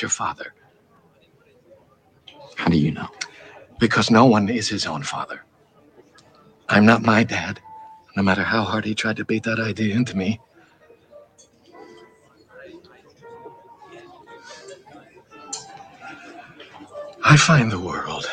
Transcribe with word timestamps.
Your 0.00 0.08
father. 0.08 0.54
How 2.56 2.68
do 2.68 2.76
you 2.76 2.90
know? 2.90 3.08
Because 3.78 4.10
no 4.10 4.24
one 4.24 4.48
is 4.48 4.68
his 4.68 4.86
own 4.86 5.02
father. 5.02 5.44
I'm 6.68 6.86
not 6.86 7.02
my 7.02 7.24
dad, 7.24 7.60
no 8.16 8.22
matter 8.22 8.42
how 8.42 8.62
hard 8.62 8.84
he 8.84 8.94
tried 8.94 9.16
to 9.16 9.24
beat 9.24 9.42
that 9.44 9.58
idea 9.58 9.94
into 9.94 10.16
me. 10.16 10.40
I 17.22 17.36
find 17.36 17.70
the 17.70 17.78
world 17.78 18.26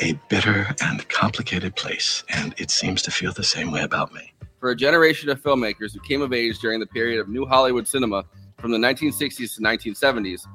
a 0.00 0.12
bitter 0.28 0.74
and 0.80 1.08
complicated 1.08 1.74
place, 1.74 2.22
and 2.28 2.54
it 2.58 2.70
seems 2.70 3.02
to 3.02 3.10
feel 3.10 3.32
the 3.32 3.42
same 3.42 3.70
way 3.70 3.82
about 3.82 4.12
me. 4.12 4.32
For 4.60 4.70
a 4.70 4.76
generation 4.76 5.28
of 5.30 5.42
filmmakers 5.42 5.92
who 5.92 6.00
came 6.00 6.22
of 6.22 6.32
age 6.32 6.58
during 6.60 6.80
the 6.80 6.86
period 6.86 7.20
of 7.20 7.28
New 7.28 7.46
Hollywood 7.46 7.88
cinema 7.88 8.24
from 8.58 8.70
the 8.70 8.78
1960s 8.78 9.56
to 9.56 9.60
1970s, 9.60 10.46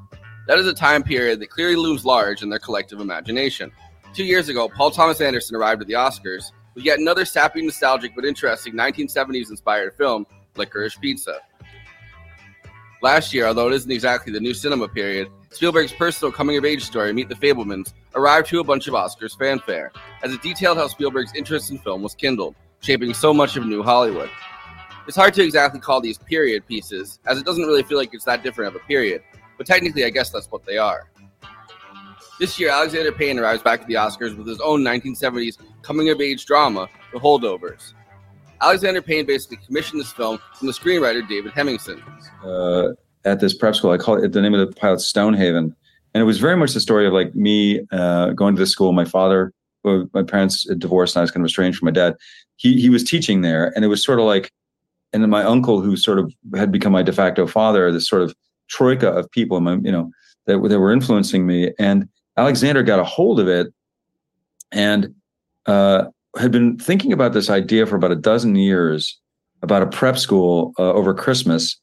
that 0.48 0.60
is 0.60 0.68
a 0.68 0.74
time 0.74 1.04
period 1.04 1.40
that 1.40 1.50
clearly 1.50 1.76
looms 1.76 2.06
large 2.06 2.42
in 2.42 2.50
their 2.50 2.60
collective 2.60 3.00
imagination. 3.00 3.72
Two 4.14 4.26
years 4.26 4.50
ago, 4.50 4.70
Paul 4.70 4.92
Thomas 4.92 5.22
Anderson 5.22 5.56
arrived 5.56 5.82
at 5.82 5.88
the 5.88 5.94
Oscars 5.94 6.52
with 6.76 6.84
yet 6.84 7.00
another 7.00 7.26
sappy, 7.26 7.62
nostalgic, 7.62 8.14
but 8.16 8.26
interesting 8.26 8.74
1970s 8.74 9.50
inspired 9.50 9.96
film, 9.96 10.26
Licorice 10.56 11.00
Pizza. 11.00 11.40
Last 13.02 13.34
year, 13.34 13.48
although 13.48 13.68
it 13.68 13.74
isn't 13.74 13.92
exactly 13.92 14.32
the 14.32 14.40
new 14.40 14.54
cinema 14.54 14.88
period, 14.88 15.30
Spielberg's 15.52 15.92
personal 15.92 16.32
coming 16.32 16.58
of 16.58 16.66
age 16.66 16.84
story, 16.84 17.12
Meet 17.12 17.30
the 17.30 17.36
Fabelmans, 17.36 17.94
arrived 18.16 18.48
to 18.48 18.60
a 18.60 18.64
bunch 18.64 18.88
of 18.88 18.94
Oscars 18.94 19.38
fanfare, 19.38 19.92
as 20.24 20.34
it 20.34 20.42
detailed 20.42 20.78
how 20.78 20.88
Spielberg's 20.88 21.34
interest 21.36 21.70
in 21.70 21.78
film 21.80 22.02
was 22.02 22.16
kindled, 22.16 22.56
shaping 22.80 23.14
so 23.14 23.34
much 23.34 23.58
of 23.58 23.66
New 23.66 23.84
Hollywood. 23.84 24.30
It's 25.06 25.18
hard 25.18 25.34
to 25.34 25.44
exactly 25.44 25.82
call 25.82 26.00
these 26.00 26.18
period 26.18 26.66
pieces, 26.66 27.20
as 27.26 27.38
it 27.38 27.46
doesn't 27.46 27.66
really 27.66 27.84
feel 27.84 27.98
like 27.98 28.14
it's 28.14 28.26
that 28.26 28.42
different 28.42 28.74
of 28.74 28.82
a 28.82 28.86
period, 28.86 29.22
but 29.58 29.68
technically, 29.68 30.06
I 30.06 30.09
guess 30.09 30.30
that's 30.30 30.52
what 30.52 30.66
they 30.66 30.78
are. 30.78 31.09
This 32.40 32.59
year, 32.59 32.69
Alexander 32.69 33.12
Payne 33.12 33.38
arrives 33.40 33.62
back 33.62 33.81
at 33.81 33.88
the 33.88 33.94
Oscars 33.94 34.36
with 34.36 34.47
his 34.47 34.59
own 34.59 34.81
1970s 34.81 35.58
coming 35.81 36.09
of 36.09 36.19
age 36.19 36.46
drama, 36.46 36.90
The 37.14 37.19
Holdovers. 37.19 37.94
Alexander 38.62 39.02
Payne 39.02 39.25
basically 39.25 39.58
commissioned 39.66 40.00
this 40.00 40.12
film 40.12 40.40
from 40.56 40.68
the 40.68 40.74
screenwriter 40.74 41.28
David 41.28 41.52
Hemingson. 41.52 42.02
Uh, 42.44 42.94
at 43.25 43.40
this 43.40 43.53
prep 43.53 43.75
school, 43.75 43.91
I 43.91 43.97
call 43.97 44.24
it 44.24 44.31
the 44.31 44.41
name 44.41 44.53
of 44.53 44.68
the 44.68 44.75
pilot 44.75 45.02
Stonehaven, 45.02 45.75
and 46.14 46.22
it 46.22 46.25
was 46.25 46.40
very 46.40 46.56
much 46.56 46.74
the 46.74 46.80
story 46.80 47.06
of 47.06 47.14
like 47.14 47.35
me 47.35 47.81
uh, 47.91 48.31
going 48.31 48.56
to 48.56 48.59
the 48.59 48.68
school. 48.68 48.94
My 48.94 49.06
father, 49.06 49.53
my 49.84 50.24
parents 50.24 50.66
divorced, 50.78 51.16
and 51.16 51.22
I 51.22 51.24
was 51.24 51.31
kind 51.31 51.44
of 51.44 51.50
estranged 51.50 51.80
from 51.80 51.88
my 51.88 51.91
dad. 51.91 52.16
He 52.56 52.80
he 52.80 52.90
was 52.90 53.03
teaching 53.03 53.41
there, 53.41 53.72
and 53.75 53.84
it 53.84 53.90
was 53.90 54.03
sort 54.03 54.20
of 54.20 54.25
like, 54.25 54.52
and 55.12 55.22
then 55.22 55.30
my 55.30 55.44
uncle, 55.44 55.81
who 55.81 55.96
sort 55.97 56.20
of 56.20 56.34
had 56.56 56.72
become 56.72 56.94
my 56.94 57.03
de 57.03 57.14
facto 57.14 57.47
father, 57.47 57.91
this 57.91 58.08
sort 58.08 58.22
of 58.22 58.34
troika 58.73 59.09
of 59.09 59.29
people, 59.31 59.61
you 59.84 59.91
know, 59.91 60.11
that 60.47 60.61
that 60.69 60.79
were 60.79 60.91
influencing 60.91 61.45
me, 61.45 61.72
and 61.79 62.07
Alexander 62.38 62.84
got 62.84 63.00
a 63.00 63.03
hold 63.03 63.39
of 63.39 63.47
it, 63.47 63.73
and 64.72 65.13
uh, 65.66 66.06
had 66.38 66.51
been 66.51 66.78
thinking 66.78 67.13
about 67.13 67.34
this 67.34 67.50
idea 67.50 67.85
for 67.85 67.95
about 67.95 68.11
a 68.11 68.16
dozen 68.16 68.56
years 68.56 69.19
about 69.63 69.81
a 69.81 69.88
prep 69.88 70.17
school 70.19 70.73
uh, 70.78 70.94
over 70.94 71.13
Christmas 71.13 71.79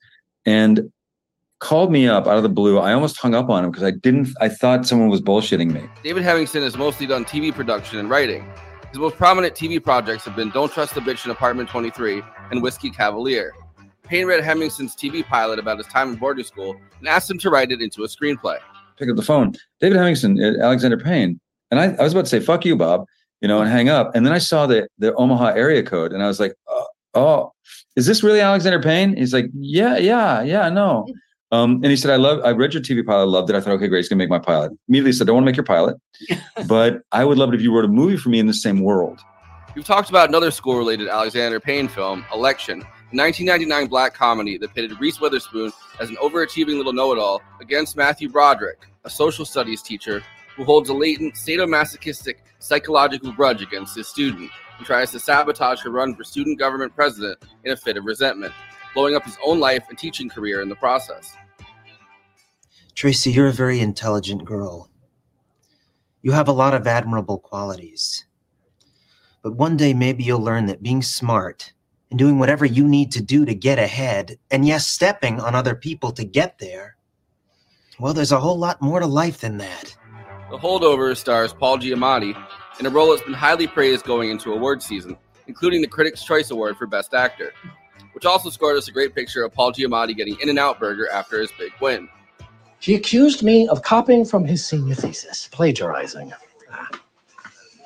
and 0.47 0.93
called 1.59 1.91
me 1.91 2.07
up 2.07 2.27
out 2.27 2.37
of 2.37 2.43
the 2.43 2.49
blue. 2.49 2.79
I 2.79 2.93
almost 2.93 3.19
hung 3.19 3.35
up 3.35 3.49
on 3.49 3.65
him 3.65 3.71
because 3.71 3.85
I 3.85 3.91
didn't, 3.91 4.29
I 4.41 4.49
thought 4.49 4.87
someone 4.87 5.09
was 5.09 5.21
bullshitting 5.21 5.73
me. 5.73 5.83
David 6.05 6.23
Hemingson 6.23 6.63
has 6.63 6.77
mostly 6.77 7.07
done 7.07 7.25
TV 7.25 7.53
production 7.53 7.99
and 7.99 8.09
writing. 8.09 8.47
His 8.91 8.99
most 8.99 9.17
prominent 9.17 9.55
TV 9.55 9.83
projects 9.83 10.25
have 10.25 10.37
been 10.37 10.51
Don't 10.51 10.73
Trust 10.73 10.95
the 10.95 11.01
Bitch 11.01 11.25
in 11.25 11.31
Apartment 11.31 11.69
23 11.69 12.23
and 12.51 12.63
Whiskey 12.63 12.91
Cavalier. 12.91 13.53
Payne 14.11 14.27
read 14.27 14.45
Hemingson's 14.45 14.95
TV 14.95 15.25
pilot 15.25 15.59
about 15.59 15.79
his 15.79 15.87
time 15.87 16.11
in 16.11 16.17
boarding 16.17 16.45
school 16.45 16.77
and 16.99 17.09
asked 17.09 17.31
him 17.31 17.39
to 17.39 17.49
write 17.49 17.71
it 17.71 17.81
into 17.81 18.03
a 18.05 18.09
screenplay. 18.09 18.59
Pick 18.99 19.09
up 19.09 19.17
the 19.17 19.23
phone. 19.23 19.55
David 19.81 19.97
Hemingson, 19.97 20.39
uh, 20.39 20.63
Alexander 20.63 20.99
Payne. 20.99 21.41
And 21.71 21.81
I, 21.81 21.95
I 21.95 22.03
was 22.03 22.13
about 22.13 22.27
to 22.27 22.29
say, 22.29 22.41
fuck 22.41 22.67
you, 22.67 22.77
Bob 22.77 23.07
you 23.41 23.49
know, 23.49 23.61
and 23.61 23.71
hang 23.71 23.89
up. 23.89 24.15
And 24.15 24.25
then 24.25 24.33
I 24.33 24.39
saw 24.39 24.67
the 24.67 24.89
the 24.99 25.15
Omaha 25.15 25.49
area 25.49 25.83
code, 25.83 26.13
and 26.13 26.23
I 26.23 26.27
was 26.27 26.41
like, 26.41 26.55
oh, 26.69 26.87
oh 27.15 27.53
is 27.97 28.07
this 28.07 28.23
really 28.23 28.41
Alexander 28.41 28.81
Payne? 28.81 29.17
He's 29.17 29.33
like, 29.33 29.47
yeah, 29.55 29.97
yeah, 29.97 30.43
yeah, 30.43 30.69
no. 30.69 31.07
Um, 31.53 31.77
and 31.77 31.87
he 31.87 31.97
said, 31.97 32.13
I 32.13 32.17
love, 32.17 32.41
I 32.45 32.51
read 32.51 32.73
your 32.73 32.83
TV 32.83 33.05
pilot, 33.05 33.23
I 33.23 33.25
loved 33.25 33.51
it. 33.51 33.57
I 33.57 33.61
thought, 33.61 33.73
okay, 33.73 33.89
great, 33.89 33.99
he's 33.99 34.09
gonna 34.09 34.19
make 34.19 34.31
my 34.31 34.39
pilot. 34.39 34.73
Immediately 34.89 35.13
said, 35.13 35.25
I 35.25 35.27
don't 35.27 35.37
want 35.37 35.45
to 35.47 35.51
make 35.51 35.57
your 35.57 35.65
pilot, 35.65 35.97
but 36.69 37.03
I 37.11 37.25
would 37.25 37.39
love 37.39 37.49
it 37.49 37.57
if 37.57 37.63
you 37.63 37.75
wrote 37.75 37.85
a 37.85 37.89
movie 37.89 38.17
for 38.17 38.29
me 38.29 38.39
in 38.39 38.47
the 38.47 38.55
same 38.55 38.81
world. 38.81 39.21
We've 39.75 39.85
talked 39.85 40.11
about 40.11 40.29
another 40.29 40.51
school 40.51 40.77
related 40.77 41.09
Alexander 41.09 41.61
Payne 41.61 41.89
film, 41.89 42.25
Election, 42.33 42.83
a 42.83 42.87
1999 43.13 43.89
black 43.89 44.15
comedy 44.15 44.57
that 44.57 44.73
pitted 44.73 44.99
Reese 45.01 45.21
Witherspoon 45.21 45.73
as 45.99 46.11
an 46.11 46.17
overachieving 46.17 46.77
little 46.77 46.93
know 46.93 47.13
it 47.13 47.19
all 47.19 47.43
against 47.61 47.97
Matthew 47.97 48.29
Broderick, 48.29 48.87
a 49.05 49.11
social 49.11 49.45
studies 49.45 49.83
teacher 49.83 50.23
who 50.55 50.63
holds 50.63 50.91
a 50.91 50.95
latent 50.95 51.35
sadomasochistic 51.35 52.37
psychological 52.61 53.33
grudge 53.33 53.63
against 53.63 53.97
his 53.97 54.07
student 54.07 54.49
and 54.79 54.87
tries 54.87 55.11
to 55.11 55.19
sabotage 55.19 55.83
her 55.83 55.91
run 55.91 56.15
for 56.15 56.23
student 56.23 56.57
government 56.57 56.95
president 56.95 57.37
in 57.65 57.73
a 57.73 57.77
fit 57.77 57.97
of 57.97 58.05
resentment, 58.05 58.55
blowing 58.95 59.17
up 59.17 59.25
his 59.25 59.37
own 59.45 59.59
life 59.59 59.85
and 59.89 59.99
teaching 59.99 60.29
career 60.29 60.63
in 60.63 60.69
the 60.69 60.77
process. 60.77 61.37
Tracy, 62.95 63.33
you're 63.33 63.49
a 63.49 63.53
very 63.53 63.81
intelligent 63.81 64.45
girl. 64.45 64.89
You 66.23 66.31
have 66.31 66.47
a 66.47 66.53
lot 66.53 66.75
of 66.75 66.87
admirable 66.87 67.39
qualities. 67.39 68.25
But 69.43 69.57
one 69.57 69.77
day, 69.77 69.95
maybe 69.95 70.23
you'll 70.23 70.39
learn 70.39 70.67
that 70.67 70.83
being 70.83 71.03
smart 71.03 71.73
and 72.11 72.19
doing 72.19 72.39
whatever 72.39 72.65
you 72.67 72.87
need 72.87 73.13
to 73.13 73.23
do 73.23 73.45
to 73.45 73.55
get 73.55 73.79
ahead, 73.79 74.39
and 74.51 74.67
yes, 74.67 74.87
stepping 74.87 75.41
on 75.41 75.55
other 75.55 75.75
people 75.75 76.13
to 76.13 76.25
get 76.25 76.59
there, 76.59 76.97
well, 77.99 78.13
there's 78.13 78.33
a 78.33 78.41
whole 78.41 78.59
lot 78.59 78.83
more 78.83 79.01
to 79.01 79.07
life 79.07 79.41
than 79.41 79.59
that. 79.59 79.95
The 80.51 80.59
Holdover 80.59 81.17
stars 81.17 81.53
Paul 81.53 81.79
Giamatti 81.79 82.35
in 82.81 82.87
a 82.87 82.91
role 82.91 83.11
that's 83.11 83.23
been 83.23 83.35
highly 83.35 83.67
praised 83.67 84.05
going 84.05 84.31
into 84.31 84.53
award 84.53 84.83
season, 84.83 85.17
including 85.47 85.83
the 85.83 85.87
Critics' 85.87 86.25
Choice 86.25 86.51
Award 86.51 86.77
for 86.77 86.87
Best 86.87 87.15
Actor, 87.15 87.53
which 88.15 88.25
also 88.25 88.51
scored 88.51 88.77
us 88.77 88.89
a 88.89 88.93
great 88.93 89.15
picture 89.15 89.45
of 89.45 89.53
Paul 89.53 89.73
Giamatti 89.73 90.17
getting 90.17 90.37
In-N-Out 90.41 90.81
Burger 90.81 91.09
after 91.11 91.41
his 91.41 91.53
big 91.59 91.73
win. 91.81 92.09
He 92.81 92.95
accused 92.95 93.43
me 93.43 93.69
of 93.69 93.83
copying 93.83 94.25
from 94.25 94.45
his 94.45 94.67
senior 94.67 94.95
thesis, 94.95 95.49
plagiarizing. 95.53 96.33
Ah. 96.73 96.89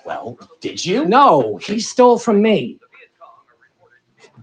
Well, 0.07 0.39
did 0.61 0.85
you? 0.85 1.05
No, 1.05 1.57
he 1.57 1.81
stole 1.81 2.19
from 2.19 2.41
me. 2.41 2.79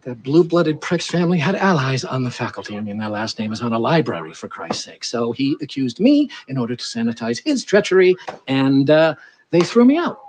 That 0.04 0.24
blue 0.24 0.44
blooded 0.44 0.82
prick's 0.82 1.06
family 1.06 1.38
had 1.38 1.56
allies 1.56 2.04
on 2.04 2.24
the 2.24 2.32
faculty. 2.32 2.76
I 2.76 2.82
mean, 2.82 2.98
their 2.98 3.10
last 3.10 3.38
name 3.38 3.54
is 3.54 3.62
on 3.62 3.72
a 3.72 3.78
library, 3.78 4.34
for 4.34 4.48
Christ's 4.48 4.84
sake. 4.84 5.04
So 5.04 5.32
he 5.32 5.56
accused 5.62 6.00
me 6.00 6.30
in 6.48 6.58
order 6.58 6.76
to 6.76 6.84
sanitize 6.84 7.40
his 7.44 7.64
treachery, 7.64 8.16
and 8.48 8.90
uh, 8.90 9.14
they 9.52 9.62
threw 9.62 9.86
me 9.86 9.98
out. 9.98 10.20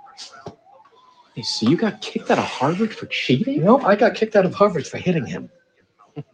Hey, 1.35 1.43
so 1.43 1.71
you 1.71 1.79
got 1.79 2.03
kicked 2.03 2.31
out 2.31 2.37
of 2.39 2.45
Harvard 2.45 2.95
for 2.95 3.07
cheating? 3.07 3.65
No, 3.65 3.81
I 3.81 3.97
got 3.97 4.15
kicked 4.15 4.37
out 4.37 4.45
of 4.45 4.53
Harvard 4.53 4.87
for 4.87 4.99
hitting 4.99 5.25
him. 5.25 5.49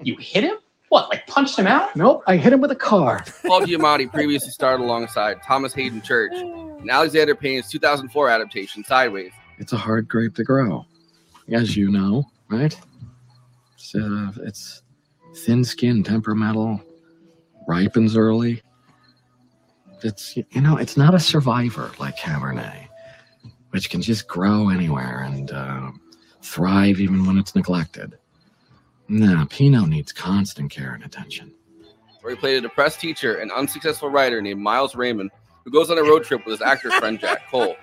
You 0.03 0.17
hit 0.17 0.43
him? 0.43 0.57
What, 0.89 1.09
like 1.11 1.25
punched 1.29 1.57
him 1.57 1.69
out? 1.69 1.95
Nope, 1.95 2.25
I 2.27 2.37
hit 2.37 2.53
him 2.53 2.61
with 2.61 2.73
a 2.73 2.77
car. 2.77 3.25
Paul 3.47 3.61
Giamatti 3.61 4.11
previously 4.11 4.51
starred 4.51 4.81
alongside 4.81 5.43
Thomas 5.45 5.73
Haden 5.73 6.03
Church 6.03 6.33
in 6.33 6.89
Alexander 6.91 7.37
Payne's 7.37 7.71
2004 7.71 8.29
adaptation 8.29 8.83
Sideways. 8.83 9.31
It's 9.59 9.73
a 9.73 9.77
hard 9.77 10.09
grape 10.09 10.35
to 10.37 10.45
grow, 10.45 10.85
as 11.53 11.77
you 11.77 11.91
know, 11.91 12.25
right? 12.49 12.77
It's, 13.89 13.95
uh, 13.95 14.43
it's 14.45 14.83
thin 15.35 15.65
skinned, 15.65 16.05
temperamental, 16.05 16.83
ripens 17.67 18.17
early. 18.17 18.63
It's 20.03 20.37
you 20.37 20.61
know, 20.61 20.77
it's 20.77 20.97
not 20.97 21.15
a 21.15 21.19
survivor 21.19 21.91
like 21.99 22.17
Cabernet, 22.17 22.87
which 23.71 23.89
can 23.89 24.03
just 24.03 24.29
grow 24.29 24.69
anywhere 24.69 25.23
and 25.23 25.51
uh, 25.51 25.91
thrive 26.43 27.01
even 27.01 27.25
when 27.27 27.39
it's 27.39 27.55
neglected. 27.55 28.19
No, 29.09 29.47
Pinot 29.49 29.89
needs 29.89 30.13
constant 30.13 30.71
care 30.71 30.93
and 30.93 31.03
attention. 31.05 31.53
where 32.21 32.35
he 32.35 32.39
played 32.39 32.59
a 32.59 32.61
depressed 32.61 33.01
teacher 33.01 33.37
and 33.37 33.51
unsuccessful 33.51 34.11
writer 34.11 34.43
named 34.43 34.61
Miles 34.61 34.95
Raymond, 34.95 35.31
who 35.65 35.71
goes 35.71 35.91
on 35.91 35.97
a 35.97 36.03
road 36.03 36.25
trip 36.25 36.45
with 36.45 36.61
his 36.61 36.63
actor 36.63 36.91
friend 36.91 37.19
Jack 37.19 37.49
Cole. 37.51 37.75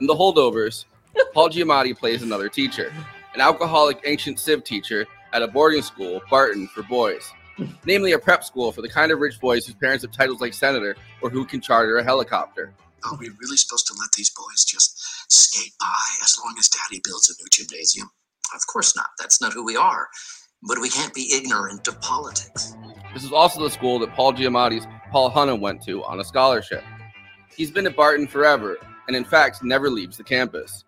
In 0.00 0.06
The 0.08 0.14
Holdovers, 0.14 0.86
Paul 1.32 1.50
Giamatti 1.50 1.96
plays 1.96 2.22
another 2.22 2.48
teacher, 2.48 2.92
an 3.34 3.40
alcoholic 3.40 4.00
ancient 4.04 4.40
civ 4.40 4.64
teacher 4.64 5.06
at 5.32 5.42
a 5.42 5.48
boarding 5.48 5.82
school, 5.82 6.20
Barton, 6.30 6.68
for 6.68 6.82
boys, 6.84 7.30
namely 7.84 8.12
a 8.12 8.18
prep 8.18 8.44
school 8.44 8.72
for 8.72 8.82
the 8.82 8.88
kind 8.88 9.12
of 9.12 9.20
rich 9.20 9.40
boys 9.40 9.66
whose 9.66 9.76
parents 9.76 10.04
have 10.04 10.12
titles 10.12 10.40
like 10.40 10.54
senator 10.54 10.96
or 11.22 11.30
who 11.30 11.44
can 11.44 11.60
charter 11.60 11.98
a 11.98 12.04
helicopter. 12.04 12.74
Are 13.04 13.16
we 13.18 13.30
really 13.40 13.56
supposed 13.56 13.86
to 13.86 13.94
let 13.98 14.12
these 14.16 14.30
boys 14.30 14.64
just 14.64 14.98
skate 15.32 15.72
by 15.80 15.86
as 16.22 16.36
long 16.44 16.54
as 16.58 16.68
daddy 16.68 17.00
builds 17.02 17.30
a 17.30 17.42
new 17.42 17.48
gymnasium? 17.50 18.10
Of 18.54 18.66
course 18.66 18.94
not. 18.96 19.10
That's 19.18 19.40
not 19.40 19.52
who 19.52 19.64
we 19.64 19.76
are. 19.76 20.08
But 20.62 20.80
we 20.80 20.90
can't 20.90 21.14
be 21.14 21.32
ignorant 21.32 21.88
of 21.88 22.00
politics. 22.02 22.74
This 23.14 23.24
is 23.24 23.32
also 23.32 23.62
the 23.62 23.70
school 23.70 23.98
that 24.00 24.12
Paul 24.14 24.34
Giamatti's 24.34 24.86
Paul 25.10 25.30
Hunham 25.30 25.60
went 25.60 25.82
to 25.84 26.04
on 26.04 26.20
a 26.20 26.24
scholarship. 26.24 26.84
He's 27.56 27.70
been 27.70 27.86
at 27.86 27.96
Barton 27.96 28.26
forever, 28.26 28.76
and 29.08 29.16
in 29.16 29.24
fact 29.24 29.64
never 29.64 29.88
leaves 29.88 30.16
the 30.16 30.24
campus. 30.24 30.84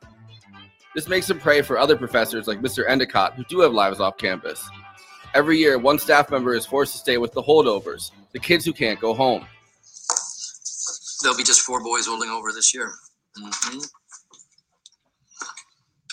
This 0.94 1.08
makes 1.08 1.30
him 1.30 1.38
pray 1.38 1.62
for 1.62 1.78
other 1.78 1.96
professors 1.96 2.46
like 2.46 2.60
Mr. 2.60 2.88
Endicott 2.88 3.34
who 3.34 3.44
do 3.44 3.60
have 3.60 3.72
lives 3.72 4.00
off 4.00 4.18
campus. 4.18 4.68
Every 5.34 5.56
year, 5.56 5.78
one 5.78 5.98
staff 5.98 6.30
member 6.30 6.54
is 6.54 6.66
forced 6.66 6.92
to 6.92 6.98
stay 6.98 7.16
with 7.16 7.32
the 7.32 7.42
holdovers, 7.42 8.10
the 8.32 8.38
kids 8.38 8.64
who 8.66 8.72
can't 8.74 9.00
go 9.00 9.14
home. 9.14 9.46
There'll 11.22 11.36
be 11.36 11.44
just 11.44 11.60
four 11.60 11.82
boys 11.82 12.06
holding 12.06 12.28
over 12.28 12.52
this 12.52 12.74
year. 12.74 12.92
hmm 13.36 13.78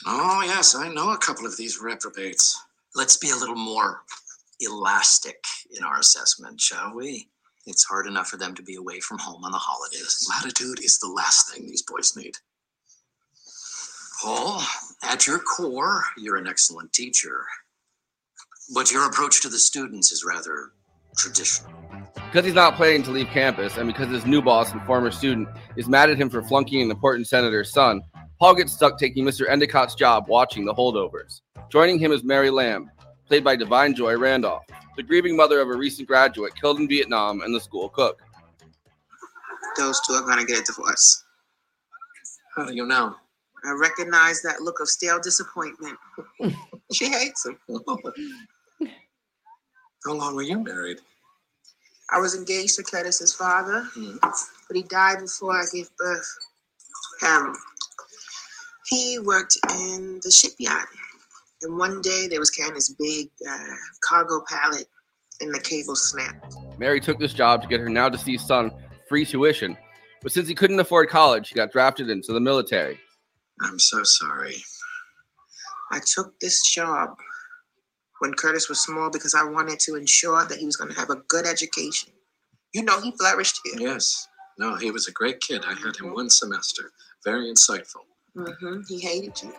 Oh, 0.05 0.41
yes, 0.45 0.75
I 0.75 0.87
know 0.87 1.11
a 1.11 1.17
couple 1.17 1.45
of 1.45 1.57
these 1.57 1.81
reprobates. 1.81 2.57
Let's 2.95 3.17
be 3.17 3.31
a 3.31 3.35
little 3.35 3.55
more 3.55 4.01
elastic 4.61 5.43
in 5.77 5.83
our 5.83 5.99
assessment, 5.99 6.61
shall 6.61 6.95
we? 6.95 7.27
It's 7.65 7.83
hard 7.83 8.07
enough 8.07 8.29
for 8.29 8.37
them 8.37 8.55
to 8.55 8.63
be 8.63 8.75
away 8.75 9.01
from 9.01 9.19
home 9.19 9.43
on 9.43 9.51
the 9.51 9.57
holidays. 9.57 10.25
Latitude 10.29 10.79
is 10.83 10.97
the 10.99 11.09
last 11.09 11.51
thing 11.51 11.67
these 11.67 11.83
boys 11.83 12.15
need. 12.15 12.35
Paul, 14.21 14.61
at 15.03 15.25
your 15.25 15.39
core, 15.39 16.03
you're 16.17 16.35
an 16.35 16.47
excellent 16.47 16.91
teacher. 16.91 17.45
But 18.73 18.91
your 18.91 19.07
approach 19.07 19.41
to 19.41 19.49
the 19.49 19.57
students 19.57 20.11
is 20.11 20.23
rather 20.25 20.71
traditional. 21.17 21.71
Because 22.13 22.45
he's 22.45 22.53
not 22.53 22.75
planning 22.75 23.01
to 23.03 23.11
leave 23.11 23.27
campus, 23.27 23.77
and 23.77 23.87
because 23.87 24.09
his 24.09 24.25
new 24.25 24.41
boss 24.41 24.71
and 24.73 24.81
former 24.85 25.09
student 25.09 25.47
is 25.75 25.87
mad 25.87 26.09
at 26.09 26.17
him 26.17 26.29
for 26.29 26.41
flunking 26.43 26.81
an 26.81 26.91
important 26.91 27.27
senator's 27.27 27.71
son, 27.71 28.01
Paul 28.39 28.55
gets 28.55 28.73
stuck 28.73 28.97
taking 28.97 29.25
Mr. 29.25 29.47
Endicott's 29.49 29.95
job 29.95 30.25
watching 30.27 30.65
the 30.65 30.73
holdovers. 30.73 31.41
Joining 31.71 31.97
him 31.97 32.11
is 32.11 32.23
Mary 32.23 32.49
Lamb, 32.49 32.91
played 33.25 33.43
by 33.43 33.55
Da'Vine 33.55 33.95
Joy 33.95 34.17
Randolph, 34.17 34.63
the 34.97 35.03
grieving 35.03 35.35
mother 35.35 35.61
of 35.61 35.69
a 35.69 35.77
recent 35.77 36.07
graduate 36.07 36.53
killed 36.59 36.79
in 36.79 36.87
Vietnam 36.87 37.41
and 37.41 37.55
the 37.55 37.59
school 37.59 37.89
cook. 37.89 38.21
Those 39.77 39.99
two 40.05 40.13
are 40.13 40.23
going 40.23 40.39
to 40.39 40.45
get 40.45 40.59
a 40.59 40.63
divorce. 40.63 41.23
How 42.55 42.65
do 42.65 42.73
you 42.73 42.85
know? 42.85 43.15
I 43.65 43.71
recognize 43.71 44.41
that 44.41 44.61
look 44.61 44.79
of 44.79 44.89
stale 44.89 45.19
disappointment. 45.19 45.97
she 46.93 47.09
hates 47.09 47.45
him. 47.45 47.57
How 50.05 50.13
long 50.13 50.35
were 50.35 50.43
you 50.43 50.63
married? 50.63 50.99
I 52.11 52.19
was 52.19 52.35
engaged 52.35 52.75
to 52.77 52.83
Curtis's 52.83 53.33
father, 53.33 53.83
Hmm. 53.93 54.17
but 54.21 54.75
he 54.75 54.83
died 54.83 55.19
before 55.19 55.53
I 55.55 55.65
gave 55.71 55.89
birth. 55.97 56.37
Um, 57.25 57.55
he 58.87 59.19
worked 59.19 59.57
in 59.71 60.19
the 60.23 60.31
shipyard, 60.31 60.87
and 61.61 61.77
one 61.77 62.01
day 62.01 62.27
they 62.27 62.39
was 62.39 62.49
carrying 62.49 62.73
this 62.73 62.89
big 62.89 63.29
uh, 63.47 63.75
cargo 64.07 64.41
pallet, 64.47 64.87
and 65.41 65.53
the 65.53 65.59
cable 65.59 65.95
snapped. 65.95 66.55
Mary 66.79 66.99
took 66.99 67.19
this 67.19 67.33
job 67.33 67.61
to 67.61 67.67
get 67.67 67.79
her 67.79 67.89
now 67.89 68.09
deceased 68.09 68.47
son 68.47 68.71
free 69.07 69.25
tuition, 69.25 69.77
but 70.23 70.31
since 70.31 70.47
he 70.47 70.55
couldn't 70.55 70.79
afford 70.79 71.09
college, 71.09 71.49
he 71.49 71.55
got 71.55 71.71
drafted 71.71 72.09
into 72.09 72.33
the 72.33 72.39
military. 72.39 72.99
I'm 73.61 73.79
so 73.79 74.03
sorry. 74.03 74.63
I 75.91 75.99
took 76.05 76.39
this 76.39 76.71
job 76.71 77.17
when 78.19 78.33
Curtis 78.33 78.69
was 78.69 78.81
small 78.81 79.09
because 79.09 79.33
I 79.33 79.43
wanted 79.43 79.79
to 79.81 79.95
ensure 79.95 80.45
that 80.45 80.57
he 80.57 80.65
was 80.65 80.75
going 80.75 80.91
to 80.91 80.99
have 80.99 81.09
a 81.09 81.17
good 81.27 81.45
education. 81.45 82.11
You 82.73 82.83
know, 82.83 83.01
he 83.01 83.11
flourished 83.17 83.59
here. 83.63 83.75
Yes. 83.79 84.27
No, 84.57 84.75
he 84.75 84.91
was 84.91 85.07
a 85.07 85.11
great 85.11 85.39
kid. 85.39 85.63
I 85.65 85.73
had 85.73 85.95
him 85.95 86.13
one 86.13 86.29
semester. 86.29 86.91
Very 87.23 87.51
insightful. 87.51 88.03
Mm-hmm. 88.35 88.81
He 88.87 88.99
hated 88.99 89.41
you. 89.41 89.53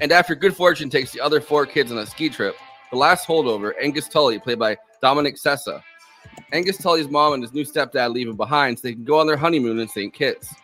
And 0.00 0.10
after 0.10 0.34
good 0.34 0.56
fortune 0.56 0.90
takes 0.90 1.12
the 1.12 1.20
other 1.20 1.40
four 1.40 1.66
kids 1.66 1.92
on 1.92 1.98
a 1.98 2.06
ski 2.06 2.28
trip, 2.28 2.56
the 2.90 2.98
last 2.98 3.28
holdover, 3.28 3.72
Angus 3.80 4.08
Tully, 4.08 4.38
played 4.38 4.58
by 4.58 4.76
Dominic 5.00 5.36
Sessa. 5.36 5.82
Angus 6.52 6.78
Tully's 6.78 7.08
mom 7.08 7.34
and 7.34 7.42
his 7.42 7.52
new 7.52 7.64
stepdad 7.64 8.12
leave 8.12 8.28
him 8.28 8.36
behind 8.36 8.78
so 8.78 8.88
they 8.88 8.94
can 8.94 9.04
go 9.04 9.20
on 9.20 9.26
their 9.26 9.36
honeymoon 9.36 9.78
in 9.78 9.88
St. 9.88 10.12
Kitts. 10.12 10.54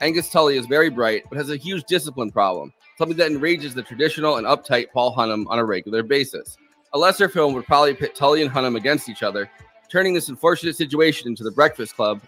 Angus 0.00 0.30
Tully 0.30 0.56
is 0.56 0.66
very 0.66 0.90
bright, 0.90 1.24
but 1.28 1.38
has 1.38 1.50
a 1.50 1.56
huge 1.56 1.84
discipline 1.84 2.30
problem, 2.30 2.72
something 2.96 3.16
that 3.16 3.30
enrages 3.30 3.74
the 3.74 3.82
traditional 3.82 4.36
and 4.36 4.46
uptight 4.46 4.92
Paul 4.92 5.14
Hunham 5.14 5.46
on 5.48 5.58
a 5.58 5.64
regular 5.64 6.02
basis. 6.02 6.56
A 6.92 6.98
lesser 6.98 7.28
film 7.28 7.52
would 7.54 7.66
probably 7.66 7.94
pit 7.94 8.14
Tully 8.14 8.42
and 8.42 8.50
Hunham 8.50 8.76
against 8.76 9.08
each 9.08 9.22
other, 9.22 9.50
turning 9.90 10.14
this 10.14 10.28
unfortunate 10.28 10.76
situation 10.76 11.28
into 11.28 11.42
the 11.42 11.50
Breakfast 11.50 11.94
Club. 11.96 12.22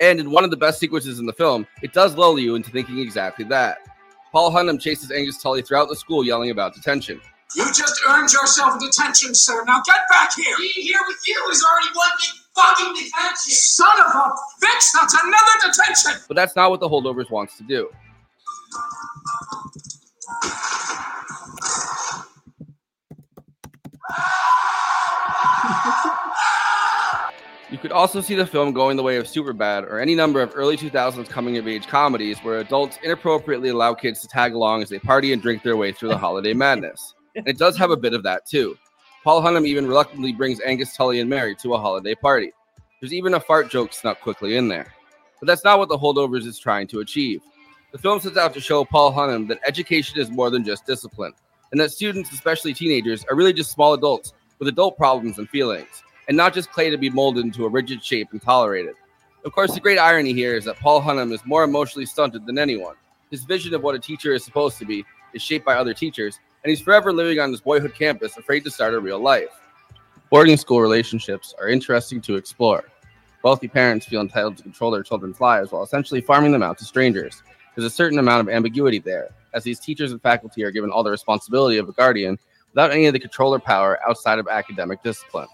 And 0.00 0.20
in 0.20 0.30
one 0.30 0.44
of 0.44 0.50
the 0.50 0.56
best 0.56 0.78
sequences 0.80 1.18
in 1.18 1.26
the 1.26 1.32
film, 1.32 1.66
it 1.82 1.92
does 1.92 2.16
lull 2.16 2.38
you 2.38 2.54
into 2.54 2.70
thinking 2.70 2.98
exactly 2.98 3.44
that. 3.46 3.78
Paul 4.32 4.50
Hunham 4.50 4.80
chases 4.80 5.10
Angus 5.10 5.40
Tully 5.40 5.62
throughout 5.62 5.88
the 5.88 5.96
school 5.96 6.24
yelling 6.24 6.50
about 6.50 6.74
detention. 6.74 7.20
You 7.54 7.66
just 7.66 8.00
earned 8.08 8.32
yourself 8.32 8.80
detention, 8.80 9.34
sir. 9.34 9.64
Now 9.64 9.80
get 9.86 9.96
back 10.10 10.32
here. 10.34 10.56
Being 10.58 10.86
here 10.86 10.98
with 11.06 11.18
you 11.26 11.48
is 11.50 11.64
already 11.64 11.94
one 11.94 12.10
big 12.18 12.43
fucking 12.54 12.94
detention. 12.94 13.36
Son 13.36 14.00
of 14.00 14.14
a 14.14 14.30
bitch, 14.62 14.86
that's 14.94 15.14
another 15.22 15.72
detention. 15.72 16.12
But 16.28 16.36
that's 16.36 16.56
not 16.56 16.70
what 16.70 16.80
the 16.80 16.88
holdovers 16.88 17.30
wants 17.30 17.56
to 17.58 17.64
do. 17.64 17.90
You 27.74 27.80
could 27.80 27.90
also 27.90 28.20
see 28.20 28.36
the 28.36 28.46
film 28.46 28.72
going 28.72 28.96
the 28.96 29.02
way 29.02 29.16
of 29.16 29.24
Superbad 29.24 29.82
or 29.90 29.98
any 29.98 30.14
number 30.14 30.40
of 30.40 30.52
early 30.54 30.76
2000s 30.76 31.28
coming 31.28 31.58
of 31.58 31.66
age 31.66 31.88
comedies 31.88 32.38
where 32.44 32.60
adults 32.60 33.00
inappropriately 33.02 33.70
allow 33.70 33.94
kids 33.94 34.20
to 34.20 34.28
tag 34.28 34.54
along 34.54 34.82
as 34.82 34.90
they 34.90 35.00
party 35.00 35.32
and 35.32 35.42
drink 35.42 35.64
their 35.64 35.76
way 35.76 35.90
through 35.90 36.10
the 36.10 36.16
holiday 36.16 36.54
madness. 36.54 37.14
And 37.34 37.48
it 37.48 37.58
does 37.58 37.76
have 37.76 37.90
a 37.90 37.96
bit 37.96 38.14
of 38.14 38.22
that 38.22 38.46
too. 38.46 38.76
Paul 39.24 39.40
Hunham 39.40 39.66
even 39.66 39.88
reluctantly 39.88 40.34
brings 40.34 40.60
Angus 40.60 40.94
Tully 40.94 41.18
and 41.18 41.30
Mary 41.30 41.56
to 41.56 41.72
a 41.72 41.78
holiday 41.78 42.14
party. 42.14 42.52
There's 43.00 43.14
even 43.14 43.32
a 43.32 43.40
fart 43.40 43.70
joke 43.70 43.94
snuck 43.94 44.20
quickly 44.20 44.58
in 44.58 44.68
there. 44.68 44.92
But 45.40 45.46
that's 45.46 45.64
not 45.64 45.78
what 45.78 45.88
the 45.88 45.96
holdovers 45.96 46.46
is 46.46 46.58
trying 46.58 46.88
to 46.88 47.00
achieve. 47.00 47.40
The 47.92 47.96
film 47.96 48.20
sets 48.20 48.36
out 48.36 48.52
to 48.52 48.60
show 48.60 48.84
Paul 48.84 49.14
Hunham 49.14 49.48
that 49.48 49.60
education 49.66 50.20
is 50.20 50.30
more 50.30 50.50
than 50.50 50.62
just 50.62 50.84
discipline, 50.84 51.32
and 51.72 51.80
that 51.80 51.90
students, 51.90 52.32
especially 52.32 52.74
teenagers, 52.74 53.24
are 53.30 53.34
really 53.34 53.54
just 53.54 53.70
small 53.70 53.94
adults 53.94 54.34
with 54.58 54.68
adult 54.68 54.98
problems 54.98 55.38
and 55.38 55.48
feelings, 55.48 56.02
and 56.28 56.36
not 56.36 56.52
just 56.52 56.70
clay 56.70 56.90
to 56.90 56.98
be 56.98 57.08
molded 57.08 57.46
into 57.46 57.64
a 57.64 57.70
rigid 57.70 58.04
shape 58.04 58.28
and 58.32 58.42
tolerated. 58.42 58.94
Of 59.46 59.52
course, 59.52 59.72
the 59.72 59.80
great 59.80 59.98
irony 59.98 60.34
here 60.34 60.54
is 60.54 60.66
that 60.66 60.76
Paul 60.76 61.00
Hunham 61.00 61.32
is 61.32 61.40
more 61.46 61.64
emotionally 61.64 62.04
stunted 62.04 62.44
than 62.44 62.58
anyone. 62.58 62.96
His 63.30 63.44
vision 63.44 63.72
of 63.72 63.82
what 63.82 63.94
a 63.94 63.98
teacher 63.98 64.34
is 64.34 64.44
supposed 64.44 64.78
to 64.80 64.84
be 64.84 65.02
is 65.32 65.40
shaped 65.40 65.64
by 65.64 65.76
other 65.76 65.94
teachers, 65.94 66.40
and 66.64 66.70
he's 66.70 66.80
forever 66.80 67.12
living 67.12 67.38
on 67.38 67.50
his 67.50 67.60
boyhood 67.60 67.94
campus, 67.94 68.38
afraid 68.38 68.64
to 68.64 68.70
start 68.70 68.94
a 68.94 69.00
real 69.00 69.20
life. 69.20 69.60
Boarding 70.30 70.56
school 70.56 70.80
relationships 70.80 71.54
are 71.60 71.68
interesting 71.68 72.22
to 72.22 72.36
explore. 72.36 72.84
Wealthy 73.42 73.68
parents 73.68 74.06
feel 74.06 74.22
entitled 74.22 74.56
to 74.56 74.62
control 74.62 74.90
their 74.90 75.02
children's 75.02 75.40
lives 75.40 75.70
while 75.70 75.82
essentially 75.82 76.22
farming 76.22 76.52
them 76.52 76.62
out 76.62 76.78
to 76.78 76.84
strangers. 76.86 77.42
There's 77.74 77.84
a 77.84 77.90
certain 77.90 78.18
amount 78.18 78.40
of 78.40 78.52
ambiguity 78.52 78.98
there, 78.98 79.28
as 79.52 79.62
these 79.62 79.78
teachers 79.78 80.12
and 80.12 80.22
faculty 80.22 80.64
are 80.64 80.70
given 80.70 80.90
all 80.90 81.02
the 81.02 81.10
responsibility 81.10 81.76
of 81.76 81.88
a 81.88 81.92
guardian 81.92 82.38
without 82.72 82.90
any 82.90 83.04
of 83.06 83.12
the 83.12 83.20
control 83.20 83.54
or 83.54 83.60
power 83.60 84.00
outside 84.08 84.38
of 84.38 84.48
academic 84.48 85.02
discipline. 85.02 85.48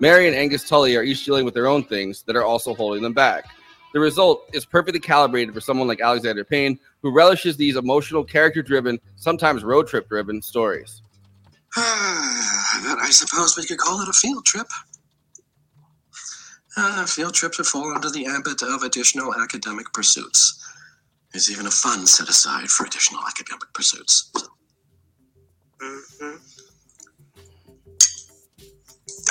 Mary 0.00 0.26
and 0.26 0.36
Angus 0.36 0.68
Tully 0.68 0.94
are 0.96 1.02
each 1.02 1.24
dealing 1.24 1.46
with 1.46 1.54
their 1.54 1.66
own 1.66 1.82
things 1.82 2.22
that 2.24 2.36
are 2.36 2.44
also 2.44 2.74
holding 2.74 3.02
them 3.02 3.14
back. 3.14 3.46
The 3.94 4.00
result 4.00 4.50
is 4.52 4.66
perfectly 4.66 5.00
calibrated 5.00 5.54
for 5.54 5.62
someone 5.62 5.88
like 5.88 6.02
Alexander 6.02 6.44
Payne, 6.44 6.78
who 7.06 7.12
relishes 7.12 7.56
these 7.56 7.76
emotional, 7.76 8.24
character 8.24 8.62
driven, 8.62 8.98
sometimes 9.14 9.62
road 9.62 9.86
trip 9.86 10.08
driven 10.08 10.42
stories. 10.42 11.02
I 11.76 13.06
suppose 13.10 13.56
we 13.56 13.64
could 13.64 13.78
call 13.78 14.00
it 14.00 14.08
a 14.08 14.12
field 14.12 14.44
trip. 14.44 14.66
Uh, 16.76 17.06
field 17.06 17.32
trips 17.32 17.58
would 17.58 17.66
fall 17.68 17.94
under 17.94 18.10
the 18.10 18.26
ambit 18.26 18.60
of 18.60 18.82
additional 18.82 19.32
academic 19.36 19.92
pursuits. 19.92 20.60
There's 21.32 21.48
even 21.48 21.66
a 21.66 21.70
fund 21.70 22.08
set 22.08 22.28
aside 22.28 22.66
for 22.66 22.86
additional 22.86 23.20
academic 23.24 23.72
pursuits. 23.72 24.32
hmm 25.80 26.34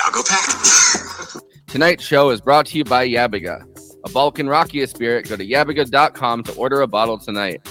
I'll 0.02 0.12
go 0.12 0.22
pack. 0.26 1.42
Tonight's 1.66 2.04
show 2.04 2.30
is 2.30 2.40
brought 2.40 2.64
to 2.66 2.78
you 2.78 2.84
by 2.84 3.06
Yebiga. 3.06 3.75
A 4.06 4.08
Balkan 4.08 4.46
Rakia 4.46 4.88
spirit, 4.88 5.28
go 5.28 5.34
to 5.34 5.44
yebiga.com 5.44 6.44
to 6.44 6.54
order 6.54 6.82
a 6.82 6.86
bottle 6.86 7.18
tonight. 7.18 7.68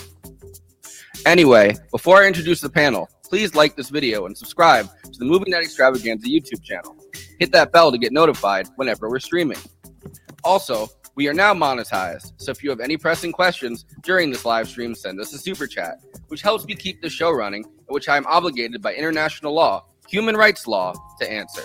Anyway, 1.25 1.77
before 1.91 2.21
I 2.21 2.27
introduce 2.27 2.59
the 2.59 2.69
panel, 2.69 3.07
please 3.23 3.55
like 3.55 3.77
this 3.77 3.89
video 3.89 4.25
and 4.25 4.37
subscribe 4.37 4.89
to 5.03 5.17
the 5.17 5.23
Movie 5.23 5.49
Night 5.49 5.63
Extravaganza 5.63 6.27
YouTube 6.27 6.61
channel. 6.61 6.93
Hit 7.39 7.53
that 7.53 7.71
bell 7.71 7.89
to 7.89 7.97
get 7.97 8.11
notified 8.11 8.67
whenever 8.75 9.09
we're 9.09 9.19
streaming. 9.19 9.59
Also, 10.43 10.89
we 11.15 11.29
are 11.29 11.33
now 11.33 11.53
monetized, 11.53 12.33
so 12.35 12.51
if 12.51 12.61
you 12.61 12.69
have 12.69 12.81
any 12.81 12.97
pressing 12.97 13.31
questions 13.31 13.85
during 14.03 14.29
this 14.29 14.43
live 14.43 14.67
stream, 14.67 14.93
send 14.93 15.21
us 15.21 15.33
a 15.33 15.37
super 15.37 15.67
chat, 15.67 15.99
which 16.27 16.41
helps 16.41 16.65
me 16.65 16.75
keep 16.75 17.01
the 17.01 17.09
show 17.09 17.31
running, 17.31 17.63
which 17.87 18.09
I 18.09 18.17
am 18.17 18.25
obligated 18.27 18.81
by 18.81 18.93
international 18.93 19.53
law, 19.53 19.85
human 20.09 20.35
rights 20.35 20.67
law, 20.67 20.93
to 21.21 21.31
answer. 21.31 21.63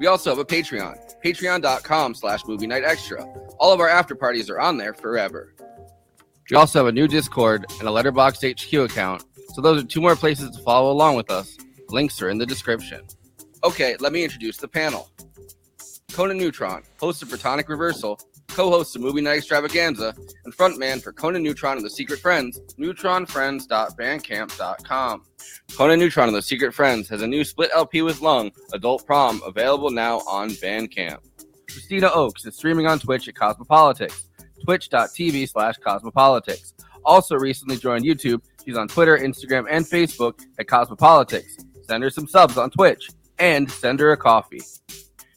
We 0.00 0.08
also 0.08 0.30
have 0.30 0.40
a 0.40 0.44
Patreon, 0.44 0.96
patreon.com 1.24 2.14
slash 2.14 2.44
movie 2.46 2.66
night 2.66 2.84
extra. 2.84 3.24
All 3.58 3.72
of 3.72 3.80
our 3.80 3.88
after 3.88 4.14
parties 4.14 4.48
are 4.50 4.60
on 4.60 4.76
there 4.76 4.94
forever. 4.94 5.54
We 6.50 6.56
also 6.56 6.80
have 6.80 6.88
a 6.88 6.92
new 6.92 7.06
Discord 7.06 7.64
and 7.78 7.88
a 7.88 7.92
Letterboxd 7.92 8.60
HQ 8.60 8.90
account, 8.90 9.24
so 9.54 9.60
those 9.60 9.82
are 9.82 9.86
two 9.86 10.00
more 10.00 10.16
places 10.16 10.50
to 10.56 10.62
follow 10.62 10.90
along 10.90 11.16
with 11.16 11.30
us. 11.30 11.56
Links 11.90 12.20
are 12.22 12.30
in 12.30 12.38
the 12.38 12.46
description. 12.46 13.06
Okay, 13.62 13.96
let 14.00 14.12
me 14.12 14.24
introduce 14.24 14.56
the 14.56 14.68
panel. 14.68 15.10
Conan 16.12 16.38
Neutron, 16.38 16.82
host 16.98 17.22
of 17.22 17.28
Protonic 17.28 17.68
Reversal, 17.68 18.18
co-host 18.50 18.94
of 18.96 19.02
Movie 19.02 19.20
Night 19.20 19.38
Extravaganza, 19.38 20.14
and 20.44 20.54
frontman 20.54 21.02
for 21.02 21.12
Conan 21.12 21.42
Neutron 21.42 21.76
and 21.76 21.86
the 21.86 21.90
Secret 21.90 22.20
Friends, 22.20 22.60
neutronfriends.bandcamp.com. 22.78 25.22
Conan 25.76 25.98
Neutron 25.98 26.28
and 26.28 26.36
the 26.36 26.42
Secret 26.42 26.74
Friends 26.74 27.08
has 27.08 27.22
a 27.22 27.26
new 27.26 27.44
split 27.44 27.70
LP 27.74 28.02
with 28.02 28.20
Lung, 28.20 28.50
Adult 28.72 29.06
Prom, 29.06 29.40
available 29.46 29.90
now 29.90 30.18
on 30.20 30.50
Bandcamp. 30.50 31.18
Kristina 31.66 32.10
Oakes 32.14 32.46
is 32.46 32.56
streaming 32.56 32.86
on 32.86 32.98
Twitch 32.98 33.28
at 33.28 33.34
Cosmopolitics, 33.34 34.28
twitch.tv 34.64 35.48
slash 35.48 35.76
Cosmopolitics. 35.78 36.72
Also 37.04 37.36
recently 37.36 37.76
joined 37.76 38.04
YouTube. 38.04 38.42
She's 38.64 38.76
on 38.76 38.88
Twitter, 38.88 39.16
Instagram, 39.16 39.66
and 39.70 39.84
Facebook 39.84 40.40
at 40.58 40.66
Cosmopolitics. 40.66 41.64
Send 41.82 42.02
her 42.02 42.10
some 42.10 42.26
subs 42.26 42.56
on 42.56 42.70
Twitch 42.70 43.10
and 43.38 43.70
send 43.70 44.00
her 44.00 44.12
a 44.12 44.16
coffee. 44.16 44.60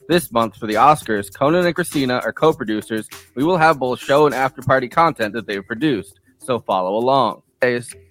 This 0.10 0.32
month 0.34 0.58
for 0.58 0.68
the 0.68 0.74
Oscars, 0.74 1.34
Conan 1.34 1.66
and 1.66 1.76
Kristina 1.76 2.24
are 2.24 2.34
co 2.34 2.52
producers. 2.52 3.08
We 3.36 3.44
will 3.44 3.58
have 3.58 3.80
both 3.80 4.00
show 4.00 4.26
and 4.26 4.36
after 4.36 4.62
party 4.62 4.90
content 4.90 5.34
that 5.34 5.48
they've 5.48 5.66
produced, 5.66 6.20
so 6.40 6.60
follow 6.60 6.98
along. 6.98 7.42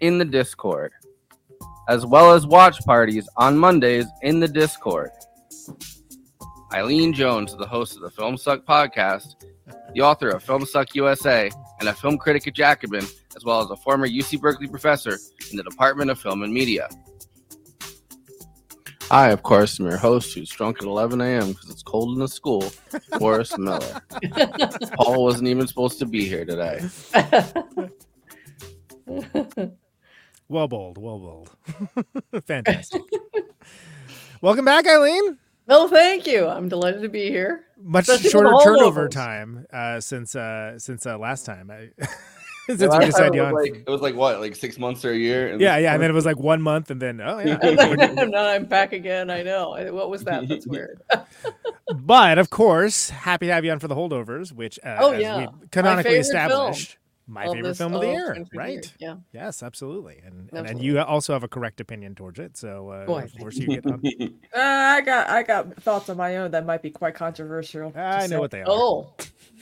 In 0.00 0.16
the 0.16 0.24
Discord, 0.24 0.92
as 1.88 2.06
well 2.06 2.32
as 2.32 2.46
watch 2.46 2.78
parties 2.86 3.28
on 3.36 3.58
Mondays 3.58 4.06
in 4.22 4.40
the 4.40 4.48
Discord. 4.48 5.10
Eileen 6.72 7.12
Jones, 7.12 7.54
the 7.54 7.66
host 7.66 7.96
of 7.96 8.00
the 8.02 8.10
Film 8.10 8.38
Suck 8.38 8.64
podcast, 8.64 9.34
the 9.94 10.00
author 10.00 10.30
of 10.30 10.42
Film 10.42 10.64
Suck 10.64 10.94
USA, 10.94 11.50
and 11.80 11.88
a 11.90 11.92
film 11.92 12.16
critic 12.16 12.46
at 12.46 12.54
Jacobin, 12.54 13.04
as 13.36 13.44
well 13.44 13.60
as 13.60 13.68
a 13.68 13.76
former 13.76 14.08
UC 14.08 14.40
Berkeley 14.40 14.68
professor 14.68 15.18
in 15.50 15.58
the 15.58 15.62
Department 15.62 16.10
of 16.10 16.18
Film 16.18 16.42
and 16.42 16.54
Media. 16.54 16.88
I, 19.12 19.28
of 19.28 19.42
course, 19.42 19.78
am 19.78 19.86
your 19.86 19.98
host 19.98 20.34
who's 20.34 20.48
drunk 20.48 20.78
at 20.78 20.84
11 20.86 21.20
a.m. 21.20 21.52
because 21.52 21.68
it's 21.70 21.82
cold 21.82 22.14
in 22.14 22.18
the 22.18 22.26
school, 22.28 22.62
Forrest 23.18 23.58
Miller. 23.58 24.00
Paul 24.96 25.22
wasn't 25.22 25.48
even 25.48 25.66
supposed 25.68 25.98
to 26.00 26.06
be 26.06 26.24
here 26.26 26.44
today. 26.46 26.80
Well 30.48 30.68
bowled, 30.68 30.98
well 30.98 31.18
bowled. 31.18 32.42
Fantastic. 32.46 33.00
Welcome 34.42 34.66
back, 34.66 34.86
Eileen. 34.86 35.38
No, 35.66 35.88
thank 35.88 36.26
you. 36.26 36.46
I'm 36.46 36.68
delighted 36.68 37.00
to 37.02 37.08
be 37.08 37.30
here. 37.30 37.64
Much 37.80 38.08
Especially 38.08 38.30
shorter 38.30 38.52
turnover 38.62 39.02
overs. 39.02 39.14
time 39.14 39.66
uh, 39.72 39.98
since 40.00 40.36
uh, 40.36 40.78
since 40.78 41.06
uh, 41.06 41.16
last 41.16 41.46
time. 41.46 41.70
I, 41.70 41.90
since 42.66 42.80
we 42.80 42.86
last 42.86 43.06
just 43.06 43.18
had 43.18 43.34
you 43.34 43.42
it, 43.42 43.46
on. 43.46 43.52
was 43.54 43.62
like, 43.68 43.84
it 43.86 43.90
was 43.90 44.00
like 44.00 44.14
what, 44.14 44.40
like 44.40 44.54
six 44.56 44.78
months 44.78 45.04
or 45.04 45.10
a 45.12 45.16
year? 45.16 45.48
And 45.48 45.60
yeah, 45.60 45.76
this- 45.76 45.84
yeah, 45.84 45.94
and 45.94 46.02
then 46.02 46.10
it 46.10 46.14
was 46.14 46.26
like 46.26 46.38
one 46.38 46.62
month, 46.62 46.90
and 46.90 47.00
then 47.00 47.20
oh 47.20 47.38
yeah. 47.40 47.56
now 48.24 48.46
I'm 48.48 48.66
back 48.66 48.92
again. 48.92 49.30
I 49.30 49.42
know. 49.42 49.70
What 49.92 50.10
was 50.10 50.24
that? 50.24 50.48
That's 50.48 50.66
weird. 50.68 51.00
but 51.94 52.38
of 52.38 52.50
course, 52.50 53.10
happy 53.10 53.46
to 53.46 53.52
have 53.52 53.64
you 53.64 53.70
on 53.72 53.78
for 53.78 53.88
the 53.88 53.96
holdovers, 53.96 54.52
which 54.52 54.78
uh, 54.84 54.96
Oh, 55.00 55.12
as 55.12 55.22
yeah. 55.22 55.38
we 55.38 55.46
My 55.46 55.52
canonically 55.70 56.12
favorite 56.12 56.24
film 56.26 56.50
established. 56.50 56.98
My 57.28 57.44
of 57.44 57.52
favorite 57.52 57.68
this 57.70 57.78
film 57.78 57.94
of 57.94 58.00
the 58.00 58.08
year, 58.08 58.44
right? 58.52 58.72
years, 58.72 58.92
yeah. 58.98 59.14
Yes, 59.32 59.62
absolutely. 59.62 60.20
And 60.26 60.50
and, 60.52 60.66
and 60.66 60.82
you 60.82 60.98
also 61.00 61.32
have 61.32 61.44
a 61.44 61.48
correct 61.48 61.80
opinion 61.80 62.16
towards 62.16 62.40
it, 62.40 62.56
so 62.56 62.90
uh, 62.90 63.06
Boy, 63.06 63.22
of 63.22 63.38
course 63.38 63.56
you 63.56 63.68
get 63.68 63.86
on. 63.86 64.02
Uh, 64.54 64.58
I 64.58 65.00
got 65.02 65.30
I 65.30 65.42
got 65.44 65.74
thoughts 65.82 66.08
of 66.08 66.16
my 66.16 66.36
own 66.38 66.50
that 66.50 66.66
might 66.66 66.82
be 66.82 66.90
quite 66.90 67.14
controversial. 67.14 67.92
I 67.96 68.22
know 68.22 68.26
say. 68.26 68.38
what 68.38 68.50
they 68.50 68.60
are. 68.62 68.66
Oh, 68.68 69.14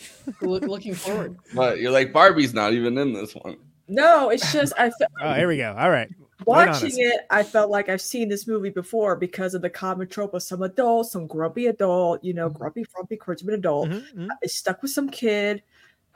look, 0.41 0.63
looking 0.63 0.95
forward. 0.95 1.37
But 1.55 1.81
you're 1.81 1.91
like 1.93 2.13
Barbie's 2.13 2.55
not 2.55 2.73
even 2.73 2.97
in 2.99 3.13
this 3.13 3.35
one. 3.35 3.57
No, 3.89 4.31
it's 4.31 4.53
just 4.53 4.73
I 4.79 4.91
fe- 4.91 5.07
Oh, 5.21 5.35
here 5.35 5.49
we 5.49 5.57
go. 5.57 5.75
All 5.79 5.91
right. 5.91 6.09
Watching 6.47 6.93
it. 6.95 7.27
I 7.31 7.43
felt 7.43 7.71
like 7.71 7.89
I've 7.89 8.01
seen 8.01 8.29
this 8.29 8.47
movie 8.47 8.71
before 8.71 9.15
because 9.17 9.53
of 9.55 9.63
the 9.63 9.69
common 9.71 10.09
trope 10.09 10.33
of 10.33 10.43
some 10.43 10.63
adult, 10.63 11.11
some 11.11 11.27
grumpy 11.27 11.67
adult, 11.67 12.25
you 12.25 12.33
know, 12.33 12.49
grumpy, 12.49 12.85
frumpy, 12.85 13.17
clergyman 13.17 13.57
adult 13.57 13.89
Mhm, 13.91 14.15
mhm. 14.15 14.29
is 14.43 14.55
stuck 14.55 14.81
with 14.81 14.91
some 14.91 15.11
kid 15.11 15.63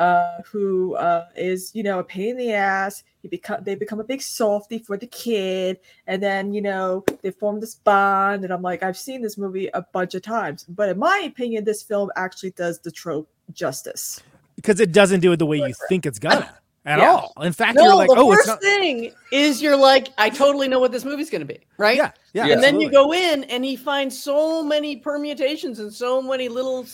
uh 0.01 0.39
who 0.51 0.97
uh 0.97 1.27
is 1.37 1.71
you 1.73 1.85
know 1.85 2.01
a 2.01 2.05
pain 2.05 2.31
in 2.31 2.37
the 2.37 2.53
ass 2.53 3.05
he 3.23 3.29
become 3.29 3.63
they 3.63 3.77
become 3.77 4.01
a 4.01 4.05
big 4.05 4.21
softy 4.21 4.77
for 4.77 4.97
the 4.97 5.07
kid 5.07 5.79
and 6.09 6.21
then 6.21 6.53
you 6.53 6.61
know 6.61 7.05
they 7.23 7.31
form 7.31 7.61
this 7.61 7.77
bond 7.77 8.43
and 8.43 8.53
i'm 8.53 8.61
like 8.61 8.83
i've 8.83 8.99
seen 8.99 9.23
this 9.23 9.39
movie 9.39 9.69
a 9.73 9.83
bunch 9.93 10.17
of 10.17 10.23
times 10.23 10.65
but 10.65 10.89
in 10.89 10.99
my 10.99 11.23
opinion 11.25 11.63
this 11.63 11.81
film 11.81 12.11
actually 12.17 12.51
does 12.51 12.81
the 12.81 12.91
trope 12.91 13.31
justice 13.53 14.21
because 14.57 14.81
it 14.81 14.93
doesn't 14.93 15.21
do 15.21 15.33
it 15.33 15.37
the 15.37 15.47
way 15.47 15.59
you 15.59 15.75
think 15.89 16.07
it's 16.07 16.19
gonna 16.19 16.55
at 16.87 16.99
Yeah. 16.99 17.11
all. 17.11 17.33
In 17.43 17.53
fact, 17.53 17.77
No, 17.77 17.85
you're 17.85 17.97
like, 17.97 18.11
the 18.11 18.17
oh, 18.17 18.33
it's 18.33 18.47
first 18.47 18.49
not. 18.49 18.61
thing 18.61 19.13
is 19.33 19.63
you're 19.63 19.77
like, 19.77 20.09
I 20.19 20.29
totally 20.31 20.69
know 20.69 20.79
what 20.79 20.93
this 20.93 21.05
movie's 21.05 21.31
going 21.31 21.41
to 21.41 21.47
be, 21.47 21.61
right? 21.79 21.97
Yeah, 21.97 22.11
yeah, 22.33 22.47
and 22.49 22.63
then 22.63 22.81
you 22.81 22.91
go 22.91 23.13
in, 23.15 23.45
and 23.45 23.65
he 23.65 23.77
finds 23.77 24.21
so 24.21 24.63
many 24.63 24.97
permutations 24.97 25.79
and 25.79 25.93
so 25.93 26.21
many 26.21 26.49
little, 26.49 26.87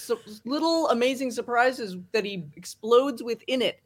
little 0.44 0.88
amazing 0.90 1.30
surprises 1.32 1.96
that 2.12 2.24
he 2.24 2.44
explodes 2.56 3.22
within 3.22 3.62
it, 3.62 3.80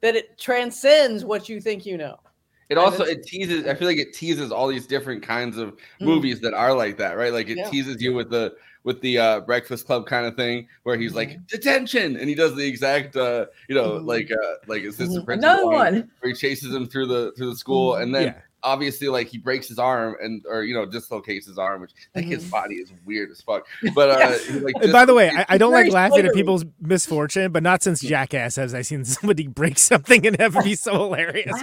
that 0.00 0.16
it 0.16 0.38
transcends 0.38 1.24
what 1.24 1.48
you 1.48 1.60
think 1.60 1.84
you 1.84 1.98
know. 1.98 2.18
It 2.70 2.78
also 2.78 3.04
it 3.04 3.22
teases. 3.24 3.66
I 3.66 3.74
feel 3.74 3.86
like 3.86 3.98
it 3.98 4.14
teases 4.14 4.50
all 4.50 4.66
these 4.66 4.86
different 4.86 5.22
kinds 5.22 5.58
of 5.58 5.72
mm. 5.72 5.76
movies 6.00 6.40
that 6.40 6.54
are 6.54 6.74
like 6.74 6.96
that, 6.96 7.18
right? 7.18 7.30
Like 7.32 7.50
it 7.50 7.58
Yeah. 7.58 7.68
teases 7.68 8.00
you 8.00 8.14
with 8.14 8.30
the 8.30 8.54
with 8.84 9.00
the 9.00 9.18
uh, 9.18 9.40
Breakfast 9.40 9.86
Club 9.86 10.06
kind 10.06 10.26
of 10.26 10.34
thing, 10.36 10.68
where 10.82 10.96
he's 10.96 11.14
like 11.14 11.38
detention, 11.46 12.16
and 12.16 12.28
he 12.28 12.34
does 12.34 12.54
the 12.56 12.66
exact, 12.66 13.16
uh, 13.16 13.46
you 13.68 13.74
know, 13.74 14.00
Mhm. 14.00 14.06
like 14.06 14.30
uh, 14.32 14.54
like 14.66 14.82
assistant 14.84 15.24
principal, 15.24 15.54
another 15.54 15.66
one. 15.66 16.10
Where 16.20 16.32
he 16.32 16.34
chases 16.34 16.74
him 16.74 16.86
through 16.86 17.06
the 17.06 17.32
through 17.36 17.50
the 17.50 17.56
school, 17.56 17.96
and 17.96 18.14
then 18.14 18.22
Yeah. 18.24 18.34
Obviously 18.64 19.08
like 19.08 19.28
he 19.28 19.38
breaks 19.38 19.68
his 19.68 19.78
arm 19.78 20.16
and 20.22 20.44
or 20.48 20.62
you 20.64 20.74
know 20.74 20.86
dislocates 20.86 21.46
his 21.46 21.58
arm, 21.58 21.80
which 21.80 21.92
that 22.14 22.24
kid's 22.24 22.44
Mhm. 22.44 22.50
body 22.50 22.74
is 22.76 22.92
weird 23.04 23.30
as 23.30 23.40
fuck. 23.40 23.66
But 23.94 24.10
uh, 24.10 24.38
he, 24.38 24.60
like 24.60 24.74
And 24.82 24.92
by 24.92 25.04
the 25.04 25.14
way, 25.14 25.30
I, 25.30 25.44
I 25.50 25.58
don't 25.58 25.72
like 25.72 25.82
very 25.84 25.90
laughing 25.90 26.26
at 26.26 26.34
people's 26.34 26.64
misfortune, 26.80 27.52
but 27.52 27.62
not 27.62 27.82
since 27.82 28.00
Jackass 28.12 28.56
has 28.56 28.74
I 28.74 28.82
seen 28.82 29.04
somebody 29.04 29.46
break 29.46 29.78
something 29.78 30.26
and 30.26 30.38
have 30.40 30.56
it 30.56 30.64
be 30.64 30.74
so 30.74 30.92
hilarious. 30.92 31.56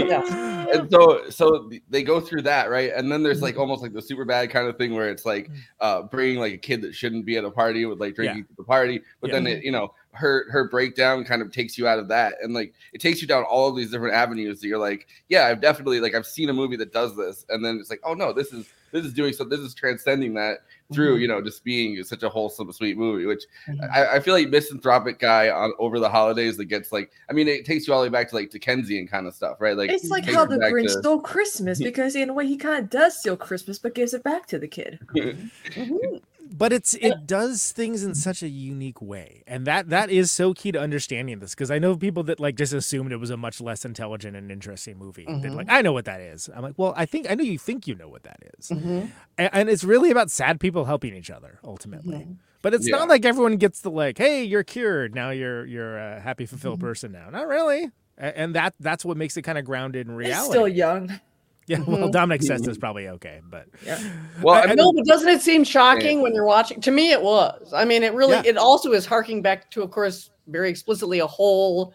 Yeah. 0.00 0.66
and 0.72 0.90
so 0.90 1.28
so 1.30 1.70
they 1.88 2.02
go 2.02 2.20
through 2.20 2.42
that 2.42 2.70
right 2.70 2.92
and 2.94 3.10
then 3.10 3.22
there's 3.22 3.42
like 3.42 3.50
Mm-hmm. 3.54 3.60
almost 3.62 3.82
like 3.82 3.92
the 3.92 4.00
super 4.02 4.24
bad 4.24 4.50
kind 4.50 4.68
of 4.68 4.76
thing 4.78 4.94
where 4.94 5.10
it's 5.10 5.26
like 5.26 5.50
uh 5.80 6.02
bringing 6.02 6.38
like 6.38 6.52
a 6.52 6.58
kid 6.58 6.82
that 6.82 6.94
shouldn't 6.94 7.26
be 7.26 7.36
at 7.36 7.44
a 7.44 7.50
party 7.50 7.84
with 7.84 7.98
like 8.00 8.14
drinking 8.14 8.46
at 8.48 8.56
the 8.56 8.62
party 8.64 9.00
but 9.20 9.28
Yeah. 9.28 9.34
then 9.34 9.46
it 9.48 9.64
you 9.64 9.72
know 9.72 9.92
her 10.12 10.46
her 10.50 10.68
breakdown 10.68 11.24
kind 11.24 11.40
of 11.40 11.52
takes 11.52 11.78
you 11.78 11.86
out 11.86 11.98
of 12.00 12.08
that 12.08 12.34
and 12.42 12.52
like 12.52 12.74
it 12.92 13.00
takes 13.00 13.22
you 13.22 13.28
down 13.28 13.44
all 13.44 13.68
of 13.68 13.76
these 13.76 13.92
different 13.92 14.12
avenues 14.12 14.60
that 14.60 14.66
you're 14.66 14.76
like 14.76 15.06
yeah 15.28 15.46
i've 15.46 15.60
definitely 15.60 16.00
like 16.00 16.16
i've 16.16 16.26
seen 16.26 16.48
a 16.48 16.52
movie 16.52 16.74
that 16.74 16.92
does 16.92 17.16
this 17.16 17.46
and 17.48 17.64
then 17.64 17.76
it's 17.78 17.90
like 17.90 18.00
oh 18.02 18.12
no 18.12 18.32
this 18.32 18.52
is 18.52 18.68
this 18.90 19.04
is 19.04 19.14
doing 19.14 19.32
so 19.32 19.44
this 19.44 19.60
is 19.60 19.72
transcending 19.72 20.34
that 20.34 20.58
through 20.92 21.12
Mm-hmm. 21.14 21.22
you 21.22 21.28
know 21.28 21.40
just 21.40 21.62
being 21.62 22.02
such 22.02 22.24
a 22.24 22.28
wholesome 22.28 22.72
sweet 22.72 22.98
movie 22.98 23.24
which 23.24 23.44
Mhm. 23.68 23.88
I, 23.88 24.16
I 24.16 24.20
feel 24.20 24.34
like 24.34 24.48
misanthropic 24.48 25.20
guy 25.20 25.48
on 25.48 25.72
over 25.78 26.00
the 26.00 26.08
holidays 26.10 26.56
that 26.56 26.64
gets 26.64 26.90
like 26.90 27.12
i 27.28 27.32
mean 27.32 27.46
it 27.46 27.64
takes 27.64 27.86
you 27.86 27.94
all 27.94 28.00
the 28.00 28.06
way 28.08 28.12
back 28.12 28.28
to 28.30 28.34
like 28.34 28.50
Dickensian 28.50 29.06
kind 29.06 29.28
of 29.28 29.34
stuff 29.34 29.60
right 29.60 29.76
like 29.76 29.90
it's 29.90 30.08
like 30.10 30.24
how 30.24 30.44
the 30.44 30.56
grinch 30.56 30.88
to- 30.88 30.98
stole 31.02 31.20
christmas 31.20 31.78
because 31.82 32.16
in 32.16 32.30
a 32.30 32.32
way 32.34 32.48
he 32.48 32.56
kind 32.56 32.82
of 32.82 32.90
does 32.90 33.16
steal 33.16 33.36
christmas 33.36 33.78
but 33.78 33.94
gives 33.94 34.12
it 34.12 34.24
back 34.24 34.46
to 34.46 34.58
the 34.58 34.66
kid 34.66 34.98
Mhm. 35.14 36.20
But 36.52 36.72
it's 36.72 36.94
it 36.94 37.26
does 37.26 37.70
things 37.72 38.02
in 38.02 38.14
such 38.14 38.42
a 38.42 38.48
unique 38.48 39.00
way 39.00 39.42
and 39.46 39.66
that 39.66 39.88
that 39.88 40.10
is 40.10 40.30
so 40.32 40.52
key 40.52 40.72
to 40.72 40.80
understanding 40.80 41.38
this 41.38 41.54
because 41.54 41.70
i 41.70 41.78
know 41.78 41.96
people 41.96 42.22
that 42.22 42.40
like 42.40 42.56
just 42.56 42.72
assumed 42.72 43.12
it 43.12 43.16
was 43.18 43.30
a 43.30 43.36
much 43.36 43.60
less 43.60 43.84
intelligent 43.84 44.36
and 44.36 44.50
interesting 44.50 44.98
movie 44.98 45.24
that 45.26 45.42
Mhm. 45.42 45.54
like 45.54 45.66
i 45.70 45.80
know 45.80 45.92
what 45.92 46.04
that 46.06 46.20
is 46.20 46.50
i'm 46.54 46.62
like 46.62 46.74
well 46.76 46.92
i 46.96 47.06
think 47.06 47.30
i 47.30 47.34
know 47.34 47.44
you 47.44 47.58
think 47.58 47.86
you 47.86 47.94
know 47.94 48.08
what 48.08 48.24
that 48.24 48.38
is. 48.58 48.68
Mhm. 48.70 49.10
A- 49.38 49.54
and, 49.54 49.68
it's 49.70 49.84
really 49.84 50.10
about 50.10 50.30
sad 50.30 50.58
people 50.60 50.84
helping 50.86 51.14
each 51.14 51.30
other 51.30 51.60
ultimately 51.64 52.16
Mhm. 52.16 52.36
but 52.62 52.74
it's 52.74 52.88
Yeah. 52.88 52.96
not 52.96 53.08
like 53.08 53.24
everyone 53.24 53.56
gets 53.56 53.80
the 53.80 53.90
like 53.90 54.18
hey 54.18 54.42
you're 54.42 54.64
cured 54.64 55.14
now 55.14 55.30
you're 55.30 55.64
you're 55.66 55.98
a 55.98 56.20
happy 56.20 56.46
fulfilled 56.46 56.78
Mm-hmm. 56.78 56.86
person 56.88 57.12
now 57.12 57.30
not 57.30 57.46
really 57.46 57.90
and 58.18 58.54
that 58.54 58.74
that's 58.80 59.04
what 59.04 59.16
makes 59.16 59.36
it 59.36 59.42
kind 59.42 59.56
of 59.56 59.64
grounded 59.64 60.06
in 60.06 60.12
He's 60.18 60.26
reality 60.28 60.50
still 60.50 60.68
young 60.68 61.20
yeah 61.70 61.78
well 61.86 62.08
Mhm. 62.08 62.12
dominic 62.12 62.42
says 62.42 62.60
this 62.62 62.76
probably 62.76 63.06
okay 63.08 63.40
but 63.48 63.66
Yeah. 63.86 63.98
Well, 64.42 64.54
I- 64.56 64.62
I 64.62 64.66
mean, 64.68 64.76
No, 64.76 64.92
but 64.92 65.04
doesn't 65.06 65.28
it 65.28 65.40
seem 65.42 65.64
shocking 65.64 66.20
when 66.22 66.34
you're 66.34 66.46
watching? 66.46 66.80
To 66.80 66.90
me, 66.90 67.12
it 67.12 67.20
was. 67.22 67.72
I 67.74 67.84
mean, 67.84 68.02
it 68.02 68.12
really. 68.14 68.32
Yeah. 68.34 68.42
It 68.52 68.56
also 68.56 68.92
is 68.92 69.04
harking 69.04 69.42
back 69.42 69.70
to, 69.72 69.82
of 69.82 69.90
course, 69.90 70.30
very 70.48 70.70
explicitly 70.70 71.18
a 71.20 71.26
whole, 71.26 71.92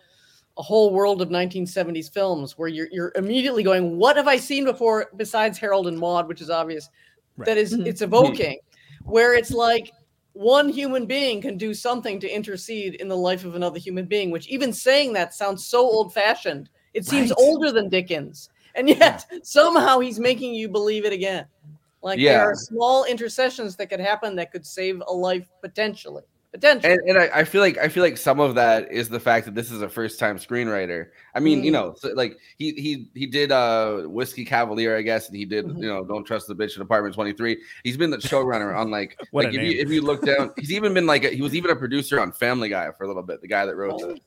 a 0.57 0.61
whole 0.61 0.93
world 0.93 1.21
of 1.23 1.29
1970s 1.29 2.07
films 2.13 2.57
where 2.57 2.67
you're 2.69 2.87
you're 2.91 3.11
immediately 3.15 3.63
going, 3.63 3.97
"What 3.97 4.15
have 4.17 4.27
I 4.27 4.37
seen 4.37 4.63
before 4.65 5.07
besides 5.17 5.57
Harold 5.57 5.87
and 5.87 5.97
Maude?" 5.97 6.27
Which 6.27 6.41
is 6.41 6.49
obvious. 6.51 6.89
Right. 7.37 7.45
That 7.47 7.57
is, 7.57 7.73
Mhm. 7.75 7.87
it's 7.87 8.01
evoking, 8.03 8.57
where 9.05 9.33
it's 9.33 9.51
like 9.51 9.91
one 10.33 10.69
human 10.69 11.05
being 11.07 11.41
can 11.41 11.57
do 11.57 11.73
something 11.73 12.19
to 12.19 12.29
intercede 12.29 12.95
in 13.01 13.07
the 13.07 13.17
life 13.17 13.43
of 13.45 13.55
another 13.55 13.79
human 13.79 14.05
being. 14.05 14.29
Which 14.31 14.47
even 14.47 14.71
saying 14.71 15.13
that 15.13 15.33
sounds 15.33 15.65
so 15.65 15.79
old 15.81 16.13
fashioned. 16.13 16.69
It 16.93 17.05
seems 17.05 17.29
Right. 17.31 17.39
older 17.45 17.71
than 17.71 17.89
Dickens, 17.89 18.49
and 18.75 18.87
yet 18.89 19.25
somehow 19.43 19.99
he's 19.99 20.19
making 20.19 20.53
you 20.53 20.67
believe 20.69 21.05
it 21.05 21.13
again. 21.13 21.45
Like 22.01 22.19
Yeah. 22.19 22.33
there 22.39 22.51
are 22.51 22.55
small 22.55 23.05
intercessions 23.05 23.75
that 23.77 23.87
could 23.89 23.99
happen 23.99 24.35
that 24.35 24.51
could 24.51 24.65
save 24.65 25.01
a 25.07 25.13
life 25.13 25.47
potentially. 25.61 26.23
Potentially. 26.53 26.93
and, 26.93 27.01
and 27.09 27.17
I, 27.17 27.39
I 27.39 27.43
feel 27.43 27.59
like 27.59 27.77
I 27.79 27.89
feel 27.89 28.01
like 28.01 28.15
some 28.15 28.39
of 28.39 28.55
that 28.55 28.89
is 28.89 29.09
the 29.09 29.19
fact 29.19 29.43
that 29.45 29.55
this 29.55 29.71
is 29.71 29.81
a 29.81 29.89
first 29.89 30.17
time 30.19 30.37
screenwriter. 30.37 31.07
I 31.33 31.41
mean, 31.41 31.65
you 31.65 31.69
Mm. 31.69 31.73
know, 31.73 31.95
so, 31.97 32.13
like 32.13 32.37
he 32.57 32.71
he 32.75 33.09
he 33.13 33.25
did 33.25 33.51
uh 33.51 34.03
Whiskey 34.03 34.45
Cavalier, 34.45 34.95
I 34.95 35.01
guess, 35.01 35.27
and 35.27 35.35
he 35.35 35.43
did 35.43 35.65
Mhm. 35.65 35.81
you 35.81 35.87
know 35.89 36.05
Don't 36.05 36.23
Trust 36.23 36.47
the 36.47 36.55
Bitch 36.55 36.77
in 36.77 36.81
Apartment 36.81 37.13
Twenty 37.13 37.33
Three. 37.33 37.61
He's 37.83 37.97
been 37.97 38.09
the 38.09 38.19
showrunner 38.19 38.73
on 38.73 38.89
like 38.89 39.19
like 39.33 39.47
if 39.49 39.55
name. 39.55 39.65
you 39.69 39.79
if 39.81 39.89
you 39.89 40.01
look 40.01 40.21
down, 40.21 40.53
he's 40.57 40.71
even 40.71 40.93
been 40.93 41.05
like 41.05 41.25
a, 41.25 41.29
he 41.31 41.41
was 41.41 41.55
even 41.55 41.71
a 41.71 41.75
producer 41.75 42.21
on 42.21 42.31
Family 42.31 42.69
Guy 42.69 42.89
for 42.97 43.03
a 43.03 43.07
little 43.07 43.23
bit. 43.23 43.41
The 43.41 43.49
guy 43.49 43.65
that 43.65 43.75
wrote 43.75 44.01
it. 44.03 44.21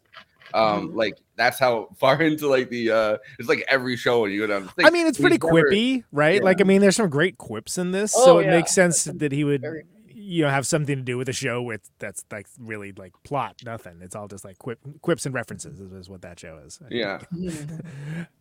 Um, 0.54 0.90
Mhm. 0.90 0.94
like 0.96 1.18
that's 1.36 1.58
how 1.58 1.88
far 1.98 2.20
into 2.22 2.48
like 2.48 2.68
the 2.70 2.90
uh, 2.90 3.16
it's 3.38 3.48
like 3.48 3.64
every 3.68 3.96
show 3.96 4.22
when 4.22 4.30
you 4.32 4.40
go 4.40 4.46
down. 4.46 4.64
the 4.64 4.68
thing. 4.70 4.86
I 4.86 4.90
mean, 4.90 5.06
it's 5.06 5.18
He's 5.18 5.22
pretty 5.24 5.38
never- 5.44 5.62
quippy, 5.68 6.04
right? 6.12 6.36
Yeah. 6.36 6.42
Like, 6.44 6.60
I 6.60 6.64
mean, 6.64 6.80
there's 6.80 6.96
some 6.96 7.08
great 7.10 7.38
quips 7.38 7.78
in 7.78 7.92
this, 7.92 8.14
Oh, 8.16 8.24
so 8.24 8.38
it 8.38 8.44
yeah. 8.46 8.50
makes 8.52 8.72
sense 8.72 9.04
that 9.04 9.32
he 9.32 9.44
would, 9.44 9.60
Very- 9.62 9.84
you 10.14 10.42
know 10.44 10.50
have 10.50 10.66
something 10.66 10.96
to 10.96 11.02
do 11.02 11.16
with 11.16 11.26
a 11.30 11.32
show 11.32 11.62
with 11.62 11.88
that's 12.00 12.22
like 12.30 12.46
really 12.58 12.92
like 12.92 13.12
plot 13.24 13.62
nothing. 13.64 13.98
It's 14.02 14.14
all 14.14 14.28
just 14.28 14.44
like 14.44 14.58
quip, 14.58 14.78
quips 15.00 15.24
and 15.24 15.34
references 15.34 15.80
is, 15.80 15.90
is 15.92 16.10
what 16.10 16.20
that 16.22 16.38
show 16.38 16.60
is. 16.66 16.78
Yeah. 16.90 17.20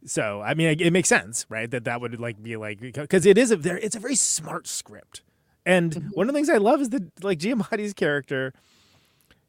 So 0.06 0.42
I 0.42 0.54
mean, 0.54 0.70
it, 0.70 0.82
it 0.82 0.92
makes 0.92 1.10
sense, 1.10 1.46
right? 1.50 1.70
That 1.70 1.86
that 1.86 2.02
would 2.02 2.20
like 2.20 2.42
be 2.42 2.56
like 2.58 2.80
because 2.80 3.26
it 3.26 3.38
is 3.38 3.52
a 3.52 3.58
very 3.58 3.82
it's 3.82 3.96
a 3.96 4.00
very 4.00 4.16
smart 4.16 4.68
script, 4.68 5.22
and 5.66 5.94
Mm-hmm. 5.94 6.10
one 6.10 6.28
of 6.30 6.34
the 6.34 6.38
things 6.38 6.50
I 6.50 6.58
love 6.58 6.82
is 6.82 6.90
that 6.90 7.24
like 7.24 7.40
Giamatti's 7.40 7.94
character, 7.94 8.54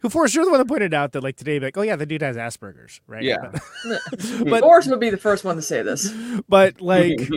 who 0.00 0.08
for 0.08 0.26
sure 0.28 0.44
the 0.44 0.50
one 0.50 0.58
that 0.58 0.68
pointed 0.68 0.94
out 0.94 1.12
that 1.12 1.22
like 1.22 1.36
today, 1.36 1.58
like 1.58 1.76
oh 1.76 1.82
yeah, 1.82 1.96
the 1.96 2.06
dude 2.06 2.22
has 2.22 2.36
Asperger's, 2.36 3.00
right? 3.06 3.22
Yeah. 3.22 3.50
But, 3.84 4.00
but 4.46 4.60
Boris 4.60 4.86
would 4.86 5.00
be 5.00 5.10
the 5.10 5.16
first 5.16 5.44
one 5.44 5.56
to 5.56 5.62
say 5.62 5.82
this. 5.82 6.10
but 6.48 6.80
like 6.80 7.18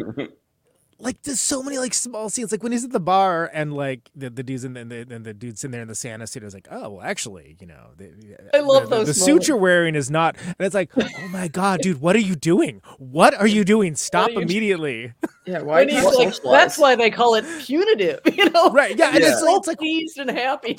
like 0.99 1.19
there's 1.23 1.41
so 1.41 1.63
many 1.63 1.79
like 1.79 1.95
small 1.95 2.29
scenes 2.29 2.51
like 2.51 2.61
when 2.61 2.71
he's 2.71 2.83
at 2.85 2.91
the 2.91 2.99
bar 2.99 3.49
and 3.51 3.73
like 3.73 4.11
the, 4.15 4.29
the 4.29 4.43
dude's 4.43 4.63
in 4.63 4.73
the, 4.73 4.81
and 4.81 4.91
the 4.91 5.07
and 5.15 5.25
the 5.25 5.33
dude's 5.33 5.63
in 5.63 5.71
there 5.71 5.81
in 5.81 5.87
the 5.87 5.95
Santa 5.95 6.27
suit 6.27 6.43
is 6.43 6.53
like 6.53 6.67
oh 6.69 6.89
well 6.91 7.01
actually 7.01 7.57
you 7.59 7.65
know 7.65 7.87
the, 7.97 8.11
I 8.53 8.59
love 8.59 8.83
the, 8.83 8.89
the- 8.89 8.95
those 8.97 9.07
the 9.07 9.13
suit 9.15 9.47
you're 9.47 9.57
wearing 9.57 9.95
is 9.95 10.11
not 10.11 10.35
and 10.45 10.55
it's 10.59 10.75
like 10.75 10.91
oh 10.95 11.27
my 11.31 11.47
god 11.47 11.79
dude 11.81 12.01
what 12.01 12.15
are 12.15 12.19
you 12.19 12.35
doing 12.35 12.83
what 12.99 13.33
are 13.33 13.47
you 13.47 13.63
doing 13.65 13.95
stop 13.95 14.29
you- 14.29 14.39
immediately 14.41 15.13
Yeah, 15.47 15.63
When 15.63 15.89
he's 15.89 16.03
like, 16.03 16.35
that's 16.43 16.77
why 16.77 16.95
they 16.95 17.09
call 17.09 17.33
it 17.33 17.43
punitive, 17.61 18.19
you 18.31 18.47
know? 18.51 18.69
Right, 18.69 18.95
yeah, 18.95 19.07
and 19.07 19.17
He's 19.17 19.29
it's 19.29 19.39
so 19.39 19.45
like- 19.47 19.57
it's 19.57 19.67
like- 19.69 19.77
pleased 19.79 20.19
and 20.19 20.29
happy. 20.29 20.77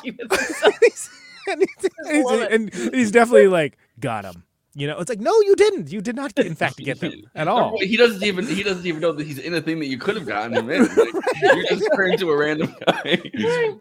and, 1.49 1.61
he's, 1.61 1.91
and 2.09 2.17
he's- 2.17 2.49
and 2.85 2.95
he's 2.95 3.11
definitely 3.11 3.49
like 3.49 3.77
got 4.01 4.25
him 4.25 4.45
you 4.75 4.87
know 4.87 4.99
it's 4.99 5.11
like 5.11 5.21
no 5.21 5.33
you 5.43 5.55
didn't 5.55 5.93
you 5.93 6.01
did 6.01 6.17
not 6.17 6.37
in 6.39 6.55
fact 6.55 6.77
get 6.79 6.99
them 7.01 7.13
at 7.35 7.49
all 7.49 7.79
He 7.79 7.97
doesn't 7.97 8.23
even 8.23 8.47
he 8.47 8.63
doesn't 8.63 8.87
even 8.87 9.01
know 9.01 9.13
that 9.13 9.27
he's 9.27 9.39
in 9.39 9.55
a 9.55 9.61
thing 9.61 9.79
that 9.81 9.87
you 9.87 9.99
could 9.99 10.17
have 10.17 10.27
gotten 10.27 10.57
him 10.57 10.71
in. 10.71 10.83
Like, 10.83 10.97
you 11.43 11.67
just 11.69 11.89
turn 11.95 12.17
to 12.19 12.31
a 12.31 12.37
random 12.37 12.75
guy. 12.87 13.21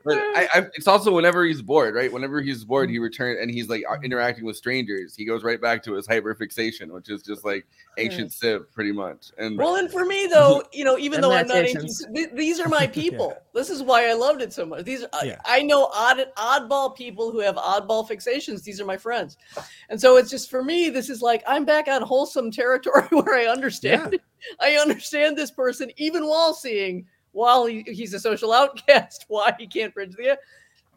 but 0.03 0.17
I, 0.17 0.47
I, 0.53 0.59
it's 0.73 0.87
also 0.87 1.13
whenever 1.13 1.45
he's 1.45 1.61
bored, 1.61 1.95
right? 1.95 2.11
Whenever 2.11 2.41
he's 2.41 2.63
bored, 2.63 2.89
he 2.89 2.99
returns 2.99 3.39
and 3.41 3.49
he's 3.51 3.69
like 3.69 3.83
uh, 3.89 3.97
interacting 4.03 4.45
with 4.45 4.55
strangers. 4.55 5.15
He 5.15 5.25
goes 5.25 5.43
right 5.43 5.61
back 5.61 5.83
to 5.83 5.93
his 5.93 6.07
hyperfixation, 6.07 6.91
which 6.91 7.09
is 7.09 7.21
just 7.21 7.45
like 7.45 7.65
hmm. 7.95 8.01
ancient 8.01 8.33
civ, 8.33 8.71
pretty 8.73 8.91
much. 8.91 9.31
And 9.37 9.57
Well, 9.57 9.75
and 9.75 9.91
for 9.91 10.05
me 10.05 10.27
though, 10.27 10.63
you 10.73 10.83
know, 10.83 10.97
even 10.97 11.21
though 11.21 11.31
I'm 11.31 11.47
not 11.47 11.57
ancient, 11.57 11.91
th- 12.15 12.31
these 12.33 12.59
are 12.59 12.69
my 12.69 12.87
people. 12.87 13.37
This 13.53 13.69
is 13.69 13.83
why 13.83 14.09
I 14.09 14.13
loved 14.13 14.41
it 14.41 14.53
so 14.53 14.65
much. 14.65 14.85
These 14.85 15.05
I- 15.13 15.25
Yeah. 15.25 15.41
I 15.45 15.61
know 15.61 15.89
odd 15.93 16.25
oddball 16.37 16.95
people 16.95 17.31
who 17.31 17.39
have 17.39 17.55
oddball 17.55 18.07
fixations. 18.09 18.63
These 18.63 18.81
are 18.81 18.85
my 18.85 18.97
friends, 18.97 19.37
and 19.89 19.99
so 19.99 20.17
it's 20.17 20.29
just 20.29 20.49
for 20.49 20.63
me. 20.63 20.80
This 20.89 21.09
is 21.09 21.21
like 21.21 21.43
I'm 21.47 21.65
back 21.65 21.87
on 21.87 22.01
wholesome 22.01 22.51
territory 22.51 23.07
where 23.11 23.35
I 23.35 23.45
understand. 23.45 24.19
I 24.59 24.75
understand 24.75 25.37
this 25.37 25.51
person 25.51 25.91
even 25.97 26.25
while 26.27 26.53
seeing 26.53 27.05
while 27.33 27.65
he, 27.65 27.83
he's 27.87 28.13
a 28.13 28.19
social 28.19 28.51
outcast 28.51 29.25
why 29.29 29.53
he 29.57 29.67
can't 29.67 29.93
bridge 29.93 30.15
the. 30.15 30.37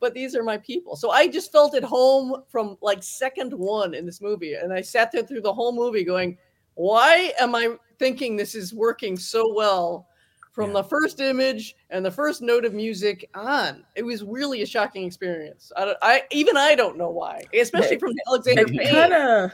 But 0.00 0.12
these 0.12 0.34
are 0.34 0.42
my 0.42 0.58
people, 0.58 0.96
so 0.96 1.10
I 1.10 1.28
just 1.28 1.50
felt 1.50 1.74
at 1.74 1.84
home 1.84 2.42
from 2.48 2.76
like 2.82 3.02
second 3.02 3.54
one 3.54 3.94
in 3.94 4.04
this 4.04 4.20
movie, 4.20 4.54
and 4.54 4.72
I 4.72 4.82
sat 4.82 5.12
there 5.12 5.22
through 5.22 5.40
the 5.40 5.52
whole 5.52 5.74
movie 5.74 6.04
going, 6.04 6.36
why 6.74 7.32
am 7.40 7.54
I 7.54 7.76
thinking 7.98 8.36
this 8.36 8.54
is 8.54 8.74
working 8.74 9.16
so 9.16 9.52
well 9.54 10.08
from 10.52 10.72
the 10.72 10.84
first 10.84 11.20
image 11.20 11.74
and 11.90 12.04
the 12.04 12.10
first 12.10 12.42
note 12.42 12.64
of 12.64 12.74
music 12.74 13.30
on? 13.34 13.84
It 13.94 14.02
was 14.02 14.22
really 14.22 14.62
a 14.62 14.66
shocking 14.66 15.04
experience. 15.04 15.72
I, 15.76 15.84
don't, 15.84 15.98
I 16.02 16.22
even 16.32 16.56
I 16.56 16.74
don't 16.74 16.98
know 16.98 17.10
why, 17.10 17.44
especially 17.58 17.98
from 17.98 18.12
Alexander 18.28 18.64
It 18.66 18.90
kind 18.90 19.12
of 19.12 19.52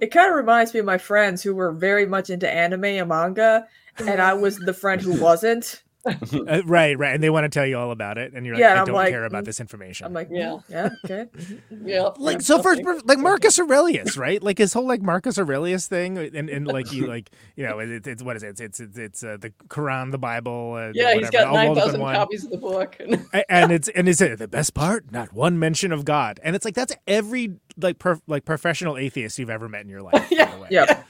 it 0.00 0.08
kind 0.08 0.30
of 0.30 0.36
reminds 0.36 0.72
me 0.74 0.80
of 0.80 0.86
my 0.86 0.98
friends 0.98 1.42
who 1.42 1.54
were 1.54 1.72
very 1.72 2.06
much 2.06 2.30
into 2.30 2.48
anime 2.48 2.84
and 2.84 3.08
manga, 3.08 3.66
and 3.98 4.20
I 4.20 4.34
was 4.34 4.56
the 4.56 4.74
friend 4.74 5.00
who 5.00 5.20
wasn't. 5.20 5.82
Uh, 6.48 6.62
right 6.64 6.98
right 6.98 7.14
and 7.14 7.22
they 7.22 7.30
want 7.30 7.44
to 7.44 7.48
tell 7.48 7.66
you 7.66 7.76
all 7.78 7.90
about 7.90 8.16
it 8.18 8.32
and 8.32 8.46
you're 8.46 8.54
like 8.54 8.60
Yeah, 8.60 8.74
i 8.74 8.78
I'm 8.80 8.86
don't 8.86 8.94
like, 8.94 9.10
care 9.10 9.24
about 9.24 9.44
this 9.44 9.60
information 9.60 10.06
I'm 10.06 10.12
like, 10.12 10.28
Yeah. 10.30 10.58
yeah, 10.68 10.88
yeah, 11.08 11.14
okay. 11.24 11.26
yeah, 11.84 12.08
like 12.18 12.40
so 12.42 12.62
first 12.62 12.82
like 13.04 13.18
Marcus 13.18 13.58
Aurelius, 13.58 14.16
right? 14.26 14.42
Like 14.42 14.58
his 14.58 14.72
whole 14.72 14.86
like 14.86 15.02
Marcus 15.02 15.38
Aurelius 15.38 15.86
thing, 15.88 16.16
and, 16.18 16.48
and 16.48 16.66
like 16.66 16.92
you 16.92 17.06
like 17.06 17.30
you 17.56 17.66
know 17.66 17.78
it, 17.80 18.06
it's 18.06 18.22
what 18.22 18.36
is 18.36 18.42
it? 18.42 18.48
It's 18.48 18.60
it's 18.60 18.80
it's, 18.80 18.98
it's 18.98 19.24
uh, 19.24 19.36
the 19.40 19.50
Quran, 19.68 20.10
the 20.12 20.18
Bible. 20.18 20.74
Uh, 20.74 20.92
yeah, 20.94 21.14
he's 21.14 21.26
whatever, 21.26 21.32
got 21.32 21.46
all 21.48 21.54
nine 21.54 21.66
rolled 21.68 21.78
up 21.78 21.84
in 21.84 21.88
thousand 21.90 22.00
one. 22.00 22.14
copies 22.14 22.44
of 22.44 22.50
the 22.50 22.58
book. 22.58 22.96
A- 23.32 23.52
and 23.52 23.72
it's 23.72 23.88
and 23.88 24.08
it's 24.08 24.20
uh, 24.20 24.36
the 24.38 24.48
best 24.48 24.74
part, 24.74 25.10
not 25.12 25.32
one 25.32 25.58
mention 25.58 25.92
of 25.92 26.04
God, 26.04 26.40
and 26.42 26.54
it's 26.56 26.64
like 26.64 26.74
that's 26.74 26.94
every 27.06 27.54
like 27.80 27.98
per, 27.98 28.18
like 28.26 28.44
professional 28.44 28.96
atheist 28.96 29.38
you've 29.38 29.50
ever 29.50 29.68
met 29.68 29.82
in 29.82 29.88
your 29.88 30.02
life. 30.02 30.26
yeah, 30.30 30.54
yeah. 30.70 31.02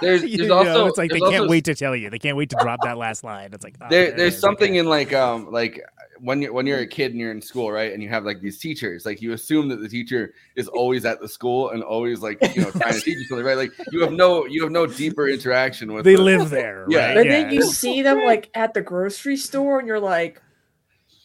there's, 0.06 0.22
You 0.22 0.36
there's 0.38 0.48
know, 0.48 0.56
also 0.58 0.86
it's 0.86 0.98
like 0.98 1.10
they 1.10 1.20
can't 1.20 1.34
also- 1.34 1.48
wait 1.48 1.64
to 1.66 1.74
tell 1.74 1.94
you. 1.94 2.10
They 2.10 2.18
can't 2.18 2.36
wait 2.36 2.50
to 2.50 2.56
drop 2.60 2.80
that 2.84 2.98
last 2.98 3.24
line. 3.24 3.50
It's 3.52 3.64
like 3.64 3.76
oh, 3.80 3.86
there, 3.90 4.06
there 4.08 4.16
there's 4.16 4.34
is, 4.34 4.40
something 4.40 4.70
okay. 4.72 4.78
in 4.78 4.86
like 4.86 5.12
um 5.12 5.50
like 5.50 5.80
when 6.22 6.42
you're 6.42 6.52
when 6.52 6.66
you're 6.66 6.80
a 6.80 6.86
kid 6.86 7.12
and 7.12 7.20
you're 7.20 7.30
in 7.32 7.40
school 7.40 7.72
right 7.72 7.94
and 7.94 8.02
you 8.02 8.08
have 8.10 8.24
like 8.26 8.42
these 8.42 8.58
teachers 8.58 9.06
like 9.06 9.22
you 9.22 9.32
assume 9.32 9.68
that 9.68 9.80
the 9.80 9.88
teacher 9.88 10.34
is 10.54 10.68
always 10.68 11.06
at 11.06 11.18
the 11.18 11.26
school 11.26 11.70
and 11.70 11.82
always 11.82 12.20
like 12.20 12.36
you 12.54 12.60
know 12.60 12.70
trying 12.72 12.92
to 12.92 13.00
teach 13.00 13.16
you 13.16 13.24
something 13.24 13.46
right 13.46 13.56
like 13.56 13.70
you 13.90 14.02
have 14.02 14.12
no 14.12 14.44
you 14.44 14.62
have 14.62 14.70
no 14.70 14.86
deeper 14.86 15.28
interaction 15.28 15.92
with 15.94 16.04
They 16.04 16.16
the- 16.16 16.22
live 16.22 16.50
there, 16.60 16.84
yeah 16.90 17.06
right? 17.06 17.14
But 17.14 17.24
Yeah. 17.24 17.30
then 17.44 17.52
you 17.54 17.62
see 17.62 18.02
them 18.02 18.18
like 18.26 18.50
at 18.54 18.74
the 18.74 18.82
grocery 18.82 19.38
store, 19.38 19.78
and 19.78 19.88
you're 19.88 19.98
like, 19.98 20.42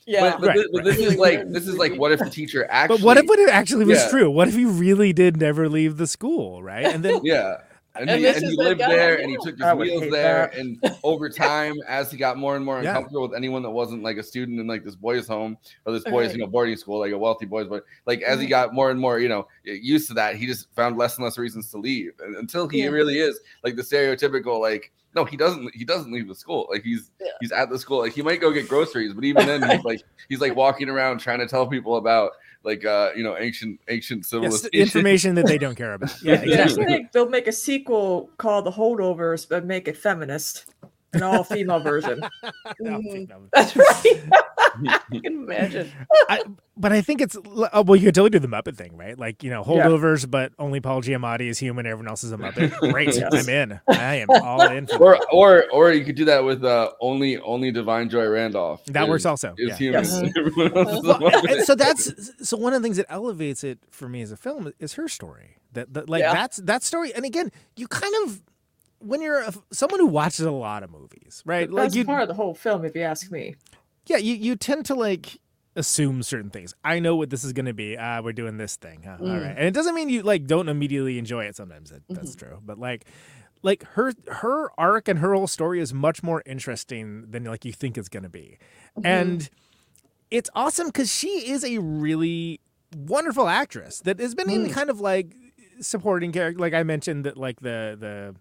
yeah. 0.06 0.22
but, 0.32 0.40
but, 0.40 0.48
Right, 0.48 0.58
thi- 0.60 0.68
but 0.72 0.84
this 0.86 0.98
right. 0.98 1.08
is 1.08 1.16
like 1.18 1.52
this 1.52 1.68
is 1.68 1.76
like 1.78 1.96
what 1.96 2.14
if 2.14 2.20
the 2.20 2.30
teacher 2.30 2.66
actually 2.70 2.98
But 3.00 3.04
what 3.04 3.18
if 3.18 3.26
it 3.30 3.50
actually 3.50 3.84
was 3.86 4.00
Yeah. 4.00 4.10
true? 4.10 4.32
What 4.32 4.48
if 4.48 4.56
he 4.56 4.64
really 4.64 5.12
did 5.12 5.36
never 5.38 5.68
leave 5.68 5.98
the 5.98 6.08
school, 6.08 6.64
right? 6.64 6.86
And 6.86 7.04
then 7.04 7.20
yeah 7.26 7.58
and, 8.00 8.10
And 8.10 8.20
he, 8.20 8.28
and 8.28 8.36
he 8.38 8.56
that 8.56 8.58
lived 8.58 8.80
guy, 8.80 8.90
there 8.96 9.16
and 9.22 9.30
he 9.30 9.38
took 9.38 9.56
his 9.56 9.62
I 9.62 9.74
would 9.74 9.88
meals 9.88 10.12
there 10.12 10.52
that. 10.54 10.56
and 10.58 10.80
over 11.04 11.30
time 11.30 11.76
as 11.88 12.12
he 12.12 12.18
got 12.18 12.38
more 12.38 12.56
and 12.56 12.66
more 12.66 12.82
Yeah. 12.82 12.90
uncomfortable 12.90 13.22
with 13.24 13.36
anyone 13.36 13.64
that 13.64 13.70
wasn't 13.72 14.04
like 14.04 14.18
a 14.18 14.24
student 14.24 14.60
in 14.60 14.68
like 14.68 14.84
this 14.84 14.96
boys 14.96 15.28
home 15.28 15.58
or 15.86 15.94
this 15.94 16.04
boys 16.04 16.28
Right. 16.28 16.36
you 16.36 16.42
know 16.42 16.48
boarding 16.48 16.76
school 16.78 17.00
like 17.00 17.12
a 17.12 17.18
wealthy 17.18 17.46
boys 17.46 17.68
but 17.68 17.84
like 18.06 18.22
as 18.22 18.40
he 18.40 18.48
got 18.48 18.74
more 18.74 18.92
and 18.92 19.00
more 19.00 19.20
you 19.20 19.30
know 19.30 19.48
used 19.64 20.08
to 20.10 20.14
that 20.16 20.36
he 20.36 20.46
just 20.46 20.68
found 20.76 20.98
less 20.98 21.16
and 21.18 21.24
less 21.24 21.38
reasons 21.38 21.72
to 21.72 21.78
leave 21.78 22.12
and 22.20 22.36
until 22.36 22.68
he 22.68 22.84
Yeah. 22.84 22.90
really 22.90 23.20
is 23.20 23.40
like 23.64 23.76
the 23.76 23.82
stereotypical 23.82 24.60
like 24.60 24.92
no 25.16 25.24
he 25.24 25.38
doesn't 25.38 25.74
he 25.74 25.86
doesn't 25.86 26.12
leave 26.12 26.28
the 26.28 26.36
school 26.36 26.68
like 26.70 26.84
he's 26.84 27.12
Yeah. 27.22 27.28
he's 27.40 27.52
at 27.52 27.70
the 27.70 27.80
school 27.80 28.00
like 28.00 28.12
he 28.14 28.22
might 28.22 28.42
go 28.42 28.52
get 28.52 28.68
groceries 28.68 29.14
but 29.14 29.24
even 29.24 29.46
then 29.46 29.70
he's 29.70 29.86
like 29.86 30.02
he's 30.30 30.42
like 30.42 30.56
walking 30.56 30.90
around 30.90 31.20
trying 31.20 31.40
to 31.40 31.48
tell 31.48 31.66
people 31.68 31.96
about 31.98 32.32
like 32.66 32.84
uh 32.84 33.12
you 33.16 33.24
know 33.24 33.38
ancient 33.38 33.80
ancient 33.88 34.22
yes, 34.22 34.30
civilization 34.30 34.70
information 34.74 35.36
that 35.36 35.46
they 35.46 35.58
don't 35.66 35.76
care 35.76 35.94
about. 35.94 36.22
Yeah, 36.22 36.44
yeah, 36.44 36.64
exactly. 36.64 36.86
think 36.86 37.12
they'll 37.12 37.30
make 37.30 37.48
a 37.48 37.52
sequel 37.52 38.30
called 38.38 38.66
The 38.66 38.72
Holdovers, 38.72 39.48
but 39.48 39.66
make 39.66 39.88
it 39.88 39.96
feminist, 39.96 40.66
an 41.16 41.24
all 41.24 41.44
female 41.44 41.80
version. 41.80 42.22
That's 43.52 43.76
right. 43.76 44.24
I 44.88 45.00
can 45.10 45.26
imagine. 45.26 45.90
I, 46.28 46.44
but 46.76 46.92
I 46.92 47.00
think 47.02 47.22
it's 47.22 47.38
uh, 47.38 47.84
well, 47.86 47.96
you 47.96 48.06
could 48.08 48.16
totally 48.16 48.30
do 48.32 48.40
the 48.40 48.48
Muppet 48.50 48.76
thing, 48.76 48.98
right? 48.98 49.18
Like 49.18 49.42
you 49.42 49.50
know, 49.50 49.64
Yeah. 49.66 49.86
holdovers, 49.86 50.30
but 50.30 50.52
only 50.60 50.82
Paul 50.82 51.02
Giamatti 51.02 51.48
is 51.48 51.58
human, 51.58 51.86
everyone 51.86 52.10
else 52.10 52.26
is 52.26 52.34
a 52.34 52.38
Muppet. 52.38 52.78
Great, 52.92 53.16
Yes. 53.16 53.34
I'm 53.34 53.48
in. 53.50 53.80
I 53.88 54.16
am 54.16 54.30
all 54.30 54.62
in. 54.64 54.88
For 54.88 54.98
or 54.98 55.12
that. 55.14 55.28
or 55.32 55.66
or 55.72 55.92
you 55.94 56.04
could 56.04 56.16
do 56.16 56.26
that 56.26 56.44
with 56.44 56.66
uh 56.66 56.92
only 57.00 57.38
only 57.40 57.72
Da'Vine 57.72 58.10
Joy 58.10 58.28
Randolph 58.28 58.84
That 58.88 59.04
is- 59.04 59.10
works 59.10 59.26
also, 59.26 59.56
is 59.58 59.70
yeah. 59.70 59.76
human 59.78 60.04
Yes. 60.04 60.22
Everyone 60.38 60.78
else 60.78 60.92
is 60.92 61.00
a 61.00 61.08
Well, 61.08 61.20
Muppet. 61.32 61.62
so 61.64 61.76
that's 61.76 62.48
so 62.50 62.58
one 62.58 62.74
of 62.74 62.82
the 62.82 62.86
things 62.86 62.98
that 62.98 63.06
elevates 63.10 63.64
it 63.64 63.80
for 63.92 64.10
me 64.10 64.22
as 64.22 64.32
a 64.32 64.38
film 64.38 64.74
is 64.80 64.94
her 64.96 65.08
story. 65.08 65.56
That, 65.72 65.94
that 65.94 66.10
like 66.10 66.22
Yeah. 66.22 66.34
that's 66.34 66.58
that 66.58 66.84
story. 66.84 67.14
And 67.14 67.24
again, 67.24 67.50
you 67.78 67.88
kind 67.88 68.14
of 68.26 68.42
when 69.06 69.22
you're 69.22 69.40
a, 69.42 69.54
someone 69.72 70.00
who 70.00 70.08
watches 70.08 70.46
a 70.46 70.52
lot 70.52 70.84
of 70.84 70.92
movies, 70.92 71.42
right? 71.46 71.70
Like 71.70 71.86
That's 71.86 71.96
you, 71.96 72.06
part 72.06 72.22
of 72.24 72.28
the 72.28 72.34
whole 72.34 72.54
film, 72.54 72.86
if 72.86 72.96
you 72.96 73.02
ask 73.04 73.32
me. 73.32 73.56
yeah, 74.08 74.18
you 74.18 74.36
you 74.36 74.56
tend 74.56 74.86
to 74.88 74.96
like 74.96 75.40
assume 75.76 76.24
certain 76.24 76.50
things. 76.50 76.74
I 76.84 77.00
know 77.00 77.16
what 77.16 77.30
this 77.30 77.44
is 77.44 77.52
going 77.54 77.66
to 77.66 77.74
be. 77.74 77.98
Ah, 77.98 78.22
we're 78.22 78.32
doing 78.34 78.58
this 78.58 78.76
thing. 78.78 79.04
Huh? 79.04 79.18
Mm. 79.20 79.42
right, 79.42 79.56
and 79.58 79.66
it 79.68 79.74
doesn't 79.74 79.94
mean 79.96 80.10
you 80.10 80.22
like 80.24 80.46
don't 80.48 80.70
immediately 80.70 81.18
enjoy 81.20 81.46
it. 81.46 81.56
Sometimes 81.56 81.90
that, 81.92 82.02
that's 82.10 82.36
Mm-hmm. 82.36 82.48
true, 82.50 82.62
but 82.66 82.78
like. 82.80 83.06
Like 83.64 83.84
her, 83.94 84.14
her 84.28 84.70
arc 84.78 85.08
and 85.08 85.18
her 85.20 85.34
whole 85.34 85.48
story 85.48 85.80
is 85.80 85.92
much 85.92 86.22
more 86.22 86.44
interesting 86.46 87.26
than 87.32 87.46
like 87.46 87.66
you 87.66 87.74
think 87.74 87.98
it's 87.98 88.10
gonna 88.10 88.30
be, 88.30 88.60
Mm-hmm. 88.96 89.08
and 89.08 89.50
it's 90.30 90.52
awesome 90.54 90.88
because 90.88 91.12
she 91.12 91.50
is 91.50 91.64
a 91.64 91.80
really 91.80 92.60
wonderful 92.96 93.48
actress 93.48 94.00
that 94.02 94.20
has 94.20 94.36
been 94.36 94.52
in 94.52 94.68
Mm. 94.68 94.72
kind 94.72 94.92
of 94.92 95.00
like 95.02 95.34
supporting 95.82 96.32
character. 96.32 96.60
Like 96.60 96.76
I 96.76 96.84
mentioned 96.84 97.26
that 97.26 97.38
like 97.38 97.60
the 97.62 97.98
the 98.00 98.36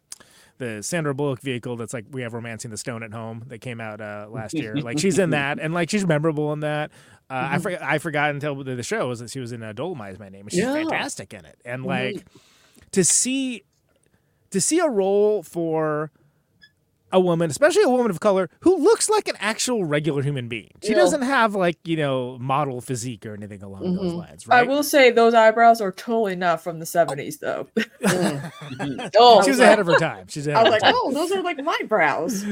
the 0.59 0.83
Sandra 0.83 1.15
Bullock 1.15 1.41
vehicle 1.41 1.77
that's 1.77 1.93
like 1.93 2.05
we 2.11 2.23
have 2.23 2.33
romancing 2.33 2.71
the 2.71 2.77
stone 2.77 3.03
at 3.03 3.13
home 3.13 3.43
that 3.49 3.61
came 3.61 3.81
out 3.81 4.01
uh, 4.01 4.27
last 4.31 4.55
year. 4.55 4.77
like 4.77 4.99
she's 4.99 5.19
in 5.19 5.31
that 5.39 5.59
and 5.59 5.75
like 5.75 5.91
she's 5.91 6.07
memorable 6.07 6.53
in 6.53 6.61
that. 6.61 6.91
Uh, 7.31 7.49
I 7.53 7.59
forgot 7.59 7.83
I 7.83 7.99
forgot 7.99 8.31
until 8.31 8.63
the, 8.63 8.75
the 8.75 8.83
show 8.83 9.09
was 9.09 9.19
that 9.21 9.31
she 9.31 9.41
was 9.41 9.53
in 9.53 9.63
uh, 9.63 9.73
Dolomite 9.73 10.13
is 10.13 10.19
my 10.19 10.29
name. 10.29 10.43
and 10.43 10.53
She's 10.53 10.61
Yeah. 10.61 10.75
fantastic 10.75 11.33
in 11.35 11.45
it. 11.45 11.59
And 11.65 11.85
like 11.85 12.25
to 12.93 13.03
see 13.05 13.65
to 14.51 14.61
see 14.61 14.79
a 14.79 14.89
role 14.89 15.43
for 15.43 16.11
a 17.13 17.21
woman, 17.21 17.49
especially 17.51 17.83
a 17.85 17.89
woman 17.89 18.11
of 18.11 18.19
color, 18.21 18.49
who 18.61 18.77
looks 18.77 19.09
like 19.09 19.29
an 19.29 19.37
actual 19.39 19.85
regular 19.85 20.23
human 20.23 20.49
being. 20.49 20.71
She 20.83 20.91
Yeah. 20.91 20.97
doesn't 20.97 21.23
have 21.23 21.55
like 21.55 21.77
you 21.85 21.97
know 21.97 22.37
model 22.41 22.81
physique 22.81 23.25
or 23.27 23.35
anything 23.35 23.63
along 23.63 23.95
those 23.95 24.13
Mhm. 24.13 24.19
lines, 24.19 24.47
I 24.51 24.63
will 24.63 24.83
say 24.83 25.11
those 25.11 25.35
eyebrows 25.35 25.81
are 25.81 25.93
totally 25.93 26.35
not 26.37 26.61
from 26.63 26.79
the 26.81 26.87
70s, 26.87 27.39
though. 27.39 27.69
Oh, 29.17 29.43
she 29.43 29.51
was 29.51 29.61
ahead 29.61 29.79
of 29.79 29.87
her 29.87 29.97
time. 29.99 30.27
She's 30.29 30.47
ahead 30.47 30.59
I 30.59 30.63
was 30.65 30.71
like, 30.73 30.83
time. 30.83 30.95
oh, 30.97 31.13
those 31.13 31.31
are 31.33 31.43
like 31.43 31.63
my 31.63 31.79
brows. 31.89 32.45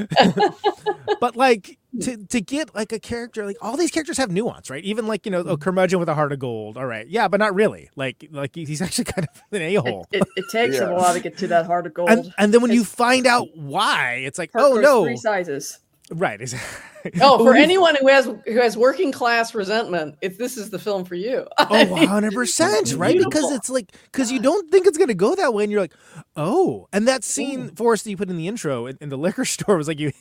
but 1.20 1.36
like 1.36 1.78
to 2.00 2.16
to 2.26 2.40
get 2.40 2.74
like 2.74 2.92
a 2.92 2.98
character 2.98 3.44
like 3.44 3.56
all 3.60 3.76
these 3.76 3.90
characters 3.90 4.16
have 4.16 4.30
nuance, 4.30 4.70
right? 4.70 4.82
Even 4.84 5.06
like 5.06 5.26
you 5.26 5.32
know 5.32 5.40
a 5.40 5.58
curmudgeon 5.58 5.98
with 5.98 6.08
a 6.08 6.14
heart 6.14 6.32
of 6.32 6.38
gold. 6.38 6.76
All 6.76 6.86
right, 6.86 7.06
yeah, 7.06 7.28
but 7.28 7.38
not 7.38 7.54
really. 7.54 7.90
Like 7.96 8.28
like 8.30 8.54
he's 8.54 8.80
actually 8.82 9.04
kind 9.04 9.28
of 9.28 9.42
an 9.52 9.62
a 9.62 9.74
hole. 9.76 10.06
It, 10.12 10.22
it 10.36 10.44
takes 10.50 10.78
him 10.78 10.88
a 10.90 10.94
while 10.94 11.12
to 11.12 11.20
get 11.20 11.36
to 11.38 11.46
that 11.48 11.66
heart 11.66 11.86
of 11.86 11.94
gold. 11.94 12.10
And, 12.10 12.32
and 12.38 12.54
then 12.54 12.62
when 12.62 12.72
you 12.72 12.84
find 12.84 13.26
out 13.26 13.48
why, 13.56 14.22
it's 14.24 14.38
like, 14.38 14.50
oh 14.54 14.74
no, 14.74 15.04
three 15.04 15.16
sizes. 15.16 15.80
right? 16.10 16.40
exactly. 16.40 17.20
Oh, 17.20 17.38
for 17.44 17.54
anyone 17.54 17.96
who 18.00 18.08
has 18.08 18.24
who 18.24 18.56
has 18.58 18.76
working 18.76 19.12
class 19.12 19.54
resentment, 19.54 20.16
if 20.22 20.38
this 20.38 20.56
is 20.56 20.70
the 20.70 20.78
film 20.78 21.04
for 21.04 21.14
you. 21.14 21.46
Oh, 21.58 21.86
100 21.86 22.32
percent, 22.32 22.94
right? 22.94 23.18
Because 23.18 23.50
it's 23.52 23.68
like 23.68 23.92
because 24.04 24.32
you 24.32 24.40
don't 24.40 24.70
think 24.70 24.86
it's 24.86 24.96
gonna 24.96 25.12
go 25.12 25.34
that 25.34 25.52
way, 25.52 25.64
and 25.64 25.70
you're 25.72 25.80
like, 25.82 25.94
oh. 26.36 26.88
And 26.92 27.06
that 27.06 27.22
scene, 27.22 27.74
Forrest, 27.74 28.04
that 28.04 28.10
you 28.10 28.16
put 28.16 28.30
in 28.30 28.38
the 28.38 28.48
intro 28.48 28.86
in, 28.86 28.96
in 29.00 29.08
the 29.10 29.18
liquor 29.18 29.44
store 29.44 29.76
was 29.76 29.88
like 29.88 30.00
you. 30.00 30.12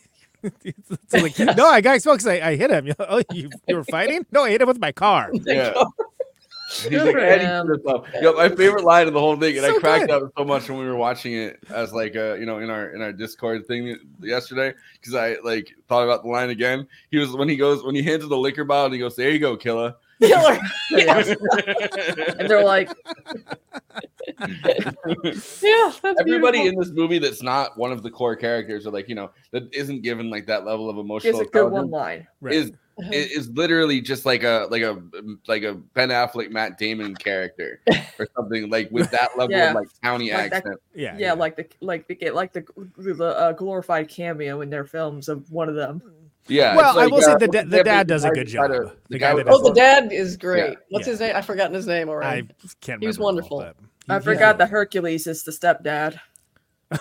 It's 0.43 1.13
like, 1.13 1.57
no, 1.57 1.67
I 1.67 1.81
got 1.81 1.95
exposed 1.95 2.23
because 2.23 2.41
I, 2.41 2.49
I 2.49 2.55
hit 2.55 2.71
him. 2.71 2.93
Oh, 2.99 3.21
you, 3.33 3.49
you 3.67 3.75
were 3.75 3.83
fighting? 3.83 4.25
No, 4.31 4.43
I 4.43 4.51
hit 4.51 4.61
him 4.61 4.67
with 4.67 4.79
my 4.79 4.91
car. 4.91 5.31
Yeah. 5.45 5.73
He's 6.83 6.91
like, 6.91 7.15
Eddie 7.17 7.43
him. 7.43 7.67
did 7.67 7.83
this 7.83 8.35
my 8.37 8.47
favorite 8.47 8.85
line 8.85 9.05
of 9.05 9.13
the 9.13 9.19
whole 9.19 9.35
thing, 9.35 9.57
and 9.57 9.65
I 9.65 9.77
cracked 9.77 10.07
good. 10.07 10.23
up 10.23 10.31
so 10.37 10.45
much 10.45 10.69
when 10.69 10.79
we 10.79 10.85
were 10.85 10.95
watching 10.95 11.33
it 11.33 11.59
as 11.69 11.91
like 11.91 12.15
uh, 12.15 12.35
you 12.35 12.45
know 12.45 12.59
in 12.59 12.69
our 12.69 12.91
in 12.91 13.01
our 13.01 13.11
Discord 13.11 13.67
thing 13.67 13.97
yesterday 14.21 14.73
because 14.93 15.13
I 15.13 15.35
like 15.43 15.75
thought 15.89 16.03
about 16.03 16.23
the 16.23 16.29
line 16.29 16.49
again. 16.49 16.87
He 17.09 17.17
was 17.17 17.31
when 17.35 17.49
he 17.49 17.57
goes 17.57 17.83
when 17.83 17.93
he 17.93 18.01
hands 18.01 18.23
him 18.23 18.29
the 18.29 18.37
liquor 18.37 18.63
bottle 18.63 18.85
and 18.85 18.93
he 18.93 19.01
goes, 19.01 19.17
"There 19.17 19.29
you 19.29 19.39
go, 19.39 19.57
killer." 19.57 19.95
Killer. 20.21 20.59
Yeah. 20.91 21.33
and 22.39 22.49
they're 22.49 22.63
like, 22.63 22.89
Yeah, 25.61 25.91
that's 26.01 26.19
Everybody 26.19 26.59
beautiful. 26.59 26.67
in 26.67 26.75
this 26.79 26.91
movie 26.91 27.19
that's 27.19 27.41
not 27.43 27.77
one 27.77 27.91
of 27.91 28.03
the 28.03 28.09
core 28.09 28.35
characters, 28.35 28.85
or 28.87 28.91
like 28.91 29.07
you 29.09 29.15
know 29.15 29.31
that 29.51 29.73
isn't 29.73 30.01
given 30.01 30.29
like 30.29 30.45
that 30.47 30.65
level 30.65 30.89
of 30.89 30.97
emotional 30.97 31.39
gives 31.39 31.47
a 31.49 31.51
good 31.51 31.71
one 31.71 31.89
line. 31.89 32.27
Right. 32.41 32.55
is 32.55 32.71
is 33.11 33.31
is 33.31 33.49
literally 33.51 34.01
just 34.01 34.25
like 34.25 34.43
a 34.43 34.67
like 34.69 34.81
a 34.83 35.01
like 35.47 35.63
a 35.63 35.73
Ben 35.73 36.09
Affleck 36.09 36.51
Matt 36.51 36.77
Damon 36.77 37.15
character 37.15 37.81
or 38.19 38.27
something 38.35 38.69
like 38.69 38.89
with 38.91 39.09
that 39.11 39.29
level 39.37 39.55
Yeah. 39.55 39.69
of 39.69 39.75
like 39.75 39.87
county 40.03 40.31
Like 40.31 40.51
that- 40.51 40.57
accent. 40.57 40.79
yeah, 40.93 41.17
Yeah, 41.17 41.33
like 41.33 41.55
the 41.55 41.65
like 41.81 42.07
the 42.07 42.29
like 42.31 42.53
the, 42.53 42.63
the 42.97 43.25
uh, 43.25 43.51
glorified 43.53 44.07
cameo 44.09 44.61
in 44.61 44.69
their 44.69 44.85
films 44.85 45.29
of 45.29 45.49
one 45.51 45.69
of 45.69 45.75
them. 45.75 46.01
Yeah. 46.47 46.75
Well, 46.75 46.89
it's 46.89 46.97
I 46.97 47.03
like, 47.03 47.11
will 47.13 47.21
say 47.21 47.31
uh, 47.33 47.37
the 47.37 47.47
da- 47.47 47.63
the 47.63 47.83
dad 47.83 48.07
does 48.07 48.23
a 48.25 48.29
good 48.31 48.51
guy 48.51 48.61
who 48.61 48.67
tried 48.67 48.67
job. 48.67 48.89
to- 48.89 48.95
The 49.09 49.13
The 49.13 49.19
guy 49.19 49.35
guy 49.43 49.43
Oh, 49.47 49.63
the 49.63 49.73
dad 49.73 50.11
is 50.11 50.37
great. 50.37 50.71
Yeah. 50.71 50.75
What's 50.89 51.07
Yeah. 51.07 51.11
his 51.11 51.19
name? 51.21 51.35
I've 51.35 51.45
forgotten 51.45 51.73
his 51.73 51.87
name 51.87 52.09
already. 52.09 52.47
I 52.49 52.67
can't. 52.81 52.99
He 53.01 53.07
was 53.07 53.17
remember, 53.19 53.41
wonderful. 53.47 53.57
but 53.59 53.75
I 54.11 54.19
he- 54.19 54.23
forgot 54.23 54.57
that 54.59 54.69
Hercules 54.69 55.27
is 55.27 55.43
the 55.43 55.51
stepdad. 55.51 56.19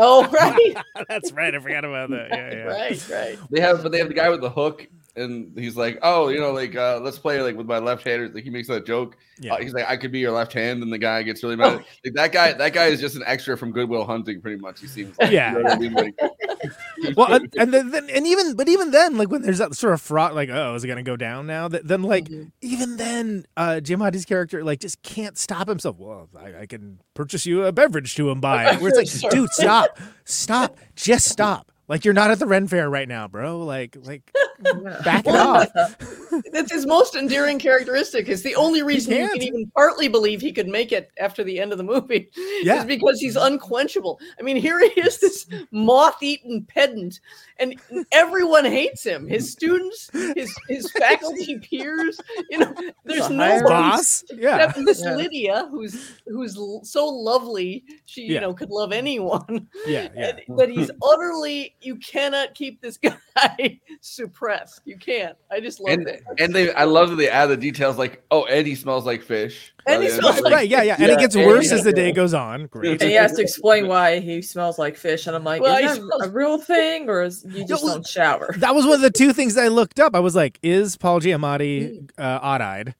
Oh, 0.00 0.24
right, 0.28 0.76
That's 1.08 1.32
right. 1.32 1.52
I 1.52 1.58
forgot 1.58 1.84
about 1.84 2.10
that. 2.10 2.28
Yeah, 2.30 2.50
yeah. 2.52 2.62
right, 2.62 3.08
right. 3.10 3.38
They 3.50 3.60
have, 3.60 3.82
but 3.82 3.90
they 3.90 3.98
have 3.98 4.06
the 4.06 4.14
guy 4.14 4.28
with 4.28 4.40
the 4.40 4.48
hook, 4.48 4.86
and 5.18 5.58
he's 5.58 5.76
like, 5.76 5.98
"Oh, 6.02 6.28
you 6.28 6.40
know, 6.40 6.52
like 6.52 6.74
uh, 6.76 7.00
let's 7.02 7.18
play 7.18 7.40
like 7.42 7.56
with 7.56 7.66
my 7.66 7.78
left 7.78 8.04
hand." 8.04 8.34
Like 8.34 8.44
he 8.44 8.50
makes 8.50 8.68
that 8.68 8.86
joke. 8.86 9.16
Yeah. 9.40 9.54
Uh, 9.54 9.58
he's 9.58 9.72
like, 9.74 9.88
"I 9.88 9.96
could 9.96 10.10
be 10.12 10.18
your 10.18 10.32
left 10.32 10.52
hand," 10.52 10.82
and 10.82 10.92
the 10.92 10.98
guy 10.98 11.22
gets 11.22 11.42
really 11.42 11.56
mad. 11.56 11.84
Like, 12.04 12.14
that 12.14 12.32
guy, 12.32 12.52
that 12.54 12.72
guy 12.72 12.86
is 12.86 13.00
just 13.00 13.14
an 13.16 13.22
extra 13.26 13.56
from 13.56 13.72
Good 13.72 13.88
Will 13.88 14.04
Hunting, 14.04 14.40
pretty 14.40 14.60
much. 14.60 14.80
He 14.80 14.86
seems. 14.86 15.16
Like, 15.18 15.30
Yeah. 15.30 15.56
You 15.56 15.62
know 15.62 15.70
I 15.70 15.78
mean? 15.78 15.92
Like, 15.94 16.18
well, 17.16 17.32
and, 17.34 17.54
and 17.56 17.72
then, 17.72 17.90
then 17.90 18.10
and 18.10 18.26
even 18.26 18.54
but 18.56 18.68
even 18.68 18.90
then, 18.90 19.16
like 19.16 19.30
when 19.30 19.42
there's 19.42 19.58
that 19.58 19.74
sort 19.74 19.92
of 19.94 20.00
fraught, 20.00 20.34
like 20.34 20.48
oh, 20.50 20.74
is 20.74 20.82
it 20.84 20.88
gonna 20.88 21.02
go 21.02 21.16
down 21.16 21.46
now? 21.46 21.68
That 21.68 21.86
then 21.86 22.02
like 22.02 22.24
Mm-hmm. 22.28 22.48
even 22.60 22.96
then, 22.96 23.46
uh, 23.56 23.80
Giamatti's 23.82 24.24
character 24.24 24.64
like 24.64 24.80
just 24.80 25.02
can't 25.02 25.38
stop 25.38 25.68
himself. 25.68 25.96
Well, 25.98 26.28
I, 26.38 26.60
I 26.62 26.66
can 26.66 27.00
purchase 27.14 27.46
you 27.46 27.64
a 27.64 27.72
beverage 27.72 28.14
to 28.16 28.28
him 28.30 28.38
imbibe. 28.38 28.78
Where 28.80 28.88
it's 28.90 28.98
like, 28.98 29.08
Sure. 29.08 29.30
dude, 29.30 29.50
stop, 29.50 29.98
stop, 30.24 30.78
just 30.96 31.28
stop. 31.28 31.70
Like 31.88 32.04
you're 32.04 32.14
not 32.14 32.30
at 32.30 32.38
the 32.38 32.46
Ren 32.46 32.66
Fair 32.66 32.88
right 32.90 33.08
now, 33.08 33.28
bro. 33.28 33.58
Like 33.64 33.96
like 34.02 34.30
back 35.04 35.26
it 35.26 35.34
off. 35.34 35.68
That's 36.52 36.70
his 36.70 36.86
most 36.86 37.14
endearing 37.16 37.58
characteristic. 37.58 38.28
It's 38.28 38.42
the 38.42 38.54
only 38.56 38.82
reason 38.82 39.12
you 39.14 39.26
can't. 39.28 39.42
even 39.42 39.70
partly 39.74 40.08
believe 40.08 40.40
he 40.40 40.52
could 40.52 40.68
make 40.68 40.92
it 40.92 41.10
after 41.18 41.42
the 41.42 41.58
end 41.58 41.72
of 41.72 41.78
the 41.78 41.84
movie. 41.84 42.30
Yeah. 42.60 42.80
Is 42.80 42.84
because 42.86 43.20
he's 43.20 43.36
unquenchable. 43.36 44.18
I 44.38 44.42
mean, 44.42 44.56
here 44.56 44.80
he 44.80 45.00
is, 45.00 45.18
this 45.20 45.46
moth-eaten 45.70 46.64
pedant, 46.64 47.20
and 47.60 47.76
everyone 48.10 48.64
hates 48.64 49.04
him. 49.04 49.28
His 49.28 49.50
students, 49.52 50.10
his 50.34 50.52
his 50.68 50.90
faculty 50.90 51.58
peers. 51.60 52.20
You 52.50 52.58
know, 52.58 52.74
there's 53.04 53.28
The 53.28 53.34
no 53.34 53.44
higher 53.44 53.62
boss. 53.62 54.24
Yeah. 54.34 54.56
except 54.56 54.78
Miss 54.80 55.00
Yeah. 55.04 55.14
Lydia, 55.14 55.68
who's 55.70 56.18
who's 56.26 56.58
so 56.82 57.06
lovely, 57.06 57.84
she 58.06 58.22
you 58.22 58.34
Yeah. 58.34 58.40
know 58.40 58.54
could 58.54 58.70
love 58.70 58.90
anyone. 58.92 59.68
Yeah, 59.86 60.08
yeah. 60.16 60.32
And- 60.48 60.56
but 60.56 60.68
he's 60.68 60.90
utterly. 61.00 61.76
You 61.80 61.96
cannot 61.96 62.54
keep 62.54 62.80
this 62.80 62.98
guy 63.36 63.80
suppressed. 64.00 64.80
You 64.84 64.96
can't. 64.98 65.36
I 65.50 65.60
just 65.60 65.80
love 65.80 65.92
and 65.92 66.08
it. 66.08 66.22
and 66.38 66.54
they, 66.54 66.72
I 66.72 66.84
love 66.84 67.10
that 67.10 67.16
they 67.16 67.28
add 67.28 67.46
the 67.46 67.56
details 67.56 67.96
like, 67.98 68.22
"Oh, 68.30 68.42
Eddie 68.44 68.74
smells 68.74 69.06
like 69.06 69.22
fish." 69.22 69.72
And 69.86 70.02
he 70.02 70.08
Right? 70.10 70.18
smells 70.20 70.40
like- 70.40 70.52
Right, 70.52 70.68
yeah, 70.68 70.82
yeah, 70.82 70.96
and 70.98 71.10
it 71.10 71.18
gets 71.18 71.34
worse 71.34 71.70
yeah. 71.70 71.76
as 71.78 71.84
the 71.84 71.92
day 71.94 72.12
goes 72.12 72.34
on. 72.34 72.66
Great. 72.66 73.00
And 73.00 73.08
he 73.10 73.14
has 73.16 73.32
to 73.34 73.42
explain 73.42 73.86
why 73.88 74.18
he 74.20 74.42
smells 74.42 74.78
like 74.78 74.96
fish, 74.96 75.26
and 75.26 75.34
I'm 75.36 75.44
like, 75.44 75.62
Well, 75.62 75.76
is 75.78 75.96
that 75.98 76.02
smells- 76.02 76.22
a 76.26 76.30
real 76.30 76.58
thing, 76.58 77.08
or 77.08 77.22
is 77.22 77.44
you 77.48 77.64
just 77.66 77.84
well, 77.84 77.94
don't 77.94 78.06
shower? 78.06 78.54
That 78.58 78.74
was 78.74 78.84
one 78.84 78.94
of 78.96 79.00
the 79.00 79.10
two 79.10 79.32
things 79.32 79.54
that 79.54 79.64
I 79.64 79.68
looked 79.68 80.00
up. 80.00 80.14
I 80.14 80.20
was 80.20 80.34
like, 80.36 80.58
"Is 80.62 80.96
Paul 80.96 81.20
Giamatti 81.20 82.10
uh, 82.18 82.38
odd-eyed?" 82.42 82.94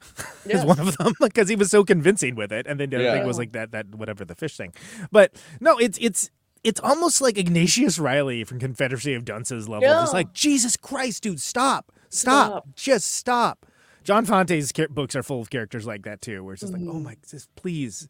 Yes. 0.46 0.60
Is 0.60 0.64
one 0.64 0.78
of 0.80 0.96
them 0.96 1.12
because 1.20 1.48
he 1.48 1.56
was 1.56 1.70
so 1.70 1.84
convincing 1.84 2.34
with 2.36 2.52
it, 2.52 2.66
and 2.66 2.78
then 2.80 2.90
the 2.90 2.96
other 2.96 3.04
Yeah. 3.04 3.12
thing 3.18 3.26
was 3.26 3.38
like 3.38 3.52
that 3.52 3.72
that 3.72 3.94
whatever 3.94 4.24
the 4.24 4.34
fish 4.34 4.56
thing. 4.56 4.72
But 5.12 5.34
no, 5.60 5.76
it's 5.78 5.98
it's 6.00 6.30
it's 6.64 6.80
almost 6.80 7.20
like 7.20 7.38
Ignatius 7.38 7.98
Reilly 7.98 8.44
from 8.44 8.58
Confederacy 8.58 9.14
of 9.14 9.24
Dunces 9.24 9.68
level. 9.68 9.88
Just 9.88 10.12
Yeah. 10.12 10.16
like 10.18 10.32
Jesus 10.32 10.76
Christ, 10.76 11.22
dude, 11.22 11.40
stop, 11.40 11.92
stop, 12.10 12.50
Stop. 12.50 12.68
just 12.74 13.10
stop. 13.12 13.66
John 14.04 14.24
Fante's 14.24 14.72
char- 14.72 14.88
books 14.88 15.14
are 15.16 15.22
full 15.22 15.40
of 15.40 15.50
characters 15.50 15.86
like 15.86 16.02
that 16.04 16.20
too, 16.22 16.42
where 16.44 16.54
it's 16.54 16.60
just 16.62 16.72
Mm-hmm. 16.72 16.86
like, 16.86 16.94
oh 16.96 17.00
my, 17.00 17.16
just 17.28 17.54
please. 17.56 18.08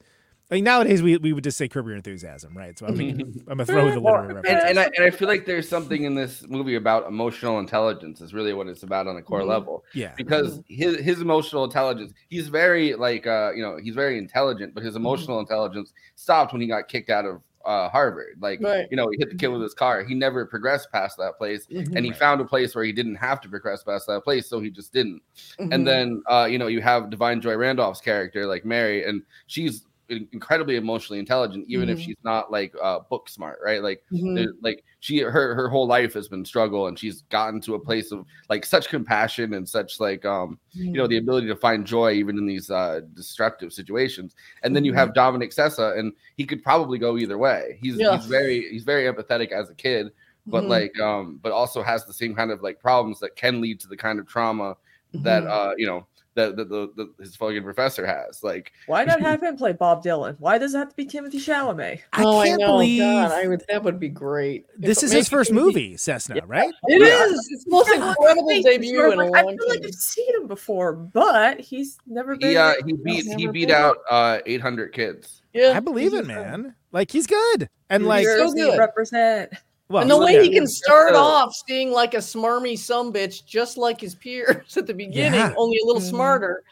Like 0.51 0.63
nowadays, 0.63 1.03
we, 1.03 1.19
we 1.19 1.35
would 1.35 1.45
just 1.45 1.59
say 1.59 1.69
Curb 1.69 1.87
Your 1.89 1.97
Enthusiasm, 1.97 2.57
right? 2.57 2.79
So 2.79 2.87
I'm, 2.87 2.97
making, 2.97 3.21
I'm 3.49 3.59
gonna 3.59 3.67
throw 3.67 3.87
in 3.89 3.95
the 3.95 4.01
literary 4.01 4.33
reference. 4.33 4.49
and, 4.49 4.69
and 4.71 4.79
I 4.79 4.85
and 4.97 5.05
I 5.05 5.11
feel 5.11 5.29
like 5.29 5.45
there's 5.45 5.69
something 5.69 6.05
in 6.05 6.15
this 6.15 6.43
movie 6.49 6.77
about 6.77 7.07
emotional 7.07 7.59
intelligence 7.59 8.23
is 8.23 8.33
really 8.33 8.55
what 8.55 8.67
it's 8.67 8.83
about 8.83 9.07
on 9.07 9.17
a 9.19 9.23
core 9.23 9.43
Mhm. 9.43 9.49
level 9.49 9.85
Yeah, 9.93 10.13
because 10.17 10.63
his 10.67 10.97
his 11.01 11.21
emotional 11.21 11.65
intelligence 11.65 12.15
he's 12.31 12.49
very 12.49 12.95
like 12.95 13.27
uh 13.27 13.51
you 13.55 13.61
know 13.63 13.77
he's 13.77 13.95
very 13.95 14.17
intelligent 14.17 14.73
but 14.73 14.83
his 14.83 14.97
emotional 14.97 15.39
intelligence 15.39 15.93
stopped 16.15 16.53
when 16.55 16.63
he 16.63 16.67
got 16.67 16.89
kicked 16.89 17.11
out 17.11 17.27
of 17.27 17.43
uh 17.65 17.89
Harvard 17.89 18.37
like 18.41 18.61
Right. 18.63 18.87
you 18.91 18.97
know 18.97 19.09
he 19.11 19.17
hit 19.19 19.31
the 19.31 19.37
kid 19.37 19.49
with 19.49 19.61
his 19.63 19.75
car 19.75 20.05
he 20.05 20.15
never 20.15 20.47
progressed 20.47 20.91
past 20.93 21.17
that 21.19 21.37
place 21.39 21.67
Mhm. 21.67 21.97
and 21.97 22.05
he 22.05 22.11
Right. 22.13 22.19
found 22.19 22.41
a 22.41 22.45
place 22.45 22.75
where 22.75 22.85
he 22.85 22.93
didn't 22.93 23.17
have 23.17 23.41
to 23.41 23.49
progress 23.49 23.83
past 23.83 24.07
that 24.07 24.23
place 24.23 24.49
so 24.49 24.61
he 24.61 24.71
just 24.71 24.93
didn't 24.93 25.21
Mhm. 25.59 25.75
and 25.75 25.87
then 25.87 26.23
uh 26.31 26.47
you 26.51 26.57
know 26.59 26.69
you 26.69 26.81
have 26.81 27.05
Da'Vine 27.05 27.41
Joy 27.43 27.57
Randolph's 27.57 28.01
character 28.01 28.47
like 28.47 28.65
mary 28.65 29.05
and 29.05 29.23
she's 29.49 29.83
in- 29.83 29.88
incredibly 30.09 30.77
emotionally 30.77 31.19
intelligent 31.19 31.65
even 31.69 31.89
if 31.89 31.99
Mhm. 31.99 32.03
she's 32.03 32.17
not 32.25 32.51
like 32.51 32.75
uh 32.83 32.99
book 33.11 33.29
smart 33.29 33.59
right 33.65 33.83
like 33.83 34.03
Mhm. 34.13 34.47
like 34.63 34.85
she 35.01 35.19
her 35.19 35.55
her 35.55 35.69
whole 35.69 35.87
life 35.87 36.15
has 36.15 36.29
been 36.29 36.45
struggle 36.45 36.87
and 36.87 36.99
she's 36.99 37.23
gotten 37.23 37.61
to 37.61 37.75
a 37.75 37.79
place 37.79 38.11
of 38.11 38.25
like 38.49 38.65
such 38.65 38.89
compassion 38.89 39.55
and 39.55 39.69
such 39.69 40.01
like 40.01 40.25
um 40.25 40.59
you 40.73 41.01
know 41.01 41.07
the 41.07 41.19
ability 41.19 41.47
to 41.47 41.57
find 41.57 41.87
joy 41.87 42.13
even 42.13 42.39
in 42.39 42.47
these 42.47 42.71
uh 42.71 43.01
destructive 43.15 43.73
situations 43.73 44.35
and 44.63 44.75
then 44.75 44.85
you 44.85 44.95
have 44.95 45.13
dominic 45.15 45.51
sessa 45.51 45.99
and 45.99 46.13
he 46.37 46.45
could 46.45 46.63
probably 46.63 46.99
go 46.99 47.19
either 47.19 47.37
way 47.39 47.79
he's 47.81 47.99
Yeah. 47.99 48.13
he's 48.17 48.27
very 48.27 48.67
he's 48.71 48.85
very 48.85 49.13
empathetic 49.13 49.53
as 49.53 49.69
a 49.71 49.75
kid 49.75 50.11
but 50.47 50.65
Mhm. 50.65 50.69
like 50.69 51.01
um 51.01 51.39
but 51.43 51.53
also 51.53 51.83
has 51.83 52.07
the 52.07 52.13
same 52.13 52.35
kind 52.35 52.51
of 52.51 52.63
like 52.63 52.81
problems 52.81 53.21
that 53.21 53.37
can 53.37 53.61
lead 53.61 53.79
to 53.81 53.89
the 53.89 53.97
kind 53.97 54.19
of 54.19 54.27
trauma 54.27 54.75
that 55.15 55.45
uh 55.47 55.73
you 55.77 55.87
know 55.87 56.07
that 56.39 56.57
the, 56.57 56.65
the, 56.65 56.93
the 56.97 57.23
his 57.23 57.37
fucking 57.37 57.63
professor 57.63 58.07
has 58.07 58.43
like 58.43 58.73
Why 58.87 59.05
not 59.05 59.21
have 59.21 59.43
him 59.43 59.57
play 59.57 59.73
Bob 59.73 60.03
Dylan? 60.03 60.37
Why 60.39 60.57
does 60.59 60.75
it 60.75 60.79
have 60.79 60.89
to 60.91 60.97
be 60.97 61.05
Timothée 61.07 61.33
Chalamet? 61.35 62.01
I 62.13 62.25
oh, 62.25 62.43
can't 62.43 62.63
I 62.63 62.67
know. 62.67 62.73
believe 62.73 63.01
God, 63.03 63.33
I 63.33 63.47
would. 63.49 63.63
That 63.69 63.83
would 63.85 64.01
be 64.01 64.09
great. 64.09 64.67
If 64.75 64.81
this 64.81 65.03
it 65.03 65.07
is 65.07 65.13
his 65.13 65.29
first 65.29 65.53
movie, 65.53 65.95
Sessa, 65.95 66.41
right? 66.47 66.73
It 66.87 67.03
Yeah. 67.03 67.25
is. 67.27 67.49
It's 67.53 67.65
the 67.65 67.71
most 67.71 67.91
Yeah, 67.91 68.09
incredible 68.09 68.47
wait, 68.47 68.65
debut 68.65 68.95
sure, 68.95 69.13
in 69.13 69.19
a 69.19 69.25
like, 69.25 69.35
I 69.35 69.43
long 69.43 69.57
feel 69.59 69.69
like 69.69 69.81
time. 69.81 69.89
I've 69.89 69.95
seen 69.95 70.35
him 70.37 70.47
before, 70.47 70.93
but 70.93 71.61
he's 71.61 71.99
never 72.07 72.37
been. 72.37 72.51
he 72.51 72.57
uh 72.57 72.75
he 72.87 72.93
beat 72.95 73.27
he 73.27 73.47
beat 73.49 73.71
out 73.71 73.97
uh 74.11 74.39
800 74.47 74.93
kids 74.93 75.43
Yeah, 75.53 75.73
I 75.75 75.81
believe 75.81 76.13
he's 76.13 76.21
it, 76.21 76.27
man. 76.27 76.75
Like 76.93 77.11
he's 77.11 77.27
good, 77.27 77.69
and 77.91 78.05
New 78.05 78.09
like, 78.09 78.27
so 78.27 78.53
good. 78.53 78.79
represent. 78.79 79.53
Well, 79.89 80.03
and 80.03 80.11
the 80.11 80.17
way 80.19 80.35
yeah. 80.35 80.43
he 80.43 80.51
can 80.51 80.67
start 80.67 81.15
So- 81.15 81.21
off 81.21 81.53
seeing 81.67 81.91
like 81.93 82.15
a 82.15 82.19
smarmy 82.19 82.79
some 82.79 83.13
bitch, 83.13 83.45
just 83.47 83.77
like 83.79 84.01
his 84.01 84.15
peers 84.15 84.77
at 84.77 84.87
the 84.87 84.95
beginning, 84.95 85.41
Yeah. 85.41 85.55
only 85.57 85.79
a 85.83 85.87
little 85.87 86.03
Mhm. 86.03 86.09
smarter, 86.11 86.63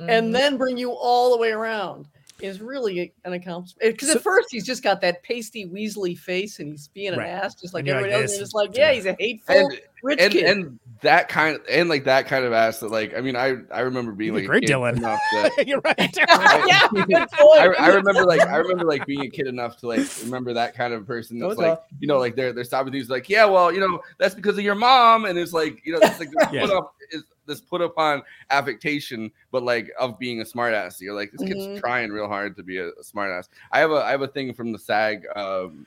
Mhm. 0.00 0.08
and 0.10 0.34
then 0.34 0.56
bring 0.56 0.76
you 0.76 0.90
all 0.92 1.30
the 1.30 1.36
way 1.38 1.52
around 1.52 2.06
is 2.40 2.60
really 2.60 3.12
an 3.24 3.32
accomplishment. 3.32 3.92
Because 3.92 4.08
So- 4.10 4.16
at 4.16 4.22
first 4.22 4.48
he's 4.50 4.66
just 4.66 4.82
got 4.82 5.00
that 5.02 5.22
pasty 5.22 5.66
Weasley 5.66 6.18
face, 6.18 6.58
and 6.58 6.72
he's 6.72 6.88
being 6.88 7.12
an 7.12 7.18
Right. 7.20 7.28
ass, 7.28 7.54
just 7.54 7.74
like 7.74 7.82
And 7.82 7.86
you're 7.88 7.96
like, 7.96 8.04
everybody 8.06 8.22
else. 8.22 8.32
And 8.32 8.38
you're 8.38 8.44
just 8.44 8.54
like, 8.54 8.76
yeah, 8.76 8.92
he's 8.92 9.06
a 9.06 9.16
hateful, 9.18 9.54
and 9.56 9.80
Rich 10.04 10.20
and 10.20 10.32
kid. 10.32 10.44
and 10.44 10.78
that 11.02 11.28
kind 11.28 11.56
of 11.56 11.62
and 11.68 11.88
like 11.88 12.04
that 12.04 12.26
kind 12.26 12.44
of 12.44 12.52
ass 12.52 12.78
that 12.80 12.90
like 12.90 13.14
I 13.16 13.20
mean 13.20 13.36
I 13.36 13.56
I 13.72 13.80
remember 13.80 14.12
being 14.12 14.32
You're 14.32 14.40
like 14.42 14.48
great, 14.48 14.64
Dylan. 14.64 14.96
enough 14.96 15.18
that 15.32 15.66
You're 15.66 15.80
right. 15.80 15.96
yeah, 16.16 16.88
good 16.92 17.08
point. 17.08 17.60
I, 17.60 17.74
I 17.78 17.88
remember 17.88 18.24
like 18.24 18.40
I 18.42 18.56
remember 18.56 18.84
like 18.84 19.04
being 19.06 19.22
a 19.22 19.28
kid 19.30 19.46
enough 19.46 19.76
to 19.78 19.88
like 19.88 20.06
remember 20.22 20.52
that 20.54 20.74
kind 20.74 20.94
of 20.94 21.06
person 21.06 21.38
that's 21.38 21.56
like 21.56 21.72
off. 21.72 21.80
you 22.00 22.06
know 22.06 22.18
like 22.18 22.36
they're 22.36 22.52
they're 22.52 22.64
stopping 22.64 22.92
things 22.92 23.10
like 23.10 23.28
yeah 23.28 23.44
well 23.44 23.72
you 23.72 23.80
know 23.80 24.00
that's 24.18 24.34
because 24.34 24.56
of 24.56 24.64
your 24.64 24.74
mom 24.76 25.24
and 25.24 25.38
it's 25.38 25.52
like 25.52 25.84
you 25.84 25.92
know 25.92 25.98
it's 26.02 26.18
like 26.20 26.30
this 26.30 26.48
Yeah. 26.52 26.60
put 26.66 26.70
up 26.70 26.94
is 27.10 27.24
this 27.46 27.60
put 27.60 27.82
upon 27.82 28.22
affectation 28.50 29.30
but 29.52 29.62
like 29.62 29.90
of 29.98 30.18
being 30.18 30.40
a 30.40 30.44
smartass 30.44 31.00
you're 31.00 31.14
like 31.14 31.30
this 31.32 31.46
kid's 31.46 31.66
Mhm. 31.66 31.80
trying 31.80 32.10
real 32.10 32.28
hard 32.28 32.56
to 32.56 32.62
be 32.62 32.78
a, 32.78 32.88
a 32.88 33.02
smartass 33.02 33.48
I 33.72 33.80
have 33.80 33.90
a 33.90 33.96
I 33.96 34.10
have 34.12 34.22
a 34.22 34.28
thing 34.28 34.54
from 34.54 34.72
the 34.72 34.78
SAG 34.78 35.24
um 35.36 35.86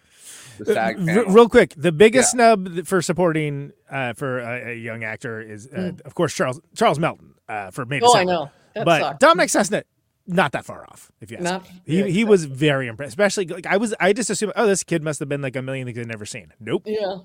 the 0.57 0.71
Uh, 0.71 0.73
SAG 0.75 1.09
r- 1.09 1.31
real 1.33 1.49
quick, 1.49 1.73
the 1.77 1.91
biggest 1.91 2.31
snub 2.31 2.85
for 2.85 3.01
supporting 3.01 3.71
uh, 3.89 4.13
for 4.13 4.39
a, 4.39 4.71
a 4.71 4.75
young 4.75 5.03
actor 5.03 5.41
is, 5.41 5.67
uh, 5.67 5.77
Mm. 5.77 6.01
of 6.01 6.15
course, 6.15 6.33
Charles 6.33 6.59
Charles 6.75 6.99
Melton 6.99 7.33
uh, 7.47 7.71
for 7.71 7.85
Made 7.85 8.03
Oh, 8.03 8.15
I 8.15 8.23
know. 8.23 8.49
That 8.75 8.85
but 8.85 9.01
sucked. 9.01 9.19
Dominic 9.21 9.49
Sessa, 9.49 9.83
not 10.27 10.51
that 10.51 10.65
far 10.65 10.83
off. 10.89 11.11
If 11.21 11.31
you 11.31 11.37
ask 11.37 11.43
Not- 11.43 11.63
me, 11.63 11.81
he 11.85 11.99
yeah, 11.99 12.05
he 12.05 12.23
was 12.25 12.45
very 12.45 12.87
impressed. 12.87 13.09
Especially 13.09 13.45
like 13.47 13.65
I 13.65 13.77
was, 13.77 13.93
I 13.99 14.13
just 14.13 14.29
assumed, 14.29 14.53
oh, 14.55 14.67
this 14.67 14.83
kid 14.83 15.01
must 15.03 15.19
have 15.19 15.29
been 15.29 15.41
like 15.41 15.55
a 15.55 15.61
million 15.61 15.85
things 15.87 15.97
I'd 15.97 16.07
never 16.07 16.25
seen. 16.25 16.51
Nope. 16.59 16.83
Yeah, 16.85 17.17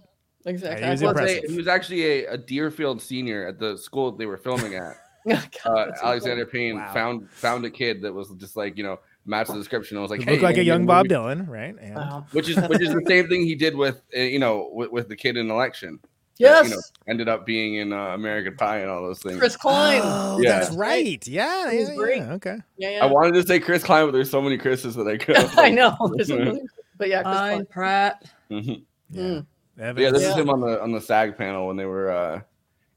exactly. 0.46 0.84
he 0.84 0.90
was 0.90 1.02
I 1.02 1.04
Well, 1.06 1.10
impressive. 1.16 1.50
he 1.50 1.56
was 1.56 1.68
actually 1.68 2.02
a, 2.24 2.32
a 2.32 2.38
Deerfield 2.38 3.02
senior 3.02 3.46
at 3.46 3.58
the 3.58 3.76
school 3.76 4.12
they 4.12 4.26
were 4.26 4.38
filming 4.38 4.74
at. 4.76 4.96
God, 5.64 5.90
uh, 5.90 5.92
Alexander 6.02 6.46
Payne 6.46 6.76
Wow. 6.76 6.92
found 6.92 7.30
found 7.30 7.64
a 7.64 7.70
kid 7.70 8.02
that 8.02 8.12
was 8.12 8.30
just 8.38 8.56
like 8.56 8.76
you 8.76 8.82
know 8.84 8.98
matched 9.26 9.50
the 9.52 9.58
description. 9.58 9.96
I 9.98 10.00
was 10.00 10.10
like, 10.10 10.20
He 10.20 10.24
hey, 10.26 10.32
looked 10.32 10.42
like 10.42 10.56
a 10.58 10.64
young 10.64 10.86
Bob 10.86 11.06
Dylan, 11.06 11.48
right? 11.48 11.74
And 11.80 11.94
Wow. 11.94 12.26
which 12.32 12.48
is 12.48 12.56
which 12.68 12.80
is 12.80 12.92
the 12.92 13.02
same 13.08 13.28
thing 13.28 13.44
he 13.44 13.54
did 13.54 13.76
with 13.76 14.02
uh, 14.16 14.20
you 14.20 14.38
know 14.38 14.70
with, 14.72 14.90
with 14.90 15.08
the 15.08 15.16
kid 15.16 15.36
in 15.36 15.50
election. 15.50 15.98
that, 16.02 16.08
Yes. 16.38 16.68
you 16.68 16.74
know, 16.76 16.82
ended 17.06 17.28
up 17.28 17.46
being 17.46 17.76
in 17.76 17.92
uh, 17.92 18.14
American 18.14 18.56
Pie 18.56 18.78
and 18.78 18.90
all 18.90 19.02
those 19.02 19.20
things. 19.22 19.38
Chris 19.38 19.56
Klein. 19.56 20.00
Oh, 20.02 20.40
Yeah. 20.40 20.58
that's 20.60 20.74
right. 20.74 21.24
Yeah, 21.28 21.70
He 21.70 21.78
was 21.78 21.88
yeah, 21.90 21.94
great. 21.94 22.16
yeah, 22.18 22.32
Okay. 22.32 22.56
Yeah, 22.78 22.98
I 23.02 23.06
wanted 23.06 23.34
to 23.34 23.46
say 23.46 23.60
Chris 23.60 23.84
Klein, 23.84 24.06
but 24.06 24.12
there's 24.12 24.30
so 24.30 24.40
many 24.42 24.58
Chris's 24.58 24.94
that 24.96 25.06
I 25.06 25.18
could. 25.18 25.36
I 25.58 25.70
know. 25.70 25.94
There's 26.16 26.28
but 26.96 27.08
yeah, 27.08 27.22
Chris 27.22 27.34
Fine, 27.36 27.52
Klein. 27.54 27.66
Pratt. 27.66 28.24
Mhm. 28.50 28.82
Yeah. 29.10 29.22
Mm. 29.22 29.46
Yeah, 29.78 29.92
this 29.92 30.22
Yeah. 30.22 30.30
is 30.30 30.36
him 30.36 30.50
on 30.50 30.60
the 30.60 30.82
on 30.82 30.90
the 30.92 31.00
SAG 31.00 31.36
panel 31.38 31.66
when 31.68 31.76
they 31.76 31.86
were 31.86 32.10
uh, 32.10 32.40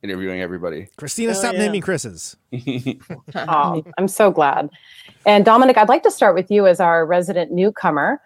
interviewing 0.06 0.40
everybody. 0.42 0.88
Kristina, 0.98 1.32
Oh, 1.32 1.34
stop 1.34 1.54
yeah. 1.54 1.60
naming 1.60 1.82
Chris's. 1.82 2.36
Oh, 3.36 3.84
I'm 3.98 4.08
so 4.08 4.32
glad. 4.32 4.70
And 5.26 5.44
Dominic, 5.44 5.78
I'd 5.78 5.90
like 5.90 6.04
to 6.04 6.12
start 6.12 6.36
with 6.36 6.50
you 6.50 6.68
as 6.68 6.80
our 6.80 7.06
resident 7.06 7.52
newcomer. 7.52 8.22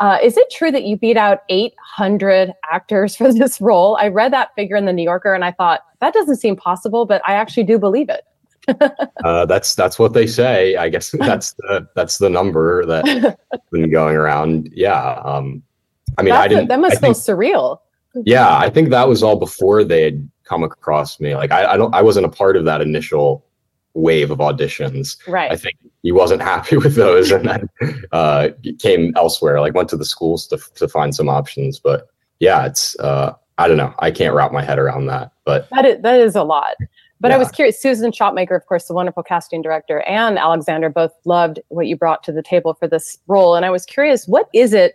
Uh, 0.00 0.18
is 0.22 0.36
it 0.36 0.50
true 0.50 0.70
that 0.70 0.84
you 0.84 0.96
beat 0.96 1.16
out 1.16 1.40
800 1.48 2.52
actors 2.70 3.16
for 3.16 3.32
this 3.32 3.60
role? 3.60 3.96
I 4.00 4.08
read 4.08 4.32
that 4.32 4.54
figure 4.54 4.76
in 4.76 4.84
the 4.86 4.92
New 4.92 5.02
Yorker 5.04 5.32
and 5.34 5.44
I 5.44 5.52
thought 5.52 5.80
that 6.00 6.12
doesn't 6.12 6.36
seem 6.36 6.56
possible, 6.56 7.06
but 7.06 7.22
I 7.26 7.34
actually 7.34 7.64
do 7.64 7.78
believe 7.78 8.08
it. 8.08 8.22
Uh, 9.24 9.44
that's 9.46 9.74
that's 9.76 9.98
what 10.00 10.12
they 10.14 10.26
say. 10.26 10.74
I 10.76 10.88
guess 10.88 11.10
that's 11.12 11.52
the 11.54 11.86
that's 11.94 12.18
the 12.18 12.28
number 12.28 12.84
that's 12.86 13.36
been 13.70 13.90
going 13.90 14.16
around. 14.16 14.68
Yeah. 14.72 15.14
Um, 15.24 15.62
I 16.18 16.22
mean, 16.22 16.32
I 16.32 16.38
That's- 16.48 16.50
didn't. 16.50 16.68
that 16.68 16.80
must 16.80 16.96
I 16.96 16.98
think- 17.00 17.16
feel 17.16 17.36
surreal. 17.36 17.78
yeah, 18.26 18.56
I 18.58 18.68
think 18.70 18.90
that 18.90 19.08
was 19.08 19.22
all 19.22 19.36
before 19.36 19.84
they 19.84 20.02
had 20.02 20.28
come 20.44 20.62
across 20.62 21.20
me. 21.20 21.34
Like 21.34 21.50
I, 21.50 21.72
I 21.72 21.76
don't, 21.76 21.94
I 21.94 22.02
wasn't 22.02 22.26
a 22.26 22.30
part 22.30 22.56
of 22.56 22.64
that 22.64 22.80
initial 22.80 23.44
wave 23.94 24.30
of 24.30 24.38
auditions. 24.38 25.16
Right. 25.28 25.50
I 25.50 25.56
think 25.56 25.76
he 26.02 26.12
wasn't 26.12 26.42
happy 26.52 26.76
with 26.76 26.94
those, 26.94 27.30
and 27.30 27.48
then 27.48 27.68
uh, 28.12 28.50
came 28.78 29.12
elsewhere. 29.16 29.60
Like 29.60 29.74
went 29.74 29.88
to 29.90 29.96
the 29.96 30.04
schools 30.04 30.46
to 30.48 30.58
to 30.76 30.88
find 30.88 31.14
some 31.14 31.28
options. 31.28 31.78
But 31.78 32.08
yeah, 32.40 32.66
it's 32.66 32.98
uh, 32.98 33.34
I 33.58 33.68
don't 33.68 33.76
know. 33.76 33.94
I 33.98 34.10
can't 34.10 34.34
wrap 34.34 34.52
my 34.52 34.62
head 34.64 34.78
around 34.78 35.06
that. 35.06 35.32
But 35.44 35.68
That 35.70 35.84
is, 35.84 36.02
that 36.02 36.20
is 36.20 36.36
a 36.36 36.42
lot. 36.42 36.74
But 37.22 37.30
I 37.30 37.38
was 37.38 37.52
curious, 37.52 37.80
Susan 37.80 38.10
Shopmaker, 38.10 38.56
of 38.56 38.66
course, 38.66 38.88
the 38.88 38.94
wonderful 38.94 39.22
casting 39.22 39.62
director, 39.62 40.00
and 40.00 40.40
Alexander 40.40 40.88
both 40.90 41.12
loved 41.24 41.60
what 41.68 41.86
you 41.86 41.96
brought 41.96 42.24
to 42.24 42.32
the 42.32 42.42
table 42.42 42.74
for 42.74 42.88
this 42.88 43.16
role. 43.28 43.54
And 43.54 43.64
I 43.64 43.70
was 43.70 43.86
curious, 43.86 44.26
what 44.26 44.48
is 44.52 44.72
it 44.72 44.94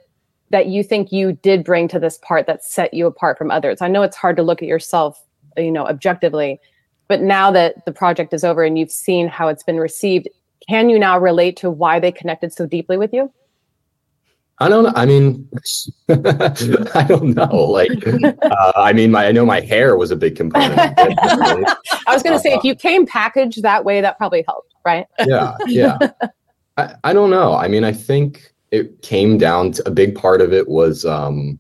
that 0.50 0.68
you 0.68 0.84
think 0.84 1.14
you 1.14 1.32
did 1.32 1.64
bring 1.64 1.88
to 1.88 2.00
this 2.00 2.18
part 2.18 2.46
that 2.48 2.66
set 2.66 2.94
you 2.94 3.08
apart 3.08 3.38
from 3.38 3.50
others? 3.50 3.82
I 3.82 3.88
know 3.88 4.04
it's 4.04 4.18
hard 4.18 4.36
to 4.36 4.44
look 4.44 4.62
at 4.62 4.68
yourself, 4.68 5.26
you 5.58 5.72
know, 5.72 5.86
objectively, 5.86 6.60
but 7.08 7.22
now 7.22 7.52
that 7.52 7.86
the 7.86 7.92
project 7.92 8.34
is 8.34 8.44
over 8.44 8.64
and 8.64 8.78
you've 8.78 8.92
seen 8.92 9.28
how 9.28 9.48
it's 9.48 9.64
been 9.64 9.80
received, 9.80 10.28
can 10.68 10.90
you 10.90 11.00
now 11.00 11.18
relate 11.18 11.58
to 11.58 11.70
why 11.70 12.00
they 12.00 12.12
connected 12.12 12.54
so 12.54 12.66
deeply 12.66 12.98
with 12.98 13.14
you? 13.14 13.32
I 14.60 14.70
don't 14.70 14.86
know. 14.86 14.94
I 14.96 15.06
mean, 15.06 15.48
I 16.10 17.06
don't 17.08 17.36
know. 17.36 17.56
Like, 17.56 17.92
uh, 18.42 18.72
I 18.76 18.92
mean, 18.92 19.12
my 19.12 19.28
I 19.28 19.32
know 19.32 19.46
my 19.46 19.62
hair 19.62 19.96
was 19.96 20.10
a 20.10 20.16
big 20.16 20.36
component. 20.36 20.80
I 20.98 21.66
was 22.08 22.24
going 22.24 22.36
to 22.36 22.40
say, 22.40 22.54
if 22.54 22.64
you 22.64 22.76
came 22.76 23.06
packaged 23.06 23.62
that 23.62 23.86
way, 23.86 24.02
that 24.02 24.18
probably 24.18 24.44
helped, 24.48 24.74
right? 24.84 25.06
yeah, 25.26 25.56
yeah. 25.68 25.98
I, 26.78 26.96
I 27.04 27.14
don't 27.14 27.30
know. 27.30 27.54
I 27.54 27.68
mean, 27.68 27.84
I 27.84 27.92
think 27.92 28.54
it 28.72 29.02
came 29.02 29.38
down 29.38 29.72
to 29.74 29.88
a 29.88 29.92
big 29.92 30.16
part 30.16 30.42
of 30.42 30.54
it 30.54 30.68
was 30.68 31.06
um 31.06 31.60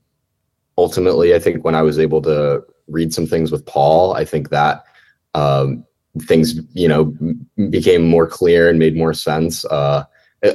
ultimately 0.77 1.33
I 1.33 1.39
think 1.39 1.63
when 1.63 1.75
I 1.75 1.81
was 1.81 1.99
able 1.99 2.21
to 2.23 2.63
read 2.87 3.13
some 3.13 3.27
things 3.27 3.51
with 3.51 3.65
Paul, 3.65 4.13
I 4.13 4.25
think 4.25 4.49
that 4.49 4.83
um 5.33 5.83
things, 6.21 6.59
you 6.73 6.87
know, 6.87 7.13
became 7.69 8.07
more 8.07 8.27
clear 8.27 8.69
and 8.69 8.79
made 8.79 8.95
more 8.95 9.13
sense. 9.13 9.65
Uh 9.65 10.03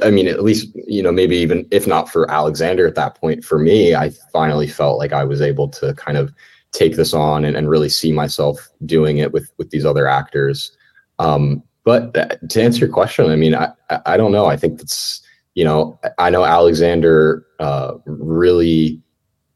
I- 0.03 0.11
mean, 0.11 0.29
at 0.29 0.45
least, 0.45 0.69
you 0.87 1.03
know, 1.03 1.11
maybe 1.13 1.37
even 1.37 1.67
if 1.73 1.87
not 1.89 2.09
for 2.09 2.31
Alexander 2.31 2.87
at 2.87 2.95
that 2.95 3.17
point, 3.17 3.45
for 3.45 3.59
me, 3.59 3.95
I 3.97 4.11
finally 4.33 4.69
felt 4.69 4.99
like 4.99 5.13
I 5.13 5.25
was 5.25 5.41
able 5.41 5.69
to 5.71 5.93
kind 5.95 6.17
of 6.17 6.33
take 6.71 6.95
this 6.97 7.13
on 7.13 7.45
and, 7.45 7.57
and 7.57 7.69
really 7.69 7.89
see 7.89 8.13
myself 8.13 8.69
doing 8.87 9.19
it 9.19 9.33
with 9.33 9.51
with 9.59 9.71
these 9.71 9.85
other 9.85 10.07
actors. 10.07 10.77
Um, 11.19 11.63
but 11.85 12.17
uh, 12.17 12.37
to 12.49 12.63
answer 12.63 12.87
your 12.87 12.95
question, 12.95 13.29
I 13.29 13.37
mean, 13.37 13.55
I, 13.57 13.71
I 13.91 14.01
I 14.07 14.17
don't 14.17 14.33
know. 14.33 14.47
I 14.47 14.57
think 14.57 14.79
that's, 14.79 15.21
you 15.55 15.65
know, 15.65 15.99
I 16.19 16.31
know 16.31 16.45
Alexander 16.45 17.45
uh, 17.59 17.95
really 18.07 19.02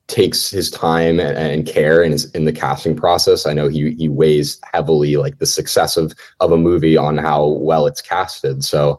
takes 0.09 0.51
his 0.51 0.71
time 0.71 1.19
and, 1.19 1.37
and 1.37 1.66
care 1.66 2.03
in 2.03 2.12
his 2.12 2.31
in 2.31 2.45
the 2.45 2.53
casting 2.53 2.97
process. 2.97 3.47
I 3.47 3.53
know 3.53 3.69
he 3.69 3.92
he 3.95 4.09
weighs 4.09 4.61
heavily 4.73 5.16
like 5.16 5.38
the 5.38 5.47
success 5.47 5.97
of 5.97 6.12
of 6.40 6.53
a 6.53 6.57
movie 6.57 6.97
on 6.97 7.19
how 7.19 7.47
well 7.47 7.87
it's 7.87 8.01
casted. 8.01 8.64
So, 8.64 8.99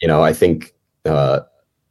you 0.00 0.08
know, 0.08 0.22
I 0.22 0.32
think 0.32 0.74
uh, 1.04 1.40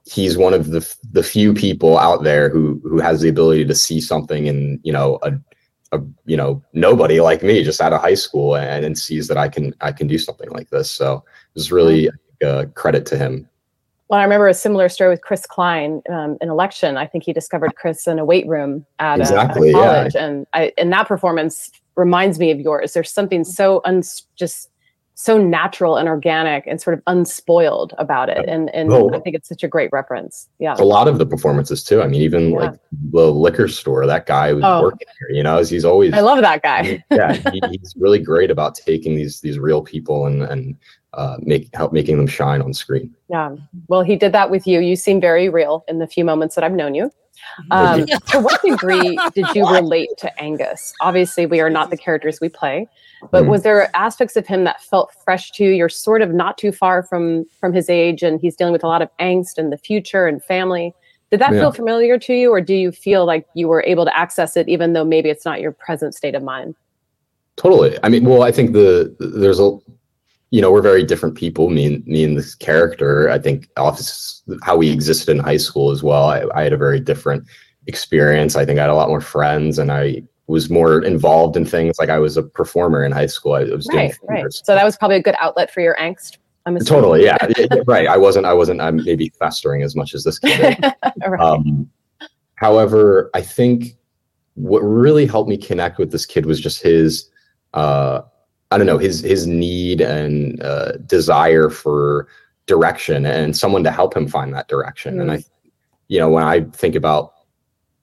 he's 0.05 0.37
one 0.37 0.53
of 0.53 0.71
the 0.71 0.95
the 1.11 1.23
few 1.23 1.53
people 1.53 1.97
out 1.97 2.23
there 2.23 2.49
who 2.49 2.81
who 2.83 2.99
has 2.99 3.21
the 3.21 3.29
ability 3.29 3.65
to 3.65 3.75
see 3.75 3.99
something 3.99 4.45
in 4.45 4.79
you 4.83 4.93
know 4.93 5.19
a 5.23 5.33
a 5.91 6.01
you 6.25 6.37
know 6.37 6.63
nobody 6.73 7.19
like 7.19 7.43
me 7.43 7.63
just 7.63 7.81
out 7.81 7.93
of 7.93 8.01
high 8.01 8.13
school 8.13 8.55
and, 8.55 8.85
and 8.85 8.97
sees 8.97 9.27
that 9.27 9.37
I 9.37 9.49
can 9.49 9.73
I 9.81 9.91
can 9.91 10.07
do 10.07 10.17
something 10.17 10.49
like 10.51 10.69
this. 10.69 10.89
So 10.91 11.23
it's 11.55 11.71
really 11.71 12.09
uh, 12.45 12.65
credit 12.75 13.05
to 13.07 13.17
him. 13.17 13.47
Well, 14.11 14.19
I 14.19 14.23
remember 14.23 14.49
a 14.49 14.53
similar 14.53 14.89
story 14.89 15.09
with 15.09 15.21
Chris 15.21 15.45
Klein 15.45 16.01
um, 16.09 16.37
in 16.41 16.49
election. 16.49 16.97
I 16.97 17.07
think 17.07 17.23
he 17.23 17.31
discovered 17.31 17.77
Chris 17.77 18.07
in 18.07 18.19
a 18.19 18.25
weight 18.25 18.45
room 18.45 18.85
at, 18.99 19.05
a- 19.05 19.07
at 19.13 19.19
a, 19.19 19.21
Exactly, 19.21 19.71
yeah. 19.71 19.73
college, 19.77 20.15
and 20.17 20.45
I, 20.51 20.73
and 20.77 20.91
that 20.91 21.07
performance 21.07 21.71
reminds 21.95 22.37
me 22.37 22.51
of 22.51 22.59
yours. 22.59 22.91
There's 22.91 23.09
something 23.09 23.45
so 23.45 23.79
uns 23.85 24.23
just 24.35 24.67
so 25.13 25.37
natural 25.37 25.95
and 25.95 26.09
organic 26.09 26.65
and 26.67 26.81
sort 26.81 26.93
of 26.97 27.03
unspoiled 27.07 27.93
about 27.99 28.27
it, 28.27 28.43
and 28.49 28.69
and 28.75 28.91
Oh. 28.91 29.13
I 29.13 29.19
think 29.21 29.33
it's 29.37 29.47
such 29.47 29.63
a 29.63 29.67
great 29.69 29.89
reference. 29.93 30.49
Yeah, 30.59 30.75
A 30.77 30.83
lot 30.83 31.07
of 31.07 31.17
the 31.17 31.25
performances 31.25 31.81
too. 31.81 32.01
I 32.01 32.07
mean, 32.07 32.21
even 32.21 32.51
like 32.51 32.73
the 33.13 33.31
liquor 33.31 33.69
store, 33.69 34.05
that 34.05 34.25
guy 34.25 34.51
was 34.51 34.63
Oh. 34.65 34.81
working 34.83 35.07
here. 35.19 35.37
You 35.37 35.43
know, 35.43 35.63
he's 35.63 35.85
always 35.85 36.13
I 36.13 36.19
love 36.19 36.41
that 36.41 36.63
guy. 36.63 37.01
yeah, 37.11 37.31
he, 37.49 37.61
he's 37.71 37.93
really 37.97 38.19
great 38.19 38.51
about 38.51 38.75
taking 38.75 39.15
these 39.15 39.39
these 39.39 39.57
real 39.57 39.81
people 39.81 40.25
and 40.25 40.43
and 40.43 40.75
uh, 41.13 41.37
make 41.41 41.69
help 41.75 41.91
making 41.93 42.17
them 42.17 42.27
shine 42.27 42.61
on 42.61 42.73
screen. 42.73 43.13
Yeah. 43.29 43.55
Well, 43.87 44.01
he 44.01 44.15
did 44.15 44.31
that 44.31 44.49
with 44.49 44.65
you. 44.65 44.79
You 44.79 44.95
seem 44.95 45.19
very 45.19 45.49
real 45.49 45.83
in 45.87 45.99
the 45.99 46.07
few 46.07 46.23
moments 46.23 46.55
that 46.55 46.63
I've 46.63 46.71
known 46.73 46.95
you. 46.95 47.11
Um, 47.71 48.05
to 48.05 48.39
what 48.39 48.61
degree 48.61 49.17
did 49.33 49.47
you 49.55 49.67
relate 49.71 50.09
to 50.19 50.41
Angus? 50.41 50.93
Obviously, 51.01 51.45
we 51.45 51.59
are 51.59 51.69
not 51.71 51.89
the 51.89 51.97
characters 51.97 52.39
we 52.39 52.49
play, 52.49 52.87
but 53.31 53.43
Mhm. 53.43 53.47
was 53.47 53.63
there 53.63 53.89
aspects 53.95 54.35
of 54.35 54.45
him 54.45 54.63
that 54.65 54.81
felt 54.81 55.11
fresh 55.23 55.51
to 55.53 55.63
you? 55.65 55.71
You're 55.71 55.89
sort 55.89 56.21
of 56.21 56.33
not 56.33 56.57
too 56.57 56.71
far 56.71 57.03
from 57.03 57.45
from 57.59 57.73
his 57.73 57.89
age, 57.89 58.21
and 58.23 58.39
he's 58.39 58.55
dealing 58.55 58.73
with 58.73 58.83
a 58.83 58.87
lot 58.87 59.01
of 59.01 59.09
angst 59.19 59.57
and 59.57 59.71
the 59.71 59.77
future 59.77 60.27
and 60.27 60.41
family. 60.43 60.93
Did 61.31 61.39
that 61.41 61.53
Yeah. 61.53 61.61
feel 61.61 61.71
familiar 61.71 62.19
to 62.19 62.33
you, 62.33 62.51
or 62.53 62.61
do 62.61 62.75
you 62.75 62.91
feel 62.91 63.25
like 63.25 63.45
you 63.55 63.67
were 63.67 63.83
able 63.87 64.05
to 64.05 64.15
access 64.15 64.55
it, 64.55 64.69
even 64.69 64.93
though 64.93 65.05
maybe 65.05 65.29
it's 65.29 65.45
not 65.45 65.61
your 65.61 65.71
present 65.71 66.13
state 66.13 66.35
of 66.35 66.43
mind? 66.43 66.75
Totally. 67.57 67.97
I 68.03 68.09
mean, 68.09 68.23
well, 68.25 68.43
I 68.43 68.51
think 68.51 68.73
the 68.73 69.15
there's 69.19 69.59
a 69.59 69.77
you 70.51 70.61
know 70.61 70.71
we're 70.71 70.81
very 70.81 71.03
different 71.03 71.35
people. 71.35 71.69
Me 71.69 71.85
and 71.85 72.05
me 72.05 72.23
and 72.23 72.37
this 72.37 72.55
character. 72.55 73.29
I 73.29 73.39
think 73.39 73.69
office 73.77 74.43
how 74.63 74.77
we 74.77 74.89
existed 74.89 75.31
in 75.31 75.39
high 75.39 75.57
school 75.57 75.91
as 75.91 76.03
well. 76.03 76.25
I, 76.25 76.43
I 76.53 76.63
had 76.63 76.73
a 76.73 76.77
very 76.77 76.99
different 76.99 77.45
experience. 77.87 78.55
I 78.55 78.65
think 78.65 78.77
I 78.77 78.83
had 78.83 78.89
a 78.89 78.95
lot 78.95 79.09
more 79.09 79.21
friends, 79.21 79.79
and 79.79 79.91
I 79.91 80.23
was 80.47 80.69
more 80.69 81.01
involved 81.03 81.55
in 81.55 81.65
things. 81.65 81.97
Like 81.97 82.09
I 82.09 82.19
was 82.19 82.37
a 82.37 82.43
performer 82.43 83.03
in 83.03 83.11
high 83.11 83.25
school. 83.25 83.53
I 83.53 83.63
was 83.63 83.87
doing 83.87 84.11
Right, 84.27 84.43
right. 84.43 84.53
So 84.53 84.75
that 84.75 84.83
was 84.83 84.97
probably 84.97 85.17
a 85.17 85.21
good 85.21 85.35
outlet 85.39 85.71
for 85.71 85.79
your 85.79 85.95
angst. 85.95 86.37
I'm 86.65 86.75
assuming. 86.75 87.01
Totally, 87.01 87.23
yeah, 87.23 87.37
right. 87.87 88.07
I 88.07 88.17
wasn't, 88.17 88.45
I 88.45 88.53
wasn't, 88.53 88.81
I'm 88.81 88.97
maybe 88.97 89.29
festering 89.39 89.81
as 89.81 89.95
much 89.95 90.13
as 90.13 90.23
this 90.23 90.37
kid. 90.37 90.77
Right. 91.27 91.39
Um, 91.39 91.89
however, 92.55 93.29
I 93.33 93.41
think 93.41 93.97
what 94.55 94.79
really 94.79 95.25
helped 95.25 95.49
me 95.49 95.57
connect 95.57 95.97
with 95.97 96.11
this 96.11 96.25
kid 96.25 96.45
was 96.45 96.59
just 96.59 96.81
his 96.81 97.29
uh 97.73 98.21
i 98.71 98.77
don't 98.77 98.87
know 98.87 98.97
his 98.97 99.21
his 99.21 99.45
need 99.47 100.01
and 100.01 100.61
uh 100.63 100.93
desire 101.05 101.69
for 101.69 102.27
direction 102.67 103.25
and 103.25 103.57
someone 103.57 103.83
to 103.83 103.91
help 103.91 104.15
him 104.15 104.27
find 104.27 104.53
that 104.53 104.67
direction. 104.67 105.19
And 105.19 105.31
i 105.31 105.43
you 106.07 106.19
know 106.19 106.29
when 106.29 106.43
i 106.43 106.61
think 106.61 106.95
about 106.95 107.33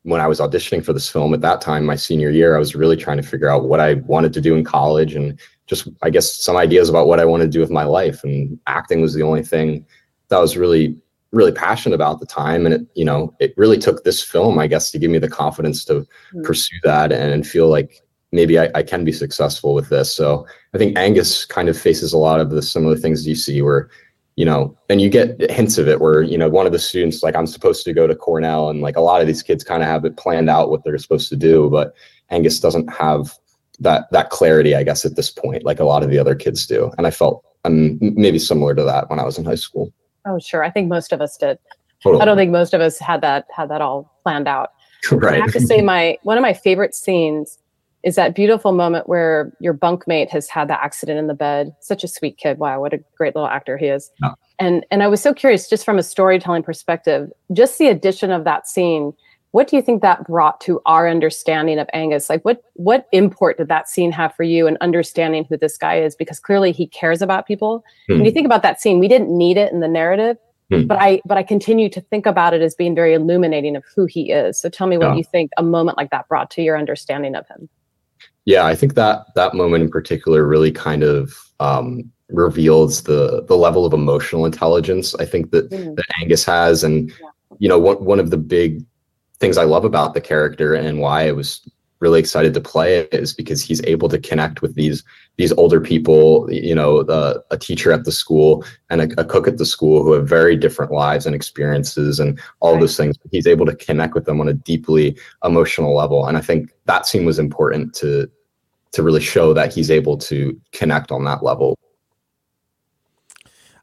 when 0.02 0.20
i 0.20 0.26
was 0.26 0.40
auditioning 0.40 0.84
for 0.84 0.92
this 0.92 1.08
film 1.08 1.34
at 1.34 1.40
that 1.42 1.60
time 1.60 1.84
my 1.84 1.96
senior 1.96 2.30
year 2.30 2.54
i 2.56 2.58
was 2.58 2.74
really 2.74 2.96
trying 2.96 3.16
to 3.18 3.22
figure 3.22 3.48
out 3.48 3.68
what 3.68 3.80
i 3.80 3.94
wanted 3.94 4.32
to 4.34 4.40
do 4.40 4.54
in 4.56 4.64
college 4.64 5.14
and 5.14 5.38
just 5.66 5.88
i 6.02 6.10
guess 6.10 6.34
some 6.34 6.56
ideas 6.56 6.88
about 6.88 7.06
what 7.06 7.20
i 7.20 7.24
wanted 7.24 7.44
to 7.44 7.50
do 7.50 7.60
with 7.60 7.70
my 7.70 7.84
life. 7.84 8.22
And 8.24 8.58
acting 8.66 9.00
was 9.00 9.14
the 9.14 9.22
only 9.22 9.42
thing 9.44 9.84
that 10.28 10.36
I 10.36 10.40
was 10.40 10.56
really 10.56 10.96
really 11.30 11.52
passionate 11.52 11.94
about 11.94 12.14
at 12.14 12.20
the 12.20 12.26
time. 12.26 12.64
And 12.64 12.74
it 12.74 12.82
you 12.94 13.04
know 13.04 13.34
it 13.38 13.52
really 13.56 13.78
took 13.78 14.02
this 14.04 14.22
film 14.22 14.58
i 14.58 14.66
guess 14.66 14.90
to 14.90 14.98
give 14.98 15.10
me 15.10 15.18
the 15.18 15.28
confidence 15.28 15.84
to 15.86 16.06
Mm. 16.34 16.44
pursue 16.44 16.76
that 16.84 17.12
and 17.12 17.46
feel 17.46 17.68
like 17.68 18.00
maybe 18.32 18.58
I, 18.58 18.70
I 18.74 18.82
can 18.82 19.04
be 19.04 19.12
successful 19.12 19.74
with 19.74 19.88
this 19.88 20.14
so 20.14 20.46
i 20.74 20.78
think 20.78 20.96
angus 20.96 21.44
kind 21.44 21.68
of 21.68 21.78
faces 21.78 22.12
a 22.12 22.18
lot 22.18 22.40
of 22.40 22.50
the 22.50 22.62
similar 22.62 22.96
things 22.96 23.26
you 23.26 23.34
see 23.34 23.62
where 23.62 23.90
you 24.36 24.44
know 24.44 24.76
and 24.88 25.00
you 25.00 25.08
get 25.08 25.50
hints 25.50 25.78
of 25.78 25.88
it 25.88 26.00
where 26.00 26.22
you 26.22 26.38
know 26.38 26.48
one 26.48 26.66
of 26.66 26.72
the 26.72 26.78
students 26.78 27.22
like 27.22 27.36
i'm 27.36 27.46
supposed 27.46 27.84
to 27.84 27.92
go 27.92 28.06
to 28.06 28.14
cornell 28.14 28.70
and 28.70 28.80
like 28.80 28.96
a 28.96 29.00
lot 29.00 29.20
of 29.20 29.26
these 29.26 29.42
kids 29.42 29.64
kind 29.64 29.82
of 29.82 29.88
have 29.88 30.04
it 30.04 30.16
planned 30.16 30.50
out 30.50 30.70
what 30.70 30.84
they're 30.84 30.98
supposed 30.98 31.28
to 31.28 31.36
do 31.36 31.68
but 31.70 31.94
angus 32.30 32.60
doesn't 32.60 32.92
have 32.92 33.32
that 33.80 34.10
that 34.12 34.30
clarity 34.30 34.74
i 34.74 34.82
guess 34.82 35.04
at 35.04 35.16
this 35.16 35.30
point 35.30 35.64
like 35.64 35.80
a 35.80 35.84
lot 35.84 36.02
of 36.02 36.10
the 36.10 36.18
other 36.18 36.34
kids 36.34 36.66
do 36.66 36.90
and 36.98 37.06
i 37.06 37.10
felt 37.10 37.44
um, 37.64 37.98
maybe 38.00 38.38
similar 38.38 38.74
to 38.74 38.84
that 38.84 39.10
when 39.10 39.18
i 39.18 39.24
was 39.24 39.38
in 39.38 39.44
high 39.44 39.54
school 39.54 39.92
Oh, 40.28 40.38
sure. 40.38 40.62
I 40.62 40.70
think 40.70 40.88
most 40.88 41.12
of 41.12 41.20
us 41.20 41.36
did. 41.36 41.58
Totally. 42.02 42.22
I 42.22 42.24
don't 42.24 42.36
think 42.36 42.52
most 42.52 42.74
of 42.74 42.80
us 42.80 42.98
had 42.98 43.20
that 43.22 43.46
had 43.54 43.70
that 43.70 43.80
all 43.80 44.12
planned 44.22 44.46
out. 44.46 44.72
right 45.12 45.34
I 45.34 45.40
have 45.40 45.52
to 45.52 45.60
say, 45.60 45.80
my 45.80 46.18
one 46.22 46.36
of 46.36 46.42
my 46.42 46.52
favorite 46.52 46.94
scenes 46.94 47.58
is 48.04 48.14
that 48.14 48.34
beautiful 48.34 48.72
moment 48.72 49.08
where 49.08 49.52
your 49.60 49.74
bunkmate 49.74 50.28
has 50.30 50.48
had 50.48 50.68
the 50.68 50.80
accident 50.82 51.18
in 51.18 51.26
the 51.26 51.34
bed. 51.34 51.72
Such 51.80 52.04
a 52.04 52.08
sweet 52.08 52.38
kid. 52.38 52.58
Wow, 52.58 52.80
what 52.80 52.94
a 52.94 53.00
great 53.16 53.34
little 53.34 53.48
actor 53.48 53.76
he 53.76 53.86
is. 53.86 54.10
And 54.58 54.84
and 54.90 55.02
I 55.02 55.08
was 55.08 55.20
so 55.22 55.34
curious, 55.34 55.68
just 55.68 55.84
from 55.84 55.98
a 55.98 56.02
storytelling 56.02 56.62
perspective, 56.62 57.30
just 57.52 57.78
the 57.78 57.88
addition 57.88 58.30
of 58.30 58.44
that 58.44 58.66
scene. 58.68 59.12
What 59.52 59.66
do 59.66 59.76
you 59.76 59.82
think 59.82 60.02
that 60.02 60.24
brought 60.26 60.60
to 60.62 60.80
our 60.84 61.08
understanding 61.08 61.78
of 61.78 61.88
Angus? 61.94 62.28
Like, 62.28 62.44
what 62.44 62.62
what 62.74 63.06
import 63.12 63.56
did 63.58 63.68
that 63.68 63.88
scene 63.88 64.12
have 64.12 64.34
for 64.34 64.42
you 64.42 64.66
in 64.66 64.76
understanding 64.80 65.46
who 65.48 65.56
this 65.56 65.78
guy 65.78 66.00
is? 66.00 66.14
Because 66.14 66.38
clearly 66.38 66.70
he 66.70 66.86
cares 66.86 67.22
about 67.22 67.46
people. 67.46 67.82
When 68.08 68.18
Hmm. 68.18 68.24
you 68.26 68.30
think 68.30 68.46
about 68.46 68.62
that 68.62 68.80
scene, 68.80 68.98
we 68.98 69.08
didn't 69.08 69.30
need 69.36 69.56
it 69.56 69.72
in 69.72 69.80
the 69.80 69.88
narrative, 69.88 70.36
Hmm. 70.70 70.86
but 70.86 70.98
I 71.00 71.20
but 71.24 71.38
I 71.38 71.42
continue 71.42 71.88
to 71.88 72.00
think 72.00 72.26
about 72.26 72.52
it 72.52 72.60
as 72.60 72.74
being 72.74 72.94
very 72.94 73.14
illuminating 73.14 73.74
of 73.74 73.84
who 73.96 74.04
he 74.04 74.30
is. 74.30 74.60
So 74.60 74.68
tell 74.68 74.86
me 74.86 74.98
what 74.98 75.08
Yeah. 75.10 75.14
you 75.16 75.24
think 75.24 75.50
a 75.56 75.62
moment 75.62 75.96
like 75.96 76.10
that 76.10 76.28
brought 76.28 76.50
to 76.52 76.62
your 76.62 76.76
understanding 76.76 77.34
of 77.34 77.46
him. 77.48 77.68
Yeah, 78.48 78.64
I 78.64 78.74
think 78.74 78.94
that 78.94 79.26
that 79.34 79.52
moment 79.52 79.82
in 79.82 79.90
particular 79.90 80.46
really 80.46 80.72
kind 80.72 81.02
of 81.02 81.36
um, 81.60 82.10
reveals 82.30 83.02
the 83.02 83.44
the 83.46 83.58
level 83.58 83.84
of 83.84 83.92
emotional 83.92 84.46
intelligence 84.46 85.14
I 85.16 85.26
think 85.26 85.50
that 85.50 85.68
Mm. 85.70 85.96
that 85.96 86.06
Angus 86.18 86.46
has, 86.46 86.82
and 86.82 87.12
you 87.58 87.68
know, 87.68 87.78
one 87.78 88.02
one 88.02 88.18
of 88.18 88.30
the 88.30 88.38
big 88.38 88.82
things 89.38 89.58
I 89.58 89.64
love 89.64 89.84
about 89.84 90.14
the 90.14 90.22
character 90.22 90.72
and 90.72 90.98
why 90.98 91.28
I 91.28 91.32
was 91.32 91.60
really 92.00 92.20
excited 92.20 92.54
to 92.54 92.60
play 92.60 92.90
it 93.00 93.12
is 93.12 93.34
because 93.34 93.60
he's 93.60 93.84
able 93.84 94.08
to 94.08 94.18
connect 94.30 94.62
with 94.62 94.74
these 94.76 95.04
these 95.36 95.52
older 95.52 95.80
people, 95.80 96.50
you 96.50 96.74
know, 96.74 97.02
the, 97.02 97.44
a 97.50 97.58
teacher 97.58 97.92
at 97.92 98.04
the 98.04 98.12
school 98.12 98.64
and 98.88 99.02
a, 99.02 99.20
a 99.20 99.24
cook 99.24 99.46
at 99.46 99.58
the 99.58 99.66
school 99.66 100.02
who 100.02 100.12
have 100.12 100.26
very 100.26 100.56
different 100.56 100.90
lives 100.90 101.26
and 101.26 101.34
experiences 101.34 102.18
and 102.18 102.40
all 102.60 102.78
those 102.78 102.96
things. 102.96 103.16
He's 103.30 103.46
able 103.46 103.66
to 103.66 103.76
connect 103.76 104.14
with 104.14 104.24
them 104.24 104.40
on 104.40 104.48
a 104.48 104.54
deeply 104.54 105.18
emotional 105.44 105.94
level, 105.94 106.24
and 106.26 106.38
I 106.38 106.40
think 106.40 106.70
that 106.86 107.06
scene 107.06 107.26
was 107.26 107.38
important 107.38 107.94
to 107.96 108.30
to 108.92 109.02
really 109.02 109.20
show 109.20 109.52
that 109.54 109.72
he's 109.72 109.90
able 109.90 110.16
to 110.18 110.58
connect 110.72 111.10
on 111.12 111.24
that 111.24 111.42
level. 111.42 111.78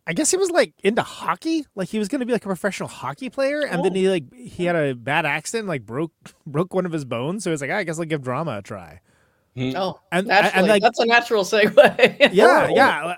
I 0.08 0.14
guess 0.14 0.30
he 0.30 0.38
was 0.38 0.52
like 0.52 0.74
into 0.84 1.02
hockey. 1.02 1.66
Like 1.76 1.90
he 1.90 1.98
was 1.98 2.08
going 2.08 2.20
to 2.20 2.26
be 2.26 2.34
like 2.34 2.44
a 2.46 2.48
professional 2.48 2.90
hockey 2.90 3.30
player, 3.30 3.62
and 3.66 3.84
then 3.84 3.96
he 3.96 4.08
like 4.08 4.32
he 4.34 4.66
had 4.66 4.76
a 4.76 4.94
bad 4.94 5.26
accident, 5.26 5.68
like 5.68 5.86
broke 5.86 6.12
broke 6.46 6.74
one 6.74 6.86
of 6.86 6.92
his 6.92 7.06
bones. 7.06 7.44
So 7.44 7.50
he 7.50 7.52
was 7.54 7.62
like, 7.62 7.72
"Ah, 7.72 7.78
I 7.78 7.84
guess 7.84 7.98
I'll 7.98 8.06
give 8.06 8.22
drama 8.22 8.58
a 8.58 8.62
try. 8.62 9.00
Oh, 9.58 10.00
And- 10.12 10.20
and, 10.20 10.28
naturally, 10.28 10.70
like- 10.70 10.82
that's 10.84 11.00
a 11.00 11.06
natural 11.06 11.44
segue. 11.44 12.18
Yeah, 12.34 12.70
yeah. 12.70 13.16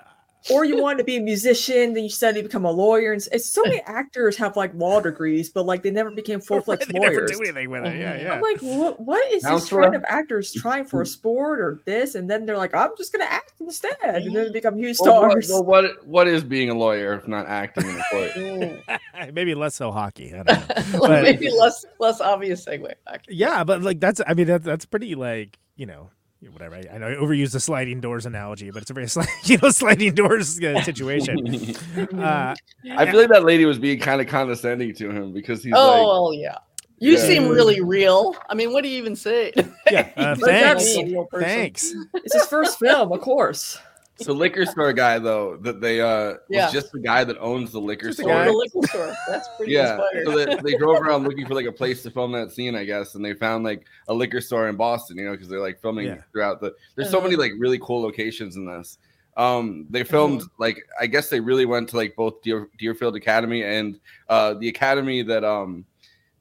Or 0.50 0.64
you 0.64 0.80
want 0.80 0.98
to 0.98 1.04
be 1.04 1.16
a 1.16 1.20
musician, 1.20 1.92
then 1.94 2.04
you 2.04 2.10
study 2.10 2.40
to 2.40 2.48
become 2.48 2.64
a 2.64 2.70
lawyer. 2.70 3.12
And 3.12 3.26
it's 3.32 3.48
so 3.48 3.62
many 3.62 3.80
actors 3.86 4.36
have 4.36 4.56
like 4.56 4.72
law 4.74 5.00
degrees, 5.00 5.50
but 5.50 5.66
like 5.66 5.82
they 5.82 5.90
never 5.90 6.10
became 6.10 6.40
full 6.40 6.60
fledged 6.60 6.88
They 6.88 6.98
never 6.98 7.16
lawyers. 7.16 7.30
do 7.32 7.40
anything 7.42 7.70
with 7.70 7.84
it. 7.84 7.98
Yeah, 7.98 8.12
mm-hmm. 8.14 8.26
yeah. 8.26 8.32
I'm 8.32 8.40
like, 8.40 8.60
what? 8.60 9.00
What 9.00 9.26
is 9.32 9.42
this 9.42 9.50
Counselor? 9.50 9.82
trend 9.82 9.96
of 9.96 10.04
actors 10.08 10.52
trying 10.52 10.84
for 10.84 11.00
a 11.00 11.04
mm-hmm. 11.04 11.10
sport 11.10 11.60
or 11.60 11.80
this, 11.84 12.14
and 12.14 12.30
then 12.30 12.46
they're 12.46 12.56
like, 12.56 12.74
I'm 12.74 12.90
just 12.96 13.12
gonna 13.12 13.24
act 13.24 13.52
instead, 13.60 13.96
and 14.02 14.34
then 14.34 14.44
they 14.44 14.50
become 14.50 14.78
huge 14.78 14.96
Well, 15.00 15.22
what, 15.22 15.30
stars. 15.30 15.48
well, 15.50 15.64
what 15.64 16.06
what 16.06 16.28
is 16.28 16.44
being 16.44 16.70
a 16.70 16.74
lawyer 16.74 17.14
if 17.14 17.26
not 17.28 17.46
acting 17.46 17.88
in 17.88 17.96
a 17.96 18.04
court? 18.10 18.30
Mm. 18.38 18.98
Maybe 19.34 19.54
less 19.54 19.74
so 19.74 19.90
hockey. 19.90 20.32
I 20.34 20.42
don't 20.42 20.68
know. 20.68 20.98
But- 21.00 21.22
maybe 21.22 21.50
less 21.50 21.84
less 21.98 22.20
obvious 22.20 22.64
segue. 22.64 22.92
Back. 23.04 23.24
yeah, 23.28 23.64
but 23.64 23.82
like 23.82 24.00
that's 24.00 24.20
I 24.26 24.34
mean 24.34 24.46
that's 24.46 24.64
that's 24.64 24.84
pretty 24.86 25.14
like 25.14 25.58
you 25.76 25.86
know 25.86 26.10
whatever. 26.52 26.76
I, 26.76 26.84
I 26.94 26.98
know 26.98 27.08
I 27.08 27.14
overused 27.14 27.52
the 27.52 27.60
sliding 27.60 28.00
doors 28.00 28.26
analogy, 28.26 28.70
but 28.70 28.82
it's 28.82 28.90
a 28.90 28.94
very 28.94 29.06
sli- 29.08 29.48
you 29.48 29.58
know 29.58 29.70
sliding 29.70 30.14
doors 30.14 30.62
uh, 30.62 30.80
situation. 30.84 31.46
uh, 32.18 32.54
I 32.92 33.10
feel 33.10 33.20
like 33.20 33.28
that 33.30 33.44
lady 33.44 33.64
was 33.64 33.78
being 33.78 33.98
kind 33.98 34.20
of 34.20 34.26
condescending 34.28 34.94
to 34.94 35.10
him 35.10 35.32
because 35.32 35.62
he's 35.62 35.74
oh 35.76 35.86
like, 35.86 36.06
well, 36.06 36.34
yeah. 36.34 36.58
You 37.00 37.12
Yeah. 37.12 37.18
seem 37.18 37.48
really 37.48 37.80
real. 37.80 38.34
I 38.48 38.54
mean, 38.54 38.72
what 38.72 38.82
do 38.82 38.88
you 38.90 38.98
even 38.98 39.14
say? 39.14 39.52
yeah, 39.88 40.10
uh, 40.16 40.34
thanks, 40.34 40.96
a 40.96 41.04
real 41.04 41.26
person. 41.26 41.48
thanks. 41.48 41.94
It's 42.14 42.34
his 42.34 42.46
first 42.46 42.78
film, 42.80 43.12
of 43.12 43.20
course. 43.20 43.78
So 44.20 44.32
liquor 44.32 44.66
store 44.66 44.92
guy 44.92 45.18
though 45.18 45.56
that 45.58 45.80
they 45.80 46.00
uh 46.00 46.34
Yeah. 46.48 46.64
was 46.64 46.72
just 46.72 46.92
the 46.92 46.98
guy 47.00 47.24
that 47.24 47.38
owns 47.38 47.72
the 47.72 47.80
liquor 47.80 48.08
Just 48.08 48.20
store. 48.20 48.44
the 48.44 48.52
liquor 48.52 48.86
store. 48.88 49.12
That's 49.28 49.48
pretty 49.56 49.72
Yeah, 49.72 49.92
inspired. 49.92 50.24
so 50.24 50.32
they, 50.32 50.72
they 50.72 50.78
drove 50.78 51.00
around 51.00 51.24
looking 51.24 51.46
for 51.46 51.54
like 51.54 51.66
a 51.66 51.72
place 51.72 52.02
to 52.02 52.10
film 52.10 52.32
that 52.32 52.50
scene, 52.52 52.74
I 52.74 52.84
guess, 52.84 53.14
and 53.14 53.24
they 53.24 53.34
found 53.34 53.64
like 53.64 53.86
a 54.08 54.14
liquor 54.14 54.40
store 54.40 54.68
in 54.68 54.76
Boston, 54.76 55.18
you 55.18 55.24
know, 55.26 55.32
because 55.32 55.48
they're 55.48 55.60
like 55.60 55.80
filming 55.80 56.06
Yeah. 56.06 56.22
throughout 56.32 56.60
the. 56.60 56.74
There's 56.96 57.10
so 57.10 57.18
Uh-huh. 57.18 57.28
many 57.28 57.36
like 57.36 57.52
really 57.58 57.78
cool 57.78 58.02
locations 58.02 58.56
in 58.56 58.66
this. 58.66 58.98
Um, 59.36 59.86
they 59.88 60.02
filmed 60.02 60.42
like 60.58 60.84
I 61.00 61.06
guess 61.06 61.28
they 61.28 61.38
really 61.38 61.64
went 61.64 61.88
to 61.90 61.96
like 61.96 62.16
both 62.16 62.42
Deer, 62.42 62.68
Deerfield 62.76 63.14
Academy 63.14 63.62
and 63.62 64.00
uh 64.28 64.54
the 64.54 64.68
academy 64.68 65.22
that 65.22 65.44
um 65.44 65.84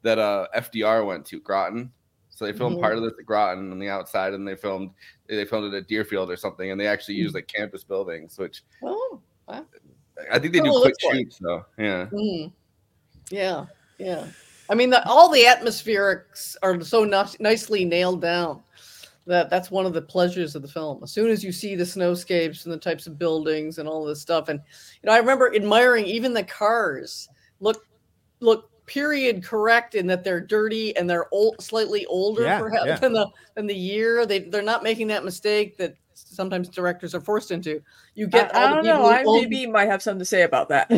that 0.01 0.17
uh 0.17 0.47
FDR 0.55 1.05
went 1.05 1.23
to 1.27 1.39
Groton. 1.39 1.91
So 2.37 2.45
they 2.45 2.53
filmed 2.53 2.77
Mhm. 2.77 2.81
part 2.81 2.95
of 2.95 3.01
this 3.01 3.13
at 3.19 3.25
Groton 3.25 3.71
on 3.71 3.79
the 3.79 3.89
outside, 3.89 4.35
and 4.35 4.47
they 4.47 4.55
filmed 4.55 4.91
they 5.25 5.43
filmed 5.43 5.73
it 5.73 5.77
at 5.77 5.87
Deerfield 5.87 6.29
or 6.29 6.37
something, 6.37 6.69
and 6.69 6.79
they 6.79 6.85
actually 6.85 7.15
used 7.15 7.33
like 7.33 7.47
campus 7.47 7.83
buildings, 7.83 8.37
which 8.37 8.61
oh, 8.83 9.19
wow. 9.47 9.65
I 10.31 10.37
think 10.37 10.53
they 10.53 10.59
do 10.59 10.71
quick 10.79 10.93
shoots 11.01 11.39
though. 11.39 11.65
Yeah. 11.79 12.05
Mhm. 12.11 12.53
Yeah, 13.31 13.65
yeah. 13.97 14.27
I 14.69 14.75
mean, 14.75 14.91
the, 14.91 15.03
all 15.07 15.29
the 15.29 15.45
atmospherics 15.45 16.55
are 16.61 16.79
so 16.81 17.05
ni- 17.05 17.37
nicely 17.39 17.85
nailed 17.85 18.21
down 18.21 18.61
that 19.25 19.49
that's 19.49 19.71
one 19.71 19.87
of 19.87 19.93
the 19.93 20.01
pleasures 20.01 20.55
of 20.55 20.61
the 20.61 20.67
film. 20.67 21.01
As 21.01 21.11
soon 21.11 21.31
as 21.31 21.43
you 21.43 21.51
see 21.51 21.73
the 21.73 21.85
snowscapes 21.85 22.65
and 22.65 22.73
the 22.73 22.77
types 22.77 23.07
of 23.07 23.17
buildings 23.17 23.79
and 23.79 23.89
all 23.89 24.05
this 24.05 24.21
stuff, 24.21 24.47
and 24.49 24.59
you 25.01 25.07
know, 25.07 25.13
I 25.13 25.17
remember 25.17 25.55
admiring 25.55 26.05
even 26.05 26.33
the 26.33 26.43
cars 26.43 27.29
look 27.59 27.87
look 28.41 28.69
period 28.87 29.43
correct 29.43 29.93
in 29.93 30.07
that 30.07 30.23
they're 30.23 30.41
dirty 30.41 30.95
and 30.97 31.07
they're 31.09 31.27
old, 31.31 31.61
slightly 31.61 32.05
older 32.07 32.41
Yeah, 32.43 32.57
perhaps 32.59 32.85
yeah. 32.87 32.95
than 32.97 33.13
the 33.13 33.27
than 33.53 33.67
the 33.67 33.75
year. 33.75 34.25
They 34.25 34.39
they're 34.39 34.61
not 34.63 34.81
making 34.81 35.07
that 35.09 35.23
mistake 35.23 35.77
that 35.77 35.95
sometimes 36.15 36.67
directors 36.69 37.13
are 37.13 37.21
forced 37.21 37.51
into. 37.51 37.81
You 38.15 38.25
get 38.27 38.55
I, 38.55 38.61
I 38.61 38.63
all 38.63 38.75
don't 38.75 38.83
the 38.85 38.89
know. 38.89 39.17
people 39.17 39.39
who 39.43 39.65
own- 39.65 39.71
might 39.71 39.87
have 39.89 40.01
something 40.01 40.19
to 40.19 40.25
say 40.25 40.41
about 40.41 40.69
that. 40.69 40.89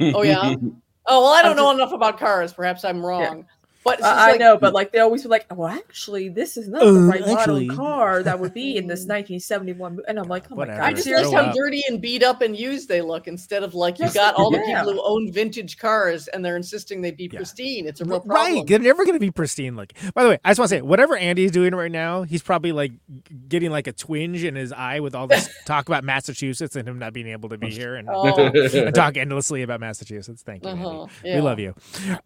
Oh 0.00 0.22
yeah. 0.22 0.54
Oh 1.10 1.22
well, 1.22 1.32
I 1.32 1.40
don't 1.40 1.52
I'm 1.52 1.56
know 1.56 1.70
enough 1.70 1.92
about 1.92 2.18
cars. 2.18 2.52
Perhaps 2.52 2.84
I'm 2.84 3.02
wrong. 3.02 3.46
But 3.90 3.98
it's 4.00 4.08
just 4.08 4.18
I, 4.18 4.32
I 4.34 4.36
know, 4.36 4.56
but 4.58 4.72
like 4.74 4.92
they 4.92 4.98
always 5.00 5.22
be 5.22 5.28
like, 5.28 5.46
"Well, 5.54 5.68
actually, 5.68 6.28
this 6.28 6.56
is 6.56 6.68
not 6.68 6.80
the 6.80 6.88
Uh, 6.88 6.92
right 7.06 7.22
actually- 7.22 7.66
model 7.66 7.76
car 7.84 8.22
that 8.22 8.38
would 8.40 8.54
be 8.54 8.76
in 8.76 8.86
this 8.86 9.00
1971." 9.06 9.98
And 10.08 10.18
I'm 10.18 10.28
like, 10.28 10.44
"Oh 10.50 10.56
my 10.56 10.66
god!" 10.66 10.80
I 10.80 10.92
just 10.92 11.06
Grow 11.08 11.30
how 11.30 11.38
up. 11.50 11.54
dirty 11.54 11.82
and 11.88 12.00
beat 12.00 12.22
up 12.22 12.42
and 12.42 12.56
used 12.56 12.88
they 12.88 13.00
look 13.02 13.26
instead 13.28 13.62
of 13.62 13.74
like 13.74 13.98
you 13.98 14.04
Yes, 14.06 14.14
got 14.14 14.34
all 14.34 14.50
the 14.50 14.58
people 14.58 14.92
who 14.92 15.02
own 15.04 15.32
vintage 15.32 15.78
cars 15.78 16.28
and 16.28 16.44
they're 16.44 16.56
insisting 16.56 17.00
they 17.02 17.10
be 17.10 17.28
Yeah. 17.32 17.38
pristine. 17.38 17.86
It's 17.86 18.00
a 18.00 18.04
real 18.04 18.20
problem. 18.20 18.54
Right, 18.56 18.66
they're 18.66 18.78
never 18.78 19.04
going 19.04 19.14
to 19.16 19.20
be 19.20 19.30
pristine 19.30 19.76
Like, 19.76 19.94
By 20.14 20.22
the 20.22 20.28
way, 20.30 20.38
I 20.44 20.50
just 20.50 20.58
want 20.58 20.70
to 20.70 20.76
say, 20.76 20.82
whatever 20.82 21.16
Andy's 21.16 21.50
doing 21.50 21.74
right 21.74 21.90
now, 21.90 22.22
he's 22.22 22.42
probably 22.42 22.72
like 22.72 22.92
getting 23.48 23.70
like 23.70 23.86
a 23.86 23.92
twinge 23.92 24.44
in 24.44 24.54
his 24.54 24.72
eye 24.72 25.00
with 25.00 25.14
all 25.14 25.26
this 25.26 25.48
talk 25.66 25.88
about 25.88 26.04
Massachusetts 26.04 26.76
and 26.76 26.88
him 26.88 26.98
not 26.98 27.12
being 27.12 27.28
able 27.28 27.48
to 27.48 27.58
be 27.58 27.70
here 27.70 27.96
and, 27.96 28.08
Oh. 28.10 28.26
and 28.74 28.94
talk 28.94 29.16
endlessly 29.16 29.62
about 29.62 29.80
Massachusetts. 29.80 30.42
Thank 30.42 30.64
you, 30.64 30.70
Uh-huh, 30.70 31.02
Andy. 31.02 31.12
yeah. 31.24 31.34
We 31.36 31.40
love 31.40 31.58
you. 31.58 31.74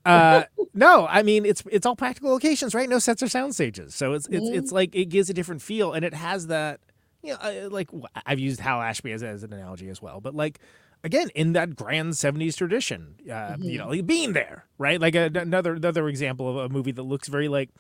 Uh, 0.04 0.44
no, 0.74 1.06
I 1.08 1.22
mean 1.22 1.44
it's 1.52 1.62
it's 1.70 1.86
all 1.86 1.94
practical 1.96 2.30
locations, 2.30 2.74
right? 2.74 2.88
No 2.88 2.98
sets 2.98 3.22
or 3.22 3.28
sound 3.28 3.54
stages, 3.54 3.94
so 3.94 4.12
it's 4.14 4.26
it's 4.28 4.48
Mhm. 4.50 4.56
it's 4.56 4.72
like 4.72 4.94
it 4.94 5.06
gives 5.06 5.30
a 5.30 5.34
different 5.34 5.62
feel, 5.62 5.92
and 5.92 6.04
it 6.04 6.14
has 6.14 6.48
that. 6.48 6.80
You 7.22 7.34
know, 7.34 7.38
uh, 7.40 7.68
like 7.70 7.88
I've 8.26 8.40
used 8.40 8.58
Hal 8.58 8.82
Ashby 8.82 9.12
as, 9.12 9.22
as 9.22 9.44
an 9.44 9.52
analogy 9.52 9.88
as 9.88 10.02
well, 10.02 10.20
but 10.20 10.34
like 10.34 10.58
again 11.04 11.28
in 11.36 11.52
that 11.52 11.76
grand 11.76 12.12
70s 12.14 12.56
tradition 12.56 13.14
uh, 13.32 13.56
you 13.60 13.76
know 13.78 13.88
like 13.88 14.06
being 14.06 14.32
there 14.34 14.64
right 14.78 15.00
like 15.00 15.14
a, 15.16 15.30
another 15.34 15.74
another 15.74 16.08
example 16.08 16.48
of 16.48 16.56
a 16.56 16.68
movie 16.68 16.92
that 16.92 17.02
looks 17.04 17.28
very 17.28 17.48
like 17.48 17.70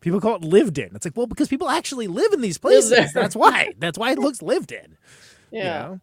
People 0.00 0.20
call 0.20 0.34
it 0.34 0.42
lived 0.42 0.78
in. 0.78 0.90
It's 0.96 1.06
like, 1.06 1.16
well, 1.16 1.28
because 1.28 1.46
people 1.46 1.68
actually 1.68 2.08
live 2.08 2.32
in 2.32 2.40
these 2.40 2.58
places. 2.58 3.12
That's 3.12 3.36
why. 3.36 3.72
That's 3.78 3.96
why 3.96 4.10
it 4.10 4.18
looks 4.18 4.42
lived 4.42 4.72
in. 4.72 4.96
Yeah. 5.52 5.62
know? 5.82 6.00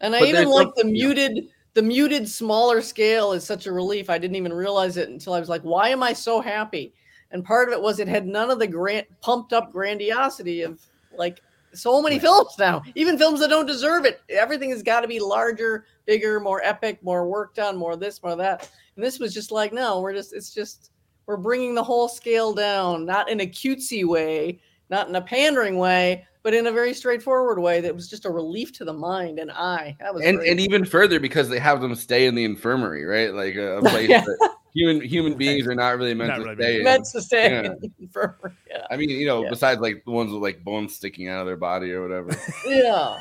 And 0.00 0.14
I 0.14 0.20
But 0.20 0.28
even 0.28 0.42
there's 0.44 0.54
like 0.54 0.66
some- 0.68 0.86
the 0.86 0.92
muted 0.92 1.48
the 1.74 1.82
muted 1.82 2.28
smaller 2.28 2.80
scale 2.80 3.32
is 3.32 3.44
such 3.44 3.66
a 3.66 3.72
relief. 3.72 4.08
I 4.08 4.18
didn't 4.18 4.36
even 4.36 4.52
realize 4.52 4.96
it 4.96 5.08
until 5.08 5.34
I 5.34 5.40
was 5.40 5.48
like, 5.48 5.62
why 5.62 5.88
am 5.88 6.02
I 6.02 6.12
so 6.12 6.40
happy? 6.40 6.94
And 7.32 7.44
part 7.44 7.68
of 7.68 7.74
it 7.74 7.82
was 7.82 7.98
it 7.98 8.06
had 8.06 8.26
none 8.26 8.50
of 8.50 8.60
the 8.60 8.66
grand 8.66 9.06
pumped 9.20 9.52
up 9.52 9.72
grandiosity 9.72 10.62
of 10.62 10.80
like 11.16 11.40
so 11.72 12.00
many 12.00 12.20
films 12.20 12.54
now, 12.58 12.82
even 12.94 13.18
films 13.18 13.40
that 13.40 13.50
don't 13.50 13.66
deserve 13.66 14.04
it. 14.04 14.20
Everything 14.28 14.70
has 14.70 14.84
got 14.84 15.00
to 15.00 15.08
be 15.08 15.18
larger, 15.18 15.86
bigger, 16.06 16.38
more 16.38 16.62
epic, 16.62 17.02
more 17.02 17.28
work 17.28 17.54
done, 17.54 17.76
more 17.76 17.96
this, 17.96 18.22
more 18.22 18.36
that. 18.36 18.70
And 18.94 19.04
this 19.04 19.18
was 19.18 19.34
just 19.34 19.50
like, 19.50 19.72
no, 19.72 20.00
we're 20.00 20.14
just, 20.14 20.32
it's 20.32 20.54
just, 20.54 20.92
we're 21.26 21.36
bringing 21.36 21.74
the 21.74 21.82
whole 21.82 22.08
scale 22.08 22.54
down, 22.54 23.04
not 23.04 23.28
in 23.28 23.40
a 23.40 23.46
cutesy 23.46 24.04
way, 24.04 24.60
not 24.90 25.08
in 25.08 25.14
a 25.16 25.20
pandering 25.22 25.78
way, 25.78 26.26
but 26.42 26.52
in 26.54 26.66
a 26.66 26.72
very 26.72 26.92
straightforward 26.92 27.58
way 27.58 27.80
that 27.80 27.94
was 27.94 28.08
just 28.08 28.24
a 28.26 28.30
relief 28.30 28.72
to 28.74 28.84
the 28.84 28.92
mind 28.92 29.38
and 29.38 29.50
eye. 29.50 29.96
That 30.00 30.14
was 30.14 30.22
and 30.24 30.38
great. 30.38 30.50
and 30.50 30.60
even 30.60 30.84
further 30.84 31.18
because 31.18 31.48
they 31.48 31.58
have 31.58 31.80
them 31.80 31.94
stay 31.94 32.26
in 32.26 32.34
the 32.34 32.44
infirmary, 32.44 33.04
right? 33.04 33.32
Like 33.32 33.56
uh, 33.56 33.60
a, 33.60 33.78
a 33.78 33.82
place 33.90 34.08
Yeah. 34.10 34.20
that 34.20 34.50
human 34.74 35.00
human 35.00 35.34
beings 35.34 35.66
are 35.66 35.74
not 35.74 35.96
really 35.96 36.14
meant 36.14 36.28
Not 36.30 36.36
to 36.38 36.42
really 36.44 36.56
stay. 36.56 36.76
in. 36.78 36.84
meant 36.84 37.04
to 37.12 37.22
stay 37.22 37.50
Yeah. 37.50 37.62
in 37.72 37.78
the 37.80 37.90
infirmary. 38.00 38.52
Yeah. 38.68 38.86
I 38.90 38.96
mean, 38.96 39.08
you 39.10 39.26
know, 39.26 39.44
Yeah. 39.44 39.50
besides 39.50 39.80
like 39.80 40.04
the 40.04 40.10
ones 40.10 40.32
with 40.32 40.42
like 40.42 40.62
bones 40.64 40.94
sticking 40.94 41.28
out 41.28 41.40
of 41.40 41.46
their 41.46 41.56
body 41.56 41.92
or 41.92 42.02
whatever. 42.02 42.36
Yeah. 42.66 43.16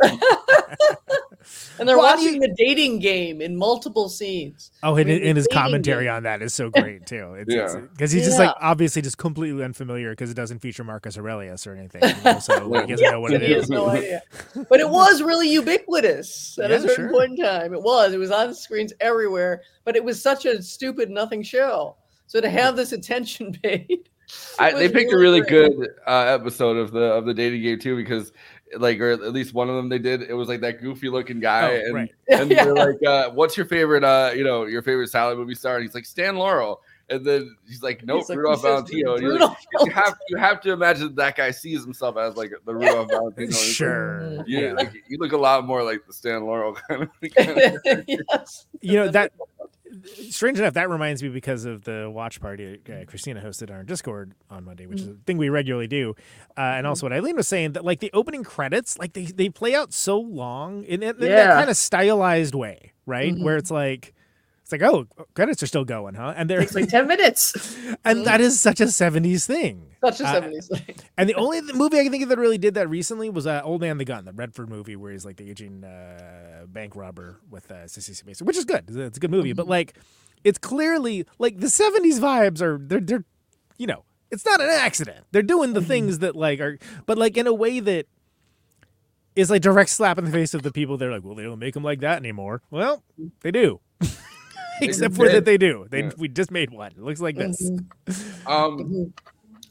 and 1.78 1.88
they're 1.88 1.96
Well, 1.98 2.16
watching 2.16 2.40
the 2.40 2.54
dating 2.56 2.98
game 2.98 3.40
in 3.40 3.56
multiple 3.56 4.08
scenes. 4.08 4.70
Oh, 4.82 4.96
I 4.96 5.00
and, 5.00 5.08
mean, 5.08 5.22
and 5.24 5.36
his 5.36 5.46
commentary 5.52 6.04
game. 6.04 6.14
on 6.14 6.22
that 6.24 6.42
is 6.42 6.52
so 6.54 6.70
great 6.70 7.06
too. 7.06 7.34
It's, 7.34 7.54
Yeah. 7.54 7.80
because 7.92 8.10
he's 8.12 8.24
just 8.24 8.38
like 8.38 8.54
obviously 8.60 9.02
just 9.02 9.18
completely 9.18 9.62
unfamiliar 9.64 10.10
because 10.10 10.30
it 10.30 10.34
doesn't 10.34 10.58
feature 10.60 10.84
Marcus 10.84 11.16
Aurelius 11.18 11.66
or 11.66 11.74
anything. 11.74 12.02
you 12.02 12.24
know, 12.24 12.38
so 12.38 12.66
like, 12.66 12.84
he 12.86 12.92
doesn't 12.92 13.04
Yeah, 13.04 13.10
know 13.12 13.20
what 13.20 13.32
it 13.32 13.42
he 13.42 13.52
is. 13.52 13.62
has 13.64 13.70
no 13.70 13.88
idea. 13.90 14.22
But 14.68 14.80
it 14.80 14.88
was 14.88 15.22
really 15.22 15.48
ubiquitous 15.50 16.58
at 16.62 16.70
Yeah, 16.70 16.76
a 16.76 16.80
certain 16.80 16.94
sure. 16.96 17.10
point 17.12 17.38
in 17.38 17.44
time. 17.44 17.72
It 17.74 17.82
was. 17.82 18.12
It 18.12 18.18
was 18.18 18.30
on 18.30 18.54
screens 18.54 18.92
everywhere. 19.00 19.62
But 19.84 19.96
it 19.96 20.04
was 20.04 20.20
such 20.22 20.44
a 20.46 20.62
stupid 20.62 21.10
nothing 21.10 21.42
show. 21.42 21.96
So 22.26 22.40
to 22.40 22.50
have 22.50 22.76
this 22.76 22.92
attention 22.92 23.52
paid. 23.62 24.08
I, 24.58 24.72
they 24.72 24.90
picked 24.90 25.10
a 25.14 25.16
really 25.16 25.40
great. 25.40 25.74
good 25.74 25.88
uh, 26.06 26.24
episode 26.38 26.76
of 26.76 26.90
the 26.92 27.00
of 27.00 27.24
the 27.24 27.32
dating 27.32 27.62
game 27.62 27.78
too 27.78 27.96
because 27.96 28.32
like 28.76 29.00
or 29.00 29.10
at 29.12 29.32
least 29.32 29.54
one 29.54 29.68
of 29.70 29.76
them 29.76 29.88
they 29.88 29.98
did 29.98 30.22
it 30.22 30.34
was 30.34 30.48
like 30.48 30.60
that 30.60 30.80
goofy 30.80 31.08
looking 31.08 31.40
guy 31.40 31.70
Oh, 31.70 31.74
and, 31.86 31.94
right. 31.94 32.14
and 32.28 32.50
Yeah. 32.50 32.64
they're 32.64 32.74
like 32.74 33.02
uh, 33.06 33.30
what's 33.30 33.56
your 33.56 33.66
favorite 33.66 34.04
uh 34.04 34.32
you 34.34 34.44
know 34.44 34.66
your 34.66 34.82
favorite 34.82 35.08
silent 35.08 35.38
movie 35.38 35.54
star 35.54 35.76
and 35.76 35.84
he's 35.84 35.94
like 35.94 36.04
Stan 36.06 36.36
Laurel 36.36 36.80
and 37.10 37.24
then 37.24 37.56
he's 37.66 37.82
like 37.82 38.04
nope 38.04 38.18
He's 38.18 38.28
like, 38.28 38.38
Rudolph 38.38 38.56
he 38.58 38.62
says 38.62 38.70
Valentino 38.70 39.18
you're 39.18 39.38
like, 39.38 39.56
you 39.84 39.90
have 39.90 40.14
you 40.28 40.36
have 40.36 40.60
to 40.60 40.72
imagine 40.72 41.14
that 41.14 41.36
guy 41.36 41.50
sees 41.50 41.82
himself 41.82 42.18
as 42.18 42.36
like 42.36 42.52
the 42.66 42.74
Rudolph 42.74 43.08
Valentino 43.10 43.32
and 43.38 43.48
it's 43.48 43.56
like, 43.66 43.74
Sure. 43.74 44.44
you, 44.46 44.60
Yeah. 44.66 44.72
like, 44.72 44.92
you 45.08 45.16
look 45.18 45.32
a 45.32 45.38
lot 45.38 45.64
more 45.64 45.82
like 45.82 46.06
the 46.06 46.12
Stan 46.12 46.44
Laurel 46.44 46.74
kind 46.88 47.02
of, 47.04 47.10
kind 47.34 47.58
of 47.58 48.04
yes. 48.06 48.66
you 48.82 48.96
know 48.96 49.08
that 49.08 49.32
strange 50.30 50.58
enough 50.58 50.74
that 50.74 50.88
reminds 50.88 51.22
me 51.22 51.28
because 51.28 51.64
of 51.64 51.84
the 51.84 52.10
watch 52.12 52.40
party 52.40 52.80
uh, 52.86 52.90
Kristina 53.04 53.44
hosted 53.44 53.70
on 53.70 53.76
our 53.76 53.82
discord 53.84 54.32
on 54.50 54.64
monday 54.64 54.86
which 54.86 55.00
is 55.00 55.08
a 55.08 55.14
thing 55.26 55.38
we 55.38 55.48
regularly 55.48 55.86
do. 55.86 56.14
Uh, 56.56 56.60
and 56.60 56.86
also 56.86 57.06
what 57.06 57.12
eileen 57.12 57.36
was 57.36 57.48
saying 57.48 57.72
that 57.72 57.84
like 57.84 58.00
the 58.00 58.10
opening 58.12 58.44
credits 58.44 58.98
like 58.98 59.12
they, 59.12 59.24
they 59.24 59.48
play 59.48 59.74
out 59.74 59.92
so 59.92 60.18
long 60.18 60.84
in, 60.84 61.02
in, 61.02 61.10
in 61.16 61.20
that 61.20 61.54
kind 61.54 61.70
of 61.70 61.76
stylized 61.76 62.54
way 62.54 62.92
right? 63.08 63.36
Where 63.36 63.56
it's 63.56 63.70
like 63.70 64.14
it's 64.70 64.72
like 64.72 64.82
oh 64.82 65.06
credits 65.34 65.62
are 65.62 65.66
still 65.66 65.84
going 65.86 66.14
huh 66.14 66.34
and 66.36 66.50
they're 66.50 66.60
like 66.74 66.90
10 66.90 67.06
minutes. 67.06 67.74
and 68.04 68.26
that 68.26 68.38
is 68.42 68.60
such 68.60 68.80
a 68.80 68.84
70s 68.84 69.46
thing 69.46 69.86
Such 70.04 70.20
a 70.20 70.26
Uh, 70.26 70.40
70s 70.42 70.68
thing. 70.84 70.96
and 71.16 71.26
the 71.26 71.34
only 71.34 71.62
movie 71.72 71.98
I 71.98 72.02
can 72.02 72.12
think 72.12 72.22
of 72.22 72.28
that 72.28 72.38
really 72.38 72.58
did 72.58 72.74
that 72.74 72.86
recently 72.90 73.30
was 73.30 73.46
uh, 73.46 73.62
Old 73.64 73.80
Man 73.80 73.96
the 73.96 74.04
Gun, 74.04 74.26
the 74.26 74.32
Redford 74.34 74.68
movie 74.68 74.94
where 74.94 75.10
he's 75.12 75.24
like 75.24 75.36
the 75.38 75.48
aging 75.48 75.84
uh, 75.84 76.66
bank 76.66 76.94
robber 76.96 77.40
with 77.48 77.70
uh, 77.70 77.84
Sissy 77.86 78.10
Spacek, 78.22 78.42
which 78.42 78.58
is 78.58 78.66
good. 78.66 78.84
It's 78.88 79.16
a, 79.16 79.20
good 79.20 79.30
movie, 79.30 79.54
but 79.54 79.66
like 79.66 79.94
it's 80.44 80.58
clearly 80.58 81.24
like 81.38 81.58
the 81.60 81.68
'70s 81.68 82.20
vibes 82.20 82.60
are 82.60 82.76
they're 82.78 83.00
they're 83.00 83.24
you 83.78 83.86
know 83.86 84.04
it's 84.30 84.44
not 84.44 84.60
an 84.60 84.68
accident. 84.68 85.24
They're 85.32 85.42
doing 85.42 85.72
the 85.72 85.80
things 85.82 86.18
that 86.18 86.36
like 86.36 86.60
are, 86.60 86.78
but 87.06 87.16
like 87.16 87.38
in 87.38 87.46
a 87.46 87.54
way 87.54 87.80
that 87.80 88.06
is 89.34 89.48
like 89.50 89.62
direct 89.62 89.88
slap 89.88 90.18
in 90.18 90.26
the 90.26 90.30
face 90.30 90.52
of 90.52 90.62
the 90.62 90.70
people. 90.72 90.98
They're 90.98 91.10
like, 91.10 91.24
well, 91.24 91.34
they 91.34 91.44
don't 91.44 91.58
make 91.58 91.72
them 91.72 91.82
like 91.84 92.00
that 92.00 92.18
anymore. 92.18 92.60
Well, 92.70 93.02
they 93.40 93.50
do. 93.50 93.80
Except 94.82 95.14
for 95.14 95.26
did. 95.26 95.34
that 95.36 95.44
they 95.44 95.58
do. 95.58 95.86
They 95.90 96.04
Yeah. 96.04 96.10
we 96.16 96.28
just 96.28 96.50
made 96.50 96.70
one. 96.70 96.92
It 96.92 96.98
looks 96.98 97.20
like 97.20 97.36
this. 97.36 97.70
Um, 98.46 99.12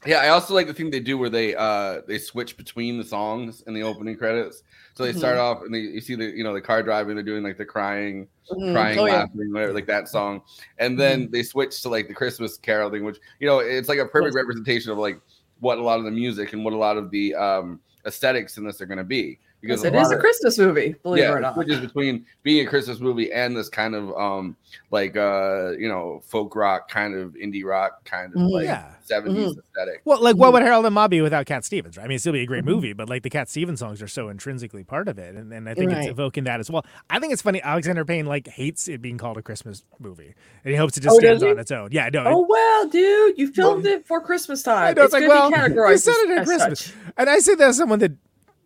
yeah, 0.06 0.18
I 0.18 0.28
also 0.28 0.54
like 0.54 0.66
the 0.66 0.74
thing 0.74 0.90
they 0.90 1.00
do 1.00 1.18
where 1.18 1.30
they 1.30 1.54
uh 1.56 2.02
they 2.06 2.18
switch 2.18 2.56
between 2.56 2.98
the 2.98 3.04
songs 3.04 3.62
in 3.66 3.74
the 3.74 3.82
opening 3.82 4.16
credits. 4.16 4.62
So 4.94 5.04
they 5.04 5.12
start 5.12 5.38
off 5.38 5.62
and 5.62 5.72
they, 5.74 5.78
you 5.78 6.00
see 6.00 6.14
the 6.14 6.24
you 6.26 6.44
know 6.44 6.54
the 6.54 6.60
car 6.60 6.82
driving, 6.82 7.14
they're 7.16 7.24
doing 7.24 7.42
like 7.42 7.58
the 7.58 7.64
crying, 7.64 8.28
Mhm. 8.50 8.72
crying, 8.72 8.98
Oh, 8.98 9.06
yeah. 9.06 9.12
laughing, 9.20 9.52
whatever, 9.52 9.72
like 9.72 9.86
that 9.86 10.08
song, 10.08 10.42
and 10.78 10.98
then 10.98 11.28
they 11.30 11.42
switch 11.42 11.82
to 11.82 11.88
like 11.88 12.08
the 12.08 12.14
Christmas 12.14 12.56
Carol 12.58 12.90
thing, 12.90 13.04
which 13.04 13.18
you 13.40 13.46
know 13.46 13.58
it's 13.58 13.88
like 13.88 13.98
a 13.98 14.06
perfect 14.06 14.34
representation 14.34 14.90
of 14.92 14.98
like 14.98 15.20
what 15.60 15.78
a 15.78 15.82
lot 15.82 15.98
of 15.98 16.04
the 16.04 16.10
music 16.10 16.52
and 16.52 16.64
what 16.64 16.72
a 16.72 16.76
lot 16.76 16.96
of 16.96 17.10
the 17.10 17.34
um 17.34 17.80
aesthetics 18.06 18.56
in 18.56 18.64
this 18.64 18.80
are 18.80 18.86
going 18.86 18.98
to 18.98 19.04
be 19.04 19.38
because 19.60 19.82
Because 19.82 19.84
it 19.84 19.96
lot 19.96 20.02
is 20.06 20.12
a 20.12 20.14
of- 20.14 20.20
Christmas 20.20 20.58
movie, 20.58 20.94
believe 21.02 21.24
yeah, 21.24 21.30
it 21.30 21.34
or 21.34 21.40
not. 21.40 21.56
which 21.56 21.68
is 21.68 21.80
between 21.80 22.24
being 22.42 22.66
a 22.66 22.68
Christmas 22.70 23.00
movie 23.00 23.32
and 23.32 23.56
this 23.56 23.68
kind 23.68 23.94
of 23.94 24.12
um 24.16 24.56
like 24.90 25.16
uh 25.16 25.70
you 25.78 25.88
know 25.88 26.22
folk 26.24 26.54
rock 26.54 26.88
kind 26.88 27.14
of 27.14 27.34
indie 27.34 27.64
rock 27.64 28.04
kind 28.04 28.32
of 28.34 28.40
Mhm. 28.40 28.50
like 28.50 28.64
Yeah. 28.66 28.92
70s 29.08 29.56
aesthetic. 29.58 30.02
Well, 30.04 30.22
like 30.22 30.36
what 30.36 30.52
would 30.52 30.62
Harold 30.62 30.84
and 30.84 30.94
Maude 30.94 31.10
be 31.10 31.22
without 31.22 31.46
Cat 31.46 31.64
Stevens? 31.64 31.96
Right? 31.96 32.04
I 32.04 32.06
mean, 32.06 32.16
it'd 32.16 32.20
still 32.20 32.34
be 32.34 32.42
a 32.42 32.46
great 32.46 32.64
movie, 32.64 32.92
but 32.92 33.08
like 33.08 33.22
the 33.22 33.30
Cat 33.30 33.48
Stevens 33.48 33.80
songs 33.80 34.02
are 34.02 34.06
so 34.08 34.28
intrinsically 34.28 34.84
part 34.84 35.08
of 35.08 35.18
it, 35.18 35.34
and, 35.34 35.50
and 35.52 35.66
I 35.66 35.72
think 35.74 35.92
it's 35.92 36.06
evoking 36.08 36.44
that 36.44 36.60
as 36.60 36.70
well. 36.70 36.84
I 37.08 37.18
think 37.18 37.32
it's 37.32 37.40
funny. 37.40 37.62
Alexander 37.62 38.04
Payne 38.04 38.26
like 38.26 38.46
hates 38.48 38.86
it 38.86 39.00
being 39.00 39.16
called 39.16 39.38
a 39.38 39.42
Christmas 39.42 39.82
movie, 39.98 40.34
and 40.62 40.70
he 40.72 40.76
hopes 40.76 40.98
it 40.98 41.00
just 41.00 41.16
Oh, 41.16 41.18
stands 41.20 41.42
on 41.42 41.58
its 41.58 41.70
own. 41.72 41.88
Yeah, 41.90 42.10
no. 42.12 42.22
Oh 42.26 42.46
well, 42.48 42.86
dude, 42.88 43.38
you 43.38 43.50
filmed 43.50 43.86
it 43.86 44.06
for 44.06 44.20
Christmas 44.20 44.62
time. 44.62 44.88
I 44.88 44.92
know, 44.92 45.04
it's 45.04 45.12
like, 45.14 45.22
gonna 45.26 45.50
well, 45.50 45.68
be 45.68 45.74
we 45.74 45.96
said 45.96 46.12
it 46.12 46.30
as- 46.32 46.38
at 46.40 46.46
Christmas, 46.46 46.80
such. 46.84 46.94
and 47.16 47.30
I 47.30 47.38
say 47.38 47.54
that 47.54 47.68
as 47.70 47.76
someone 47.78 47.98
that 48.00 48.12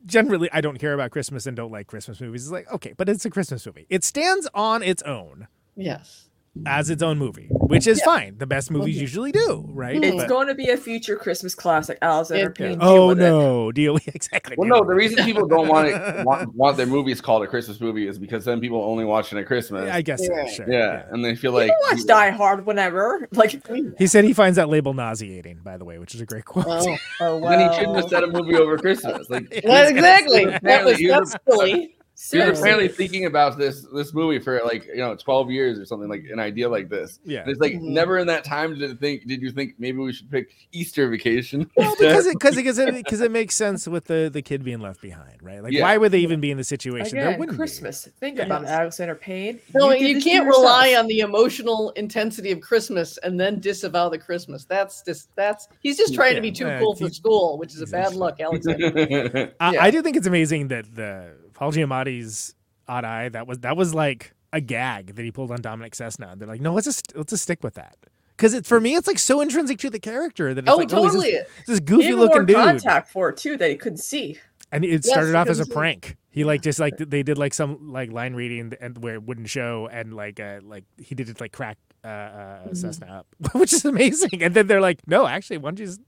generally 0.06 0.48
I 0.52 0.60
don't 0.60 0.78
care 0.78 0.94
about 0.94 1.10
Christmas 1.10 1.46
and 1.46 1.56
don't 1.56 1.72
like 1.72 1.86
Christmas 1.86 2.20
movies. 2.20 2.44
It's 2.44 2.52
like 2.52 2.70
okay, 2.72 2.94
but 2.96 3.08
it's 3.08 3.24
a 3.24 3.30
Christmas 3.30 3.64
movie. 3.66 3.86
It 3.88 4.04
stands 4.04 4.48
on 4.54 4.82
its 4.82 5.02
own 5.02 5.48
Yes. 5.76 6.28
As 6.66 6.90
its 6.90 7.02
own 7.02 7.16
movie, 7.18 7.48
which 7.50 7.86
is 7.86 8.02
fine. 8.02 8.36
The 8.36 8.46
best 8.46 8.70
movies 8.70 9.00
usually 9.00 9.32
do, 9.32 9.64
right? 9.68 9.94
Mm-hmm. 9.94 10.04
It's 10.04 10.16
But- 10.24 10.28
going 10.28 10.48
to 10.48 10.54
be 10.54 10.68
a 10.68 10.76
future 10.76 11.16
Christmas 11.16 11.54
classic. 11.54 11.98
Alexander 12.02 12.50
It- 12.50 12.54
Payne. 12.54 12.78
oh 12.80 13.08
with 13.08 13.20
it. 13.20 13.22
no, 13.22 13.72
deal 13.72 13.96
exactly. 14.06 14.56
Well, 14.58 14.68
no, 14.68 14.84
the 14.84 14.94
reason 14.94 15.24
people 15.24 15.46
don't 15.48 15.68
want 15.68 15.88
it 15.88 16.26
want, 16.26 16.54
want 16.54 16.76
their 16.76 16.86
movies 16.86 17.20
called 17.20 17.42
a 17.42 17.46
Christmas 17.46 17.80
movie 17.80 18.06
is 18.06 18.18
because 18.18 18.44
then 18.44 18.60
people 18.60 18.82
only 18.82 19.04
watch 19.04 19.32
it 19.32 19.38
at 19.38 19.46
Christmas. 19.46 19.90
I 19.90 20.02
guess 20.02 20.26
so, 20.26 20.32
Yeah. 20.34 20.46
sure. 20.46 20.70
yeah, 20.70 21.04
and 21.10 21.24
they 21.24 21.34
feel 21.34 21.52
You 21.52 21.68
like 21.68 21.72
watch 21.90 22.04
Die 22.04 22.30
Hard 22.30 22.66
whenever. 22.66 23.28
Like, 23.32 23.62
He 23.98 24.06
said 24.06 24.24
he 24.24 24.32
finds 24.34 24.56
that 24.56 24.68
label 24.68 24.92
nauseating, 24.94 25.60
by 25.64 25.76
the 25.78 25.84
way, 25.84 25.98
which 25.98 26.14
is 26.14 26.20
a 26.20 26.26
great 26.26 26.44
quote. 26.44 26.66
Oh, 26.68 26.96
oh 27.20 27.40
then 27.48 27.60
he 27.60 27.64
wow. 27.66 27.72
shouldn't 27.72 27.96
have 27.96 28.08
set 28.10 28.22
a 28.24 28.26
movie 28.26 28.56
over 28.56 28.76
Christmas. 28.78 29.28
Like 29.30 29.60
Well, 29.64 29.88
exactly. 29.88 30.44
That 30.62 30.84
was 30.84 30.98
he 30.98 31.10
was 31.10 31.32
that's 31.46 31.62
a- 31.62 31.94
silly. 32.22 32.44
He 32.44 32.50
was 32.50 32.60
apparently 32.60 32.88
thinking 32.88 33.26
about 33.26 33.58
this 33.58 33.86
this 33.92 34.14
movie 34.14 34.38
for 34.38 34.60
like 34.64 34.86
you 34.86 34.96
know 34.96 35.16
12 35.16 35.50
years 35.50 35.78
or 35.78 35.84
something 35.84 36.08
like 36.08 36.24
an 36.32 36.38
idea 36.38 36.68
like 36.68 36.88
this. 36.88 37.18
Yeah. 37.24 37.40
And 37.40 37.50
it's 37.50 37.60
like 37.60 37.72
Mhm. 37.74 37.82
never 37.82 38.18
in 38.18 38.26
that 38.28 38.44
time 38.44 38.78
did 38.78 39.00
think 39.00 39.26
did 39.26 39.42
you 39.42 39.50
think 39.50 39.74
maybe 39.78 39.98
we 39.98 40.12
should 40.12 40.30
pick 40.30 40.50
Easter 40.72 41.08
vacation? 41.08 41.70
Well, 41.76 41.94
because 41.98 42.26
it 42.26 42.34
because 42.38 42.56
it, 42.56 42.62
because 42.64 42.78
it, 42.78 42.94
because 42.94 43.20
it 43.20 43.30
makes 43.30 43.54
sense 43.56 43.88
with 43.88 44.04
the 44.04 44.30
the 44.32 44.42
kid 44.42 44.62
being 44.64 44.80
left 44.80 45.00
behind, 45.02 45.42
right? 45.42 45.62
Like, 45.62 45.72
Yeah. 45.72 45.82
why 45.82 45.96
would 45.98 46.12
they 46.12 46.20
even 46.20 46.40
be 46.40 46.50
in 46.50 46.56
the 46.58 46.64
situation? 46.64 47.16
there 47.18 47.28
Again, 47.28 47.40
wouldn't 47.40 47.56
be. 47.56 47.60
Christmas. 47.60 48.08
Think 48.20 48.38
Yeah. 48.38 48.44
about 48.44 48.62
it, 48.62 48.68
Alexander 48.68 49.14
Payne. 49.14 49.58
No, 49.74 49.90
did 49.90 50.02
you 50.02 50.20
can't 50.22 50.46
rely 50.46 50.94
on 50.98 51.06
the 51.08 51.20
emotional 51.20 51.90
intensity 51.90 52.52
of 52.52 52.60
Christmas 52.60 53.18
and 53.18 53.38
then 53.40 53.58
disavow 53.60 54.08
the 54.08 54.18
Christmas. 54.18 54.64
That's 54.64 55.02
just 55.02 55.28
that's 55.34 55.68
he's 55.80 55.96
just 55.96 56.14
trying 56.14 56.34
to 56.36 56.40
be 56.40 56.52
too 56.52 56.66
Yeah, 56.66 56.78
cool 56.78 56.94
for 56.94 57.10
school, 57.10 57.58
which 57.58 57.74
is 57.74 57.80
a 57.82 57.86
bad 57.86 58.14
luck, 58.14 58.40
Alexander. 58.40 59.52
I, 59.60 59.72
Yeah. 59.72 59.82
I 59.82 59.90
do 59.90 60.02
think 60.02 60.16
it's 60.16 60.26
amazing 60.26 60.68
that 60.68 60.94
the 60.94 61.30
Paul 61.62 61.70
Giamatti's 61.70 62.56
odd 62.88 63.04
eye 63.04 63.28
that 63.28 63.46
was 63.46 63.60
that 63.60 63.76
was 63.76 63.94
like 63.94 64.34
a 64.52 64.60
gag 64.60 65.14
that 65.14 65.22
he 65.24 65.30
pulled 65.30 65.52
on 65.52 65.60
Dominic 65.62 65.92
Sessa. 65.92 66.32
And 66.32 66.40
they're 66.40 66.48
like, 66.48 66.60
no, 66.60 66.74
let's 66.74 66.86
just 66.86 67.14
let's 67.14 67.30
just 67.30 67.44
stick 67.44 67.62
with 67.62 67.74
that 67.74 67.96
because 68.36 68.52
it 68.52 68.66
for 68.66 68.80
me 68.80 68.96
it's 68.96 69.06
like 69.06 69.20
so 69.20 69.40
intrinsic 69.40 69.78
to 69.78 69.88
the 69.88 70.00
character 70.00 70.54
that 70.54 70.64
it's 70.64 70.72
Oh, 70.72 70.76
like, 70.76 70.92
oh, 70.92 71.04
totally. 71.06 71.30
this, 71.30 71.46
this 71.68 71.78
goofy 71.78 72.06
even 72.06 72.18
looking 72.18 72.46
dude. 72.46 72.56
contact 72.56 73.10
for 73.12 73.28
it 73.28 73.36
too 73.36 73.56
that 73.58 73.70
he 73.70 73.76
couldn't 73.76 73.98
see. 73.98 74.40
And 74.72 74.84
it 74.84 74.90
Yes, 74.90 75.06
started 75.08 75.36
off 75.36 75.46
as 75.46 75.60
a 75.60 75.66
prank. 75.66 76.16
He 76.32 76.42
like 76.42 76.62
just 76.62 76.80
like 76.80 76.96
they 76.96 77.22
did 77.22 77.38
like 77.38 77.54
some 77.54 77.92
like 77.92 78.10
line 78.10 78.34
reading 78.34 78.72
and 78.80 78.98
where 79.00 79.14
it 79.14 79.22
wouldn't 79.22 79.48
show 79.48 79.88
and 79.92 80.12
like 80.14 80.40
uh 80.40 80.58
like 80.64 80.82
he 80.98 81.14
did 81.14 81.28
it 81.28 81.40
like 81.40 81.52
crack 81.52 81.78
uh, 82.02 82.08
uh 82.08 82.64
Mm-hmm. 82.64 82.72
Sessa 82.72 83.08
up, 83.08 83.26
which 83.52 83.72
is 83.72 83.84
amazing. 83.84 84.42
And 84.42 84.52
then 84.52 84.66
they're 84.66 84.80
like, 84.80 84.98
no, 85.06 85.28
actually, 85.28 85.58
why 85.58 85.70
don't 85.70 85.78
you 85.78 85.86
just 85.86 86.00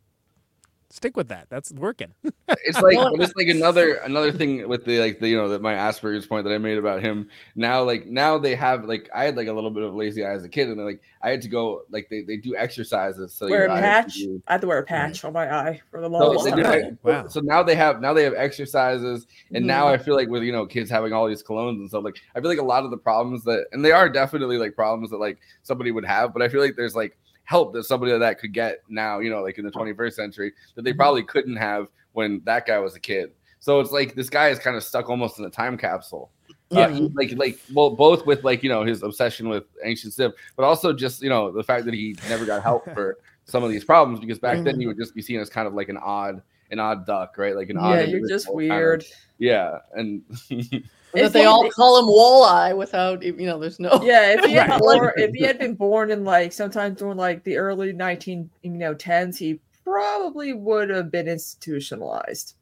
Stick 0.95 1.17
with 1.17 1.27
that. 1.27 1.49
That's 1.51 1.73
working. 1.73 2.15
it's 2.49 2.81
like 2.81 2.97
it's 3.21 3.35
like 3.35 3.49
another 3.49 3.95
another 3.97 4.31
thing 4.31 4.69
with 4.69 4.85
the 4.85 5.01
like 5.01 5.19
the 5.19 5.29
you 5.29 5.37
know 5.37 5.49
that 5.49 5.61
my 5.61 5.75
Asperger's 5.75 6.25
point 6.25 6.45
that 6.45 6.55
I 6.55 6.59
made 6.59 6.79
about 6.79 7.03
him. 7.03 7.29
Now 7.57 7.83
like 7.83 8.07
now 8.07 8.39
they 8.39 8.55
have 8.55 8.85
like 8.85 9.11
I 9.13 9.25
had 9.25 9.37
like 9.37 9.49
a 9.49 9.53
little 9.53 9.73
bit 9.73 9.83
of 9.83 9.93
lazy 9.93 10.25
eye 10.25 10.33
as 10.33 10.45
a 10.45 10.49
kid, 10.49 10.69
and 10.69 10.83
like 10.85 11.01
I 11.21 11.31
had 11.31 11.43
to 11.43 11.49
go 11.49 11.83
like 11.91 12.07
they, 12.11 12.21
they 12.23 12.37
do 12.37 12.55
exercises. 12.55 13.35
So 13.35 13.49
wear 13.51 13.65
a 13.65 13.71
patch. 13.71 14.15
do- 14.15 14.41
I 14.47 14.53
had 14.53 14.61
to 14.61 14.69
wear 14.69 14.79
a 14.79 14.85
patch 14.85 15.25
on 15.25 15.33
my 15.33 15.53
eye 15.53 15.81
for 15.91 16.01
the 16.01 16.07
So, 16.07 16.13
longest 16.13 16.45
they 16.45 16.51
do 16.53 16.63
time. 16.63 16.99
ex- 17.07 17.35
so 17.35 17.41
now 17.41 17.65
they 17.65 17.75
have 17.75 18.01
now 18.01 18.13
they 18.13 18.23
have 18.23 18.35
exercises, 18.35 19.27
and 19.53 19.67
now 19.67 19.87
Mhm. 19.87 19.95
I 19.95 19.99
feel 19.99 20.15
like 20.15 20.29
with 20.29 20.45
you 20.45 20.53
know 20.53 20.65
kids 20.65 20.89
having 20.89 21.13
all 21.13 21.27
these 21.27 21.43
colognes 21.43 21.81
and 21.81 21.89
stuff, 21.89 22.05
like 22.05 22.19
I 22.37 22.41
feel 22.41 22.49
like 22.51 22.61
a 22.61 22.65
lot 22.65 22.85
of 22.85 22.93
the 22.93 22.99
problems 22.99 23.43
that 23.45 23.67
and 23.73 23.85
they 23.85 23.91
are 23.91 24.09
definitely 24.09 24.59
like 24.59 24.77
problems 24.77 25.11
that 25.11 25.19
like 25.19 25.39
somebody 25.65 25.91
would 25.91 26.05
have, 26.05 26.33
but 26.33 26.41
I 26.41 26.49
feel 26.49 26.61
like 26.61 26.77
there's 26.77 26.95
like 26.95 27.19
help 27.45 27.73
that 27.75 27.85
somebody 27.85 28.13
like 28.13 28.21
that 28.21 28.39
could 28.41 28.53
get 28.53 28.81
now, 28.89 29.19
you 29.21 29.31
know, 29.31 29.43
like 29.43 29.59
in 29.59 29.65
the 29.65 29.71
21st 29.71 30.13
century 30.15 30.53
that 30.75 30.83
they 30.83 30.93
probably 30.93 31.23
couldn't 31.23 31.57
have 31.57 31.89
when 32.13 32.41
that 32.45 32.67
guy 32.67 32.79
was 32.79 32.95
a 32.97 33.01
kid. 33.01 33.33
So 33.61 33.81
it's 33.81 33.91
like 33.93 34.15
this 34.15 34.29
guy 34.31 34.49
is 34.49 34.59
kind 34.59 34.77
of 34.77 34.83
stuck 34.85 35.09
almost 35.09 35.39
in 35.39 35.45
a 35.45 35.51
time 35.51 35.77
capsule. 35.79 36.31
Yeah. 36.71 36.87
Uh, 36.87 37.09
like 37.15 37.33
like 37.37 37.59
well 37.73 37.91
both 37.91 38.27
with 38.27 38.43
like 38.45 38.63
you 38.63 38.69
know 38.69 38.85
his 38.85 39.03
obsession 39.03 39.49
with 39.49 39.65
ancient 39.85 40.13
civ, 40.15 40.33
but 40.57 40.65
also 40.65 40.93
just 40.93 41.23
you 41.23 41.29
know 41.29 41.51
the 41.53 41.63
fact 41.63 41.85
that 41.85 41.95
he 41.95 42.17
never 42.29 42.45
got 42.45 42.63
help 42.63 42.85
for 42.95 43.19
some 43.45 43.63
of 43.63 43.71
these 43.71 43.85
problems 43.85 44.19
because 44.21 44.39
back 44.39 44.63
then 44.65 44.77
Mhm. 44.77 44.81
you 44.81 44.89
would 44.89 44.97
just 44.99 45.15
be 45.15 45.23
seen 45.23 45.39
as 45.41 45.49
kind 45.51 45.67
of 45.69 45.75
like 45.75 45.89
an 45.89 45.99
odd 45.99 46.43
an 46.71 46.81
odd 46.81 47.07
duck, 47.07 47.37
right? 47.39 47.55
Like 47.55 47.69
an 47.71 47.77
Yeah, 47.77 47.83
odd. 47.83 48.09
you're 48.09 48.27
just 48.27 48.49
individual, 48.49 48.59
kind 48.59 48.73
of- 48.73 48.77
weird. 48.79 49.05
yeah, 49.39 49.79
and 49.93 50.23
that 51.23 51.33
they 51.33 51.45
all 51.45 51.69
call 51.71 51.99
him 51.99 52.07
Walleye 52.07 52.77
without 52.77 53.23
you 53.23 53.33
know. 53.47 53.59
There's 53.59 53.81
no 53.81 54.01
Yeah, 54.03 54.33
if 54.33 54.45
he 54.45 54.53
had 54.53 54.71
Right. 54.71 54.81
born, 54.81 55.13
if 55.17 55.35
he 55.35 55.43
had 55.45 55.59
been 55.59 55.75
born 55.75 56.11
in 56.11 56.25
like 56.25 56.53
sometime 56.53 56.95
during 56.95 57.17
like 57.17 57.45
the 57.45 57.57
early 57.57 57.93
nineteen 57.93 58.51
you 58.63 58.71
know 58.71 58.95
tens, 58.95 59.39
he 59.39 59.61
probably 59.85 60.53
would 60.53 60.91
have 60.91 61.11
been 61.11 61.29
institutionalized. 61.29 62.55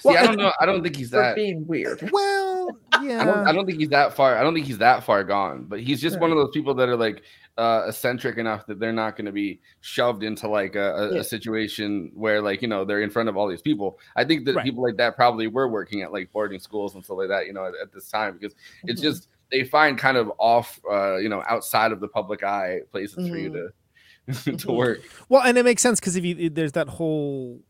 See, 0.00 0.16
I 0.16 0.26
don't 0.26 0.36
know. 0.36 0.52
I 0.60 0.66
don't 0.66 0.82
think 0.82 0.96
he's 0.96 1.10
that. 1.10 1.36
being 1.36 1.66
weird. 1.66 2.00
Well, 2.12 2.70
yeah. 3.02 3.22
I 3.22 3.24
don't, 3.24 3.46
I 3.48 3.52
don't 3.52 3.66
think 3.66 3.78
he's 3.78 3.88
that 3.90 4.14
far. 4.14 4.36
I 4.36 4.42
don't 4.42 4.54
think 4.54 4.66
he's 4.66 4.78
that 4.78 5.02
far 5.04 5.24
gone. 5.24 5.64
But 5.64 5.80
he's 5.80 6.00
just 6.00 6.14
Yeah. 6.16 6.20
one 6.20 6.30
of 6.30 6.36
those 6.36 6.50
people 6.52 6.74
that 6.74 6.88
are 6.88 6.96
like 6.96 7.22
uh, 7.58 7.84
eccentric 7.88 8.38
enough 8.38 8.66
that 8.66 8.78
they're 8.78 8.92
not 8.92 9.16
going 9.16 9.26
to 9.26 9.32
be 9.32 9.60
shoved 9.80 10.22
into 10.22 10.48
like 10.48 10.76
a, 10.76 10.94
a, 10.94 11.14
Yeah. 11.14 11.20
a 11.20 11.24
situation 11.24 12.10
where 12.14 12.40
like 12.40 12.62
you 12.62 12.68
know 12.68 12.84
they're 12.84 13.02
in 13.02 13.10
front 13.10 13.28
of 13.28 13.36
all 13.36 13.48
these 13.48 13.62
people. 13.62 13.98
I 14.16 14.24
think 14.24 14.44
that 14.46 14.54
Right. 14.56 14.64
people 14.64 14.82
like 14.82 14.96
that 14.98 15.16
probably 15.16 15.46
were 15.46 15.68
working 15.68 16.02
at 16.02 16.12
like 16.12 16.30
boarding 16.32 16.60
schools 16.60 16.94
and 16.94 17.04
stuff 17.04 17.18
like 17.18 17.28
that. 17.28 17.46
You 17.46 17.52
know, 17.52 17.64
at, 17.66 17.74
at 17.82 17.92
this 17.92 18.08
time 18.10 18.38
because 18.38 18.54
it's 18.84 19.00
Mhm. 19.00 19.04
just 19.04 19.28
they 19.50 19.64
find 19.64 19.98
kind 19.98 20.16
of 20.16 20.30
off, 20.38 20.80
uh, 20.90 21.16
you 21.16 21.28
know, 21.28 21.42
outside 21.48 21.90
of 21.92 21.98
the 22.00 22.06
public 22.08 22.44
eye 22.44 22.80
places 22.92 23.28
for 23.28 23.36
you 23.36 23.50
to 23.50 24.56
to 24.58 24.72
work. 24.72 25.00
Well, 25.28 25.42
and 25.42 25.58
it 25.58 25.64
makes 25.64 25.82
sense 25.82 25.98
because 26.00 26.14
if 26.16 26.24
you 26.24 26.50
there's 26.50 26.72
that 26.72 26.88
whole 26.88 27.60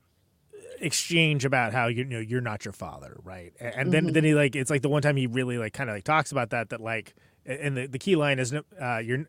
exchange 0.80 1.44
about 1.44 1.72
how 1.72 1.86
you 1.86 2.04
know 2.04 2.18
you're 2.18 2.40
not 2.40 2.64
your 2.64 2.72
father, 2.72 3.16
right? 3.22 3.52
A- 3.60 3.78
And 3.78 3.92
then 3.92 4.06
Mhm. 4.08 4.12
then 4.14 4.24
he 4.24 4.34
like 4.34 4.56
it's 4.56 4.70
like 4.70 4.82
the 4.82 4.88
one 4.88 5.02
time 5.02 5.16
he 5.16 5.26
really 5.26 5.58
like 5.58 5.72
kind 5.72 5.90
of 5.90 5.96
like 5.96 6.04
talks 6.04 6.32
about 6.32 6.50
that 6.50 6.70
that 6.70 6.80
like 6.80 7.14
and 7.46 7.76
the, 7.76 7.86
the 7.86 7.98
key 7.98 8.16
line 8.16 8.38
is 8.38 8.52
uh 8.52 8.98
you're 8.98 9.26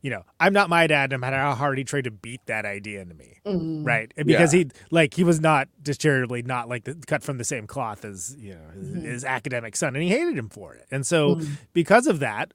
you 0.00 0.10
know 0.10 0.24
I'm 0.40 0.52
not 0.52 0.68
my 0.68 0.86
dad 0.86 1.10
no 1.10 1.18
matter 1.18 1.36
how 1.36 1.54
hard 1.54 1.78
he 1.78 1.84
tried 1.84 2.04
to 2.04 2.10
beat 2.10 2.40
that 2.46 2.64
idea 2.64 3.00
into 3.02 3.14
me. 3.14 3.38
Mhm. 3.46 3.84
Right, 3.86 4.12
And 4.16 4.26
because 4.26 4.52
Yeah. 4.54 4.64
he 4.64 4.70
like 4.90 5.14
he 5.14 5.24
was 5.24 5.40
not 5.40 5.68
just 5.82 6.00
charitably 6.00 6.42
not 6.42 6.68
like 6.68 6.84
the, 6.84 6.94
cut 7.06 7.22
from 7.22 7.38
the 7.38 7.44
same 7.44 7.66
cloth 7.66 8.04
as 8.04 8.36
you 8.38 8.54
know 8.54 8.70
his, 8.74 8.88
Mhm. 8.88 9.04
his 9.04 9.24
academic 9.24 9.76
son, 9.76 9.94
and 9.94 10.02
he 10.02 10.08
hated 10.10 10.36
him 10.36 10.48
for 10.48 10.74
it. 10.74 10.86
And 10.90 11.06
so 11.06 11.36
Mhm. 11.36 11.48
because 11.72 12.06
of 12.06 12.18
that, 12.20 12.52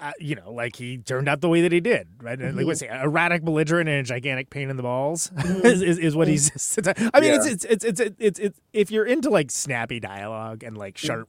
uh, 0.00 0.12
you 0.18 0.34
know, 0.34 0.52
like 0.52 0.76
he 0.76 0.98
turned 0.98 1.28
out 1.28 1.40
the 1.40 1.48
way 1.48 1.62
that 1.62 1.72
he 1.72 1.80
did, 1.80 2.08
right? 2.20 2.38
And 2.40 2.56
like 2.56 2.66
what's 2.66 2.80
he, 2.80 2.86
erratic, 2.86 3.42
belligerent, 3.44 3.88
and 3.88 4.00
a 4.00 4.02
gigantic 4.02 4.50
pain 4.50 4.70
in 4.70 4.76
the 4.76 4.82
balls 4.82 5.30
is, 5.44 5.82
is, 5.82 5.98
is 5.98 6.16
what 6.16 6.28
he's. 6.28 6.50
I 7.14 7.20
mean, 7.20 7.34
it's, 7.34 7.46
Yeah. 7.46 7.52
it's 7.52 7.64
it's 7.64 7.84
it's 7.84 8.00
it's 8.00 8.16
it's 8.18 8.38
it's 8.40 8.60
if 8.72 8.90
you're 8.90 9.06
into 9.06 9.30
like 9.30 9.50
snappy 9.50 10.00
dialogue 10.00 10.62
and 10.62 10.76
like 10.76 10.96
sharp. 10.98 11.28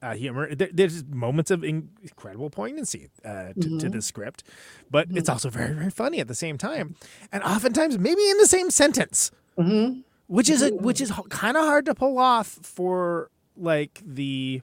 Uh, 0.00 0.14
humor. 0.14 0.54
There, 0.54 0.68
there's 0.72 1.04
moments 1.06 1.50
of 1.50 1.64
incredible 1.64 2.50
poignancy 2.50 3.08
uh, 3.24 3.46
to, 3.46 3.54
to 3.54 3.68
Mhm. 3.88 3.92
the 3.92 4.00
script, 4.00 4.44
but 4.88 5.08
it's 5.10 5.28
also 5.28 5.50
very, 5.50 5.74
very 5.74 5.90
funny 5.90 6.20
at 6.20 6.28
the 6.28 6.36
same 6.36 6.56
time, 6.56 6.94
and 7.32 7.42
oftentimes 7.42 7.98
maybe 7.98 8.22
in 8.30 8.38
the 8.38 8.46
same 8.46 8.70
sentence 8.70 9.32
which 10.28 10.48
is 10.48 10.62
a, 10.62 10.70
which 10.70 11.00
is 11.00 11.10
kind 11.30 11.56
of 11.56 11.64
hard 11.64 11.84
to 11.86 11.96
pull 11.96 12.16
off 12.16 12.46
for 12.62 13.28
like 13.56 14.00
the 14.06 14.62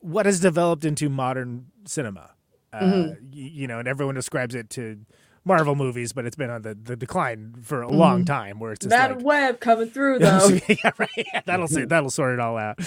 what 0.00 0.24
has 0.24 0.40
developed 0.40 0.86
into 0.86 1.10
modern 1.10 1.66
cinema. 1.88 2.30
Uh, 2.72 2.80
Mhm. 2.80 3.08
y- 3.10 3.16
you 3.32 3.66
know, 3.66 3.78
and 3.78 3.88
everyone 3.88 4.14
describes 4.14 4.54
it 4.54 4.68
to 4.70 4.98
Marvel 5.44 5.74
movies, 5.74 6.12
but 6.12 6.26
it's 6.26 6.36
been 6.36 6.50
on 6.50 6.60
the, 6.60 6.74
the 6.74 6.94
decline 6.96 7.54
for 7.62 7.80
a 7.80 7.88
long 7.90 8.22
Mhm. 8.22 8.26
time. 8.26 8.58
Where 8.58 8.72
it's 8.72 8.80
just 8.84 8.90
Madam 8.90 9.18
like, 9.18 9.26
Web 9.26 9.60
coming 9.60 9.88
through 9.88 10.18
though. 10.20 10.48
yeah, 10.68 10.90
right. 10.98 11.08
Yeah, 11.16 11.40
that'll 11.46 11.68
say, 11.68 11.86
that'll 11.86 12.10
sort 12.10 12.34
it 12.34 12.40
all 12.40 12.58
out. 12.58 12.76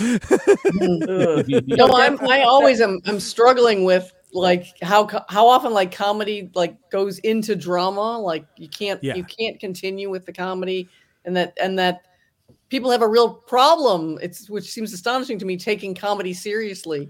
No, 0.79 1.87
I'm 1.93 2.19
I 2.27 2.41
always 2.43 2.81
am 2.81 2.99
I'm 3.05 3.19
struggling 3.19 3.83
with 3.83 4.11
like 4.33 4.65
how 4.81 5.07
how 5.29 5.47
often 5.47 5.73
like 5.73 5.91
comedy 5.91 6.49
like 6.55 6.77
goes 6.89 7.19
into 7.19 7.55
drama 7.55 8.17
like 8.19 8.45
you 8.57 8.69
can't 8.69 9.03
Yeah. 9.03 9.15
you 9.15 9.23
can't 9.25 9.59
continue 9.59 10.09
with 10.09 10.25
the 10.25 10.31
comedy 10.33 10.87
and 11.25 11.35
that 11.35 11.53
and 11.61 11.77
that 11.79 12.05
people 12.69 12.89
have 12.91 13.01
a 13.01 13.07
real 13.07 13.33
problem 13.33 14.17
it's 14.21 14.49
which 14.49 14.71
seems 14.71 14.93
astonishing 14.93 15.37
to 15.39 15.45
me 15.45 15.57
taking 15.57 15.93
comedy 15.93 16.33
seriously 16.33 17.09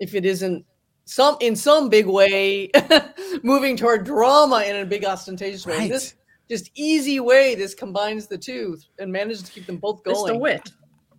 if 0.00 0.14
it 0.16 0.24
isn't 0.24 0.64
some 1.08 1.36
in 1.40 1.56
some 1.56 1.88
big 1.88 2.06
way 2.06 2.70
moving 3.42 3.76
toward 3.76 4.04
drama 4.04 4.62
in 4.62 4.76
a 4.76 4.84
big 4.84 5.04
ostentatious 5.04 5.66
way 5.66 5.76
Right. 5.78 5.90
this 5.90 6.14
just 6.50 6.70
easy 6.74 7.18
way 7.20 7.54
this 7.54 7.74
combines 7.74 8.26
the 8.26 8.38
two 8.38 8.76
and 8.98 9.10
manages 9.12 9.42
to 9.44 9.50
keep 9.52 9.66
them 9.66 9.76
both 9.78 10.00
It's 10.04 10.14
going 10.20 10.32
the 10.34 10.38
wit. 10.38 10.70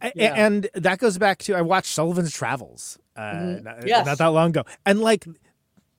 A- 0.01 0.11
Yeah. 0.15 0.33
And 0.35 0.69
that 0.75 0.99
goes 0.99 1.17
back 1.17 1.39
to 1.43 1.55
I 1.55 1.61
watched 1.61 1.91
Sullivan's 1.93 2.33
Travels 2.33 2.97
uh, 3.15 3.21
Mhm. 3.33 3.63
not, 3.63 3.87
Yes. 3.87 4.05
not 4.05 4.17
that 4.19 4.27
long 4.27 4.49
ago, 4.51 4.63
and 4.85 5.01
like 5.01 5.25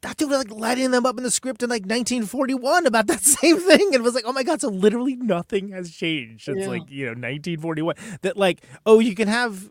that 0.02 0.16
dude 0.16 0.30
was 0.30 0.38
like 0.38 0.50
lighting 0.50 0.90
them 0.92 1.04
up 1.04 1.18
in 1.18 1.24
the 1.24 1.30
script 1.30 1.62
in 1.62 1.68
like 1.68 1.82
1941 1.82 2.86
about 2.86 3.06
that 3.08 3.20
same 3.40 3.58
thing, 3.58 3.86
and 3.88 3.96
it 3.96 4.02
was 4.02 4.14
like, 4.14 4.24
oh 4.26 4.32
my 4.32 4.42
god, 4.42 4.60
so 4.60 4.68
literally 4.68 5.16
nothing 5.16 5.68
has 5.70 5.90
changed 5.90 6.44
since 6.44 6.60
Yeah. 6.60 6.68
like 6.68 6.82
you 6.90 7.04
know 7.06 7.10
1941. 7.12 7.94
That 8.22 8.36
like 8.36 8.62
oh 8.86 8.98
you 9.00 9.14
can 9.14 9.28
have 9.28 9.68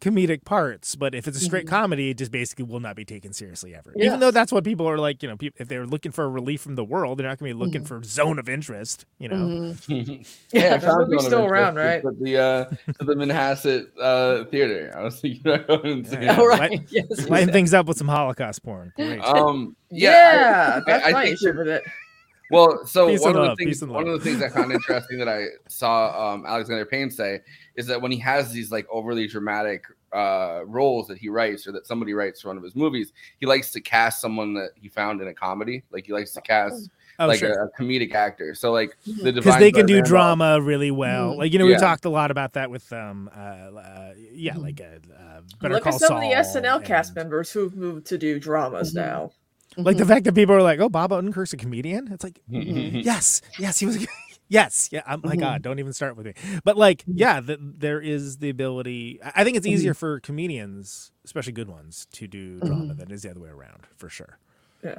comedic 0.00 0.44
parts, 0.44 0.94
but 0.94 1.14
if 1.14 1.26
it's 1.26 1.36
a 1.36 1.40
straight 1.44 1.66
Mhm. 1.66 1.70
comedy, 1.70 2.10
it 2.10 2.18
just 2.18 2.30
basically 2.30 2.64
will 2.64 2.80
not 2.80 2.94
be 2.96 3.04
taken 3.04 3.32
seriously 3.32 3.74
ever. 3.74 3.92
Yeah. 3.96 4.06
Even 4.06 4.20
though 4.20 4.30
that's 4.30 4.52
what 4.52 4.62
people 4.64 4.88
are 4.88 4.98
like, 4.98 5.22
you 5.22 5.28
know, 5.28 5.36
peop 5.36 5.54
if 5.58 5.66
they're 5.68 5.86
looking 5.86 6.12
for 6.12 6.24
a 6.24 6.28
relief 6.28 6.60
from 6.60 6.74
the 6.76 6.84
world, 6.84 7.18
they're 7.18 7.26
not 7.26 7.38
going 7.38 7.50
to 7.50 7.54
be 7.56 7.58
looking 7.64 7.82
Mhm. 7.82 7.88
for 7.88 8.02
zone 8.04 8.38
of 8.38 8.48
interest, 8.48 9.06
you 9.18 9.28
know. 9.28 9.34
Mhm. 9.36 10.26
yeah, 10.52 10.76
that 10.76 11.06
movie's 11.08 11.26
still 11.26 11.44
around, 11.44 11.76
right? 11.76 12.04
At 12.04 12.20
the 12.20 12.36
uh, 12.36 12.64
to 12.98 13.04
the 13.04 13.14
Manhasset 13.14 13.86
uh, 14.00 14.44
theater. 14.44 14.92
I 14.96 15.02
was 15.02 15.20
thinking 15.20 15.40
about 15.44 15.66
going 15.82 16.04
to 16.04 16.10
see 16.10 16.16
Yeah. 16.16 16.40
it. 16.40 16.42
Light- 16.42 16.60
right 16.70 16.80
yes 16.90 17.28
Lighten 17.28 17.52
things 17.52 17.74
up 17.74 17.86
with 17.86 17.98
some 17.98 18.08
Holocaust 18.08 18.62
porn. 18.62 18.92
Great. 18.96 19.20
Um, 19.20 19.74
Yeah, 19.90 20.10
yeah, 20.10 20.74
I- 20.76 20.80
that's 20.86 21.06
I 21.06 21.10
my 21.12 21.22
think 21.24 21.34
issue 21.34 21.58
with 21.58 21.68
it. 21.68 21.82
Well, 22.50 22.86
so 22.86 23.08
Peace 23.08 23.20
one 23.20 23.30
and 23.30 23.36
of 23.38 23.42
the 23.42 23.48
love, 23.48 23.58
things 23.58 23.68
peace 23.70 23.82
and 23.82 23.92
one 23.92 24.08
of 24.08 24.12
the 24.12 24.24
things 24.24 24.42
I 24.42 24.48
found 24.48 24.72
interesting 24.72 25.18
that 25.18 25.28
I 25.28 25.46
saw 25.68 26.32
um, 26.32 26.46
Alexander 26.46 26.86
Payne 26.86 27.10
say 27.10 27.40
is 27.76 27.86
that 27.86 28.00
when 28.00 28.10
he 28.10 28.18
has 28.20 28.50
these 28.52 28.70
like 28.72 28.86
overly 28.90 29.26
dramatic 29.26 29.84
uh, 30.14 30.62
roles 30.66 31.06
that 31.08 31.18
he 31.18 31.28
writes 31.28 31.66
or 31.66 31.72
that 31.72 31.86
somebody 31.86 32.14
writes 32.14 32.40
for 32.40 32.48
one 32.48 32.56
of 32.56 32.62
his 32.62 32.74
movies, 32.74 33.12
he 33.38 33.46
likes 33.46 33.70
to 33.72 33.80
cast 33.80 34.20
someone 34.22 34.54
that 34.54 34.70
he 34.74 34.88
found 34.88 35.20
in 35.20 35.28
a 35.28 35.34
comedy. 35.34 35.82
Like 35.90 36.06
he 36.06 36.12
likes 36.12 36.32
to 36.32 36.40
cast 36.40 36.90
Oh, 37.20 37.26
like 37.26 37.40
sure. 37.40 37.50
a, 37.50 37.66
a 37.66 37.70
comedic 37.72 38.14
actor. 38.14 38.54
So 38.54 38.70
like 38.70 38.96
Mhm. 39.04 39.24
the 39.24 39.32
because 39.32 39.58
they 39.58 39.72
can 39.72 39.86
do 39.86 39.94
Randolph- 39.94 40.08
drama 40.08 40.60
really 40.62 40.92
well. 40.92 41.32
Mhm. 41.32 41.38
Like 41.38 41.52
you 41.52 41.58
know, 41.58 41.66
we 41.66 41.74
talked 41.76 42.04
a 42.04 42.08
lot 42.10 42.30
about 42.30 42.52
that 42.52 42.70
with 42.70 42.92
um, 42.92 43.28
uh, 43.36 43.40
uh 43.40 44.12
yeah, 44.32 44.54
Mhm. 44.54 44.62
like 44.62 44.80
uh, 44.80 44.84
uh, 45.12 45.40
Better 45.60 45.74
Look 45.74 45.82
Call 45.82 45.94
at 45.94 46.00
some 46.00 46.14
of 46.16 46.22
the 46.22 46.30
Saul 46.44 46.62
SNL 46.62 46.84
cast 46.84 47.16
members 47.16 47.50
who've 47.50 47.76
moved 47.76 48.06
to 48.06 48.18
do 48.18 48.38
dramas 48.38 48.92
Mhm. 48.92 48.96
now. 48.96 49.32
Like 49.76 49.96
the 49.96 50.06
fact 50.06 50.24
that 50.24 50.34
people 50.34 50.54
are 50.54 50.62
like, 50.62 50.80
"Oh, 50.80 50.88
Bob 50.88 51.10
Odenkirk's 51.10 51.52
a 51.52 51.56
comedian." 51.56 52.10
It's 52.12 52.24
like, 52.24 52.40
Mhm. 52.50 53.04
yes, 53.04 53.42
yes, 53.58 53.78
he 53.78 53.86
was. 53.86 54.06
yes, 54.48 54.88
yeah. 54.90 55.02
Oh 55.06 55.18
my 55.22 55.36
Mhm. 55.36 55.40
God, 55.40 55.62
don't 55.62 55.78
even 55.78 55.92
start 55.92 56.16
with 56.16 56.26
me. 56.26 56.32
But 56.64 56.76
like, 56.76 57.04
yeah, 57.06 57.40
the, 57.40 57.58
there 57.60 58.00
is 58.00 58.38
the 58.38 58.48
ability. 58.50 59.20
I 59.22 59.32
I 59.36 59.44
think 59.44 59.56
it's 59.56 59.66
easier 59.66 59.94
for 59.94 60.20
comedians, 60.20 61.12
especially 61.24 61.52
good 61.52 61.68
ones, 61.68 62.06
to 62.12 62.26
do 62.26 62.60
drama 62.60 62.94
than 62.94 63.10
it 63.10 63.14
is 63.14 63.22
the 63.22 63.30
other 63.30 63.40
way 63.40 63.50
around, 63.50 63.86
for 63.96 64.08
sure. 64.08 64.38
Yeah. 64.82 64.98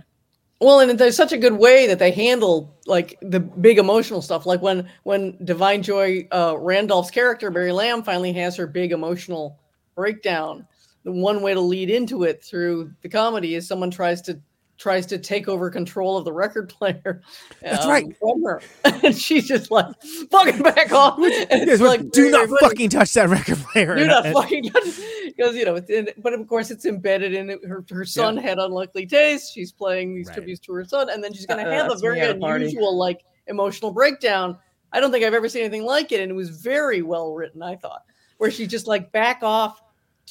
Well, 0.61 0.81
and 0.81 0.99
there's 0.99 1.15
such 1.15 1.31
a 1.31 1.37
good 1.37 1.53
way 1.53 1.87
that 1.87 1.99
they 1.99 2.11
handle 2.11 2.77
like 2.85 3.17
the 3.21 3.39
big 3.39 3.77
emotional 3.79 4.21
stuff. 4.21 4.45
Like 4.45 4.61
when 4.61 4.89
when 5.03 5.33
Da'Vine 5.39 5.81
Joy 5.83 6.27
uh, 6.31 6.55
Randolph's 6.57 7.11
character 7.11 7.49
Mary 7.49 7.71
Lamb 7.71 8.03
finally 8.03 8.33
has 8.33 8.55
her 8.57 8.67
big 8.67 8.91
emotional 8.91 9.57
breakdown. 9.95 10.67
The 11.05 11.13
one 11.13 11.41
way 11.41 11.53
to 11.53 11.61
lead 11.61 11.89
into 11.89 12.23
it 12.23 12.43
through 12.43 12.91
the 13.01 13.09
comedy 13.09 13.55
is 13.55 13.67
someone 13.67 13.89
tries 13.89 14.21
to 14.23 14.39
tries 14.79 15.05
to 15.05 15.19
take 15.19 15.47
over 15.47 15.69
control 15.69 16.17
of 16.17 16.25
the 16.25 16.33
record 16.33 16.69
player. 16.79 17.21
That's 17.61 17.83
um, 17.85 17.91
right. 17.91 18.05
From 18.19 18.43
her, 18.43 18.61
and 19.03 19.15
she's 19.15 19.47
just 19.47 19.69
like 19.69 19.85
fucking 20.31 20.63
back 20.63 20.91
off. 20.91 21.17
It's 21.19 21.81
like 21.81 22.09
do 22.11 22.31
not 22.31 22.49
fucking 22.61 22.89
touch 22.89 23.13
that 23.13 23.29
record 23.29 23.57
player. 23.57 23.95
Do 23.95 24.07
not 24.07 24.25
fucking 24.25 24.63
touch 24.63 24.85
because 25.25 25.55
you 25.55 25.65
know, 25.65 25.75
it's 25.75 25.89
in, 25.89 26.09
but 26.17 26.33
of 26.33 26.47
course 26.47 26.71
it's 26.71 26.85
embedded 26.85 27.33
in 27.33 27.49
it. 27.49 27.63
Her 27.65 27.85
her 27.91 28.05
son 28.05 28.37
had 28.37 28.57
unlikely 28.57 29.05
taste. 29.05 29.53
She's 29.53 29.71
playing 29.71 30.15
these 30.15 30.27
Right. 30.27 30.35
tributes 30.35 30.59
to 30.61 30.73
her 30.73 30.85
son, 30.85 31.09
and 31.09 31.23
then 31.23 31.33
she's 31.33 31.45
going 31.45 31.63
to 31.63 31.69
Uh, 31.69 31.83
have 31.83 31.91
a 31.91 31.97
very 31.99 32.21
at 32.21 32.31
a 32.31 32.35
party. 32.39 32.65
unusual 32.65 32.97
like 32.97 33.21
emotional 33.47 33.91
breakdown 33.91 34.57
I 34.91 34.99
don't 34.99 35.11
think 35.11 35.23
I've 35.23 35.35
ever 35.35 35.47
seen 35.49 35.61
anything 35.61 35.85
like 35.85 36.11
it, 36.11 36.19
and 36.19 36.31
it 36.31 36.35
was 36.35 36.49
very 36.49 37.03
well 37.03 37.33
written. 37.35 37.61
I 37.61 37.75
thought, 37.75 38.01
where 38.37 38.49
she 38.49 38.65
just 38.65 38.87
like 38.87 39.11
back 39.11 39.43
off, 39.43 39.79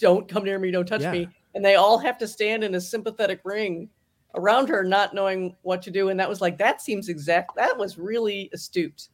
don't 0.01 0.27
come 0.29 0.43
near 0.45 0.59
me, 0.59 0.73
don't 0.73 0.85
touch 0.87 1.03
Yeah. 1.03 1.13
me, 1.13 1.29
and 1.55 1.65
they 1.65 1.77
all 1.77 1.97
have 1.99 2.19
to 2.19 2.27
stand 2.27 2.65
in 2.65 2.75
a 2.75 2.81
sympathetic 2.81 3.41
ring 3.45 3.89
around 4.39 4.69
her, 4.69 4.83
not 4.85 5.13
knowing 5.15 5.55
what 5.63 5.83
to 5.83 5.91
do. 5.91 6.09
And 6.09 6.19
that 6.21 6.29
was 6.29 6.41
like 6.41 6.57
that 6.59 6.81
seems 6.81 7.09
exact. 7.09 7.57
That 7.57 7.77
was 7.77 7.99
really 7.99 8.49
astute. 8.55 9.09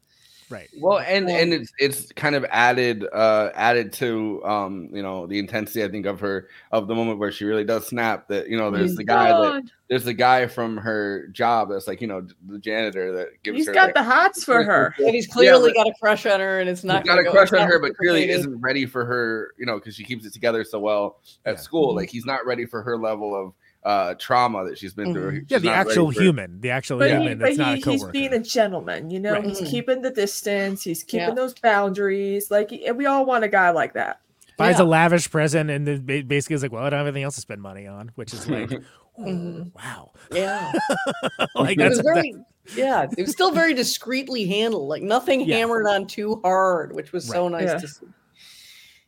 Right. 0.50 0.68
Well, 0.78 0.98
and 0.98 1.24
Um, 1.24 1.30
and 1.34 1.52
it's 1.54 1.72
it's 1.78 2.12
kind 2.12 2.36
of 2.36 2.44
added 2.50 3.06
uh 3.14 3.48
added 3.54 3.94
to 3.94 4.44
um 4.44 4.90
you 4.92 5.02
know 5.02 5.26
the 5.26 5.38
intensity 5.38 5.82
I 5.82 5.88
think 5.88 6.04
of 6.04 6.20
her 6.20 6.48
of 6.70 6.86
the 6.86 6.94
moment 6.94 7.18
where 7.18 7.32
she 7.32 7.46
really 7.46 7.64
does 7.64 7.86
snap 7.86 8.28
that 8.28 8.50
you 8.50 8.58
know 8.58 8.70
there's 8.70 8.90
He's 8.90 8.96
the 8.96 9.04
guy 9.04 9.28
that 9.30 9.62
there's 9.88 10.04
the 10.04 10.12
guy 10.12 10.46
from 10.46 10.76
her 10.76 11.28
job 11.28 11.70
that's 11.70 11.88
like 11.88 12.02
you 12.02 12.06
know 12.06 12.26
the 12.46 12.58
janitor 12.58 13.10
that 13.16 13.42
gives 13.42 13.56
He's 13.56 13.66
her 13.68 13.72
got 13.72 13.86
like, 13.86 13.94
the 13.94 14.02
hots 14.02 14.44
for 14.44 14.62
her. 14.70 14.94
And 14.98 15.14
he's 15.14 15.26
clearly 15.26 15.70
but- 15.70 15.76
got 15.76 15.86
a 15.88 15.94
crush 15.98 16.26
on 16.26 16.40
her, 16.40 16.60
and 16.60 16.68
it's 16.68 16.84
not 16.84 17.02
He's 17.04 17.08
got 17.08 17.18
a 17.18 17.24
go- 17.24 17.30
crush 17.32 17.52
on 17.54 17.66
her, 17.66 17.78
but 17.78 17.96
clearly 17.96 18.20
reciprocated. 18.20 18.40
isn't 18.50 18.60
ready 18.60 18.84
for 18.84 19.06
her, 19.06 19.54
you 19.58 19.64
know, 19.64 19.78
because 19.78 19.94
she 19.94 20.04
keeps 20.04 20.26
it 20.26 20.34
together 20.34 20.62
so 20.62 20.78
well 20.78 21.20
at 21.46 21.58
school. 21.58 21.94
Like 21.94 22.10
he's 22.10 22.26
not 22.26 22.44
ready 22.44 22.66
for 22.66 22.82
her 22.82 22.98
level 22.98 23.34
of 23.34 23.54
uh 23.84 24.14
trauma 24.14 24.64
that 24.64 24.78
she's 24.78 24.94
been 24.94 25.12
through. 25.12 25.44
Yeah, 25.48 25.58
She's 25.58 25.62
the 25.62 25.70
actual 25.72 26.08
human, 26.10 26.60
the 26.60 26.70
actual 26.70 26.98
But, 26.98 27.10
human 27.10 27.28
he, 27.28 27.34
that's 27.34 27.56
but 27.58 27.62
not 27.62 27.76
he, 27.78 27.82
a 27.82 27.90
he's 27.90 28.04
being 28.06 28.32
a 28.32 28.38
gentleman, 28.38 29.10
you 29.10 29.20
know. 29.20 29.32
Right. 29.32 29.44
He's 29.44 29.60
Mhm. 29.60 29.70
keeping 29.70 30.02
the 30.02 30.10
distance. 30.10 30.82
He's 30.84 31.02
keeping 31.02 31.28
Yeah. 31.28 31.34
those 31.34 31.54
boundaries. 31.54 32.50
Like, 32.50 32.72
and 32.72 32.96
we 32.96 33.06
all 33.06 33.26
want 33.26 33.44
a 33.44 33.48
guy 33.48 33.70
like 33.70 33.92
that. 33.94 34.20
Buys 34.56 34.78
Yeah. 34.78 34.84
a 34.84 34.86
lavish 34.86 35.30
present 35.30 35.68
and 35.70 35.86
then 35.86 36.26
basically 36.26 36.54
is 36.54 36.62
like, 36.62 36.72
well, 36.72 36.84
I 36.84 36.90
don't 36.90 36.98
have 36.98 37.06
anything 37.06 37.24
else 37.24 37.34
to 37.34 37.40
spend 37.40 37.60
money 37.60 37.86
on, 37.86 38.10
which 38.14 38.32
is 38.32 38.48
like, 38.48 38.70
Mhm. 39.20 39.70
wow. 39.74 40.12
Yeah. 40.32 40.72
like 41.54 41.72
it 41.72 41.78
that's 41.78 41.96
was 41.96 42.00
very 42.00 42.34
yeah 42.74 43.06
it 43.18 43.20
was 43.22 43.30
still 43.32 43.50
very 43.50 43.74
discreetly 43.74 44.46
handled 44.46 44.88
like 44.88 45.02
nothing 45.02 45.42
Yeah. 45.42 45.58
hammered 45.58 45.86
on 45.86 46.06
too 46.06 46.40
hard 46.42 46.94
which 46.96 47.12
was 47.12 47.28
so 47.28 47.46
nice 47.48 47.64
Yeah. 47.68 47.76
to 47.78 47.86
see 47.88 48.06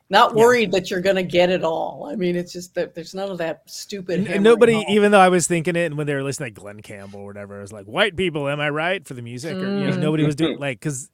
not 0.09 0.31
Yeah. 0.31 0.37
worried 0.43 0.73
that 0.73 0.91
you're 0.91 1.01
gonna 1.01 1.23
get 1.23 1.51
it 1.51 1.65
all 1.65 2.09
i 2.11 2.15
mean 2.15 2.37
it's 2.37 2.53
just 2.53 2.75
that 2.75 2.95
there's 2.95 3.15
none 3.15 3.31
of 3.31 3.39
that 3.39 3.63
stupid 3.67 4.21
And, 4.21 4.29
and 4.29 4.45
nobody, 4.45 4.75
home. 4.75 4.85
even 4.89 5.11
though 5.13 5.21
I 5.21 5.29
was 5.29 5.47
thinking 5.49 5.75
it, 5.77 5.87
and 5.87 5.97
when 5.99 6.07
they 6.07 6.15
were 6.15 6.23
listening 6.23 6.55
to 6.55 6.61
Glen 6.61 6.81
Campbell 6.83 7.21
or 7.21 7.27
whatever, 7.27 7.59
it 7.59 7.63
was 7.63 7.73
like, 7.73 7.87
white 7.87 8.15
people, 8.17 8.49
am 8.49 8.61
I 8.61 8.71
right 8.71 9.07
for 9.07 9.15
the 9.15 9.23
music? 9.23 9.57
Or, 9.57 9.61
you 9.61 9.87
know, 9.87 9.93
Mm. 9.97 9.99
nobody 9.99 10.25
was 10.25 10.37
doing 10.37 10.59
like, 10.59 10.79
because 10.79 11.11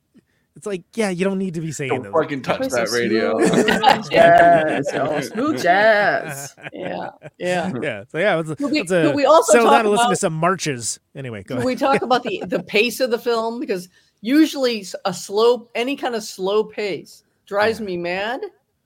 it's 0.55 0.67
like, 0.67 0.83
yeah, 0.95 1.09
you 1.09 1.25
don't 1.25 1.39
need 1.39 1.55
to 1.55 1.61
be 1.63 1.73
saying 1.73 1.89
Don't 1.91 2.03
those. 2.03 2.13
fucking 2.13 2.43
touch 2.43 2.61
that 2.69 2.89
some 2.89 2.95
radio. 2.99 3.39
smooth 3.47 4.11
jazz, 4.11 4.91
yo, 4.93 5.21
smooth 5.23 5.63
jazz. 5.63 6.55
yeah 6.75 7.09
yeah 7.39 7.73
yeah. 7.83 8.05
So 8.11 8.19
yeah, 8.19 8.35
let's, 8.37 8.61
we- 8.61 8.81
let's 8.81 8.93
uh, 8.93 9.13
we 9.17 9.25
also 9.25 9.53
settle 9.53 9.69
talk 9.69 9.73
down 9.79 9.81
and 9.87 9.91
listen 9.91 10.05
to 10.05 10.09
about- 10.11 10.19
some 10.19 10.35
marches. 10.35 11.01
Anyway, 11.15 11.43
go 11.43 11.55
Can 11.55 11.57
ahead. 11.59 11.67
we 11.67 11.77
talk 11.77 12.03
about 12.09 12.23
the 12.25 12.43
the 12.47 12.63
pace 12.63 13.01
of 13.01 13.11
the 13.11 13.19
film 13.19 13.59
because 13.61 13.89
usually 14.21 14.81
s- 14.83 14.95
a 15.07 15.15
slow 15.15 15.71
any 15.75 15.97
kind 15.97 16.15
of 16.15 16.23
slow 16.23 16.65
pace 16.65 17.23
drives 17.47 17.81
me 17.81 17.97
mad 17.97 18.41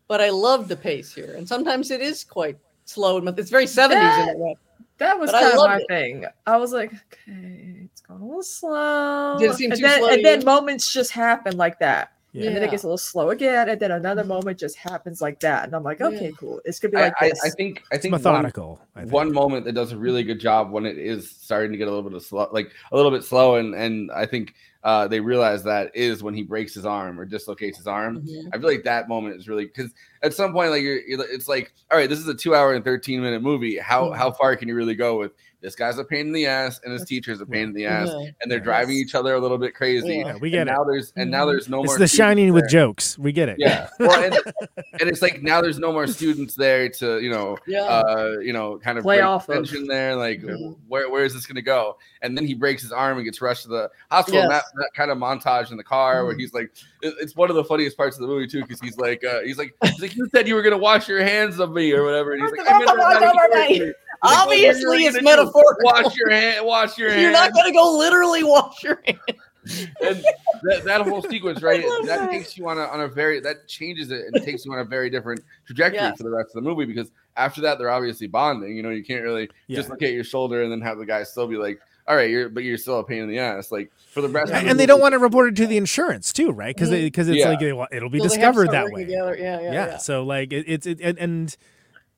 but 0.08 0.20
i 0.20 0.30
love 0.30 0.68
the 0.68 0.76
pace 0.76 1.14
here 1.14 1.34
and 1.36 1.46
sometimes 1.46 1.90
it 1.90 2.00
is 2.00 2.24
quite 2.24 2.56
slow 2.84 3.18
and 3.18 3.38
it's 3.38 3.50
very 3.50 3.66
70s 3.66 4.28
in 4.28 4.34
a 4.34 4.38
way 4.38 4.56
That 4.98 5.18
was 5.20 5.30
But 5.30 5.40
kind 5.42 5.52
of 5.58 5.66
my 5.66 5.76
it. 5.76 5.88
thing. 5.88 6.24
I 6.46 6.56
was 6.56 6.72
like, 6.72 6.90
okay, 6.90 7.82
it's 7.84 8.00
going 8.00 8.22
a 8.22 8.24
little 8.24 8.42
slow. 8.42 9.36
Did 9.38 9.50
it 9.50 9.54
seem 9.56 9.70
and 9.72 9.78
too 9.78 9.86
then, 9.86 9.98
slow 9.98 10.08
and 10.08 10.24
then 10.24 10.42
moments 10.42 10.90
just 10.90 11.10
happen 11.12 11.58
like 11.58 11.78
that. 11.80 12.12
Yeah. 12.32 12.46
And 12.46 12.56
then 12.56 12.62
it 12.62 12.70
gets 12.70 12.82
a 12.82 12.86
little 12.86 12.96
slow 12.96 13.28
again, 13.28 13.68
and 13.68 13.78
then 13.78 13.90
another 13.90 14.22
mm-hmm. 14.22 14.28
moment 14.28 14.58
just 14.58 14.76
happens 14.78 15.20
like 15.20 15.40
that. 15.40 15.64
And 15.64 15.74
I'm 15.76 15.82
like, 15.82 16.00
okay, 16.00 16.26
Yeah. 16.30 16.36
cool. 16.38 16.62
It's 16.64 16.78
gonna 16.80 16.92
be 16.92 16.98
like 16.98 17.12
I, 17.20 17.28
this. 17.28 17.44
I 17.44 17.50
think 17.50 17.82
I 17.92 17.96
It's 17.96 18.02
think 18.02 18.12
one- 18.12 18.22
methodical. 18.22 18.80
I 18.94 19.00
think. 19.00 19.12
one 19.12 19.32
moment 19.32 19.66
that 19.66 19.72
does 19.74 19.92
a 19.92 19.98
really 19.98 20.22
good 20.22 20.40
job 20.40 20.70
when 20.70 20.86
it 20.86 20.96
is 20.96 21.30
starting 21.30 21.72
to 21.72 21.78
get 21.78 21.88
a 21.88 21.90
little 21.90 22.08
bit 22.08 22.16
of 22.16 22.22
slow, 22.24 22.48
like 22.50 22.70
a 22.90 22.96
little 22.96 23.10
bit 23.10 23.22
slow, 23.22 23.56
and 23.56 23.74
and 23.74 24.10
I 24.12 24.24
think 24.24 24.54
uh, 24.86 25.08
they 25.08 25.18
realize 25.20 25.64
that 25.64 25.90
is 25.96 26.22
when 26.22 26.32
he 26.32 26.42
breaks 26.44 26.72
his 26.72 26.86
arm 26.86 27.18
or 27.20 27.24
dislocates 27.24 27.76
his 27.76 27.86
arm. 27.88 28.22
Mhm. 28.22 28.48
I 28.54 28.58
feel 28.58 28.68
like 28.70 28.84
that 28.84 29.08
moment 29.08 29.36
is 29.36 29.48
really 29.48 29.66
because 29.66 29.90
at 30.22 30.32
some 30.32 30.52
point, 30.52 30.70
like 30.70 30.82
you're, 30.82 31.00
you're, 31.00 31.20
it's 31.30 31.48
like, 31.48 31.72
all 31.90 31.98
right, 31.98 32.08
this 32.08 32.20
is 32.20 32.28
a 32.28 32.34
two 32.34 32.54
hour 32.54 32.72
and 32.72 32.84
thirteen 32.84 33.20
minute 33.20 33.42
movie. 33.42 33.76
How 33.78 34.04
Mhm. 34.10 34.16
how 34.16 34.30
far 34.30 34.54
can 34.56 34.68
you 34.68 34.74
really 34.76 34.94
go 34.94 35.18
with 35.18 35.32
this 35.62 35.74
guy's 35.74 35.98
a 35.98 36.04
pain 36.04 36.26
in 36.28 36.32
the 36.32 36.46
ass 36.46 36.80
and 36.84 36.92
his 36.92 37.04
teacher's 37.04 37.40
a 37.40 37.46
pain 37.46 37.64
in 37.64 37.72
the 37.72 37.86
ass, 37.86 38.08
Yeah. 38.12 38.30
and 38.42 38.52
they're 38.52 38.60
driving 38.60 38.94
each 38.96 39.14
other 39.16 39.34
a 39.34 39.40
little 39.40 39.58
bit 39.58 39.74
crazy. 39.74 40.18
Yeah, 40.18 40.36
we 40.36 40.48
and 40.48 40.52
get 40.52 40.68
it. 40.68 40.70
now 40.70 40.84
there's 40.84 41.12
and 41.16 41.30
now 41.30 41.46
there's 41.46 41.68
no 41.68 41.80
It's 41.82 41.88
more. 41.88 41.98
the 41.98 42.06
students 42.06 42.14
shining 42.14 42.52
with 42.52 42.64
there. 42.70 42.80
jokes. 42.86 43.18
We 43.18 43.32
get 43.32 43.48
it. 43.48 43.56
Yeah, 43.58 43.88
well, 43.98 44.22
and, 44.22 44.34
and 45.00 45.08
it's 45.08 45.22
like 45.22 45.42
now 45.42 45.60
there's 45.62 45.78
no 45.80 45.92
more 45.92 46.06
students 46.06 46.54
there 46.54 46.88
to 46.90 47.20
you 47.20 47.30
know, 47.30 47.56
Yeah. 47.66 47.80
uh, 47.82 48.36
you 48.40 48.52
know, 48.52 48.78
kind 48.78 48.98
of 48.98 49.02
Play 49.02 49.16
break 49.16 49.26
off 49.26 49.48
of. 49.48 49.54
tension 49.56 49.86
there. 49.88 50.14
Like, 50.14 50.42
Mhm. 50.42 50.76
where 50.86 51.10
where 51.10 51.24
is 51.24 51.32
this 51.34 51.46
going 51.46 51.56
to 51.56 51.62
go? 51.62 51.96
And 52.22 52.36
then 52.36 52.46
he 52.46 52.54
breaks 52.54 52.82
his 52.82 52.92
arm 52.92 53.16
and 53.16 53.24
gets 53.24 53.40
rushed 53.40 53.62
to 53.62 53.68
the 53.68 53.90
hospital. 54.10 54.42
And 54.42 54.50
that, 54.50 54.62
Yes. 54.66 54.75
That 54.76 54.90
kind 54.94 55.10
of 55.10 55.18
montage 55.18 55.70
in 55.70 55.76
the 55.76 55.84
car 55.84 56.24
where 56.24 56.34
Mhm. 56.34 56.40
he's 56.40 56.54
like, 56.54 56.70
it's 57.02 57.34
one 57.36 57.50
of 57.50 57.56
the 57.56 57.64
funniest 57.64 57.96
parts 57.96 58.16
of 58.16 58.22
the 58.22 58.26
movie 58.28 58.46
too, 58.46 58.62
because 58.62 58.80
he's 58.80 58.96
like, 58.98 59.24
uh, 59.24 59.40
he's 59.40 59.58
like, 59.58 59.74
he's 59.84 60.00
like, 60.00 60.16
you 60.16 60.28
said 60.34 60.46
you 60.48 60.54
were 60.54 60.62
going 60.62 60.72
to 60.74 60.78
wash 60.78 61.08
your 61.08 61.22
hands 61.22 61.58
of 61.58 61.72
me 61.72 61.92
or 61.92 62.04
whatever. 62.04 62.32
And 62.32 62.42
he's 62.42 62.52
like, 62.52 62.60
I 62.70 62.78
meant 62.78 62.86
that 62.86 63.20
metaphorically. 63.20 63.74
He's 63.74 63.80
like, 63.80 63.96
"What 64.20 64.48
were 64.48 64.54
you 64.54 64.68
Obviously, 64.68 64.98
gonna 65.04 65.16
it's 65.16 65.22
metaphorical. 65.22 65.84
Wash 65.84 66.16
your 66.16 66.30
hand. 66.30 66.64
Wash 66.66 66.98
your 66.98 67.10
hands. 67.10 67.22
You're 67.22 67.32
not 67.32 67.52
going 67.52 67.66
to 67.66 67.72
go 67.72 67.96
literally 67.98 68.44
wash 68.44 68.82
your 68.82 69.02
hands. 69.06 69.20
and 70.00 70.24
that, 70.62 70.84
that 70.84 71.00
whole 71.02 71.22
sequence, 71.22 71.60
right? 71.60 71.82
That 71.82 72.04
that. 72.06 72.30
takes 72.30 72.56
you 72.56 72.68
on 72.68 72.78
a 72.78 72.82
on 72.82 73.00
a 73.00 73.08
very 73.08 73.40
that 73.40 73.66
changes 73.66 74.12
it 74.12 74.26
and 74.32 74.44
takes 74.44 74.64
you 74.64 74.72
on 74.72 74.78
a 74.78 74.84
very 74.84 75.10
different 75.10 75.40
trajectory 75.66 76.16
for 76.16 76.22
the 76.22 76.30
rest 76.30 76.50
of 76.54 76.62
the 76.62 76.68
movie 76.70 76.84
because 76.84 77.10
after 77.36 77.60
that 77.62 77.76
they're 77.78 77.90
obviously 77.90 78.28
bonding. 78.28 78.76
You 78.76 78.84
know, 78.84 78.90
you 78.90 79.02
can't 79.04 79.24
really 79.24 79.50
Yeah. 79.66 79.76
just 79.78 79.90
look 79.90 80.02
at 80.02 80.12
your 80.12 80.22
shoulder 80.22 80.62
and 80.62 80.70
then 80.70 80.80
have 80.82 80.98
the 80.98 81.04
guy 81.06 81.24
still 81.24 81.48
be 81.48 81.56
like, 81.56 81.80
"All 82.08 82.16
right, 82.16 82.30
you're 82.30 82.48
but 82.48 82.64
you're 82.64 82.78
still 82.78 82.98
a 83.00 83.04
pain 83.04 83.22
in 83.22 83.28
the 83.28 83.38
ass." 83.38 83.70
Like 83.72 83.90
for 84.12 84.20
the 84.20 84.28
rest, 84.28 84.52
of 84.52 84.60
the 84.62 84.68
And 84.68 84.78
they 84.80 84.86
don't 84.86 85.00
want 85.00 85.12
to 85.12 85.18
report 85.18 85.48
it 85.48 85.56
to 85.56 85.66
the 85.66 85.76
insurance 85.76 86.32
too, 86.32 86.50
right? 86.50 86.74
Because 86.74 86.90
because 86.90 87.28
it's 87.28 87.38
Yeah. 87.38 87.50
like 87.50 87.62
it'll 87.92 88.10
be 88.10 88.18
So 88.20 88.28
they 88.28 88.40
have 88.40 88.54
to 88.54 88.62
discovered 88.62 88.70
that 88.72 88.90
way. 88.90 89.06
Yeah, 89.08 89.32
yeah, 89.34 89.60
yeah, 89.60 89.72
yeah. 89.72 89.96
so 89.98 90.24
like 90.24 90.52
it, 90.52 90.64
it's 90.68 90.86
it, 90.86 91.00
and 91.00 91.18
and 91.18 91.56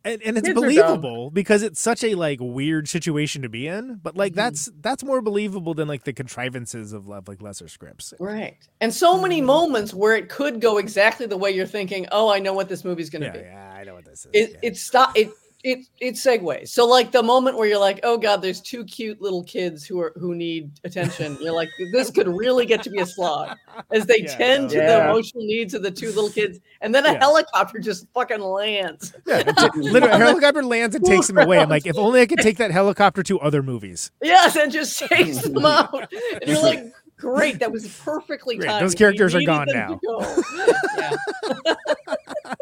and, 0.05 0.22
and 0.22 0.39
it's 0.39 0.47
Kids 0.47 0.55
believable 0.59 1.30
because 1.30 1.62
it's 1.62 1.80
such 1.80 2.05
a 2.05 2.14
like 2.14 2.39
weird 2.41 2.89
situation 2.89 3.43
to 3.43 3.49
be 3.49 3.66
in 3.66 3.97
but 3.97 4.11
Mm-hmm. 4.12 4.18
like 4.20 4.34
that's 4.34 4.70
that's 4.80 5.03
more 5.03 5.20
believable 5.20 5.74
than 5.74 5.89
like 5.89 6.05
the 6.05 6.12
contrivances 6.12 6.93
of 6.93 7.09
love 7.09 7.26
like 7.26 7.43
lesser 7.43 7.66
scripts 7.68 8.14
Right. 8.20 8.57
And 8.80 8.95
so 8.95 9.20
many 9.20 9.41
moments 9.41 9.93
where 9.93 10.14
it 10.16 10.28
could 10.28 10.61
go 10.61 10.78
exactly 10.78 11.26
the 11.26 11.36
way 11.36 11.51
you're 11.51 11.66
thinking, 11.66 12.07
oh, 12.12 12.30
I 12.32 12.39
know 12.39 12.55
what 12.55 12.68
this 12.68 12.84
movie's 12.84 13.11
going 13.11 13.22
to 13.22 13.26
yeah 13.26 13.32
be. 13.32 13.39
yeah 13.41 13.74
i 13.76 13.84
know 13.84 13.95
what 13.95 14.05
this 14.05 14.20
is 14.24 14.30
It, 14.32 14.51
yeah. 14.53 14.68
it 14.70 14.76
stop 14.76 15.18
it 15.18 15.30
it 15.65 15.87
it 16.01 16.15
segues. 16.15 16.69
So 16.69 16.87
like 16.87 17.11
the 17.11 17.23
moment 17.23 17.57
where 17.57 17.67
you're 17.69 17.79
like, 17.81 18.01
oh 18.05 18.17
god, 18.17 18.43
there's 18.43 18.61
two 18.61 18.85
cute 18.85 19.21
little 19.21 19.43
kids 19.45 19.85
who 19.85 20.01
are 20.01 20.13
who 20.17 20.35
need 20.35 20.71
attention. 20.85 21.37
You're 21.41 21.53
like, 21.55 21.69
this 21.93 22.11
could 22.11 22.29
really 22.29 22.65
get 22.65 22.83
to 22.85 22.91
be 22.91 23.01
a 23.01 23.07
slog 23.07 23.57
as 23.93 24.07
they 24.07 24.21
Yeah, 24.21 24.37
tend 24.37 24.71
to 24.71 24.77
the 24.77 25.05
emotional 25.05 25.45
needs 25.45 25.75
of 25.75 25.83
the 25.83 25.91
two 25.91 26.09
little 26.13 26.31
kids, 26.31 26.61
and 26.81 26.95
then 26.95 27.05
a 27.07 27.13
Yeah. 27.13 27.19
helicopter 27.19 27.79
just 27.81 28.07
fucking 28.15 28.41
lands. 28.41 29.13
yeah, 29.27 29.43
t- 29.43 29.69
literally, 29.81 30.15
a 30.15 30.17
helicopter 30.27 30.63
lands 30.63 30.95
and 30.95 31.05
takes 31.05 31.27
them 31.27 31.39
away. 31.39 31.59
I'm 31.59 31.69
like, 31.69 31.87
if 31.87 31.99
only 31.99 32.21
I 32.21 32.27
could 32.27 32.41
take 32.41 32.59
that 32.59 32.71
helicopter 32.71 33.23
to 33.25 33.41
other 33.41 33.63
movies. 33.63 34.11
Yes, 34.23 34.55
and 34.57 34.71
just 34.71 34.99
takes 34.99 35.39
them 35.43 35.65
out. 35.65 36.13
And 36.41 36.43
you're 36.47 36.63
like, 36.63 36.85
great, 37.19 37.59
that 37.59 37.71
was 37.71 37.87
perfectly 38.05 38.57
Great, 38.57 38.69
timed. 38.69 38.85
those 38.85 38.95
characters 38.95 39.35
are 39.35 39.43
gone 39.43 39.66
now. 39.73 40.01
go. 40.05 40.43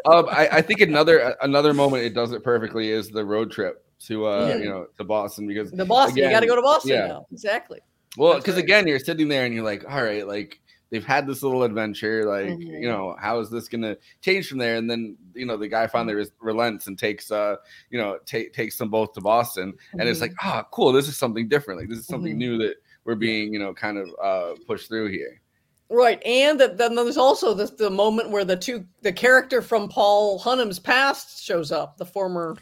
Um, 0.05 0.27
I, 0.29 0.47
I 0.53 0.61
think 0.61 0.81
another 0.81 1.35
another 1.41 1.73
moment 1.73 2.03
it 2.03 2.13
does 2.13 2.31
it 2.31 2.43
perfectly 2.43 2.89
is 2.91 3.09
the 3.09 3.23
road 3.23 3.51
trip 3.51 3.85
to 4.01 4.25
uh 4.27 4.47
Yeah. 4.49 4.55
you 4.57 4.65
know 4.69 4.87
to 4.97 5.03
Boston 5.03 5.47
because 5.47 5.71
The 5.71 5.85
Boston, 5.85 6.17
you 6.23 6.29
got 6.29 6.41
to 6.41 6.45
go 6.47 6.55
to 6.55 6.61
Boston 6.61 6.91
yeah. 6.91 7.07
now. 7.07 7.25
Exactly. 7.31 7.79
Well, 8.17 8.35
because 8.37 8.55
right. 8.55 8.63
again, 8.63 8.87
you're 8.87 8.99
sitting 8.99 9.27
there 9.27 9.45
and 9.45 9.53
you're 9.53 9.63
like, 9.63 9.85
all 9.89 10.01
right, 10.03 10.27
like 10.27 10.59
they've 10.89 11.05
had 11.05 11.27
this 11.27 11.41
little 11.43 11.63
adventure, 11.63 12.25
like 12.25 12.47
Mhm. 12.49 12.81
you 12.81 12.87
know, 12.87 13.15
how 13.19 13.39
is 13.39 13.49
this 13.49 13.67
gonna 13.69 13.95
change 14.21 14.47
from 14.49 14.57
there? 14.59 14.75
And 14.77 14.89
then 14.89 15.17
you 15.33 15.45
know, 15.45 15.55
the 15.57 15.67
guy 15.67 15.87
finally 15.87 16.15
res- 16.15 16.31
relents 16.41 16.87
and 16.87 16.97
takes, 16.97 17.31
uh, 17.31 17.55
you 17.89 17.97
know, 17.97 18.17
ta- 18.25 18.49
takes 18.53 18.77
them 18.77 18.89
both 18.89 19.13
to 19.13 19.21
Boston, 19.21 19.73
and 19.93 20.07
it's 20.07 20.21
like, 20.21 20.33
ah, 20.41 20.65
cool, 20.71 20.91
this 20.91 21.07
is 21.07 21.17
something 21.17 21.47
different. 21.47 21.79
Like 21.79 21.89
this 21.89 21.99
is 21.99 22.07
something 22.07 22.33
Mhm. 22.35 22.37
new 22.39 22.57
that 22.59 22.75
we're 23.07 23.15
being, 23.15 23.51
you 23.51 23.57
know, 23.57 23.73
kind 23.73 23.97
of 23.97 24.09
uh 24.21 24.55
pushed 24.67 24.87
through 24.87 25.07
here. 25.07 25.41
Right, 25.89 26.21
and 26.25 26.59
that 26.59 26.77
then 26.77 26.93
there's 26.93 27.17
also 27.17 27.53
this 27.53 27.71
the 27.71 27.89
moment 27.89 28.29
where 28.29 28.45
the 28.45 28.57
two 28.57 28.85
the 29.01 29.13
character 29.13 29.63
from 29.63 29.87
Paul 29.89 30.37
Hunham's 30.37 30.77
past 30.77 31.43
shows 31.43 31.71
up, 31.71 31.97
the 31.97 32.05
former 32.05 32.57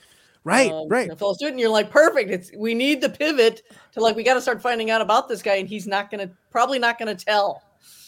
Right, 0.46 0.72
um, 0.72 0.88
right. 0.88 1.18
fellow 1.18 1.34
student. 1.34 1.60
You're 1.60 1.70
like, 1.70 1.90
perfect. 1.90 2.30
It's 2.30 2.52
we 2.56 2.76
need 2.76 3.02
the 3.02 3.10
pivot 3.10 3.64
to 3.94 4.00
like 4.00 4.16
we 4.16 4.22
got 4.22 4.36
to 4.36 4.42
start 4.42 4.62
finding 4.62 4.92
out 4.92 5.02
about 5.02 5.28
this 5.28 5.42
guy, 5.42 5.56
and 5.56 5.68
he's 5.68 5.88
not 5.88 6.12
gonna 6.12 6.30
probably 6.52 6.78
not 6.78 7.00
gonna 7.00 7.16
tell 7.16 7.64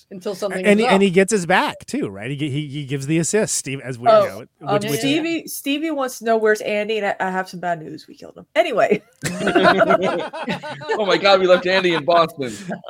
until 0.10 0.36
something. 0.36 0.66
And 0.66 0.80
is 0.80 0.86
and 0.86 1.01
he 1.03 1.10
gets 1.10 1.32
his 1.32 1.45
back 1.45 1.86
too, 1.86 2.08
right? 2.08 2.32
He, 2.32 2.49
he, 2.49 2.68
he 2.68 2.86
gives 2.86 3.08
the 3.08 3.18
assist, 3.18 3.55
Steve, 3.55 3.82
as 3.82 3.99
we 3.99 4.08
Oh, 4.08 4.26
know. 4.26 4.39
it, 4.41 4.49
Um, 4.62 4.74
which- 4.76 4.84
which 4.84 4.91
is- 4.93 4.99
Stevie 4.99 5.47
Stevie 5.47 5.91
wants 5.91 6.20
to 6.20 6.26
know 6.26 6.38
where's 6.38 6.62
Andy, 6.62 6.97
and 6.97 7.08
I, 7.08 7.16
I 7.20 7.30
have 7.32 7.49
some 7.49 7.60
bad 7.60 7.82
news. 7.82 8.08
We 8.08 8.16
killed 8.16 8.38
him. 8.38 8.45
Anyway, 8.55 9.01
oh 9.32 11.05
my 11.05 11.18
God, 11.18 11.39
we 11.39 11.47
left 11.47 11.66
Andy 11.68 11.93
in 11.93 12.05
Boston. 12.05 12.49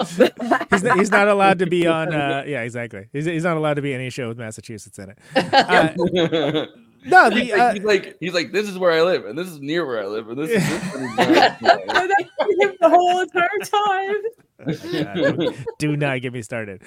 he's, 0.70 0.84
not, 0.84 0.98
he's 1.00 1.12
not 1.12 1.28
allowed 1.28 1.60
to 1.60 1.66
be 1.66 1.88
on. 1.88 2.14
Uh, 2.14 2.44
yeah, 2.46 2.62
exactly. 2.62 3.08
He's, 3.14 3.26
he's 3.26 3.44
not 3.44 3.58
allowed 3.58 3.76
to 3.76 3.82
be 3.82 3.94
any 3.94 4.10
show 4.10 4.28
with 4.28 4.38
Massachusetts 4.38 5.00
in 5.00 5.10
it. 5.12 5.18
Uh, 5.58 6.66
No, 7.06 7.30
the 7.30 7.40
he's, 7.40 7.52
like, 7.52 7.60
uh, 7.60 7.74
he's 7.74 7.84
like 7.84 8.18
he's 8.20 8.34
like 8.34 8.52
this 8.52 8.68
is 8.68 8.78
where 8.78 8.92
I 8.92 9.02
live, 9.04 9.26
and 9.26 9.38
this 9.38 9.48
is 9.48 9.60
near 9.60 9.86
where 9.86 10.02
I 10.02 10.08
live, 10.08 10.28
and 10.30 10.38
this 10.38 10.50
is 10.50 10.68
this 10.68 10.84
is 10.84 11.18
where 11.18 11.58
I 11.90 12.04
live." 12.04 12.78
the 12.80 12.90
whole 12.90 13.20
entire 13.22 13.48
time. 13.64 15.38
God, 15.38 15.56
do 15.78 15.96
not 15.96 16.22
get 16.22 16.34
me 16.34 16.42
started. 16.42 16.82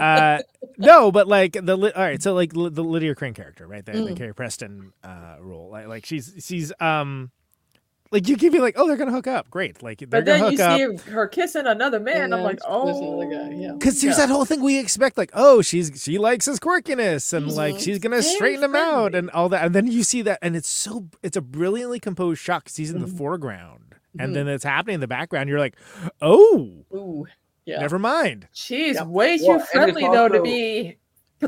Uh, 0.00 0.40
no, 0.78 1.12
but 1.12 1.28
like 1.28 1.52
the 1.52 1.76
all 1.96 2.02
right, 2.02 2.20
so 2.22 2.34
like 2.34 2.52
the 2.52 2.58
Lydia 2.82 3.14
Crane 3.14 3.34
character, 3.34 3.66
right? 3.66 3.84
The, 3.84 3.92
the 3.92 3.98
Mm. 4.10 4.16
Carrie 4.16 4.34
Preston 4.34 4.92
uh, 5.02 5.36
role, 5.40 5.70
like 5.70 5.86
like 5.86 6.04
she's 6.06 6.34
she's 6.40 6.72
um 6.80 7.30
like 8.14 8.28
you 8.28 8.36
give 8.36 8.52
me 8.52 8.60
like 8.60 8.74
oh 8.78 8.86
they're 8.86 8.96
gonna 8.96 9.10
hook 9.10 9.26
up, 9.26 9.50
great, 9.50 9.82
like 9.82 9.98
they're 9.98 10.06
But 10.06 10.24
gonna 10.24 10.38
then 10.50 10.52
hook 10.56 10.58
you 10.78 10.90
up. 10.92 11.00
see 11.04 11.10
her 11.10 11.26
kissing 11.28 11.66
another 11.66 12.00
man. 12.00 12.32
I'm 12.32 12.38
Yeah, 12.38 12.44
like, 12.46 12.60
there's 12.60 12.70
oh, 12.70 13.18
another 13.20 13.50
guy, 13.50 13.54
yeah. 13.56 13.72
Because 13.72 14.00
there's 14.00 14.16
that 14.16 14.30
whole 14.30 14.44
thing 14.46 14.62
we 14.62 14.78
expect, 14.78 15.18
like, 15.18 15.30
oh, 15.34 15.60
she's 15.60 15.90
she 16.02 16.16
likes 16.16 16.46
his 16.46 16.58
quirkiness, 16.60 17.32
and 17.34 17.50
like 17.52 17.74
Mhm. 17.74 17.80
she's 17.82 17.98
gonna 17.98 18.22
Very 18.22 18.34
straighten 18.34 18.64
him 18.64 18.74
out, 18.76 19.14
and 19.14 19.30
all 19.32 19.48
that, 19.50 19.64
and 19.66 19.74
then 19.74 19.88
you 19.88 20.02
see 20.04 20.22
that, 20.22 20.38
and 20.40 20.56
it's 20.56 20.68
so 20.68 21.06
it's 21.22 21.36
a 21.36 21.42
brilliantly 21.42 22.00
composed 22.00 22.40
shot 22.40 22.64
because 22.64 22.76
he's 22.76 22.90
in 22.92 23.00
the 23.00 23.06
foreground, 23.08 23.96
and 24.18 24.30
Mhm. 24.30 24.34
then 24.34 24.48
it's 24.48 24.64
happening 24.64 24.94
in 24.94 25.00
the 25.00 25.08
background. 25.08 25.48
You're 25.48 25.58
like, 25.58 25.76
oh, 26.22 26.84
Ooh, 26.94 27.26
yeah. 27.66 27.80
never 27.80 27.98
mind. 27.98 28.46
She's 28.52 28.94
Yep. 28.94 29.06
way 29.08 29.38
too 29.38 29.44
Well, 29.44 29.52
and 29.54 29.60
it's 29.62 29.70
friendly 29.72 30.02
though 30.02 30.28
to 30.28 30.40
be 30.42 30.96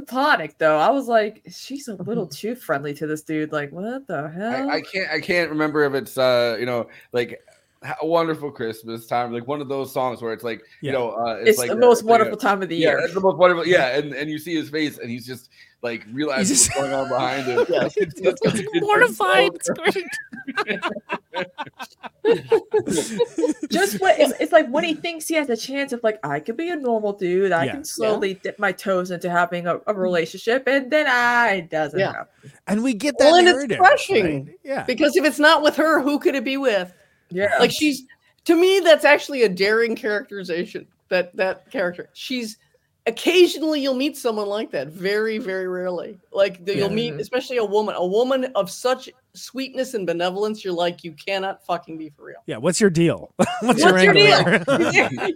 platonic. 0.01 0.59
Though 0.59 0.79
I 0.79 0.91
was 0.91 1.09
like, 1.09 1.43
she's 1.51 1.89
a 1.89 1.95
little 1.95 2.27
too 2.27 2.55
friendly 2.55 2.95
to 2.95 3.07
this 3.07 3.23
dude. 3.23 3.53
Like, 3.53 3.73
what 3.73 4.07
the 4.07 4.29
hell? 4.29 4.71
I, 4.71 4.77
I 4.77 4.81
can't 4.81 5.11
I 5.11 5.21
can't 5.21 5.51
remember 5.51 5.85
if 5.85 5.95
it's 5.95 6.19
uh 6.19 6.57
you 6.59 6.67
know 6.67 6.89
like 7.13 7.41
wonderful 8.03 8.51
Christmas 8.51 9.07
time 9.07 9.33
like 9.33 9.47
one 9.47 9.61
of 9.61 9.69
those 9.69 9.93
songs 9.93 10.21
where 10.23 10.33
it's 10.33 10.43
like 10.45 10.63
Yeah. 10.83 10.93
you 10.93 10.99
know 10.99 11.11
uh, 11.11 11.37
it's 11.45 11.59
like 11.59 11.69
the 11.71 11.77
a- 11.77 11.79
most 11.79 12.03
like 12.03 12.05
a- 12.05 12.11
wonderful 12.11 12.37
time 12.37 12.63
of 12.63 12.69
the 12.69 12.77
yeah 12.77 12.89
year. 12.91 12.99
it's 13.01 13.15
the 13.15 13.21
most 13.21 13.37
wonderful 13.37 13.67
yeah 13.67 13.97
and 13.97 14.13
and 14.15 14.31
you 14.31 14.39
see 14.39 14.55
his 14.55 14.71
face 14.71 14.99
and 14.99 15.11
he's 15.11 15.27
just 15.27 15.51
like 15.83 16.05
realizing 16.13 16.57
just- 16.57 16.69
what's 16.71 16.81
going 16.81 16.93
on 16.95 17.09
behind 17.09 17.47
him 17.47 17.65
Yes. 17.69 17.97
It's- 17.97 18.19
it's- 18.21 18.35
it's- 18.45 18.67
it's 18.73 18.81
Mortified. 18.87 19.51
It's 19.55 19.69
great. 19.71 20.05
Just 23.71 24.01
what 24.01 24.19
it's, 24.19 24.33
it's 24.41 24.53
like 24.53 24.69
when 24.69 24.85
he 24.85 24.95
thinks 24.95 25.29
he 25.29 25.35
has 25.35 25.49
a 25.49 25.57
chance 25.57 25.93
of 25.93 26.03
like 26.03 26.19
I 26.25 26.41
could 26.41 26.57
be 26.57 26.71
a 26.71 26.77
normal 26.77 27.13
dude. 27.13 27.53
I 27.53 27.65
Yeah. 27.67 27.73
can 27.73 27.85
slowly 27.85 28.35
dip 28.35 28.59
my 28.59 28.73
toes 28.73 29.11
into 29.11 29.31
having 29.31 29.67
a, 29.67 29.81
a 29.87 29.95
relationship, 29.95 30.65
and 30.67 30.91
then 30.91 31.07
I 31.07 31.55
it 31.57 31.71
doesn't 31.71 31.99
Yeah. 31.99 32.13
happen. 32.13 32.53
and 32.67 32.83
we 32.83 32.95
get 32.95 33.17
that 33.19 33.27
Well, 33.27 33.37
and 33.37 33.71
it's 33.71 33.77
crushing. 33.77 34.47
right? 34.47 34.55
Yeah, 34.65 34.85
Because 34.85 35.17
if 35.17 35.25
it's 35.25 35.39
not 35.39 35.63
with 35.63 35.77
her, 35.77 36.01
who 36.01 36.19
could 36.19 36.35
it 36.35 36.45
be 36.45 36.57
with? 36.57 36.93
Yeah, 37.31 37.57
Like 37.59 37.71
she's 37.71 38.05
to 38.45 38.55
me, 38.55 38.81
that's 38.81 39.05
actually 39.05 39.43
a 39.43 39.49
daring 39.49 39.97
characterization. 39.97 40.87
That 41.09 41.35
that 41.37 41.71
character. 41.71 42.09
She's 42.13 42.59
occasionally 43.07 43.81
you'll 43.81 43.95
meet 43.95 44.17
someone 44.17 44.49
like 44.49 44.71
that. 44.73 44.89
Very, 44.89 45.39
very 45.39 45.69
rarely. 45.69 46.19
Like 46.33 46.65
the, 46.65 46.77
you'll 46.77 46.91
meet, 46.91 47.15
especially 47.15 47.59
a 47.59 47.65
woman, 47.65 47.95
a 47.97 48.07
woman 48.07 48.47
of 48.55 48.71
such 48.71 49.09
sweetness 49.37 49.95
and 49.95 50.07
benevolence. 50.07 50.65
You're 50.65 50.75
like, 50.75 51.05
you 51.05 51.13
cannot 51.13 51.65
fucking 51.65 51.99
be 51.99 52.11
for 52.11 52.25
real. 52.25 52.37
yeah. 52.47 52.57
What's 52.57 52.81
your 52.81 52.91
deal? 52.91 53.33
what's, 53.37 53.83
What's 53.83 54.03
your 54.03 54.13
deal? 54.13 54.41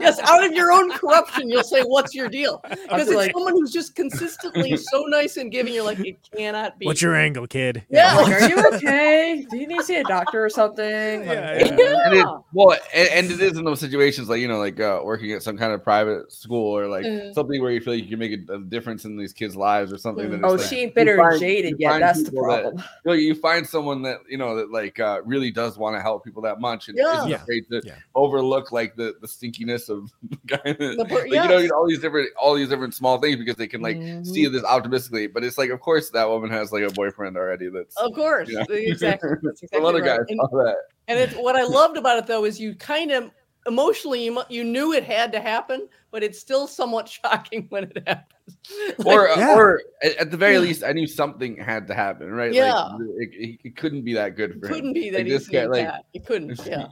yes, 0.00 0.18
out 0.20 0.44
of 0.44 0.52
your 0.52 0.72
own 0.72 0.90
corruption, 0.92 1.48
you'll 1.48 1.62
say, 1.62 1.82
"What's 1.82 2.14
your 2.14 2.28
deal?" 2.28 2.62
Because 2.90 3.08
it's 3.08 3.16
like- 3.16 3.32
someone 3.32 3.52
who's 3.52 3.72
just 3.72 3.94
consistently 3.94 4.76
so 4.76 5.02
nice 5.08 5.36
and 5.36 5.50
giving. 5.52 5.74
You're 5.74 5.84
like, 5.84 6.00
it 6.00 6.18
cannot 6.36 6.78
be. 6.78 6.86
what's 6.86 7.00
your 7.02 7.14
angle, 7.14 7.46
kid? 7.46 7.84
Yeah. 7.90 8.16
Like, 8.16 8.42
are 8.42 8.48
you 8.48 8.58
okay? 8.74 9.46
Do 9.50 9.56
you 9.58 9.66
need 9.66 9.78
to 9.78 9.84
see 9.84 9.96
a 9.96 10.04
doctor 10.04 10.44
or 10.44 10.48
something? 10.50 11.26
Like, 11.26 11.36
Yeah, 11.38 11.68
and 12.06 12.14
it, 12.14 12.26
well, 12.52 12.76
and, 12.94 13.08
and 13.10 13.30
it 13.30 13.40
is 13.40 13.56
in 13.58 13.64
those 13.64 13.80
situations 13.80 14.28
like 14.28 14.40
you 14.40 14.48
know, 14.48 14.58
like 14.58 14.80
uh, 14.80 15.00
working 15.04 15.32
at 15.32 15.42
some 15.42 15.56
kind 15.56 15.72
of 15.72 15.82
private 15.82 16.32
school 16.32 16.76
or 16.76 16.86
like 16.86 17.00
Mm. 17.04 17.32
something 17.34 17.60
where 17.62 17.70
you 17.70 17.80
feel 17.80 17.94
like 17.94 18.04
you 18.04 18.10
can 18.10 18.18
make 18.18 18.38
a, 18.48 18.54
a 18.54 18.58
difference 18.60 19.04
in 19.04 19.16
these 19.16 19.32
kids' 19.32 19.56
lives 19.56 19.92
or 19.92 19.98
something. 19.98 20.26
Mm. 20.28 20.40
that 20.42 20.46
Oh, 20.46 20.52
like, 20.54 20.66
she 20.66 20.80
ain't 20.80 20.94
bitter 20.94 21.12
and 21.18 21.30
find- 21.30 21.40
jaded 21.40 21.76
yet. 21.78 21.98
That's 21.98 22.22
the 22.24 22.30
people 22.30 22.46
that- 22.48 22.62
problem. 22.62 22.84
you, 23.04 23.10
know, 23.10 23.12
you 23.14 23.34
find 23.34 23.66
someone 23.66 23.89
that 24.02 24.18
you 24.28 24.38
know 24.38 24.56
that 24.56 24.70
like 24.70 24.98
uh, 25.00 25.20
really 25.24 25.50
does 25.50 25.76
want 25.78 25.96
to 25.96 26.00
help 26.02 26.24
people 26.24 26.42
that 26.42 26.60
much 26.60 26.88
and 26.88 26.96
Yeah. 26.98 27.18
isn't 27.18 27.28
Yeah. 27.30 27.36
afraid 27.42 27.64
to 27.70 27.82
Yeah. 27.84 27.94
overlook 28.14 28.72
like 28.72 28.96
the 28.96 29.14
the 29.20 29.26
stinkiness 29.26 29.88
of 29.88 30.10
the 30.30 30.38
guy. 30.46 30.60
That, 30.64 30.78
The 30.98 31.04
per- 31.08 31.14
like, 31.28 31.30
you 31.32 31.48
know, 31.68 31.68
all 31.76 31.86
these 31.88 32.00
different 32.00 32.28
all 32.40 32.54
these 32.54 32.68
different 32.68 32.94
small 32.94 33.18
things 33.18 33.36
because 33.36 33.56
they 33.56 33.66
can 33.68 33.80
like 33.82 33.96
see 34.24 34.44
Mhm. 34.46 34.52
this 34.52 34.64
optimistically. 34.64 35.26
But 35.26 35.44
it's 35.44 35.58
like, 35.58 35.70
of 35.70 35.80
course, 35.80 36.10
that 36.10 36.28
woman 36.28 36.50
has 36.50 36.72
like 36.72 36.84
a 36.84 36.90
boyfriend 36.92 37.36
already. 37.36 37.68
That's 37.68 37.96
Of 37.96 38.12
course, 38.14 38.48
you 38.48 38.56
know? 38.58 38.64
exactly. 38.70 39.30
That's 39.42 39.62
Some 39.72 39.84
other 39.84 39.98
exactly 39.98 40.36
guys. 40.36 40.40
And- 40.40 40.50
saw 40.50 40.64
that. 40.64 40.76
And 41.08 41.18
it's 41.18 41.34
what 41.34 41.56
I 41.56 41.64
loved 41.64 41.96
about 41.96 42.18
it 42.18 42.26
though 42.26 42.44
is 42.44 42.60
you 42.60 42.74
kind 42.76 43.10
of 43.10 43.30
emotionally 43.66 44.24
you 44.24 44.42
you 44.48 44.64
knew 44.64 44.92
it 44.92 45.04
had 45.04 45.32
to 45.32 45.40
happen, 45.40 45.88
but 46.10 46.22
it's 46.22 46.38
still 46.38 46.66
somewhat 46.66 47.08
shocking 47.22 47.66
when 47.68 47.84
it 47.84 48.02
happens. 48.06 48.26
or 49.04 49.28
uh, 49.28 49.36
Yeah. 49.38 49.54
or 49.56 49.82
at, 50.02 50.30
the 50.30 50.36
very 50.36 50.54
Yeah. 50.54 50.60
least, 50.60 50.84
I 50.84 50.92
knew 50.92 51.06
something 51.06 51.56
had 51.56 51.86
to 51.88 51.94
happen, 51.94 52.30
right? 52.30 52.52
Yeah. 52.52 52.72
like, 52.74 53.00
it, 53.18 53.30
it, 53.32 53.60
it 53.64 53.76
couldn't 53.76 54.02
be 54.02 54.14
that 54.14 54.36
good 54.36 54.50
it 54.52 54.60
for 54.60 54.68
him. 54.68 54.74
couldn't 54.74 54.92
be 54.92 55.10
that 55.10 55.18
Like, 55.18 55.26
he's 55.26 55.46
this 55.46 55.48
guy, 55.48 55.66
like. 55.66 55.88
It 56.14 56.26
couldn't. 56.26 56.58
Yeah, 56.66 56.86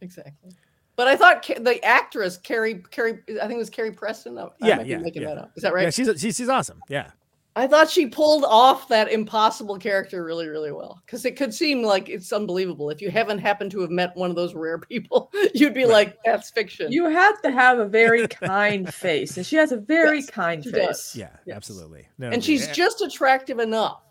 exactly. 0.00 0.52
But 0.96 1.08
I 1.08 1.16
thought 1.16 1.46
the 1.60 1.84
actress 1.84 2.38
Carrie 2.38 2.82
Carrie 2.90 3.20
I 3.28 3.40
think 3.46 3.52
it 3.52 3.56
was 3.58 3.68
Carrie 3.70 3.92
Preston. 3.92 4.38
I, 4.38 4.44
I 4.44 4.48
Yeah, 4.60 4.80
yeah, 4.82 4.98
making 4.98 5.22
yeah. 5.22 5.28
that 5.34 5.38
up. 5.38 5.52
Is 5.56 5.62
that 5.62 5.74
right? 5.74 5.82
Yeah, 5.84 5.90
she's 5.90 6.08
she's, 6.20 6.36
she's 6.36 6.48
awesome. 6.48 6.80
Yeah, 6.88 7.10
I 7.56 7.66
thought 7.66 7.88
she 7.88 8.06
pulled 8.06 8.44
off 8.44 8.86
that 8.88 9.10
impossible 9.10 9.78
character 9.78 10.22
really, 10.22 10.46
really 10.46 10.72
well. 10.72 11.00
Because 11.06 11.24
it 11.24 11.36
could 11.36 11.54
seem 11.54 11.82
like 11.82 12.10
it's 12.10 12.30
unbelievable. 12.30 12.90
If 12.90 13.00
you 13.00 13.10
haven't 13.10 13.38
happened 13.38 13.70
to 13.70 13.80
have 13.80 13.90
met 13.90 14.14
one 14.14 14.28
of 14.28 14.36
those 14.36 14.54
rare 14.54 14.78
people, 14.78 15.32
you'd 15.54 15.72
be 15.72 15.86
like, 15.86 16.18
that's 16.22 16.50
fiction. 16.50 16.92
You 16.92 17.06
have 17.06 17.40
to 17.40 17.50
have 17.50 17.78
a 17.78 17.86
very 17.86 18.28
kind 18.28 18.92
face, 18.92 19.38
and 19.38 19.46
she 19.46 19.56
has 19.56 19.72
a 19.72 19.78
very 19.78 20.18
Yes, 20.18 20.28
kind 20.30 20.62
face. 20.62 20.72
does. 20.72 21.16
yeah, 21.16 21.30
Yes. 21.46 21.56
absolutely. 21.56 22.06
No, 22.18 22.28
and 22.28 22.44
she's 22.44 22.66
yeah. 22.66 22.72
just 22.74 23.00
attractive 23.00 23.58
enough 23.58 24.02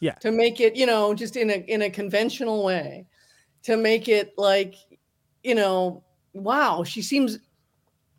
Yeah. 0.00 0.14
to 0.16 0.30
make 0.30 0.60
it, 0.60 0.76
you 0.76 0.84
know, 0.84 1.14
just 1.14 1.36
in 1.36 1.48
a 1.48 1.64
in 1.68 1.80
a 1.82 1.90
conventional 1.90 2.62
way, 2.62 3.06
to 3.62 3.78
make 3.78 4.06
it 4.08 4.34
like, 4.36 4.74
you 5.42 5.54
know, 5.54 6.04
wow, 6.34 6.84
she 6.84 7.00
seems 7.00 7.38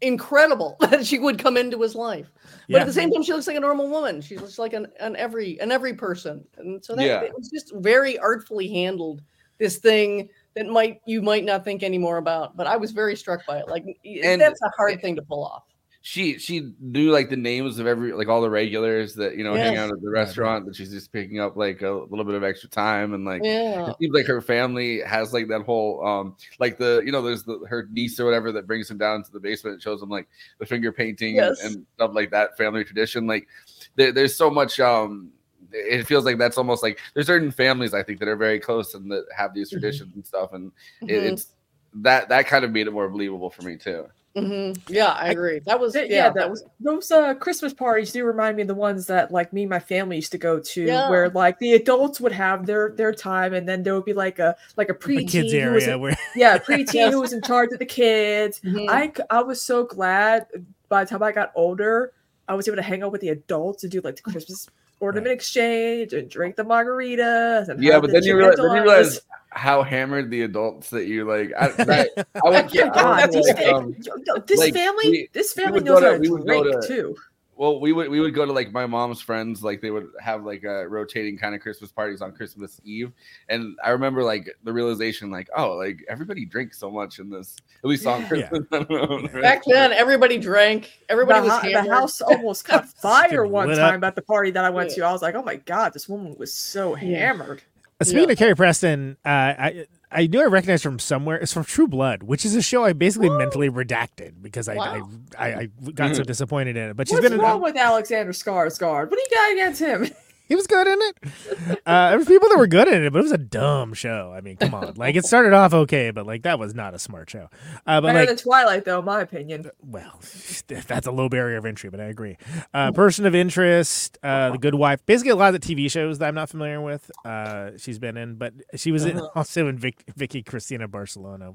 incredible 0.03 0.75
that 0.81 1.05
she 1.05 1.17
would 1.19 1.39
come 1.39 1.57
into 1.57 1.81
his 1.81 1.95
life. 1.95 2.29
But 2.33 2.51
Yeah. 2.67 2.79
at 2.81 2.85
the 2.87 2.93
same 2.93 3.11
time, 3.11 3.23
she 3.23 3.33
looks 3.33 3.47
like 3.47 3.57
a 3.57 3.59
normal 3.59 3.89
woman. 3.89 4.21
She 4.21 4.37
looks 4.37 4.59
like 4.59 4.73
an, 4.73 4.87
an 4.99 5.15
every 5.15 5.59
an 5.59 5.71
every 5.71 5.93
person. 5.93 6.45
And 6.57 6.83
so 6.83 6.95
that 6.95 7.03
Yeah. 7.05 7.21
it 7.21 7.33
was 7.35 7.49
just 7.49 7.73
very 7.75 8.17
artfully 8.19 8.67
handled, 8.69 9.21
this 9.57 9.77
thing 9.77 10.29
that 10.55 10.67
might 10.67 11.01
you 11.05 11.21
might 11.21 11.43
not 11.45 11.63
think 11.63 11.81
any 11.83 11.97
more 11.97 12.17
about. 12.17 12.55
But 12.55 12.67
I 12.67 12.77
was 12.77 12.91
very 12.91 13.15
struck 13.15 13.45
by 13.47 13.57
it. 13.59 13.67
Like 13.67 13.85
And- 14.05 14.39
that's 14.39 14.61
a 14.61 14.69
hard 14.77 15.01
thing 15.01 15.15
to 15.15 15.21
pull 15.21 15.43
off. 15.43 15.63
She 16.05 16.37
she 16.37 16.73
knew 16.81 17.11
like 17.11 17.29
the 17.29 17.37
names 17.37 17.79
of 17.79 17.87
every 17.87 18.11
like 18.11 18.27
all 18.27 18.41
the 18.41 18.49
regulars 18.49 19.15
that 19.15 19.37
you 19.37 19.43
know 19.45 19.53
hang 19.53 19.77
out 19.77 19.89
at 19.89 20.01
the 20.01 20.09
restaurant 20.09 20.65
that 20.65 20.75
she's 20.75 20.91
just 20.91 21.13
picking 21.13 21.39
up 21.39 21.55
like 21.55 21.81
a 21.81 21.89
little 21.89 22.25
bit 22.25 22.35
of 22.35 22.43
extra 22.43 22.67
time 22.67 23.13
and 23.13 23.23
like 23.23 23.41
Yeah. 23.41 23.89
it 23.89 23.95
seems 24.01 24.13
like 24.13 24.25
her 24.25 24.41
family 24.41 24.99
has 24.99 25.31
like 25.31 25.47
that 25.47 25.61
whole 25.61 26.05
um 26.05 26.35
like 26.59 26.77
the 26.77 27.01
you 27.05 27.13
know 27.13 27.21
there's 27.21 27.43
the 27.43 27.57
her 27.69 27.87
niece 27.93 28.19
or 28.19 28.25
whatever 28.25 28.51
that 28.51 28.67
brings 28.67 28.91
him 28.91 28.97
down 28.97 29.23
to 29.23 29.31
the 29.31 29.39
basement 29.39 29.75
and 29.75 29.81
shows 29.81 30.01
him 30.03 30.09
like 30.09 30.27
the 30.59 30.65
finger 30.65 30.91
painting 30.91 31.39
and- 31.39 31.55
Yes. 31.57 31.63
and, 31.63 31.85
stuff 31.95 32.11
like 32.13 32.31
that 32.31 32.57
family 32.57 32.83
tradition 32.83 33.25
like 33.25 33.47
there, 33.95 34.11
there's 34.11 34.35
so 34.35 34.49
much 34.49 34.81
um 34.81 35.31
it 35.71 36.05
feels 36.05 36.25
like 36.25 36.37
that's 36.37 36.57
almost 36.57 36.83
like 36.83 36.99
there's 37.13 37.27
certain 37.27 37.49
families 37.49 37.93
I 37.93 38.03
think 38.03 38.19
that 38.19 38.27
are 38.27 38.35
very 38.35 38.59
close 38.59 38.93
and 38.93 39.09
that 39.09 39.23
have 39.33 39.53
these 39.53 39.69
Mm-hmm. 39.69 39.79
traditions 39.79 40.15
and 40.15 40.25
stuff 40.25 40.51
and 40.51 40.69
it, 41.03 41.05
Mhm. 41.07 41.31
it's 41.31 41.47
that 41.95 42.27
that 42.27 42.45
kind 42.47 42.65
of 42.65 42.71
made 42.71 42.87
it 42.87 42.91
more 42.91 43.07
believable 43.07 43.49
for 43.49 43.61
me 43.61 43.77
too. 43.77 44.05
Mhm. 44.35 44.75
Yeah, 44.89 45.09
I 45.11 45.27
agree. 45.27 45.59
That 45.59 45.79
was 45.79 45.93
Th- 45.93 46.09
yeah, 46.09 46.15
yeah, 46.15 46.23
that 46.29 46.33
that 46.35 46.49
was 46.49 46.63
those 46.79 47.11
uh, 47.11 47.35
Christmas 47.35 47.71
parties 47.71 48.11
do 48.11 48.25
remind 48.25 48.55
me 48.55 48.63
of 48.63 48.67
the 48.67 48.73
ones 48.73 49.05
that 49.07 49.31
like 49.31 49.53
me 49.53 49.61
and 49.63 49.69
my 49.69 49.79
family 49.79 50.15
used 50.15 50.31
to 50.31 50.39
go 50.39 50.59
to, 50.59 50.81
Yeah. 50.85 51.07
where 51.09 51.29
like 51.29 51.59
the 51.59 51.73
adults 51.73 52.19
would 52.19 52.31
have 52.31 52.65
their 52.65 52.93
their 52.97 53.13
time, 53.13 53.53
and 53.53 53.69
then 53.69 53.83
there 53.83 53.93
would 53.93 54.05
be 54.05 54.13
like 54.13 54.39
a 54.39 54.55
like 54.75 54.89
a 54.89 54.93
the 54.93 54.99
preteen 54.99 55.29
kids 55.29 55.51
who 55.53 55.71
was 55.71 55.83
area 55.83 55.93
in- 55.95 56.01
where 56.01 56.17
yeah 56.35 56.57
preteen 56.67 56.93
Yes. 56.95 57.13
who 57.13 57.21
was 57.21 57.31
in 57.33 57.41
charge 57.43 57.71
of 57.73 57.79
the 57.79 57.85
kids. 57.85 58.59
Mhm. 58.63 59.23
I 59.29 59.41
was 59.43 59.61
so 59.61 59.83
glad 59.85 60.47
by 60.89 61.03
the 61.03 61.09
time 61.11 61.21
I 61.21 61.31
got 61.31 61.51
older, 61.55 62.11
I 62.47 62.55
was 62.55 62.67
able 62.67 62.77
to 62.77 62.81
hang 62.83 63.03
out 63.03 63.11
with 63.11 63.21
the 63.21 63.29
adults 63.29 63.83
and 63.83 63.91
do 63.91 64.01
like 64.01 64.15
the 64.15 64.23
Christmas 64.23 64.67
ornament 64.99 65.31
exchange 65.33 66.13
and 66.13 66.29
drink 66.29 66.55
the 66.55 66.63
margaritas. 66.63 67.67
And 67.69 67.83
Yeah, 67.83 67.99
but 67.99 68.07
the 68.07 68.13
then 68.13 68.23
you 68.23 68.35
realize, 68.37 68.55
then 68.55 68.65
you 68.65 68.71
realize 68.71 69.05
enchiladas. 69.17 69.21
How 69.55 69.83
hammered 69.83 70.29
the 70.29 70.41
adults 70.43 70.89
that 70.91 71.05
you 71.07 71.25
like. 71.25 71.51
I, 71.59 71.67
that, 71.83 72.27
I 72.43 72.49
went, 72.49 72.73
Yeah, 72.73 72.89
God, 72.93 73.17
went 73.19 73.31
to, 73.33 73.37
these 73.39 73.47
like, 73.47 73.67
um, 73.67 73.95
yo- 74.01 74.13
yo, 74.25 74.37
this 74.45 74.59
like, 74.59 74.73
family, 74.73 75.09
we- 75.09 75.29
this 75.33 75.53
family 75.53 75.79
knows 75.81 76.01
to- 76.01 76.05
how 76.05 76.13
to 76.13 76.19
we 76.19 76.27
drink 76.43 76.81
to- 76.81 76.87
too. 76.87 77.15
well, 77.55 77.79
we 77.79 77.93
would 77.93 78.09
we 78.09 78.19
would 78.19 78.33
go 78.33 78.45
to 78.47 78.51
like 78.51 78.71
my 78.71 78.85
mom's 78.87 79.21
friends, 79.21 79.63
like 79.63 79.79
they 79.79 79.91
would 79.91 80.07
have 80.19 80.43
like 80.43 80.63
a 80.63 80.87
rotating 80.87 81.37
kind 81.37 81.53
of 81.53 81.61
Christmas 81.61 81.91
parties 81.91 82.19
on 82.21 82.31
Christmas 82.31 82.81
Eve, 82.83 83.11
and 83.47 83.75
I 83.83 83.91
remember 83.91 84.23
like 84.23 84.49
the 84.63 84.73
realization, 84.73 85.29
like 85.29 85.49
oh, 85.55 85.73
like 85.73 86.03
everybody 86.09 86.45
drinks 86.45 86.79
so 86.79 86.89
much 86.89 87.19
in 87.19 87.29
this, 87.29 87.55
at 87.83 87.87
least 87.87 88.07
on 88.07 88.21
Yeah. 88.21 88.27
Christmas. 88.27 88.65
I 88.71 88.83
don't 88.83 88.89
know, 88.89 89.17
right? 89.33 89.41
back 89.43 89.61
then 89.67 89.93
everybody 89.93 90.39
drank. 90.39 90.99
Everybody 91.09 91.41
the, 91.41 91.53
was 91.53 91.61
hou- 91.61 91.71
the 91.73 91.93
house 91.93 92.21
almost 92.21 92.65
caught 92.65 92.87
fire 93.01 93.45
one 93.45 93.67
lit 93.69 93.77
up. 93.77 93.91
time 93.91 94.03
at 94.03 94.15
the 94.15 94.23
party 94.23 94.49
that 94.51 94.65
I 94.65 94.71
went 94.71 94.89
Yeah. 94.89 94.95
to. 94.95 95.05
I 95.05 95.11
was 95.11 95.21
like, 95.21 95.35
oh 95.35 95.43
my 95.43 95.57
god, 95.57 95.93
this 95.93 96.09
woman 96.09 96.35
was 96.39 96.51
so 96.53 96.97
Yeah. 96.97 97.19
hammered. 97.19 97.61
Speaking 98.01 98.23
Yeah. 98.27 98.31
of 98.33 98.37
Carrie 98.37 98.55
Preston, 98.55 99.17
uh, 99.25 99.29
I 99.29 99.85
I 100.11 100.27
knew 100.27 100.41
I 100.41 100.45
recognized 100.45 100.83
from 100.83 100.99
somewhere. 100.99 101.37
It's 101.37 101.53
from 101.53 101.63
True 101.63 101.87
Blood, 101.87 102.23
which 102.23 102.45
is 102.45 102.55
a 102.55 102.61
show 102.61 102.83
I 102.85 102.93
basically 102.93 103.29
mentally 103.29 103.69
redacted 103.69 104.33
because 104.41 104.67
I, 104.67 104.75
Wow. 104.75 105.09
I, 105.39 105.47
I 105.47 105.53
I 105.87 105.91
got 105.91 106.15
so 106.15 106.23
disappointed 106.23 106.75
in 106.77 106.89
it. 106.91 106.95
But 106.97 107.07
she's 107.07 107.13
What's 107.15 107.23
been 107.29 107.33
in, 107.33 107.39
wrong 107.39 107.61
with 107.61 107.75
Alexander 107.77 108.31
Skarsgård? 108.31 109.09
What 109.09 109.11
do 109.11 109.17
you 109.17 109.35
got 109.35 109.51
against 109.53 109.79
him? 109.79 110.07
he 110.53 110.55
was 110.55 110.67
good 110.67 110.85
in 110.85 110.99
it. 111.01 111.79
Uh, 111.83 112.09
there 112.09 112.19
was 112.19 112.27
people 112.27 112.47
that 112.49 112.59
were 112.59 112.67
good 112.67 112.87
in 112.87 113.03
it, 113.05 113.11
but 113.11 113.17
it 113.19 113.23
was 113.23 113.31
a 113.31 113.39
dumb 113.39 113.95
show. 113.95 114.31
I 114.35 114.41
mean, 114.41 114.55
come 114.57 114.75
on. 114.75 114.93
Like 115.03 115.15
it 115.15 115.25
started 115.25 115.53
off 115.53 115.73
okay, 115.73 116.11
but 116.11 116.27
like 116.27 116.43
that 116.43 116.59
was 116.59 116.75
not 116.75 116.93
a 116.93 116.99
smart 116.99 117.27
show. 117.27 117.49
Uh, 117.87 117.99
but 117.99 118.09
Better 118.09 118.19
like, 118.19 118.27
than 118.27 118.37
Twilight, 118.37 118.85
though, 118.85 118.99
in 118.99 119.05
my 119.05 119.21
opinion. 119.21 119.71
well, 119.81 120.19
that's 120.67 121.07
a 121.07 121.11
low 121.11 121.27
barrier 121.27 121.57
of 121.57 121.65
entry, 121.65 121.89
but 121.89 121.99
I 121.99 122.05
agree. 122.05 122.37
Uh, 122.71 122.91
Person 122.91 123.25
of 123.25 123.33
Interest, 123.33 124.19
uh, 124.21 124.51
The 124.51 124.59
Good 124.59 124.75
Wife, 124.75 125.03
basically 125.07 125.31
a 125.31 125.35
lot 125.35 125.55
of 125.55 125.59
the 125.59 125.75
TV 125.75 125.89
shows 125.89 126.19
that 126.19 126.27
I'm 126.27 126.35
not 126.35 126.49
familiar 126.49 126.79
with. 126.81 127.09
Uh, 127.25 127.71
she's 127.77 127.97
been 127.97 128.15
in, 128.17 128.35
but 128.35 128.53
she 128.75 128.91
was 128.91 129.05
in, 129.05 129.17
Uh-huh. 129.17 129.29
also 129.35 129.67
in 129.67 129.79
Vic, 129.79 130.03
Vicky 130.15 130.43
Cristina 130.43 130.87
Barcelona, 130.87 131.51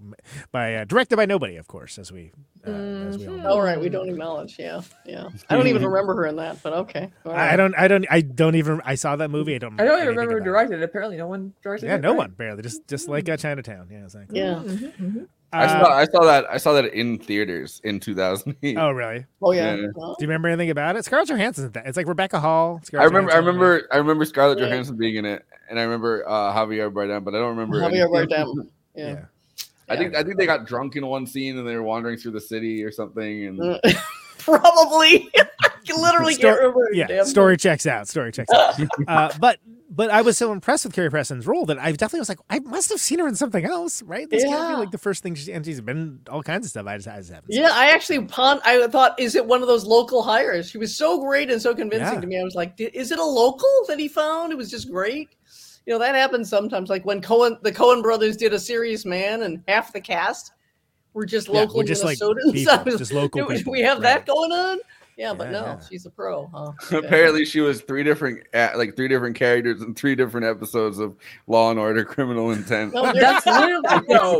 by 0.51 0.75
uh, 0.75 0.85
directed 0.85 1.17
by 1.17 1.27
nobody, 1.27 1.57
of 1.57 1.69
course, 1.69 1.99
as 1.99 2.11
we 2.11 2.33
uh, 2.67 2.71
as 2.71 3.19
we 3.19 3.29
all 3.29 3.37
know. 3.37 3.51
All 3.51 3.63
right, 3.63 3.81
we 3.81 3.89
don't 3.89 4.09
acknowledge. 4.09 4.59
Yeah, 4.59 4.81
yeah. 5.05 5.29
I 5.49 5.55
don't 5.57 5.69
even 5.69 5.85
remember 5.91 6.15
her 6.17 6.27
in 6.27 6.37
that, 6.37 6.61
but 6.63 6.73
okay. 6.73 7.11
Right. 7.25 7.53
I 7.53 7.57
don't, 7.57 7.75
I 7.77 7.87
don't, 7.89 8.07
I 8.11 8.21
don't 8.23 8.57
even. 8.57 8.81
I 8.89 8.95
saw 8.95 9.17
that 9.17 9.31
movie. 9.31 9.55
I 9.55 9.59
don't. 9.59 9.79
I 9.81 9.85
don't 9.85 9.99
even 10.03 10.09
remember 10.17 10.39
who 10.39 10.45
directed 10.45 10.81
it. 10.81 10.83
Apparently, 10.83 11.17
no 11.17 11.27
one 11.27 11.53
directed 11.63 11.87
Yeah, 11.87 11.93
it. 11.93 11.97
Yeah, 11.97 12.01
no 12.01 12.09
right? 12.11 12.19
one 12.19 12.31
barely. 12.31 12.63
Just, 12.63 12.89
just 12.89 13.09
like 13.09 13.29
uh, 13.29 13.37
Chinatown. 13.37 13.89
Yeah, 13.91 14.05
exactly. 14.05 14.41
Yeah. 14.41 14.55
Mm-hmm, 14.65 15.19
I 15.53 15.65
Uh, 15.65 15.69
saw 15.85 15.93
I 15.93 16.05
saw 16.05 16.25
that 16.25 16.45
I 16.51 16.57
saw 16.59 16.73
that 16.75 16.85
in 16.87 17.19
theaters 17.19 17.81
in 17.85 18.01
2008. 18.01 18.77
Oh, 18.79 18.91
really? 18.91 19.25
Oh 19.43 19.53
yeah. 19.53 19.77
Do 19.77 19.83
you 19.95 20.15
remember 20.21 20.49
anything 20.49 20.71
about 20.71 20.97
it? 20.97 21.05
Scarlett 21.05 21.29
Johansson's 21.29 21.67
in 21.67 21.73
that. 21.73 21.87
It's 21.87 21.97
like 21.97 22.07
Rebecca 22.07 22.39
Hall. 22.41 22.81
Scarlett 22.83 23.07
I 23.07 23.09
Scarlett 23.09 23.15
remember 23.15 23.31
I 23.31 23.35
Johansson. 23.35 23.47
remember 23.61 23.89
I 23.93 23.97
remember 23.99 24.25
Scarlett 24.25 24.59
Yeah. 24.59 24.67
Johansson 24.67 24.97
being 24.97 25.17
in 25.17 25.25
it, 25.27 25.45
and 25.71 25.79
I 25.79 25.83
remember 25.85 26.29
uh, 26.29 26.53
Javier 26.55 26.91
Bardem, 26.93 27.25
but 27.25 27.35
I 27.35 27.39
don't 27.39 27.57
remember. 27.57 27.81
Javier 27.81 28.15
anything. 28.17 28.29
Bardem. 28.29 28.69
Yeah. 28.95 29.25
I 29.91 29.97
think 29.97 30.15
I 30.17 30.23
think 30.23 30.37
they 30.39 30.45
got 30.47 30.67
drunk 30.67 30.97
in 30.97 31.07
one 31.07 31.27
scene 31.27 31.57
and 31.57 31.67
they 31.67 31.77
were 31.77 31.83
wandering 31.83 32.19
through 32.19 32.33
the 32.33 32.41
city 32.41 32.83
or 32.85 32.91
something. 32.91 33.47
And 33.47 33.61
Uh, 33.63 33.79
Probably. 34.39 35.31
Literally 35.97 36.35
Sto- 36.35 36.49
can't 36.49 36.59
remember. 36.61 36.89
Yeah, 36.93 37.25
story 37.25 37.57
checks 37.57 37.87
out. 37.87 38.09
Story 38.09 38.33
checks 38.33 38.53
out. 38.53 38.75
uh, 39.09 39.31
but 39.41 39.59
but 39.91 40.11
I 40.11 40.21
was 40.23 40.37
so 40.37 40.53
impressed 40.53 40.85
with 40.85 40.93
Carrie 40.93 41.11
Preston's 41.11 41.47
role 41.47 41.65
that 41.67 41.79
I 41.79 41.91
definitely 41.93 42.21
was 42.21 42.29
like, 42.29 42.39
I 42.51 42.59
must 42.61 42.91
have 42.91 43.01
seen 43.01 43.19
her 43.21 43.27
in 43.27 43.35
something 43.35 43.65
else, 43.65 44.03
right? 44.03 44.29
This 44.29 44.45
can't 44.45 44.69
be 44.69 44.75
like 44.77 44.91
the 44.91 44.99
first 44.99 45.23
thing 45.23 45.35
she 45.35 45.51
and 45.53 45.65
she's 45.65 45.81
been 45.81 46.21
all 46.31 46.43
kinds 46.43 46.67
of 46.67 46.71
stuff. 46.71 46.87
I 46.87 46.97
just, 46.97 47.09
I 47.09 47.17
just 47.17 47.31
haven't. 47.31 47.47
Yeah, 47.53 47.71
I 47.73 47.87
actually 47.91 48.25
pon- 48.27 48.61
I 48.65 48.87
thought, 48.89 49.19
is 49.19 49.35
it 49.35 49.45
one 49.45 49.63
of 49.63 49.67
those 49.69 49.85
local 49.87 50.23
hires? 50.23 50.71
She 50.71 50.79
was 50.79 50.97
so 50.97 51.21
great 51.21 51.51
and 51.51 51.61
so 51.61 51.75
convincing 51.75 52.15
Yeah. 52.15 52.21
to 52.21 52.27
me. 52.27 52.39
I 52.41 52.45
was 52.45 52.55
like, 52.55 52.75
is 52.79 53.11
it 53.13 53.19
a 53.19 53.25
local 53.25 53.69
that 53.89 53.99
he 53.99 54.09
found? 54.09 54.53
It 54.53 54.57
was 54.59 54.71
just 54.71 54.91
great. 54.91 55.31
You 55.87 55.95
know, 55.95 55.99
that 56.01 56.15
happens 56.15 56.51
sometimes. 56.51 56.91
Like 56.91 57.05
when 57.07 57.23
Coen, 57.23 57.61
the 57.63 57.73
Coen 57.73 58.03
brothers 58.03 58.37
did 58.37 58.53
a 58.53 58.59
Serious 58.59 59.07
Man, 59.07 59.43
and 59.43 59.63
half 59.69 59.91
the 59.93 60.01
cast 60.03 60.53
were 61.15 61.25
just 61.25 61.49
Yeah, 61.49 61.61
local 61.61 61.79
we're 61.79 61.85
just, 61.85 62.05
like, 62.05 62.19
Minnesotans. 62.19 62.53
people, 62.53 62.99
just 62.99 63.13
local 63.13 63.47
we- 63.47 63.57
people, 63.57 63.73
We 63.73 63.81
have 63.81 63.97
right. 63.99 64.03
that 64.03 64.27
going 64.27 64.53
on. 64.53 64.79
Yeah, 65.19 65.35
but 65.35 65.49
Yeah, 65.51 65.61
no, 65.61 65.81
she's 65.91 66.07
a 66.07 66.11
pro, 66.11 66.47
huh? 66.47 66.73
apparently 66.97 67.45
she 67.45 67.61
was 67.61 67.81
three 67.81 68.05
different 68.05 68.45
like 68.55 68.95
three 68.95 69.09
different 69.09 69.35
characters 69.35 69.83
in 69.83 69.93
three 69.95 70.15
different 70.15 70.47
episodes 70.47 71.01
of 71.01 71.17
Law 71.49 71.71
and 71.73 71.79
Order: 71.81 72.05
Criminal 72.05 72.53
Intent. 72.53 72.95
No, 72.95 73.13
That's 73.13 73.45
literally 73.45 73.83
no. 74.09 74.39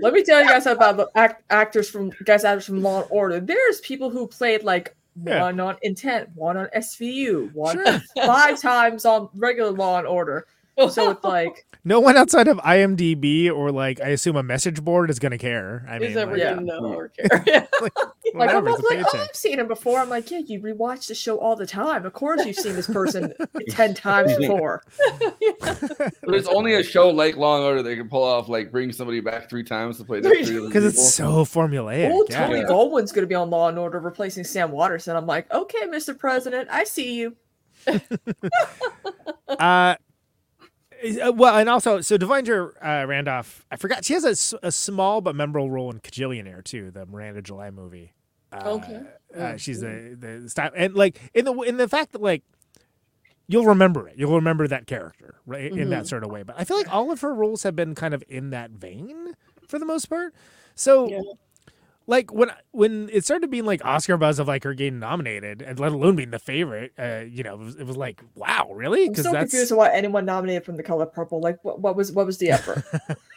Let 0.00 0.14
me 0.14 0.24
tell 0.24 0.42
you 0.42 0.48
guys 0.48 0.64
about 0.66 0.96
the 0.96 1.10
act, 1.14 1.44
actors 1.50 1.90
from 1.90 2.10
guys 2.24 2.44
actors 2.44 2.64
from 2.64 2.82
Law 2.82 3.02
and 3.02 3.08
Order. 3.10 3.38
There's 3.38 3.80
people 3.82 4.08
who 4.08 4.26
played 4.26 4.62
like 4.64 4.96
Yeah. 5.24 5.42
one 5.42 5.60
on 5.60 5.76
Intent, 5.82 6.30
one 6.34 6.56
on 6.56 6.68
SVU, 6.74 7.52
one 7.52 7.76
Sure. 7.84 8.00
five 8.24 8.58
times 8.60 9.04
on 9.04 9.28
regular 9.34 9.70
Law 9.72 9.98
and 9.98 10.06
Order. 10.08 10.46
So 10.88 11.10
it's 11.10 11.24
like 11.24 11.66
No 11.84 12.00
one 12.00 12.16
outside 12.16 12.48
of 12.48 12.58
IMDb 12.58 13.50
or 13.50 13.72
like 13.72 14.00
I 14.00 14.08
assume 14.08 14.36
a 14.36 14.42
message 14.42 14.82
board 14.84 15.10
is 15.10 15.18
gonna 15.18 15.38
care. 15.38 15.84
I 15.88 15.98
mean, 15.98 16.10
Is 16.10 16.16
ever 16.16 16.36
like, 16.36 16.42
gonna 16.42 16.60
know 16.62 16.84
or 16.94 17.08
care? 17.08 17.28
like 17.80 17.92
I'm 17.98 18.38
whatever, 18.38 18.68
not 18.70 18.78
it's 18.80 18.90
a 18.90 18.94
like, 18.94 19.06
oh, 19.06 19.10
paycheck. 19.12 19.28
I've 19.30 19.36
seen 19.36 19.58
him 19.58 19.68
before. 19.68 19.98
I'm 19.98 20.08
like, 20.10 20.30
yeah, 20.30 20.38
you 20.38 20.60
rewatch 20.60 21.08
the 21.08 21.14
show 21.14 21.38
all 21.38 21.56
the 21.56 21.66
time. 21.66 22.04
Of 22.04 22.12
course, 22.12 22.44
you've 22.44 22.56
seen 22.56 22.74
this 22.74 22.86
person 22.86 23.32
ten 23.70 23.94
times 23.94 24.36
before. 24.36 24.82
There's 26.22 26.46
only 26.46 26.74
a 26.74 26.82
show 26.82 27.08
like 27.10 27.36
Law 27.36 27.56
and 27.56 27.64
Order 27.64 27.82
that 27.82 27.96
can 27.96 28.08
pull 28.08 28.22
off 28.22 28.48
like 28.48 28.70
bring 28.70 28.92
somebody 28.92 29.20
back 29.20 29.48
three 29.48 29.64
times 29.64 29.96
to 29.98 30.04
play 30.04 30.20
the 30.20 30.28
Three- 30.28 30.44
three 30.44 30.66
because 30.66 30.84
it's 30.84 31.14
so 31.14 31.44
formulaic. 31.44 32.10
Oh, 32.12 32.26
yeah. 32.28 32.46
Tony 32.46 32.60
Goldwyn's 32.62 33.12
going 33.12 33.22
to 33.22 33.26
be 33.28 33.34
on 33.34 33.48
Law 33.50 33.68
and 33.68 33.78
Order 33.78 33.98
replacing 33.98 34.44
Sam 34.44 34.70
Waterston. 34.72 35.16
I'm 35.16 35.26
like, 35.26 35.50
okay, 35.52 35.86
Mr. 35.86 36.16
President, 36.16 36.68
I 36.70 36.84
see 36.84 37.14
you. 37.14 37.36
Uh, 39.48 39.94
well, 41.34 41.56
and 41.58 41.68
also, 41.68 42.00
so 42.00 42.16
Da'Vine 42.18 42.44
Joy 42.44 42.68
uh, 42.86 43.04
Randolph, 43.06 43.64
I 43.70 43.76
forgot 43.76 44.04
she 44.04 44.14
has 44.14 44.54
a 44.62 44.70
small 44.72 45.20
but 45.20 45.34
memorable 45.34 45.70
role 45.70 45.90
in 45.90 46.00
Kajillionaire 46.00 46.64
too, 46.64 46.90
the 46.90 47.06
Miranda 47.06 47.42
July 47.42 47.70
movie. 47.70 48.12
Uh, 48.52 48.68
Okay. 48.70 49.00
uh, 49.36 49.56
she's 49.56 49.80
the 49.80 50.16
the 50.18 50.48
style, 50.48 50.70
and 50.74 50.94
like 50.94 51.20
in 51.34 51.44
the 51.44 51.52
in 51.62 51.76
the 51.76 51.86
fact 51.88 52.12
that 52.12 52.22
like 52.22 52.42
you'll 53.46 53.66
remember 53.66 54.08
it, 54.08 54.14
you'll 54.18 54.34
remember 54.34 54.66
that 54.68 54.86
character, 54.86 55.36
right, 55.46 55.70
in 55.72 55.90
that 55.90 56.04
Mhm. 56.04 56.08
sort 56.08 56.24
of 56.24 56.30
way. 56.30 56.42
But 56.42 56.56
I 56.58 56.64
feel 56.64 56.76
like 56.76 56.92
all 56.92 57.10
of 57.10 57.20
her 57.20 57.34
roles 57.34 57.62
have 57.62 57.76
been 57.76 57.94
kind 57.94 58.14
of 58.14 58.22
in 58.28 58.50
that 58.50 58.70
vein 58.72 59.34
for 59.66 59.78
the 59.78 59.86
most 59.86 60.06
part. 60.06 60.34
So. 60.74 61.08
Yeah. 61.10 61.20
Like 62.08 62.32
when 62.32 62.50
when 62.70 63.10
it 63.12 63.26
started 63.26 63.50
being 63.50 63.66
like 63.66 63.84
Oscar 63.84 64.16
buzz 64.16 64.38
of 64.38 64.48
like 64.48 64.64
her 64.64 64.72
getting 64.72 64.98
nominated, 64.98 65.60
and 65.60 65.78
let 65.78 65.92
alone 65.92 66.16
being 66.16 66.30
the 66.30 66.38
favorite, 66.38 66.94
uh, 66.98 67.24
you 67.28 67.42
know, 67.42 67.52
it 67.52 67.58
was, 67.58 67.76
it 67.76 67.86
was 67.86 67.98
like, 67.98 68.22
wow, 68.34 68.70
really? 68.72 69.08
I'm 69.08 69.14
so 69.14 69.30
confused 69.30 69.70
on 69.72 69.76
why 69.76 69.92
anyone 69.92 70.24
nominated 70.24 70.64
from 70.64 70.76
the 70.76 70.82
color 70.82 71.04
purple. 71.04 71.42
Like, 71.42 71.62
what, 71.62 71.80
what 71.80 71.96
was 71.96 72.10
what 72.10 72.24
was 72.24 72.38
the 72.38 72.48
effort? 72.48 72.82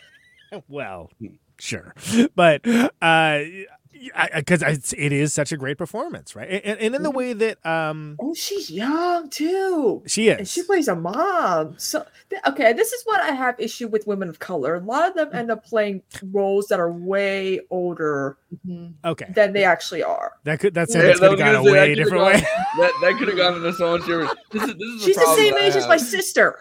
well, 0.69 1.11
sure, 1.59 1.93
but 2.35 2.65
uh, 3.01 3.39
because 4.35 4.61
it's 4.63 4.93
it 4.93 5.11
is 5.11 5.33
such 5.33 5.51
a 5.51 5.57
great 5.57 5.77
performance, 5.77 6.35
right? 6.35 6.49
And, 6.63 6.79
and 6.79 6.95
in 6.95 7.03
the 7.03 7.09
mm-hmm. 7.09 7.17
way 7.17 7.33
that 7.33 7.65
um, 7.65 8.17
oh, 8.19 8.33
she's 8.33 8.71
young 8.71 9.29
too. 9.29 10.03
she 10.07 10.29
And 10.29 10.41
is, 10.41 10.51
she 10.51 10.63
plays 10.63 10.87
a 10.87 10.95
mom. 10.95 11.75
So 11.77 12.05
th- 12.29 12.41
okay, 12.47 12.73
this 12.73 12.91
is 12.91 13.03
what 13.05 13.21
I 13.21 13.31
have 13.31 13.59
issue 13.59 13.87
with 13.87 14.07
women 14.07 14.29
of 14.29 14.39
color. 14.39 14.75
A 14.75 14.79
lot 14.79 15.07
of 15.07 15.15
them 15.15 15.29
mm. 15.29 15.35
end 15.35 15.51
up 15.51 15.65
playing 15.65 16.01
roles 16.31 16.67
that 16.67 16.79
are 16.79 16.91
way 16.91 17.59
older 17.69 18.37
mm-hmm. 18.65 18.93
okay, 19.07 19.27
than 19.35 19.53
they 19.53 19.63
actually 19.63 20.03
are. 20.03 20.33
that 20.45 20.59
could 20.59 20.73
that 20.73 20.89
Yeah, 20.89 20.93
sentence 20.93 21.19
that 21.19 21.29
could 21.29 21.39
have 21.39 21.53
gone 21.53 21.63
gonna 21.63 21.69
a 21.69 21.71
way 21.71 21.95
different 21.95 22.23
gone- 22.23 22.33
way. 22.33 22.47
That 22.77 22.93
that 23.01 23.15
could 23.17 23.27
have 23.27 23.37
gone 23.37 23.55
in 23.55 23.65
a 23.65 23.71
much 23.77 24.05
different. 24.05 24.31
This 24.51 24.63
is 24.63 24.75
this 24.75 24.89
is 24.89 25.03
She's 25.03 25.15
the 25.15 25.21
problem 25.21 25.39
same 25.39 25.57
age 25.57 25.75
as 25.75 25.87
my 25.87 25.97
sister. 25.97 26.57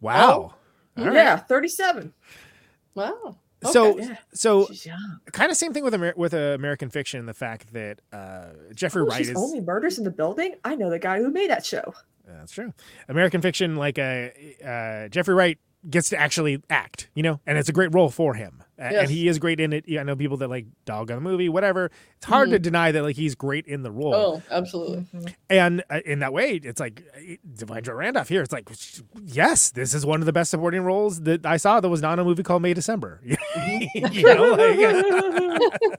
Wow. 0.00 0.54
Oh. 0.96 1.00
All 1.00 1.06
right. 1.06 1.14
Yeah, 1.14 1.36
thirty-seven. 1.36 2.12
Wow. 2.94 3.36
So 3.64 3.98
Yeah, 3.98 4.16
so 4.32 4.68
kind 5.32 5.50
of 5.50 5.56
same 5.56 5.72
thing 5.72 5.82
with 5.84 5.94
Amer- 5.94 6.14
with 6.16 6.32
uh, 6.34 6.38
American 6.54 6.90
Fiction. 6.90 7.26
The 7.26 7.34
fact 7.34 7.72
that 7.72 8.00
uh, 8.12 8.46
Jeffrey 8.74 9.02
Oh, 9.02 9.06
Wright 9.06 9.18
she's 9.18 9.30
is 9.30 9.36
only 9.36 9.60
murders 9.60 9.98
in 9.98 10.04
the 10.04 10.10
building. 10.10 10.54
I 10.64 10.76
know 10.76 10.90
the 10.90 10.98
guy 10.98 11.18
who 11.18 11.30
made 11.30 11.50
that 11.50 11.66
show. 11.66 11.94
That's 12.26 12.52
true. 12.52 12.72
American 13.08 13.40
Fiction, 13.40 13.76
like 13.76 13.98
uh, 13.98 14.28
uh, 14.64 15.08
Jeffrey 15.08 15.34
Wright 15.34 15.58
gets 15.88 16.10
to 16.10 16.18
actually 16.18 16.62
act, 16.68 17.08
you 17.14 17.22
know, 17.22 17.40
and 17.46 17.56
it's 17.58 17.68
a 17.68 17.72
great 17.72 17.94
role 17.94 18.10
for 18.10 18.34
him, 18.34 18.62
Yes. 18.78 18.94
and 19.02 19.10
he 19.10 19.26
is 19.26 19.40
great 19.40 19.58
in 19.58 19.72
it. 19.72 19.86
I 19.98 20.04
know 20.04 20.14
people 20.14 20.36
that 20.36 20.48
like 20.48 20.66
dog 20.84 21.10
on 21.10 21.16
the 21.16 21.20
movie, 21.28 21.48
whatever. 21.48 21.90
It's 22.18 22.26
hard 22.26 22.50
to 22.50 22.60
Mhm. 22.60 22.62
deny 22.62 22.92
that 22.92 23.02
like 23.02 23.16
he's 23.16 23.34
great 23.34 23.66
in 23.66 23.82
the 23.82 23.90
role, 23.90 24.14
Oh, 24.14 24.42
absolutely. 24.50 25.06
and 25.50 25.82
uh, 25.90 25.98
in 26.06 26.20
that 26.20 26.32
way, 26.32 26.52
it's 26.62 26.78
like 26.78 27.02
Da'Vine 27.56 27.82
Joy 27.82 27.94
Randolph 27.94 28.28
here. 28.28 28.42
It's 28.42 28.52
like, 28.52 28.68
yes, 29.20 29.70
this 29.70 29.94
is 29.94 30.06
one 30.06 30.20
of 30.20 30.26
the 30.26 30.32
best 30.32 30.50
supporting 30.52 30.82
roles 30.82 31.22
that 31.22 31.44
I 31.44 31.56
saw 31.56 31.80
that 31.80 31.88
was 31.88 32.02
not 32.02 32.12
in 32.14 32.18
a 32.20 32.24
movie 32.24 32.44
called 32.44 32.62
May 32.62 32.72
December. 32.74 33.20
you 33.24 34.22
know, 34.22 34.52
like, 34.52 34.78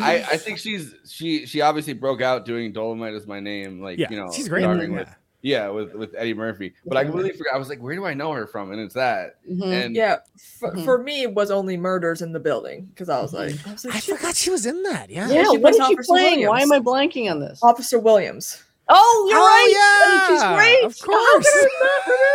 I, 0.00 0.26
I 0.32 0.36
think 0.36 0.58
she's 0.58 0.94
she 1.08 1.46
she 1.46 1.60
obviously 1.60 1.92
broke 1.94 2.20
out 2.20 2.44
doing 2.44 2.72
Dolomite 2.72 3.14
is 3.14 3.26
my 3.26 3.40
name, 3.40 3.80
like 3.80 3.98
Yeah, 3.98 4.08
you 4.10 4.16
know, 4.18 4.30
she's 4.32 4.48
great 4.48 4.64
in 4.64 4.70
starring 4.70 4.94
that, 4.96 5.06
with 5.06 5.16
yeah 5.42 5.68
with 5.68 5.94
with 5.94 6.14
Eddie 6.16 6.34
Murphy. 6.34 6.74
But 6.84 6.96
I 6.96 7.04
completely 7.04 7.32
forgot. 7.32 7.54
I 7.54 7.58
was 7.58 7.68
like, 7.68 7.80
where 7.80 7.94
do 7.94 8.04
I 8.04 8.14
know 8.14 8.32
her 8.32 8.46
from? 8.46 8.72
And 8.72 8.80
it's 8.80 8.94
that. 8.94 9.36
Mhm. 9.50 9.62
And 9.86 9.94
Yeah, 9.96 10.16
for, 10.58 10.72
Mhm. 10.72 10.84
for 10.84 10.98
me, 10.98 11.22
it 11.22 11.34
was 11.34 11.50
only 11.50 11.76
murders 11.76 12.22
in 12.22 12.32
the 12.32 12.40
building 12.40 12.86
because 12.86 13.08
I 13.08 13.20
was 13.20 13.32
like, 13.32 13.54
I 13.66 13.72
was 13.72 13.84
like, 13.84 13.94
I 13.94 13.98
shit. 14.00 14.16
forgot 14.16 14.34
she 14.36 14.50
was 14.50 14.66
in 14.66 14.82
that. 14.84 15.10
Yeah. 15.10 15.28
Yeah, 15.28 15.42
she 15.44 15.58
what 15.58 15.60
plays 15.60 15.74
is 15.74 15.86
she 15.88 15.94
Officer 15.94 16.02
playing? 16.12 16.46
Why 16.48 16.60
am 16.60 16.72
I 16.72 16.80
blanking 16.80 17.30
on 17.30 17.40
this? 17.40 17.60
Officer 17.62 17.98
Williams. 17.98 18.62
Oh, 18.88 19.26
you're 19.28 19.38
Oh, 19.38 19.44
right. 19.44 19.72
yeah, 19.72 20.28
she's 20.28 20.56
great. 20.56 20.84
of 20.84 20.98
course. 21.00 21.66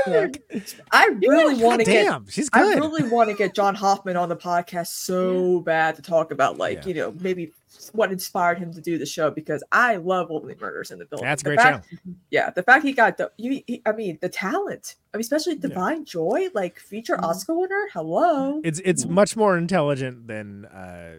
could 0.04 0.06
I 0.06 0.28
Yeah. 0.52 0.60
I 0.92 1.06
really 1.28 1.54
God 1.56 1.64
want 1.64 1.80
to 1.80 1.86
get. 1.86 2.04
damn, 2.06 2.28
she's 2.28 2.50
I 2.54 2.62
really 2.76 3.04
want 3.10 3.30
to 3.30 3.36
get 3.36 3.54
John 3.56 3.74
Hoffman 3.76 4.18
on 4.18 4.28
the 4.30 4.36
podcast 4.36 4.88
so 4.88 5.62
bad 5.62 5.96
to 5.96 6.02
talk 6.02 6.32
about, 6.32 6.58
like 6.58 6.80
Yeah. 6.80 6.88
you 6.88 6.94
know, 6.96 7.16
maybe 7.20 7.54
what 7.94 8.12
inspired 8.12 8.60
him 8.60 8.74
to 8.74 8.82
do 8.82 8.98
the 8.98 9.06
show 9.06 9.32
because 9.32 9.64
I 9.72 9.96
love 9.96 10.30
Only 10.30 10.56
Murders 10.60 10.92
in 10.92 11.00
the 11.00 11.06
Building. 11.06 11.26
That's 11.26 11.42
a 11.42 11.46
The 11.46 11.50
great 11.52 11.60
fact- 11.62 11.88
show. 11.90 11.98
Yeah, 12.30 12.50
the 12.50 12.64
fact 12.64 12.84
he 12.86 12.92
got 12.94 13.18
the 13.18 13.32
you, 13.38 13.62
he, 13.66 13.82
I 13.86 13.92
mean, 13.94 14.18
the 14.22 14.30
talent. 14.30 14.96
I 15.14 15.18
mean, 15.18 15.22
especially 15.22 15.58
Da'Vine 15.58 16.06
Joy, 16.06 16.48
like 16.54 16.80
feature 16.80 17.16
Mm-hmm. 17.16 17.26
Oscar 17.26 17.54
winner. 17.58 17.88
Hello. 17.94 18.60
It's 18.64 18.82
it's 18.84 19.06
much 19.06 19.36
more 19.38 19.58
intelligent 19.58 20.28
than 20.28 20.66
uh 20.66 21.14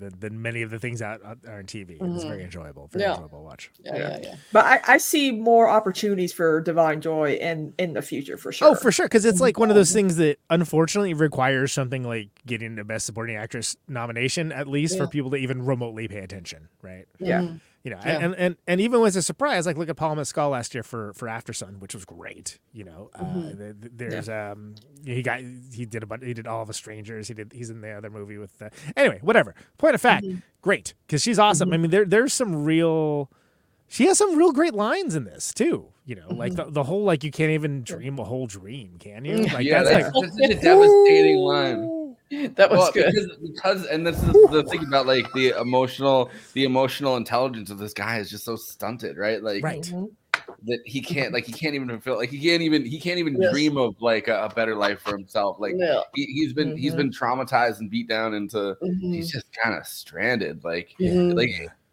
than, 0.00 0.18
than 0.18 0.42
many 0.42 0.62
of 0.62 0.70
the 0.70 0.78
things 0.78 1.00
out, 1.02 1.20
are 1.22 1.58
on 1.58 1.64
TV. 1.64 1.90
It's 1.92 2.24
Mhm. 2.24 2.28
very 2.28 2.42
enjoyable. 2.42 2.88
Very 2.88 3.04
Yeah. 3.04 3.12
enjoyable 3.12 3.38
to 3.38 3.44
watch. 3.44 3.70
Yeah, 3.84 3.96
yeah, 3.96 4.18
yeah. 4.22 4.34
But 4.52 4.64
I, 4.64 4.80
I 4.94 4.98
see 4.98 5.30
more 5.30 5.68
opportunities 5.68 6.32
for 6.32 6.62
Da'Vine 6.62 7.00
Joy 7.00 7.34
in 7.34 7.74
in 7.78 7.92
the 7.92 8.02
future 8.02 8.36
for 8.36 8.50
sure. 8.50 8.68
Oh, 8.68 8.74
for 8.74 8.90
sure, 8.90 9.06
because 9.06 9.24
it's 9.24 9.40
like 9.40 9.58
one 9.58 9.68
of 9.70 9.76
those 9.76 9.92
things 9.92 10.16
that 10.16 10.38
unfortunately 10.48 11.14
requires 11.14 11.72
something 11.72 12.02
like 12.02 12.28
getting 12.46 12.74
the 12.74 12.84
Best 12.84 13.06
Supporting 13.06 13.36
Actress 13.36 13.76
nomination, 13.86 14.50
at 14.52 14.66
least 14.66 14.96
for 14.96 15.06
people 15.06 15.30
to 15.30 15.36
even 15.36 15.64
remotely 15.64 16.08
pay 16.08 16.18
attention, 16.20 16.68
right? 16.82 17.06
Yeah. 17.18 17.42
Mhm. 17.42 17.60
You 17.82 17.92
know, 17.92 17.98
Yeah. 18.04 18.18
and, 18.24 18.34
and 18.34 18.56
and 18.66 18.80
even 18.80 19.00
was 19.00 19.16
a 19.16 19.22
surprise. 19.22 19.64
Like 19.64 19.78
look 19.78 19.88
at 19.88 19.96
Paul 19.96 20.14
Mescal 20.16 20.50
last 20.50 20.74
year 20.74 20.82
for 20.82 21.14
for 21.14 21.28
Aftersun, 21.28 21.78
which 21.78 21.94
was 21.94 22.04
great. 22.04 22.58
You 22.74 22.84
know, 22.84 23.10
uh, 23.14 23.22
Mhm. 23.24 23.58
th- 23.58 23.74
th- 23.80 23.92
there's 23.96 24.28
um 24.28 24.74
he 25.04 25.22
got 25.22 25.40
he 25.72 25.86
did 25.86 26.02
a 26.02 26.06
bunch 26.06 26.22
he 26.24 26.34
did 26.34 26.46
all 26.46 26.60
of 26.62 26.68
us 26.68 26.76
strangers. 26.76 27.28
He 27.28 27.34
did 27.34 27.52
he's 27.54 27.70
in 27.70 27.80
the 27.80 27.90
other 27.92 28.10
movie 28.10 28.36
with 28.36 28.60
uh, 28.60 28.68
anyway 28.96 29.18
whatever. 29.22 29.54
Point 29.78 29.94
of 29.94 30.00
fact, 30.02 30.26
great 30.60 30.92
because 31.06 31.22
she's 31.22 31.38
awesome. 31.38 31.72
I 31.72 31.78
mean 31.78 31.90
there 31.90 32.04
there's 32.04 32.34
some 32.34 32.64
real. 32.64 33.30
She 33.88 34.06
has 34.06 34.18
some 34.18 34.36
real 34.36 34.52
great 34.52 34.74
lines 34.74 35.16
in 35.16 35.24
this 35.24 35.52
too. 35.54 35.86
You 36.04 36.16
know, 36.16 36.28
like 36.30 36.54
the, 36.56 36.64
the 36.64 36.82
whole 36.84 37.04
like 37.04 37.24
you 37.24 37.30
can't 37.30 37.50
even 37.52 37.82
dream 37.82 38.18
a 38.18 38.24
whole 38.24 38.46
dream, 38.46 38.96
can 38.98 39.24
you? 39.24 39.38
Like 39.46 39.64
yeah, 39.64 39.82
that's 39.82 40.12
that's, 40.12 40.14
like 40.16 40.30
such 40.32 40.50
a 40.50 40.60
devastating 40.60 41.38
line. 41.38 41.99
That 42.54 42.70
was 42.70 42.78
Well, 42.78 42.92
good. 42.92 43.12
because, 43.12 43.36
because 43.38 43.86
and 43.86 44.06
this 44.06 44.22
is 44.22 44.32
the 44.50 44.62
thing 44.70 44.84
about 44.86 45.06
like 45.06 45.30
the 45.32 45.48
emotional 45.60 46.30
the 46.54 46.64
emotional 46.64 47.16
intelligence 47.16 47.70
of 47.70 47.78
this 47.78 47.92
guy 47.92 48.18
is 48.18 48.30
just 48.30 48.44
so 48.44 48.54
stunted, 48.56 49.16
right? 49.16 49.42
Like 49.42 49.64
right. 49.64 49.92
that 50.66 50.78
he 50.84 51.00
can't 51.00 51.32
like 51.32 51.44
he 51.44 51.52
can't 51.52 51.74
even 51.74 52.00
feel 52.00 52.16
like 52.16 52.30
he 52.30 52.38
can't 52.40 52.62
even 52.62 52.84
he 52.86 53.00
can't 53.00 53.18
even 53.18 53.36
Yes. 53.40 53.50
dream 53.52 53.76
of 53.76 54.00
like 54.00 54.28
a, 54.28 54.44
a 54.44 54.48
better 54.54 54.76
life 54.76 55.00
for 55.00 55.16
himself. 55.16 55.56
Like 55.58 55.74
Yeah. 55.76 56.02
he, 56.14 56.26
he's 56.26 56.52
been 56.52 56.76
he's 56.76 56.92
Mhm. 56.94 56.98
been 56.98 57.10
traumatized 57.10 57.80
and 57.80 57.90
beat 57.90 58.08
down 58.08 58.34
into 58.34 58.76
Mhm. 58.80 59.14
he's 59.14 59.30
just 59.30 59.46
kind 59.52 59.76
of 59.76 59.84
stranded. 59.86 60.62
Like 60.62 60.94
Mhm. 61.00 61.34
like 61.36 61.50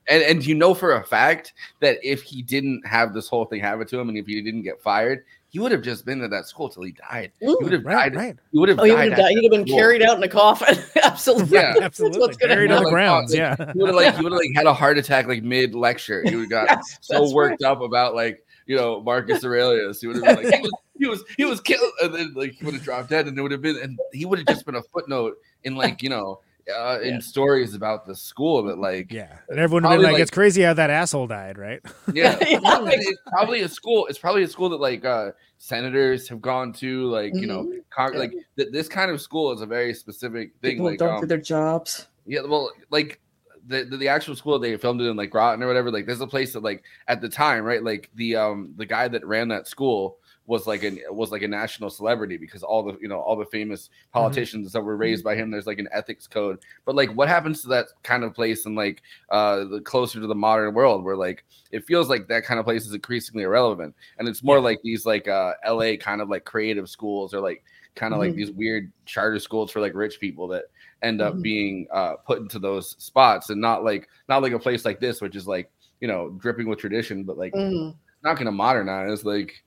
and 0.08 0.22
and 0.22 0.46
you 0.46 0.54
know 0.54 0.76
for 0.76 0.96
a 0.98 1.04
fact 1.04 1.54
that 1.80 1.98
if 2.04 2.22
he 2.22 2.44
didn't 2.44 2.86
have 2.86 3.14
this 3.16 3.28
whole 3.28 3.46
thing 3.46 3.60
happen 3.60 3.88
to 3.88 4.00
him 4.00 4.08
and 4.10 4.18
if 4.20 4.28
he 4.28 4.40
didn't 4.44 4.62
get 4.64 4.82
fired, 4.84 5.24
he 5.58 5.62
would 5.62 5.72
have 5.72 5.82
just 5.82 6.06
been 6.06 6.22
at 6.22 6.30
that 6.30 6.46
school 6.48 6.70
till 6.70 6.84
he 6.84 6.92
died. 6.92 7.32
He 7.40 7.48
would 7.48 7.72
have 7.74 7.84
right, 7.84 8.14
died. 8.14 8.16
right. 8.16 8.36
He 8.52 8.60
would 8.60 8.70
have 8.70 8.80
Oh, 8.80 8.84
he 8.84 8.92
would 8.92 8.98
died. 8.98 9.10
have 9.14 9.18
died. 9.18 9.30
He'd 9.32 9.44
have 9.46 9.52
been 9.52 9.66
school. 9.66 9.76
carried 9.80 10.04
out 10.04 10.16
in 10.18 10.22
a 10.22 10.28
coffin. 10.28 10.78
Absolutely. 11.04 11.58
Yeah, 11.58 11.74
That's 11.74 11.86
absolutely. 11.86 12.20
what's 12.20 12.38
gonna 12.38 12.54
on 12.62 12.68
the 12.68 12.74
happen. 12.76 12.90
grounds. 12.92 13.32
like, 13.32 13.40
Yeah. 13.40 13.56
He 13.74 13.80
would 13.80 13.88
have 13.88 13.96
like 13.96 14.16
he 14.18 14.24
would 14.24 14.34
have 14.34 14.40
like 14.40 14.52
had 14.56 14.68
a 14.68 14.74
heart 14.76 15.00
attack 15.00 15.26
like 15.26 15.42
mid 15.42 15.74
lecture. 15.74 16.22
He 16.24 16.36
would 16.36 16.42
have 16.44 16.50
got 16.52 16.68
Yes, 16.70 17.00
so 17.02 17.20
that's 17.20 17.34
worked 17.34 17.64
up 17.64 17.82
about 17.82 18.14
like 18.14 18.46
you 18.68 18.76
know 18.76 19.02
Marcus 19.02 19.44
Aurelius. 19.44 20.00
He 20.00 20.06
would 20.06 20.18
have 20.18 20.26
been 20.38 20.46
like 20.46 20.54
he 20.54 20.62
was 20.62 20.72
he 21.00 21.08
was 21.08 21.24
he 21.38 21.46
was 21.46 21.60
killed, 21.60 21.92
and 22.04 22.14
then 22.14 22.34
like 22.36 22.52
he 22.52 22.64
would 22.64 22.76
have 22.76 22.84
dropped 22.84 23.10
dead, 23.10 23.26
and 23.26 23.36
it 23.36 23.42
would 23.42 23.52
have 23.52 23.64
been 23.64 23.78
and 23.82 23.98
he 24.14 24.26
would 24.26 24.38
have 24.38 24.48
just 24.48 24.64
been 24.64 24.76
a 24.76 24.84
footnote 24.94 25.38
in 25.64 25.76
like 25.76 26.04
you 26.04 26.10
know 26.10 26.40
uh, 26.76 27.00
in 27.02 27.22
stories 27.22 27.74
about 27.76 28.06
the 28.06 28.16
school 28.16 28.64
that 28.64 28.78
like 28.78 29.12
Yeah, 29.12 29.38
and 29.50 29.60
everyone 29.60 29.84
would 29.90 29.98
be 29.98 30.04
like, 30.04 30.14
like- 30.14 30.22
"It's 30.22 30.32
crazy 30.32 30.62
how 30.64 30.74
that 30.74 30.90
asshole 30.90 31.28
died," 31.28 31.58
right? 31.58 31.80
yeah, 32.14 32.38
Yeah. 32.48 32.60
probably- 32.60 32.96
it's 32.96 33.22
probably 33.28 33.62
a 33.62 33.70
school. 33.70 34.08
It's 34.08 34.20
probably 34.20 34.44
a 34.44 34.48
school 34.48 34.70
that 34.70 34.82
like 34.82 35.06
uh 35.06 35.32
senators 35.60 36.28
have 36.30 36.42
gone 36.42 36.74
to, 36.74 37.06
like 37.10 37.34
you 37.36 37.48
know, 37.48 37.64
Mhm. 37.64 37.80
con- 37.90 38.14
Yeah. 38.14 38.20
like 38.20 38.32
th- 38.58 38.70
this 38.72 38.88
kind 38.88 39.12
of 39.12 39.22
school 39.22 39.52
is 39.54 39.62
a 39.62 39.66
very 39.66 39.94
specific 39.94 40.52
thing. 40.62 40.72
People 40.74 40.86
like 40.88 41.00
don't 41.00 41.16
um, 41.16 41.22
do 41.22 41.28
their 41.28 41.38
jobs. 41.38 42.08
Yeah, 42.26 42.42
well, 42.42 42.72
like 42.90 43.20
the, 43.68 43.84
the 43.84 43.98
the 43.98 44.08
actual 44.08 44.36
school 44.36 44.60
they 44.60 44.76
filmed 44.78 45.02
it 45.02 45.06
in 45.08 45.16
like 45.18 45.30
Groton 45.30 45.64
or 45.64 45.68
whatever. 45.68 45.92
Like, 45.92 46.06
there's 46.06 46.22
a 46.22 46.28
place 46.28 46.54
that 46.54 46.64
like 46.64 46.84
at 47.08 47.22
the 47.22 47.30
time, 47.30 47.64
right? 47.64 47.84
Like 47.84 48.10
the 48.16 48.36
um 48.36 48.74
the 48.78 48.86
guy 48.86 49.08
that 49.08 49.26
ran 49.26 49.48
that 49.50 49.68
school 49.68 50.18
was 50.48 50.66
like 50.66 50.84
an 50.84 50.98
was 51.12 51.30
like 51.32 51.44
a 51.44 51.48
national 51.48 51.90
celebrity 51.90 52.38
because 52.38 52.64
all 52.64 52.82
the 52.82 52.98
you 53.00 53.08
know 53.08 53.20
all 53.20 53.36
the 53.36 53.46
famous 53.46 53.90
politicians 54.12 54.72
that 54.72 54.82
were 54.82 54.98
raised 54.98 55.24
by 55.24 55.36
him. 55.36 55.52
There's 55.52 55.68
like 55.68 55.78
an 55.78 55.90
ethics 55.92 56.26
code, 56.26 56.60
but 56.86 56.96
like 56.96 57.10
what 57.12 57.28
happens 57.28 57.62
to 57.62 57.68
that 57.68 57.88
kind 58.04 58.24
of 58.24 58.34
place 58.34 58.66
and 58.66 58.76
like 58.76 59.02
uh 59.30 59.66
the 59.66 59.82
closer 59.82 60.20
to 60.20 60.28
the 60.28 60.34
modern 60.34 60.74
world 60.74 61.04
where 61.04 61.18
like 61.18 61.44
it 61.72 61.86
feels 61.86 62.10
like 62.10 62.28
that 62.30 62.46
kind 62.46 62.60
of 62.60 62.66
place 62.66 62.86
is 62.88 62.94
increasingly 62.94 63.44
irrelevant, 63.44 63.94
and 64.18 64.28
it's 64.28 64.42
more 64.42 64.60
like 64.60 64.80
these 64.84 65.06
like 65.06 65.28
uh 65.28 65.54
L.A. 65.64 65.98
kind 65.98 66.22
of 66.22 66.30
like 66.30 66.46
creative 66.46 66.90
schools 66.90 67.34
or 67.34 67.42
like 67.42 67.64
kind 67.96 68.14
of 68.14 68.20
like 68.20 68.32
Mhm. 68.32 68.36
these 68.38 68.52
weird 68.52 68.92
charter 69.06 69.40
schools 69.40 69.72
for 69.72 69.82
like 69.82 69.94
rich 69.96 70.20
people 70.20 70.48
that 70.48 70.66
end 71.02 71.20
up 71.20 71.34
Mhm. 71.36 71.42
being 71.42 71.88
uh, 71.92 72.14
put 72.26 72.40
into 72.40 72.58
those 72.60 72.96
spots 73.04 73.50
and 73.50 73.60
not 73.60 73.84
like 73.84 74.08
not 74.30 74.42
like 74.42 74.54
a 74.54 74.60
place 74.60 74.86
like 74.86 75.00
this 75.00 75.20
which 75.20 75.36
is 75.36 75.46
like 75.48 75.70
you 76.00 76.08
know 76.08 76.30
dripping 76.40 76.68
with 76.70 76.80
tradition 76.80 77.24
but 77.24 77.38
like 77.38 77.54
Mhm. 77.54 77.96
not 78.24 78.38
gonna 78.38 78.52
modernize 78.52 79.26
like 79.26 79.64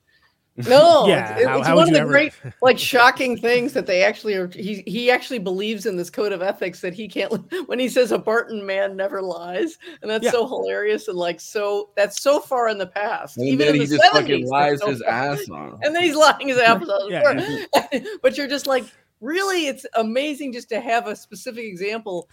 No, 0.67 1.07
Yeah, 1.07 1.37
it's, 1.37 1.47
how- 1.47 1.57
it's 1.59 1.67
how 1.67 1.75
one 1.77 1.87
of 1.87 1.93
the 1.93 2.01
ever- 2.01 2.09
great, 2.11 2.33
like, 2.61 2.77
shocking 2.77 3.37
things 3.37 3.71
that 3.73 3.85
they 3.87 4.03
actually 4.03 4.33
are. 4.35 4.47
He 4.49 4.83
he 4.85 5.09
actually 5.09 5.39
believes 5.39 5.85
in 5.85 5.95
this 5.95 6.09
code 6.09 6.33
of 6.33 6.41
ethics 6.41 6.81
that 6.81 6.93
he 6.93 7.07
can't. 7.07 7.31
When 7.67 7.79
he 7.79 7.87
says 7.87 8.11
a 8.11 8.17
Barton 8.17 8.65
man 8.65 8.97
never 8.97 9.21
lies, 9.21 9.77
and 10.01 10.11
that's 10.11 10.25
Yeah. 10.25 10.31
so 10.31 10.45
hilarious 10.45 11.07
and 11.07 11.17
like 11.17 11.39
so 11.39 11.91
that's 11.95 12.21
so 12.21 12.41
far 12.41 12.67
in 12.67 12.77
the 12.77 12.87
past. 12.87 13.37
and 13.37 13.47
Even 13.47 13.59
then 13.59 13.75
in 13.75 13.81
he 13.81 13.87
the 13.87 13.95
just 13.97 14.09
70s, 14.09 14.11
fucking 14.11 14.41
that's 14.41 14.51
lies 14.51 14.79
so 14.81 14.87
his 14.89 15.01
far. 15.01 15.09
ass 15.09 15.49
off 15.49 15.79
and 15.83 15.95
then 15.95 16.03
he's 16.03 16.15
lying 16.15 16.49
his 16.49 16.57
ass 16.57 16.83
off. 16.87 17.09
Yeah, 17.09 17.65
but 18.21 18.37
you're 18.37 18.47
just 18.49 18.67
like, 18.67 18.83
really, 19.21 19.67
it's 19.67 19.85
amazing 19.95 20.51
just 20.51 20.67
to 20.69 20.81
have 20.81 21.07
a 21.07 21.15
specific 21.15 21.63
example 21.63 22.27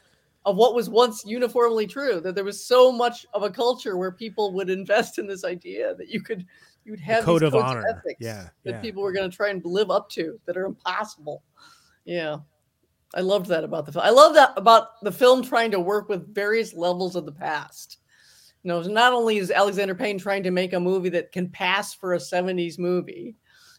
of 0.45 0.57
what 0.57 0.75
was 0.75 0.91
once 0.91 1.25
uniformly 1.25 1.87
true. 1.87 2.21
That 2.21 2.35
there 2.35 2.45
was 2.45 2.63
so 2.65 2.91
much 2.91 3.27
of 3.33 3.43
a 3.45 3.51
culture 3.51 3.97
where 3.97 4.11
people 4.11 4.53
would 4.55 4.71
invest 4.71 5.19
in 5.21 5.27
this 5.29 5.45
idea 5.45 5.95
that 5.95 6.09
you 6.09 6.21
could 6.21 6.45
you 6.89 6.93
would 6.93 7.01
have 7.01 7.23
code 7.23 7.43
these 7.43 7.49
of 7.49 7.55
honor. 7.55 7.85
ethics 7.87 8.17
Yeah, 8.19 8.49
that 8.65 8.71
yeah. 8.71 8.81
people 8.81 9.03
were 9.03 9.13
going 9.13 9.31
to 9.31 9.37
try 9.37 9.51
and 9.51 9.63
live 9.63 9.91
up 9.91 10.09
to 10.13 10.41
that 10.47 10.57
are 10.57 10.65
impossible. 10.65 11.43
Yeah. 12.07 12.39
I 13.15 13.21
loved 13.21 13.45
that 13.47 13.63
about 13.63 13.85
the 13.85 13.93
film. 13.93 14.07
I 14.07 14.11
love 14.11 14.33
that 14.35 14.55
about 14.57 15.03
the 15.03 15.13
film 15.13 15.43
trying 15.43 15.71
to 15.73 15.81
work 15.81 16.09
with 16.09 16.35
various 16.35 16.73
levels 16.73 17.15
of 17.15 17.27
the 17.27 17.33
past. 17.33 17.99
You 18.63 18.69
know, 18.69 18.81
not 18.81 19.13
only 19.13 19.37
is 19.37 19.51
Alexander 19.51 19.95
Payne 19.95 20.19
trying 20.19 20.43
to 20.45 20.51
make 20.51 20.73
a 20.73 20.81
movie 20.81 21.11
that 21.11 21.31
can 21.31 21.51
pass 21.51 21.93
for 21.93 22.15
a 22.15 22.19
70s 22.19 22.79
movie 22.79 23.37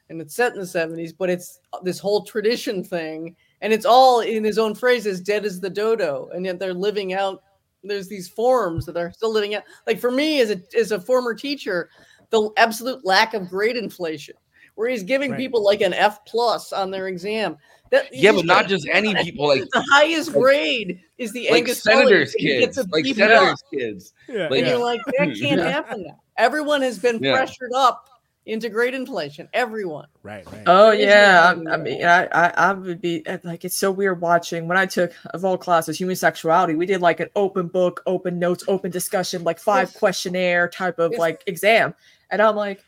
and 0.09 0.21
it's 0.21 0.35
set 0.35 0.53
in 0.53 0.59
the 0.59 0.65
70s, 0.65 1.13
but 1.17 1.31
it's 1.31 1.59
uh, 1.73 1.79
this 1.81 1.97
whole 1.97 2.23
tradition 2.23 2.83
thing. 2.83 3.35
And 3.61 3.73
it's 3.73 3.85
all 3.85 4.19
in 4.21 4.43
his 4.43 4.59
own 4.59 4.75
phrase 4.75 5.07
as 5.07 5.19
dead 5.19 5.45
as 5.45 5.59
the 5.59 5.69
dodo. 5.69 6.29
And 6.33 6.45
yet 6.45 6.59
they're 6.59 6.73
living 6.75 7.13
out, 7.13 7.41
there's 7.83 8.07
these 8.07 8.27
forms 8.27 8.85
that 8.85 8.97
are 8.97 9.11
still 9.11 9.33
living 9.33 9.55
out. 9.55 9.63
Like 9.87 9.99
for 9.99 10.11
me 10.11 10.41
as 10.41 10.51
a 10.51 10.61
as 10.77 10.91
a 10.91 10.99
former 10.99 11.33
teacher, 11.33 11.89
the 12.29 12.49
absolute 12.57 13.05
lack 13.05 13.33
of 13.33 13.49
grade 13.49 13.77
inflation, 13.77 14.35
where 14.75 14.89
he's 14.89 15.03
giving 15.03 15.31
Right. 15.31 15.39
people 15.39 15.63
like 15.63 15.81
an 15.81 15.93
F 15.93 16.23
plus 16.25 16.71
on 16.73 16.91
their 16.91 17.07
exam. 17.07 17.57
That 17.91 18.13
yeah 18.13 18.31
but 18.33 18.45
not 18.45 18.67
just 18.67 18.87
any 18.91 19.15
people 19.23 19.47
like 19.47 19.63
the 19.73 19.83
highest 19.91 20.31
grade 20.31 21.01
is 21.17 21.31
the 21.33 21.45
like 21.49 21.61
Angus 21.63 21.81
senators 21.81 22.33
Tully, 22.39 22.59
gets 22.59 22.75
kids 22.75 22.77
a 22.77 22.89
like 22.91 23.03
B 23.03 23.13
senators 23.15 23.47
plus. 23.47 23.63
kids 23.73 24.13
Yeah, 24.27 24.43
Like- 24.47 24.51
And 24.51 24.59
yeah. 24.59 24.67
you're 24.73 24.83
like, 24.83 25.01
that 25.05 25.13
can't 25.41 25.59
Yeah. 25.59 25.69
happen 25.71 26.03
now. 26.03 26.21
Everyone 26.37 26.81
has 26.83 26.99
been 26.99 27.17
Yeah. 27.21 27.35
pressured 27.35 27.71
up 27.75 28.07
into 28.45 28.69
grade 28.69 28.93
inflation. 28.93 29.49
Everyone. 29.53 30.05
right, 30.23 30.45
right. 30.51 30.63
Oh 30.67 30.91
yeah, 30.91 31.53
I, 31.67 31.73
I 31.73 31.77
mean, 31.77 32.03
I, 32.05 32.25
I 32.31 32.53
I 32.69 32.73
would 32.73 33.01
be 33.01 33.25
uh, 33.27 33.39
like, 33.43 33.65
it's 33.65 33.75
so 33.75 33.89
weird 33.91 34.21
watching 34.21 34.67
when 34.67 34.77
I 34.77 34.85
took 34.85 35.11
of 35.33 35.43
all 35.43 35.57
classes 35.57 35.97
human 35.99 36.15
sexuality. 36.15 36.75
We 36.75 36.85
did 36.85 37.01
like 37.01 37.19
an 37.19 37.29
open 37.35 37.67
book, 37.69 38.01
open 38.05 38.37
notes, 38.39 38.63
open 38.67 38.91
discussion, 38.91 39.43
like 39.43 39.59
five 39.59 39.89
Yes. 39.89 39.97
questionnaire 39.97 40.67
type 40.69 40.99
of 40.99 41.11
Yes. 41.13 41.19
like 41.19 41.43
exam, 41.47 41.93
and 42.31 42.41
I'm 42.41 42.55
like, 42.55 42.83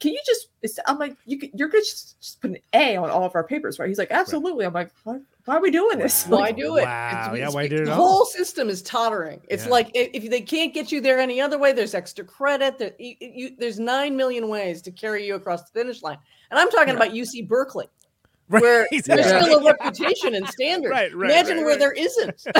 can 0.00 0.12
you 0.12 0.20
just? 0.26 0.48
I'm 0.86 0.98
like, 0.98 1.16
you 1.24 1.38
could, 1.38 1.50
you're 1.54 1.68
good. 1.68 1.82
Just, 1.84 2.20
just 2.20 2.40
put 2.40 2.50
an 2.50 2.56
A 2.72 2.96
on 2.96 3.10
all 3.10 3.24
of 3.24 3.34
our 3.34 3.44
papers, 3.44 3.78
right? 3.78 3.88
He's 3.88 3.98
like, 3.98 4.10
absolutely. 4.10 4.64
I'm 4.64 4.72
like, 4.72 4.90
why, 5.04 5.18
why 5.44 5.56
are 5.56 5.60
we 5.60 5.70
doing 5.70 5.98
this? 5.98 6.26
Wow. 6.26 6.38
Why 6.38 6.52
do 6.52 6.76
it? 6.78 6.84
Wow, 6.84 7.08
It's- 7.10 7.26
yeah, 7.28 7.34
it's- 7.36 7.54
why 7.54 7.68
do 7.68 7.76
it 7.76 7.84
The 7.84 7.94
whole 7.94 8.24
system 8.24 8.68
is 8.68 8.82
tottering. 8.82 9.40
It's 9.48 9.64
Yeah. 9.64 9.70
like 9.70 9.90
if 9.94 10.30
they 10.30 10.40
can't 10.40 10.72
get 10.74 10.90
you 10.90 11.00
there 11.00 11.20
any 11.20 11.40
other 11.40 11.58
way, 11.58 11.72
there's 11.72 11.94
extra 11.94 12.24
credit. 12.24 12.78
There, 12.78 12.92
you, 12.98 13.14
you, 13.20 13.56
there's 13.58 13.78
nine 13.78 14.16
million 14.16 14.48
ways 14.48 14.82
to 14.82 14.90
carry 14.90 15.26
you 15.26 15.34
across 15.36 15.70
the 15.70 15.78
finish 15.78 16.02
line. 16.02 16.18
And 16.50 16.58
I'm 16.58 16.70
talking 16.70 16.96
about 16.96 17.10
UC 17.10 17.46
Berkeley, 17.46 17.86
Right. 18.48 18.60
where 18.60 18.86
there's 19.06 19.26
still 19.26 19.58
a 19.58 19.64
reputation 19.64 20.34
and 20.34 20.48
standards. 20.48 20.90
Right, 20.92 21.14
right, 21.16 21.30
Imagine 21.30 21.56
right, 21.58 21.64
where 21.64 21.78
there 21.78 21.92
isn't. 21.92 22.46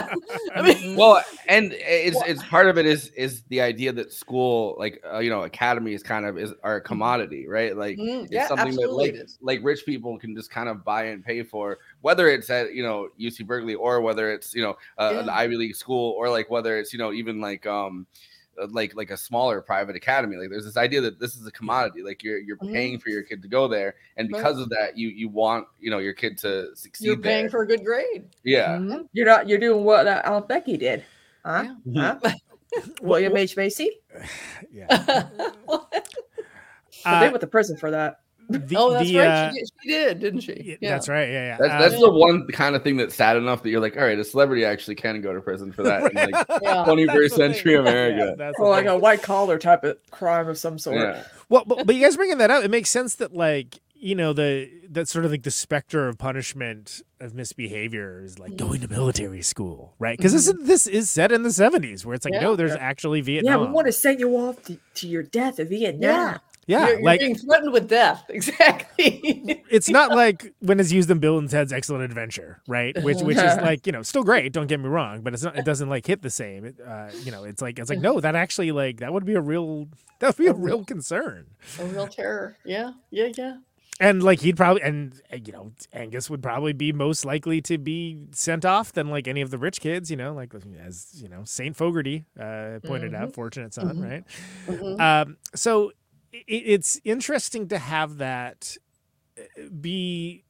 I 0.57 0.63
mean, 0.63 0.97
well 0.97 1.23
and 1.49 1.73
it's 1.75 2.21
it's 2.23 2.43
part 2.45 2.69
of 2.69 2.79
it 2.79 2.87
is 2.87 3.09
is 3.11 3.43
the 3.49 3.61
idea 3.61 3.93
that 3.93 4.13
school 4.13 4.77
like 4.79 5.03
uh, 5.13 5.19
you 5.19 5.31
know 5.31 5.43
academy 5.43 5.93
is 5.93 6.03
kind 6.03 6.25
of 6.25 6.39
is 6.39 6.53
are 6.63 6.77
a 6.77 6.81
commodity 6.81 7.47
right? 7.47 7.77
Like 7.77 7.99
Mm, 7.99 8.25
it's 8.25 8.33
yeah, 8.33 8.49
something 8.49 8.75
that 8.77 8.93
like 8.93 9.15
like 9.43 9.61
rich 9.63 9.85
people 9.85 10.19
can 10.19 10.35
just 10.35 10.51
kind 10.51 10.69
of 10.69 10.85
buy 10.85 11.05
and 11.05 11.25
pay 11.25 11.43
for 11.43 11.79
whether 12.01 12.29
it's 12.29 12.49
at 12.51 12.75
you 12.75 12.83
know 12.83 13.09
uc 13.21 13.47
berkeley 13.47 13.75
or 13.75 14.01
whether 14.01 14.33
it's 14.33 14.55
you 14.55 14.63
know 14.63 14.77
uh, 14.99 15.15
an 15.19 15.29
ivy 15.29 15.57
league 15.57 15.77
school 15.77 16.13
or 16.13 16.31
like 16.31 16.49
whether 16.51 16.79
it's 16.79 16.93
you 16.93 16.99
know 16.99 17.13
even 17.13 17.41
like 17.41 17.67
um 17.67 18.07
uh, 18.07 18.34
like 18.71 18.95
like 18.95 19.11
a 19.11 19.17
smaller 19.17 19.61
private 19.61 19.97
academy 19.97 20.37
like 20.37 20.49
there's 20.51 20.65
this 20.65 20.77
idea 20.77 21.01
that 21.01 21.19
this 21.21 21.35
is 21.37 21.47
a 21.47 21.51
commodity 21.53 22.03
like 22.03 22.23
you're 22.23 22.39
you're 22.39 22.57
Mhm. 22.59 22.73
paying 22.73 22.99
for 22.99 23.11
your 23.11 23.23
kid 23.23 23.43
to 23.43 23.49
go 23.49 23.67
there 23.69 23.95
and 24.17 24.31
Right. 24.31 24.39
because 24.39 24.59
of 24.59 24.69
that 24.71 24.97
you 24.97 25.09
you 25.09 25.29
want 25.29 25.67
you 25.81 25.91
know 25.91 25.99
your 25.99 26.13
kid 26.15 26.39
to 26.39 26.75
succeed 26.77 27.07
You're 27.07 27.17
paying 27.17 27.45
there. 27.45 27.51
for 27.51 27.63
a 27.63 27.67
good 27.67 27.85
grade. 27.85 28.25
yeah 28.43 28.77
Mhm. 28.79 29.09
You're 29.13 29.27
not. 29.27 29.49
You're 29.49 29.59
doing 29.59 29.85
what 29.85 30.07
uh, 30.07 30.23
Alan 30.25 30.45
Becky 30.49 30.77
did, 30.77 31.05
huh? 31.45 31.75
Yeah. 31.85 32.19
Huh? 32.23 32.31
William 33.03 33.37
H 33.37 33.57
Macy. 33.57 34.01
Yeah. 34.73 35.29
But 35.67 37.13
Uh, 37.13 37.21
they 37.21 37.29
went 37.29 37.41
to 37.43 37.47
prison 37.47 37.77
for 37.77 37.91
that. 37.91 38.21
The, 38.49 38.77
oh, 38.77 38.93
that's 38.93 39.09
the, 39.09 39.19
right. 39.19 39.27
uh, 39.27 39.51
she, 39.53 39.59
did, 39.59 39.69
she 39.83 39.89
did, 39.89 40.21
didn't 40.21 40.41
she? 40.41 40.79
yeah, 40.81 40.91
That's 40.91 41.09
right. 41.09 41.29
Yeah, 41.29 41.47
yeah. 41.47 41.57
That's 41.59 41.91
that's 41.91 42.01
the 42.01 42.11
one 42.11 42.47
kind 42.49 42.77
of 42.77 42.83
thing 42.83 42.97
that's 42.97 43.15
sad 43.15 43.37
enough 43.37 43.63
that 43.63 43.71
you're 43.71 43.81
like, 43.81 43.97
all 43.97 44.05
right, 44.05 44.19
a 44.19 44.25
celebrity 44.25 44.65
actually 44.65 44.95
can 44.97 45.21
go 45.21 45.33
to 45.33 45.41
prison 45.41 45.73
for 45.73 45.83
that 45.85 46.11
in 46.11 46.31
like 46.31 46.47
Yeah. 46.63 46.85
21st 46.87 47.31
century 47.31 47.73
thing. 47.73 47.81
America. 47.81 48.27
Yeah, 48.31 48.35
that's 48.37 48.59
like 48.59 48.85
thing. 48.85 48.89
a 48.95 48.99
white 48.99 49.23
collar 49.23 49.59
type 49.59 49.85
of 49.85 49.99
crime 50.11 50.49
of 50.49 50.59
some 50.59 50.79
sort. 50.79 50.97
Yeah. 50.99 51.23
Well, 51.49 51.65
but, 51.67 51.87
but 51.87 51.95
you 51.95 52.03
guys 52.03 52.17
bringing 52.17 52.39
that 52.39 52.51
up, 52.51 52.65
it 52.65 52.71
makes 52.71 52.91
sense 52.91 53.15
that 53.17 53.35
like 53.35 53.81
you 53.97 54.15
know 54.15 54.33
the 54.35 54.71
that 54.91 55.09
sort 55.09 55.25
of 55.25 55.31
like 55.31 55.45
the 55.45 55.51
specter 55.51 56.09
of 56.09 56.19
punishment 56.19 57.01
of 57.21 57.35
misbehavior 57.35 58.21
is 58.23 58.39
like 58.39 58.55
going 58.57 58.81
to 58.83 58.89
military 58.89 59.41
school, 59.41 59.95
right? 59.99 60.19
Because 60.19 60.33
this 60.33 60.47
is 60.47 60.55
this 60.67 60.87
is 60.87 61.11
set 61.11 61.33
in 61.33 61.43
the 61.43 61.53
seventies 61.53 62.05
where 62.05 62.15
it's 62.15 62.25
like 62.27 62.35
Yeah. 62.35 62.41
no, 62.43 62.57
there's 62.57 62.73
actually 62.73 63.23
Vietnam. 63.23 63.61
Yeah, 63.61 63.67
we 63.67 63.73
want 63.73 63.87
to 63.87 63.93
send 63.93 64.21
you 64.21 64.37
off 64.37 64.63
to, 64.65 64.79
to 64.97 65.09
your 65.09 65.23
death 65.23 65.59
in 65.59 65.69
Vietnam. 65.69 66.39
Yeah. 66.67 66.87
You're, 66.87 66.95
you're 66.97 67.03
like- 67.05 67.21
being 67.21 67.35
threatened 67.37 67.73
with 67.73 67.89
death. 67.89 68.25
Exactly. 68.29 69.63
it's 69.71 69.89
not 69.89 70.11
like 70.11 70.53
when 70.61 70.81
it's 70.81 70.93
used 70.93 71.11
in 71.11 71.19
Bill 71.19 71.39
and 71.39 71.49
Ted's 71.49 71.73
Excellent 71.73 72.05
Adventure, 72.05 72.61
right? 72.69 72.95
Which 73.03 73.21
which 73.23 73.37
is 73.37 73.57
like 73.59 73.87
you 73.87 73.93
know 73.93 74.03
still 74.03 74.25
great. 74.25 74.53
Don't 74.53 74.67
get 74.67 74.81
me 74.81 74.89
wrong, 74.89 75.21
but 75.23 75.35
it's 75.35 75.43
not. 75.43 75.57
It 75.57 75.65
doesn't 75.65 75.89
like 75.89 76.07
hit 76.07 76.23
the 76.23 76.31
same. 76.31 76.65
It, 76.65 76.77
uh, 76.87 77.09
you 77.23 77.31
know, 77.31 77.45
it's 77.45 77.61
like 77.63 77.79
it's 77.79 77.91
like 77.91 78.01
no, 78.01 78.21
that 78.25 78.35
actually 78.35 78.73
like 78.73 78.99
that 79.01 79.13
would 79.13 79.25
be 79.25 79.35
a 79.35 79.41
real 79.41 79.89
that 80.21 80.29
would 80.29 80.37
be 80.45 80.47
a 80.51 80.55
real 80.55 80.85
concern. 80.85 81.47
a 81.79 81.85
real 81.85 82.07
terror. 82.07 82.57
Yeah, 82.65 82.93
yeah, 83.11 83.29
yeah. 83.37 83.57
And 84.01 84.23
like 84.25 84.41
he'd 84.41 84.57
probably 84.57 84.83
and 84.83 85.15
uh, 85.33 85.37
you 85.45 85.53
know 85.53 85.73
Angus 85.93 86.29
would 86.29 86.43
probably 86.43 86.73
be 86.73 86.93
most 86.93 87.25
likely 87.25 87.61
to 87.63 87.79
be 87.79 88.19
sent 88.33 88.65
off 88.65 88.93
than 88.93 89.09
like 89.09 89.29
any 89.29 89.41
of 89.41 89.51
the 89.51 89.59
rich 89.59 89.81
kids. 89.81 90.11
You 90.11 90.17
know, 90.17 90.33
like 90.35 90.53
as 90.85 91.11
you 91.23 91.29
know 91.29 91.43
Saint 91.45 91.77
Fogerty 91.77 92.25
uh, 92.39 92.81
pointed 92.85 93.15
out, 93.15 93.29
Mhm. 93.29 93.35
fortunate 93.35 93.73
son, 93.75 93.97
Mhm. 93.99 94.11
right? 94.11 94.25
Mhm. 94.67 95.01
Um, 95.01 95.37
so 95.55 95.93
it's 96.47 97.01
interesting 97.05 97.69
to 97.69 97.79
have 97.79 98.19
that 98.19 98.77
uh, 99.39 99.43
be 99.81 100.45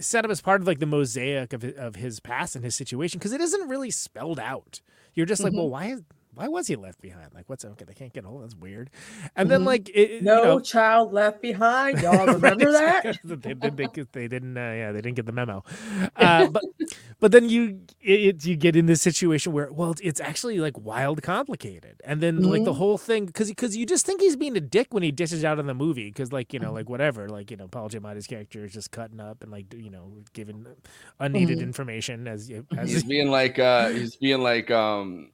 set 0.00 0.24
up 0.24 0.30
as 0.30 0.40
part 0.40 0.60
of 0.60 0.66
like 0.66 0.78
the 0.80 0.86
mosaic 0.86 1.52
of 1.52 1.64
of 1.76 1.96
his 1.96 2.20
past 2.20 2.56
and 2.56 2.64
his 2.64 2.74
situation 2.74 3.18
because 3.18 3.32
it 3.32 3.40
isn't 3.40 3.68
really 3.68 3.90
spelled 3.90 4.38
out. 4.40 4.80
You're 5.14 5.26
just 5.26 5.42
like, 5.42 5.52
Mhm. 5.52 5.56
well, 5.56 5.68
why 5.70 5.86
is 5.86 6.02
why 6.34 6.48
was 6.48 6.66
he 6.66 6.76
left 6.76 7.00
behind? 7.00 7.32
Like, 7.34 7.48
what's 7.48 7.64
okay? 7.64 7.84
They 7.84 7.94
can't 7.94 8.12
get 8.12 8.24
hold. 8.24 8.42
That's 8.42 8.54
weird. 8.56 8.90
And 9.36 9.50
then 9.50 9.62
Mhm. 9.62 9.66
like, 9.66 9.88
it, 9.90 10.10
it- 10.10 10.22
No 10.22 10.38
you 10.38 10.42
know, 10.44 10.60
child 10.60 11.12
left 11.12 11.40
behind. 11.42 11.98
Y'all 12.02 12.26
remember 12.26 12.72
that? 12.72 13.18
they, 13.24 13.52
they, 13.54 13.70
they, 13.70 13.86
they 14.12 14.28
didn't. 14.28 14.56
Uh, 14.56 14.60
yeah, 14.60 14.92
they 14.92 15.00
didn't 15.00 15.16
get 15.16 15.26
the 15.26 15.32
memo. 15.32 15.62
Uh, 16.16 16.48
but 16.48 16.64
but 17.20 17.32
then 17.32 17.48
you 17.48 17.80
it, 18.00 18.44
you 18.44 18.56
get 18.56 18.76
in 18.76 18.86
this 18.86 19.02
situation 19.02 19.52
where 19.52 19.72
well, 19.72 19.90
it's, 19.92 20.00
it's 20.00 20.20
actually 20.20 20.58
like 20.58 20.78
wild 20.78 21.22
complicated, 21.22 22.00
and 22.04 22.20
then 22.20 22.42
like 22.42 22.64
the 22.64 22.72
Mhm. 22.72 22.76
whole 22.76 22.98
thing 22.98 23.26
because 23.26 23.48
because 23.48 23.76
you 23.76 23.86
just 23.86 24.04
think 24.06 24.20
he's 24.20 24.36
being 24.36 24.56
a 24.56 24.60
dick 24.60 24.88
when 24.92 25.02
he 25.02 25.10
dishes 25.12 25.44
out 25.44 25.58
in 25.58 25.66
the 25.66 25.74
movie 25.74 26.06
because 26.10 26.32
like 26.32 26.52
you 26.52 26.58
know 26.60 26.72
like 26.72 26.88
whatever 26.88 27.28
like 27.28 27.50
you 27.50 27.56
know 27.56 27.68
Paul 27.68 27.88
Giamatti's 27.88 28.26
character 28.26 28.64
is 28.64 28.72
just 28.72 28.90
cutting 28.90 29.20
up 29.20 29.42
and 29.42 29.50
like 29.52 29.72
you 29.74 29.90
know 29.90 30.22
giving 30.32 30.66
unneeded 31.20 31.58
Mhm. 31.58 31.62
information 31.62 32.26
as 32.28 32.48
you 32.50 32.66
as 32.76 32.90
He's 32.90 33.04
being 33.14 33.30
like 33.30 33.58
uh 33.58 33.88
he's 33.90 34.16
being 34.16 34.40
like 34.42 34.70
um 34.70 35.30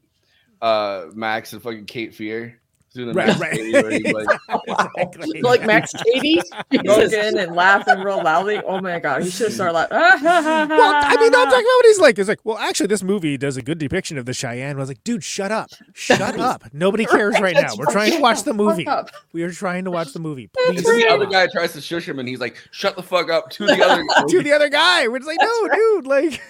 uh 0.62 1.06
Max 1.14 1.52
and 1.52 1.62
fucking 1.62 1.86
Cape 1.86 2.14
Fear. 2.14 2.56
He's 2.92 2.94
doing 3.04 3.08
the 3.08 3.14
Right, 3.14 3.28
Max 3.28 3.40
right. 3.40 3.52
Cady 3.52 3.72
where 3.72 3.90
he's 3.92 4.12
like, 4.12 5.42
like 5.44 5.64
Max 5.64 5.92
Cady. 5.92 6.40
Smoking 6.74 7.38
and 7.38 7.54
laughing 7.54 8.00
real 8.00 8.20
loudly. 8.20 8.60
Oh 8.66 8.80
my 8.80 8.98
god, 8.98 9.22
he 9.22 9.30
should 9.30 9.46
have 9.46 9.54
started 9.54 9.74
like. 9.74 9.90
Ha, 9.92 10.18
ha, 10.20 10.66
Well, 10.68 10.94
I 10.96 11.16
mean, 11.20 11.30
no, 11.30 11.38
I'm 11.40 11.44
talking 11.46 11.60
about 11.60 11.64
what 11.64 11.86
he's 11.86 12.00
like. 12.00 12.18
It's 12.18 12.28
like, 12.28 12.40
well, 12.42 12.58
actually, 12.58 12.88
this 12.88 13.04
movie 13.04 13.36
does 13.36 13.56
a 13.56 13.62
good 13.62 13.78
depiction 13.78 14.18
of 14.18 14.26
the 14.26 14.34
Cheyenne. 14.34 14.74
I 14.74 14.78
was 14.80 14.88
like, 14.88 15.04
dude, 15.04 15.22
shut 15.22 15.52
up, 15.52 15.70
shut 15.94 16.20
up. 16.20 16.64
Nobody 16.72 17.04
cares 17.06 17.40
right 17.40 17.54
now. 17.54 17.70
We're 17.78 17.92
trying 17.92 18.10
to 18.14 18.20
watch 18.20 18.42
the 18.42 18.54
movie. 18.54 18.88
We 19.32 19.44
are 19.44 19.52
trying 19.52 19.84
to 19.84 19.92
watch 19.92 20.12
the 20.12 20.18
movie. 20.18 20.48
Please, 20.48 20.82
the 20.82 21.06
other 21.08 21.26
guy 21.26 21.46
tries 21.46 21.74
to 21.74 21.80
shush 21.80 22.08
him 22.08 22.18
and 22.18 22.28
he's 22.28 22.40
like, 22.40 22.56
shut 22.72 22.96
the 22.96 23.04
fuck 23.04 23.30
up 23.30 23.50
to 23.50 23.66
the 23.66 23.80
other 23.84 24.02
guy. 24.16 24.22
to 24.26 24.42
the 24.42 24.52
other 24.52 24.68
guy. 24.68 25.06
We're 25.06 25.20
just 25.20 25.28
like, 25.28 25.38
no, 25.40 25.68
dude, 25.68 26.06
like 26.08 26.40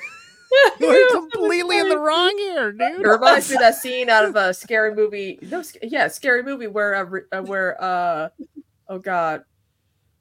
you're 0.81 1.11
completely 1.31 1.79
in 1.79 1.89
the 1.89 1.99
wrong 1.99 2.37
here, 2.39 2.73
dude. 2.73 3.01
It 3.01 3.09
reminds 3.09 3.49
me 3.49 3.57
of 3.57 3.61
that 3.61 3.75
scene 3.81 4.09
out 4.09 4.25
of 4.25 4.37
a 4.37 4.53
scary 4.55 4.95
movie. 4.95 5.39
No, 5.43 5.63
yeah, 5.83 6.09
scary 6.09 6.43
movie 6.43 6.67
where 6.67 6.95
uh, 6.95 7.39
uh, 7.39 7.43
where 7.43 7.83
uh 7.83 8.29
oh 8.89 8.99
god, 8.99 9.45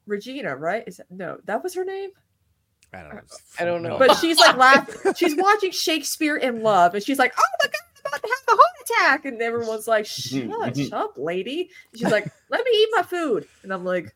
Regina, 0.06 0.56
right? 0.56 0.84
Is 0.86 0.98
that, 0.98 1.10
no, 1.10 1.38
that 1.44 1.62
was 1.62 1.74
her 1.74 1.84
name. 1.84 2.10
I 2.92 3.02
don't 3.02 3.14
know. 3.14 3.20
I 3.58 3.64
don't 3.64 3.82
know. 3.82 3.98
But 3.98 4.16
she's 4.16 4.38
like 4.38 4.56
laughing. 4.56 5.14
She's 5.14 5.36
watching 5.36 5.70
Shakespeare 5.70 6.36
in 6.36 6.62
Love, 6.62 6.94
and 6.94 7.02
she's 7.02 7.18
like, 7.18 7.32
"Oh 7.38 7.42
my 7.62 7.70
god, 7.70 7.80
I'm 8.04 8.08
about 8.08 8.22
to 8.22 8.28
have 8.28 8.44
a 8.48 8.60
heart 8.60 9.14
attack!" 9.14 9.24
And 9.26 9.42
everyone's 9.42 9.86
like, 9.86 10.06
"Shut 10.06 10.92
up, 10.92 11.14
lady." 11.16 11.70
And 11.92 12.00
she's 12.00 12.10
like, 12.10 12.28
"Let 12.48 12.64
me 12.64 12.70
eat 12.72 12.88
my 12.92 13.02
food," 13.02 13.46
and 13.62 13.72
I'm 13.72 13.84
like. 13.84 14.14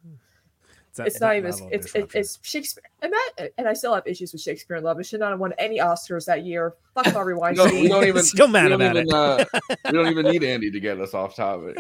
That- 0.97 1.07
It's 1.09 1.21
not 1.21 1.37
even. 1.37 1.53
It's 1.71 1.95
it's, 1.95 2.15
it's 2.15 2.39
Shakespeare, 2.43 2.83
and 3.03 3.13
that, 3.13 3.51
and 3.59 3.69
I 3.69 3.73
still 3.73 3.95
have 3.95 4.07
issues 4.07 4.33
with 4.33 4.43
Shakespeare 4.43 4.77
in 4.77 4.85
Love. 4.85 4.99
It 5.01 5.05
should 5.07 5.21
not 5.21 5.31
have 5.31 5.41
won 5.41 5.53
any 5.59 5.79
Oscars 5.79 6.25
that 6.27 6.45
year. 6.45 6.75
Fuck 6.95 7.07
Harvey 7.13 7.33
We 7.35 7.39
Weinstein. 7.41 7.69
don't, 7.69 7.81
we 7.81 7.89
don't 7.89 8.05
even 8.07 8.23
Still 8.25 8.49
mad 8.49 8.65
we 8.65 8.69
don't 8.71 8.81
about 8.81 8.97
even, 8.97 9.09
it. 9.09 9.13
Uh, 9.15 9.45
we 9.87 9.93
don't 9.93 10.09
even 10.09 10.27
need 10.27 10.45
Andy 10.45 10.71
to 10.71 10.81
get 10.81 11.01
us 11.01 11.15
off 11.15 11.35
topic. 11.37 11.77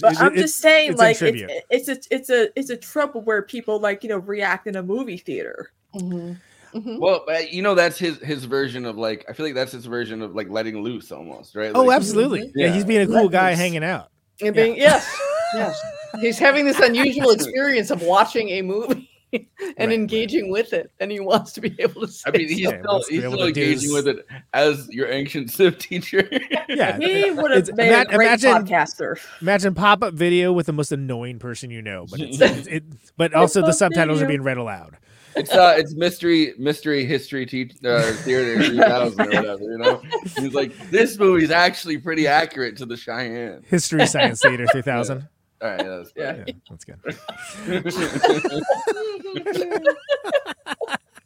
But 0.00 0.20
I'm 0.20 0.34
just 0.36 0.58
saying, 0.58 0.96
like, 0.96 1.10
it's, 1.10 1.18
tribute. 1.18 1.50
it's 1.70 1.88
a 1.88 1.98
it's 2.10 2.30
a 2.30 2.58
it's 2.58 2.70
a 2.70 2.76
trouble 2.76 3.22
where 3.22 3.42
people 3.42 3.78
like 3.80 4.02
you 4.02 4.08
know 4.08 4.18
react 4.18 4.66
in 4.66 4.76
a 4.76 4.82
movie 4.82 5.16
theater. 5.18 5.70
Mm-hmm. 5.94 6.32
Mm-hmm. 6.78 6.98
Well, 6.98 7.24
uh, 7.28 7.38
you 7.50 7.62
know 7.62 7.74
that's 7.74 7.98
his 7.98 8.18
his 8.18 8.44
version 8.44 8.86
of 8.86 8.96
like 8.96 9.24
I 9.28 9.32
feel 9.32 9.44
like 9.46 9.54
that's 9.54 9.72
his 9.72 9.86
version 9.86 10.22
of 10.22 10.34
like 10.34 10.48
letting 10.48 10.82
loose 10.82 11.10
almost, 11.12 11.56
right? 11.56 11.72
oh, 11.74 11.82
Like- 11.84 11.96
absolutely. 11.96 12.42
Mm-hmm. 12.42 12.58
Yeah, 12.58 12.72
he's 12.72 12.84
being 12.84 13.02
a 13.02 13.06
cool 13.06 13.28
guy 13.28 13.54
hanging 13.54 13.84
out. 13.84 14.10
And 14.42 14.54
being, 14.54 14.76
yes, 14.76 15.06
yes. 15.54 15.80
He's 16.20 16.38
having 16.38 16.64
this 16.64 16.78
unusual 16.80 17.30
experience 17.30 17.90
of 17.90 18.02
watching 18.02 18.48
a 18.50 18.62
movie 18.62 19.08
and 19.76 19.92
engaging 19.92 20.50
with 20.50 20.72
it, 20.72 20.90
and 20.98 21.10
he 21.12 21.20
wants 21.20 21.52
to 21.52 21.60
be 21.60 21.74
able 21.78 22.00
to. 22.00 22.08
Say 22.08 22.30
I 22.32 22.36
mean, 22.36 22.48
he's 22.48 22.64
something. 22.64 22.82
still, 22.82 23.02
he's 23.08 23.20
still 23.20 23.42
engaging 23.46 23.92
with 23.92 24.08
it 24.08 24.26
as 24.54 24.88
your 24.90 25.08
ancient 25.08 25.50
Civ 25.52 25.78
teacher. 25.78 26.28
Yeah, 26.68 26.98
He 27.00 27.30
would 27.30 27.50
have 27.52 27.60
It's- 27.68 27.76
made 27.76 27.92
ima- 27.92 28.00
a 28.02 28.16
great 28.16 28.26
imagine- 28.26 28.50
podcaster. 28.66 29.18
Imagine 29.40 29.74
pop 29.74 30.02
up 30.02 30.14
video 30.14 30.52
with 30.52 30.66
the 30.66 30.72
most 30.72 30.90
annoying 30.90 31.38
person 31.38 31.70
you 31.70 31.80
know, 31.80 32.06
but 32.10 32.20
it's, 32.20 32.40
it's 32.40 32.66
it, 32.66 32.84
but 33.16 33.32
also 33.34 33.60
the 33.60 33.66
Pop-up 33.66 33.76
subtitles 33.76 34.20
are 34.20 34.26
being 34.26 34.42
read 34.42 34.56
aloud. 34.56 34.96
It's 35.36 35.52
uh, 35.52 35.76
it's 35.78 35.94
mystery, 35.94 36.54
mystery 36.58 37.04
history 37.04 37.46
te- 37.46 37.70
uh, 37.84 38.02
theater 38.24 38.60
3000 38.64 39.20
or 39.20 39.26
whatever. 39.26 39.62
You 39.62 39.78
know, 39.78 40.02
he's 40.36 40.54
like, 40.54 40.76
this 40.90 41.16
movie's 41.20 41.52
actually 41.52 41.98
pretty 41.98 42.26
accurate 42.26 42.76
to 42.78 42.84
the 42.84 42.96
Cheyenne. 42.96 43.62
History 43.68 44.08
Science 44.08 44.42
Theater 44.42 44.66
3000. 44.66 45.28
All 45.62 45.70
right, 45.70 45.80
yeah, 45.80 45.96
that's 45.96 46.12
Yeah. 46.16 46.44
Yeah, 46.46 46.54
that's 46.70 46.84
good. 46.84 47.00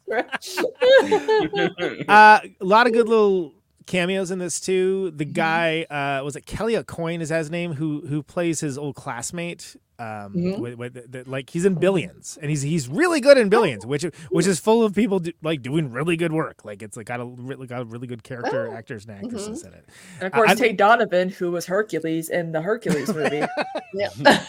uh, 2.09 2.41
a 2.61 2.65
lot 2.65 2.87
of 2.87 2.93
good 2.93 3.09
little 3.09 3.55
cameos 3.87 4.31
in 4.31 4.39
this 4.39 4.61
too. 4.61 5.11
The 5.11 5.25
guy 5.25 5.83
uh, 5.91 6.23
was 6.25 6.37
it 6.37 6.47
Kelly 6.47 6.75
AuCoin 6.75 7.21
is 7.21 7.29
that 7.31 7.39
his 7.39 7.51
name 7.51 7.75
who 7.75 8.07
who 8.07 8.23
plays 8.23 8.61
his 8.61 8.79
old 8.79 8.95
classmate. 8.97 9.77
Um, 9.97 10.35
Mhm. 10.35 10.59
with, 10.59 10.75
with 10.75 10.95
the, 10.95 11.23
the- 11.23 11.31
like 11.31 11.51
he's 11.51 11.65
in 11.65 11.77
Billions, 11.77 12.37
and 12.43 12.51
he's 12.51 12.63
he's 12.63 12.89
really 12.89 13.21
good 13.21 13.39
in 13.39 13.49
Billions, 13.49 13.87
which 13.87 14.03
which 14.31 14.45
is 14.45 14.59
full 14.59 14.83
of 14.83 14.93
people 14.93 15.21
do, 15.21 15.31
like 15.41 15.63
doing 15.63 15.93
really 15.93 16.17
good 16.17 16.33
work. 16.33 16.65
Like 16.65 16.83
it's 16.83 16.97
like 16.97 17.07
got 17.07 17.21
a 17.21 17.25
really 17.25 17.69
got 17.69 17.89
really 17.89 18.09
good 18.09 18.25
character 18.25 18.75
actors 18.75 19.07
and 19.07 19.25
actresses 19.25 19.63
in 19.63 19.73
it. 19.73 19.89
And 20.19 20.27
of 20.27 20.33
course, 20.33 20.51
I- 20.51 20.55
Tate 20.57 20.77
Donovan, 20.79 21.29
who 21.29 21.53
was 21.53 21.67
Hercules 21.67 22.29
in 22.29 22.51
the 22.51 22.61
Hercules 22.61 23.15
movie. 23.15 23.45
yeah. 23.95 24.09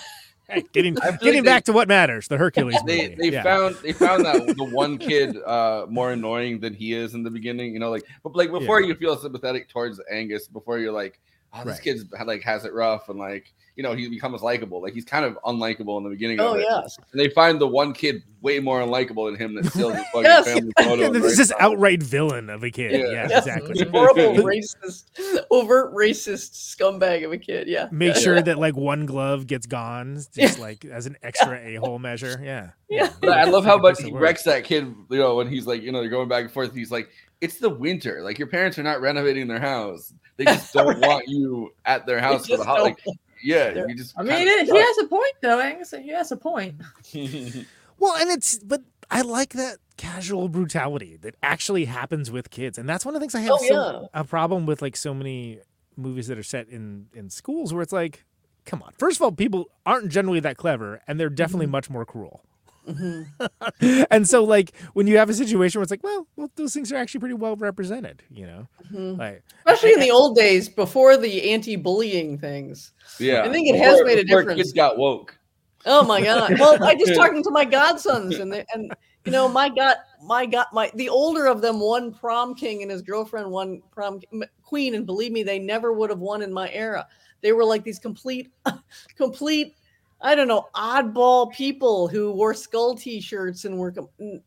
Hey, 0.47 0.63
getting 0.73 0.95
getting 1.21 1.43
back 1.43 1.63
to 1.65 1.73
what 1.73 1.87
matters, 1.87 2.27
the 2.27 2.37
Hercules 2.37 2.77
they 2.85 3.09
movie. 3.09 3.15
they 3.15 3.29
yeah. 3.33 3.43
found 3.43 3.75
they 3.83 3.93
found 3.93 4.25
that 4.25 4.45
the 4.57 4.63
one 4.63 4.97
kid 4.97 5.37
uh 5.43 5.85
more 5.89 6.11
annoying 6.11 6.59
than 6.59 6.73
he 6.73 6.93
is 6.93 7.13
in 7.15 7.23
the 7.23 7.31
beginning 7.31 7.73
you 7.73 7.79
know 7.79 7.89
like 7.89 8.03
but 8.23 8.35
like 8.35 8.51
before 8.51 8.79
you 8.81 8.93
feel 8.95 9.17
sympathetic 9.17 9.69
towards 9.69 9.99
angus 10.11 10.47
before 10.47 10.77
you're 10.77 10.91
like 10.91 11.19
oh 11.53 11.63
this 11.63 11.73
Right. 11.75 11.81
kid's 11.83 12.05
like 12.25 12.43
has 12.43 12.63
it 12.65 12.73
rough 12.73 13.09
and 13.09 13.17
like 13.17 13.53
you 13.75 13.83
know 13.83 13.93
he 13.93 14.07
becomes 14.09 14.41
likable 14.41 14.81
like 14.81 14.93
he's 14.93 15.03
kind 15.05 15.25
of 15.25 15.37
unlikable 15.45 15.97
in 15.97 16.03
the 16.05 16.09
beginning 16.09 16.39
Oh, 16.39 16.53
of 16.53 16.59
it 16.59 16.65
yes. 16.69 16.97
and 17.11 17.19
they 17.19 17.29
find 17.29 17.59
the 17.59 17.67
one 17.67 17.91
kid 17.93 18.23
way 18.41 18.59
more 18.59 18.79
unlikable 18.79 19.29
than 19.29 19.35
him 19.39 19.55
that 19.55 19.65
steals 19.65 19.95
his 19.95 20.03
fucking 20.13 20.23
Yes. 20.23 20.45
family 20.45 20.71
photo 20.77 20.91
And 20.93 21.01
and 21.03 21.15
this 21.15 21.21
breaks 21.23 21.39
is 21.39 21.53
outright 21.59 22.01
villain 22.03 22.49
of 22.49 22.63
a 22.63 22.69
kid. 22.71 22.91
Yeah. 22.93 23.05
Yeah, 23.07 23.27
Yes, 23.29 23.45
exactly. 23.47 23.73
this 23.73 23.89
horrible 23.91 24.35
racist, 24.43 25.05
overt 25.51 25.93
racist 25.93 26.53
scumbag 26.75 27.25
of 27.25 27.31
a 27.31 27.37
kid. 27.37 27.67
Yeah. 27.67 27.87
Make 27.91 28.13
Yeah. 28.15 28.21
sure 28.21 28.41
that 28.41 28.57
like 28.59 28.75
one 28.77 29.05
glove 29.05 29.47
gets 29.47 29.65
gone, 29.65 30.19
just 30.35 30.59
like 30.59 30.85
as 30.85 31.05
an 31.07 31.17
extra 31.23 31.57
a 31.59 31.75
hole 31.75 31.99
measure. 31.99 32.39
Yeah. 32.43 32.69
Yeah. 32.89 33.09
But 33.19 33.31
I 33.31 33.45
love 33.45 33.65
how 33.65 33.77
much 33.77 34.01
he 34.01 34.11
wrecks 34.11 34.43
that 34.43 34.63
kid, 34.63 34.93
you 35.09 35.17
know, 35.17 35.35
when 35.35 35.47
he's 35.49 35.65
like, 35.67 35.81
you 35.81 35.91
know, 35.91 35.99
they're 36.01 36.09
going 36.09 36.29
back 36.29 36.43
and 36.43 36.51
forth. 36.51 36.73
He's 36.73 36.91
like, 36.91 37.09
it's 37.41 37.57
the 37.57 37.69
winter. 37.69 38.21
Like 38.23 38.37
your 38.39 38.47
parents 38.47 38.77
are 38.79 38.83
not 38.83 39.01
renovating 39.01 39.47
their 39.47 39.59
house. 39.59 40.13
They 40.37 40.45
just 40.45 40.73
don't 40.73 40.99
want 40.99 41.27
you 41.27 41.73
at 41.85 42.05
their 42.05 42.19
house 42.19 42.45
for 42.45 42.57
the 42.57 42.63
just 42.63 42.67
holiday. 42.67 42.83
Like, 42.89 43.03
don't. 43.05 43.17
Yeah, 43.45 43.85
you 43.87 43.95
just. 43.95 44.13
I 44.17 44.23
mean, 44.23 44.47
it, 44.47 44.65
he 44.65 44.77
has 44.77 44.97
a 44.99 45.07
point, 45.07 45.33
though. 45.41 45.59
Angus. 45.59 45.91
He 45.91 46.09
has 46.09 46.31
a 46.31 46.37
point. 46.37 46.81
Well, 47.97 48.15
and 48.15 48.29
it's 48.29 48.59
but 48.59 48.81
I 49.09 49.21
like 49.21 49.53
that 49.53 49.77
casual 49.97 50.49
brutality 50.49 51.17
that 51.21 51.35
actually 51.41 51.85
happens 51.85 52.29
with 52.29 52.49
kids, 52.49 52.77
and 52.77 52.87
that's 52.87 53.05
one 53.05 53.15
of 53.15 53.21
the 53.21 53.23
things 53.23 53.35
I 53.35 53.41
have 53.41 53.53
Oh, 53.53 53.67
so, 53.67 54.09
a 54.13 54.23
problem 54.23 54.65
with. 54.65 54.81
Like 54.81 54.95
so 54.95 55.13
many 55.13 55.59
movies 55.95 56.27
that 56.27 56.37
are 56.37 56.43
set 56.43 56.67
in 56.67 57.07
in 57.13 57.29
schools, 57.29 57.73
where 57.73 57.81
it's 57.81 57.93
like, 57.93 58.25
come 58.65 58.81
on. 58.81 58.91
First 58.97 59.17
of 59.17 59.21
all, 59.21 59.31
people 59.31 59.69
aren't 59.85 60.09
generally 60.09 60.39
that 60.41 60.57
clever, 60.57 61.01
and 61.07 61.19
they're 61.19 61.29
definitely 61.29 61.67
mm-hmm. 61.67 61.71
much 61.71 61.89
more 61.89 62.05
cruel. 62.05 62.43
and 64.11 64.27
so, 64.27 64.43
like 64.43 64.73
when 64.93 65.07
you 65.07 65.17
have 65.17 65.29
a 65.29 65.33
situation 65.33 65.79
where 65.79 65.83
it's 65.83 65.91
like, 65.91 66.03
well, 66.03 66.27
well, 66.35 66.51
those 66.55 66.73
things 66.73 66.91
are 66.91 66.97
actually 66.97 67.19
pretty 67.19 67.35
well 67.35 67.55
represented, 67.55 68.23
you 68.29 68.45
know, 68.45 68.67
Mhm. 68.93 69.17
like 69.17 69.43
Especially 69.65 69.93
in 69.93 69.99
the 69.99 70.11
old 70.11 70.35
days 70.35 70.69
before 70.69 71.17
the 71.17 71.51
anti-bullying 71.51 72.37
things. 72.37 72.93
Yeah, 73.19 73.43
I 73.43 73.49
think 73.51 73.67
it 73.67 73.77
has 73.77 74.01
made 74.03 74.19
a 74.19 74.23
before 74.23 74.41
difference. 74.41 74.59
Kids 74.61 74.73
got 74.73 74.97
woke. 74.97 75.37
Oh 75.85 76.03
my 76.03 76.21
god! 76.21 76.55
Well, 76.59 76.83
I 76.83 76.95
just 76.95 77.15
talking 77.15 77.43
to 77.43 77.51
my 77.51 77.65
godsons, 77.65 78.39
and 78.39 78.51
they, 78.51 78.65
and 78.73 78.91
you 79.25 79.31
know, 79.31 79.47
my 79.47 79.69
god, 79.69 79.97
my 80.23 80.45
god, 80.45 80.65
my 80.73 80.91
the 80.95 81.09
older 81.09 81.45
of 81.47 81.61
them 81.61 81.79
won 81.79 82.13
prom 82.13 82.55
king, 82.55 82.81
and 82.81 82.91
his 82.91 83.01
girlfriend 83.01 83.49
won 83.51 83.81
prom 83.91 84.19
queen, 84.63 84.95
and 84.95 85.05
believe 85.05 85.31
me, 85.31 85.43
they 85.43 85.59
never 85.59 85.93
would 85.93 86.09
have 86.09 86.19
won 86.19 86.41
in 86.41 86.51
my 86.51 86.71
era. 86.71 87.07
They 87.41 87.51
were 87.51 87.65
like 87.65 87.83
these 87.83 87.99
complete, 87.99 88.51
complete. 89.17 89.75
I 90.21 90.33
don't 90.33 90.47
know, 90.47 90.67
oddball 90.75 91.51
people 91.51 92.07
who 92.07 92.31
wore 92.31 92.53
skull 92.53 92.95
T-shirts 92.95 93.65
and 93.65 93.77
were. 93.77 93.93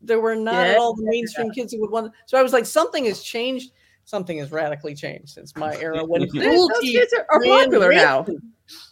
There 0.01 0.19
were 0.19 0.35
not 0.35 0.53
Yeah. 0.65 0.71
at 0.73 0.77
all 0.77 0.93
the 0.95 1.03
mainstream 1.09 1.51
kids 1.51 1.71
who 1.73 1.79
would 1.81 1.91
want. 1.91 2.11
So 2.25 2.37
I 2.37 2.43
was 2.43 2.53
like, 2.53 2.65
something 2.65 3.05
has 3.05 3.21
changed. 3.23 3.71
Something 4.05 4.39
has 4.39 4.51
radically 4.51 4.95
changed 4.95 5.29
since 5.29 5.55
my 5.55 5.75
era 5.77 6.03
when 6.03 6.21
Those 6.33 6.69
kids 6.81 7.13
are, 7.13 7.25
are 7.29 7.39
ran 7.41 7.65
popular 7.65 7.93
now. 7.93 8.25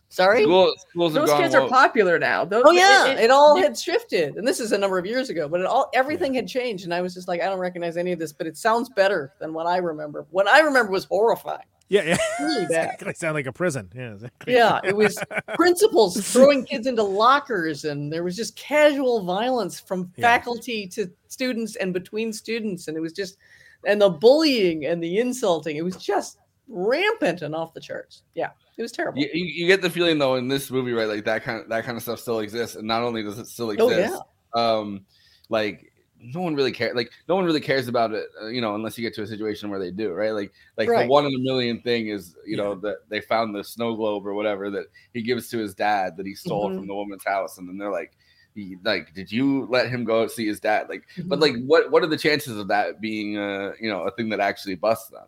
Sorry. 0.09 0.43
School, 0.43 0.73
schools 0.89 1.13
Those 1.13 1.29
gone 1.29 1.41
kids 1.41 1.53
are 1.55 1.67
popular 1.67 2.17
now. 2.17 2.45
Those, 2.45 2.63
Oh 2.65 2.71
yeah, 2.71 3.07
it, 3.07 3.19
it- 3.25 3.31
all 3.31 3.57
it- 3.57 3.63
had 3.63 3.77
shifted, 3.77 4.35
and 4.35 4.47
this 4.47 4.59
is 4.59 4.71
a 4.71 4.77
number 4.77 4.97
of 4.97 5.05
years 5.05 5.29
ago. 5.29 5.47
But 5.49 5.59
it 5.61 5.65
all 5.65 5.89
everything 5.93 6.33
had 6.35 6.47
changed, 6.47 6.85
and 6.85 6.93
I 6.93 7.01
was 7.01 7.13
just 7.13 7.27
like, 7.27 7.41
I 7.41 7.45
don't 7.45 7.59
recognize 7.59 7.97
any 7.97 8.11
of 8.11 8.19
this, 8.19 8.31
but 8.31 8.47
it 8.47 8.55
sounds 8.57 8.89
better 8.89 9.33
than 9.39 9.53
what 9.53 9.65
I 9.67 9.77
remember. 9.77 10.25
What 10.31 10.47
I 10.47 10.59
remember 10.59 10.91
was 10.91 11.05
horrifying. 11.05 11.65
Yeah, 11.89 12.03
yeah. 12.03 12.17
Really 12.39 12.65
bad. 12.69 12.85
exactly. 12.93 13.13
Sound 13.13 13.33
like 13.35 13.45
a 13.45 13.53
prison. 13.53 13.89
Yeah. 13.95 14.13
exactly. 14.13 14.53
Yeah, 14.53 14.79
it 14.83 14.95
was 14.95 15.17
principals 15.55 16.17
throwing 16.31 16.65
kids 16.65 16.85
into 16.87 17.03
lockers, 17.03 17.85
and 17.85 18.11
there 18.11 18.23
was 18.23 18.35
just 18.35 18.55
casual 18.55 19.23
violence 19.23 19.79
from 19.79 20.11
Yeah. 20.17 20.23
faculty 20.37 20.87
to 20.87 21.07
students 21.27 21.75
and 21.77 21.93
between 21.93 22.33
students, 22.33 22.87
and 22.87 22.97
it 22.97 22.99
was 22.99 23.13
just, 23.13 23.37
and 23.85 24.01
the 24.01 24.09
bullying 24.09 24.85
and 24.85 25.01
the 25.01 25.17
insulting. 25.19 25.77
It 25.77 25.83
was 25.83 25.95
just 25.97 26.39
rampant 26.67 27.41
and 27.41 27.55
off 27.55 27.73
the 27.73 27.79
charts. 27.79 28.23
Yeah, 28.35 28.49
it 28.77 28.81
was 28.81 28.91
terrible. 28.91 29.19
You, 29.21 29.29
you, 29.33 29.45
you 29.45 29.67
get 29.67 29.81
the 29.81 29.89
feeling 29.89 30.17
though 30.17 30.35
in 30.35 30.47
this 30.49 30.69
movie, 30.69 30.91
right? 30.91 31.07
Like 31.07 31.23
that 31.25 31.43
kind 31.43 31.61
of 31.61 31.69
that 31.69 31.85
kind 31.85 31.95
of 31.95 32.03
stuff 32.03 32.19
still 32.19 32.39
exists, 32.39 32.75
and 32.75 32.85
not 32.87 33.03
only 33.03 33.23
does 33.23 33.39
it 33.39 33.47
still 33.47 33.69
exist, 33.71 33.89
Oh, 33.89 33.99
exist, 33.99 34.21
um, 34.55 35.05
like 35.49 35.93
no 36.19 36.41
one 36.41 36.55
really 36.55 36.71
cares. 36.71 36.95
Like 36.95 37.11
no 37.29 37.35
one 37.35 37.45
really 37.45 37.61
cares 37.61 37.87
about 37.87 38.11
it, 38.13 38.25
uh, 38.41 38.47
you 38.47 38.61
know, 38.61 38.75
unless 38.75 38.97
you 38.97 39.01
get 39.03 39.13
to 39.15 39.21
a 39.23 39.27
situation 39.27 39.69
where 39.69 39.79
they 39.79 39.91
do, 39.91 40.11
right? 40.13 40.31
Like 40.31 40.51
like 40.77 40.89
Right. 40.89 41.03
the 41.05 41.09
one 41.11 41.25
in 41.25 41.33
a 41.35 41.39
million 41.39 41.81
thing 41.81 42.07
is, 42.09 42.35
you 42.45 42.57
know, 42.57 42.75
that 42.75 43.07
they 43.09 43.21
found 43.21 43.53
the 43.55 43.63
snow 43.63 43.95
globe 43.95 44.25
or 44.25 44.33
whatever 44.33 44.69
that 44.71 44.85
he 45.13 45.21
gives 45.21 45.49
to 45.49 45.57
his 45.57 45.73
dad 45.75 46.17
that 46.17 46.25
he 46.25 46.33
stole 46.35 46.69
Mhm. 46.69 46.77
from 46.77 46.87
the 46.87 46.95
woman's 46.95 47.23
house, 47.23 47.57
and 47.57 47.67
then 47.69 47.77
they're 47.77 47.91
like. 47.91 48.13
he- 48.55 48.75
Like, 48.83 49.13
did 49.13 49.31
you 49.31 49.67
let 49.67 49.87
him 49.87 50.03
go 50.03 50.25
see 50.25 50.47
his 50.47 50.59
dad? 50.59 50.89
Like, 50.89 51.03
but 51.27 51.37
Mhm. 51.37 51.41
like, 51.43 51.55
what 51.67 51.91
what 51.91 52.01
are 52.01 52.07
the 52.07 52.17
chances 52.17 52.57
of 52.57 52.67
that 52.69 52.99
being, 52.99 53.37
uh, 53.37 53.73
you 53.79 53.87
know, 53.87 54.01
a 54.01 54.09
thing 54.11 54.29
that 54.29 54.39
actually 54.39 54.73
busts 54.73 55.11
them? 55.11 55.27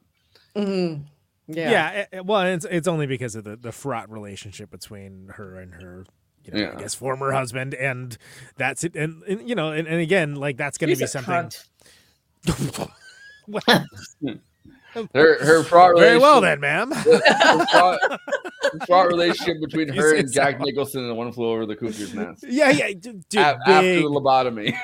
Mhm. 0.55 1.03
Yeah. 1.47 1.69
Yeah. 1.71 1.89
it- 1.91 2.09
it- 2.11 2.25
well, 2.25 2.41
it's 2.41 2.65
it's 2.65 2.87
only 2.87 3.05
because 3.05 3.35
of 3.35 3.43
the 3.43 3.55
the 3.55 3.71
fraught 3.71 4.09
relationship 4.09 4.71
between 4.71 5.27
her 5.35 5.57
and 5.57 5.75
her. 5.75 6.05
You 6.45 6.53
know, 6.53 6.59
Yeah. 6.59 6.73
I 6.75 6.79
guess 6.81 6.95
former 6.95 7.31
husband, 7.31 7.73
and 7.73 8.17
that's 8.57 8.83
it. 8.83 8.95
And, 8.95 9.23
and 9.23 9.47
you 9.47 9.55
know, 9.55 9.71
and, 9.71 9.87
and 9.87 10.01
again, 10.01 10.35
like 10.35 10.57
that's 10.57 10.77
going 10.77 10.89
to 10.91 10.97
be 10.97 11.03
a 11.03 11.07
something. 11.07 11.51
Well, 13.47 13.85
Her 15.13 15.37
her 15.45 15.63
fraught 15.63 15.99
very 15.99 16.17
well 16.17 16.41
relationship- 16.41 16.41
then, 16.41 16.59
ma'am. 16.61 16.89
the 17.05 17.67
fraught, 17.71 17.99
fraught 18.87 19.07
relationship 19.07 19.57
between 19.61 19.87
her 19.89 20.15
and 20.15 20.31
Jack 20.31 20.57
so. 20.57 20.63
Nicholson 20.63 21.03
and 21.05 21.15
One 21.15 21.31
Flew 21.31 21.47
Over 21.51 21.67
the 21.67 21.75
Cuckoo's 21.75 22.13
Nest. 22.15 22.43
yeah, 22.47 22.71
yeah, 22.71 22.87
dude, 22.89 23.27
dude, 23.29 23.39
A- 23.39 23.59
after 23.67 23.81
big, 23.81 24.03
the 24.03 24.09
lobotomy. 24.09 24.75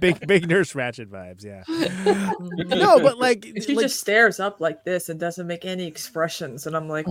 big, 0.00 0.26
big 0.26 0.46
Nurse 0.48 0.74
Ratched 0.74 1.06
vibes. 1.06 1.42
Yeah. 1.42 1.62
no, 2.76 3.00
but 3.00 3.16
like, 3.18 3.44
she 3.62 3.74
like- 3.74 3.84
just 3.84 3.98
stares 3.98 4.40
up 4.40 4.60
like 4.60 4.84
this 4.84 5.08
and 5.08 5.18
doesn't 5.18 5.46
make 5.46 5.64
any 5.64 5.86
expressions, 5.86 6.66
and 6.66 6.76
I'm 6.76 6.88
like, 6.88 7.06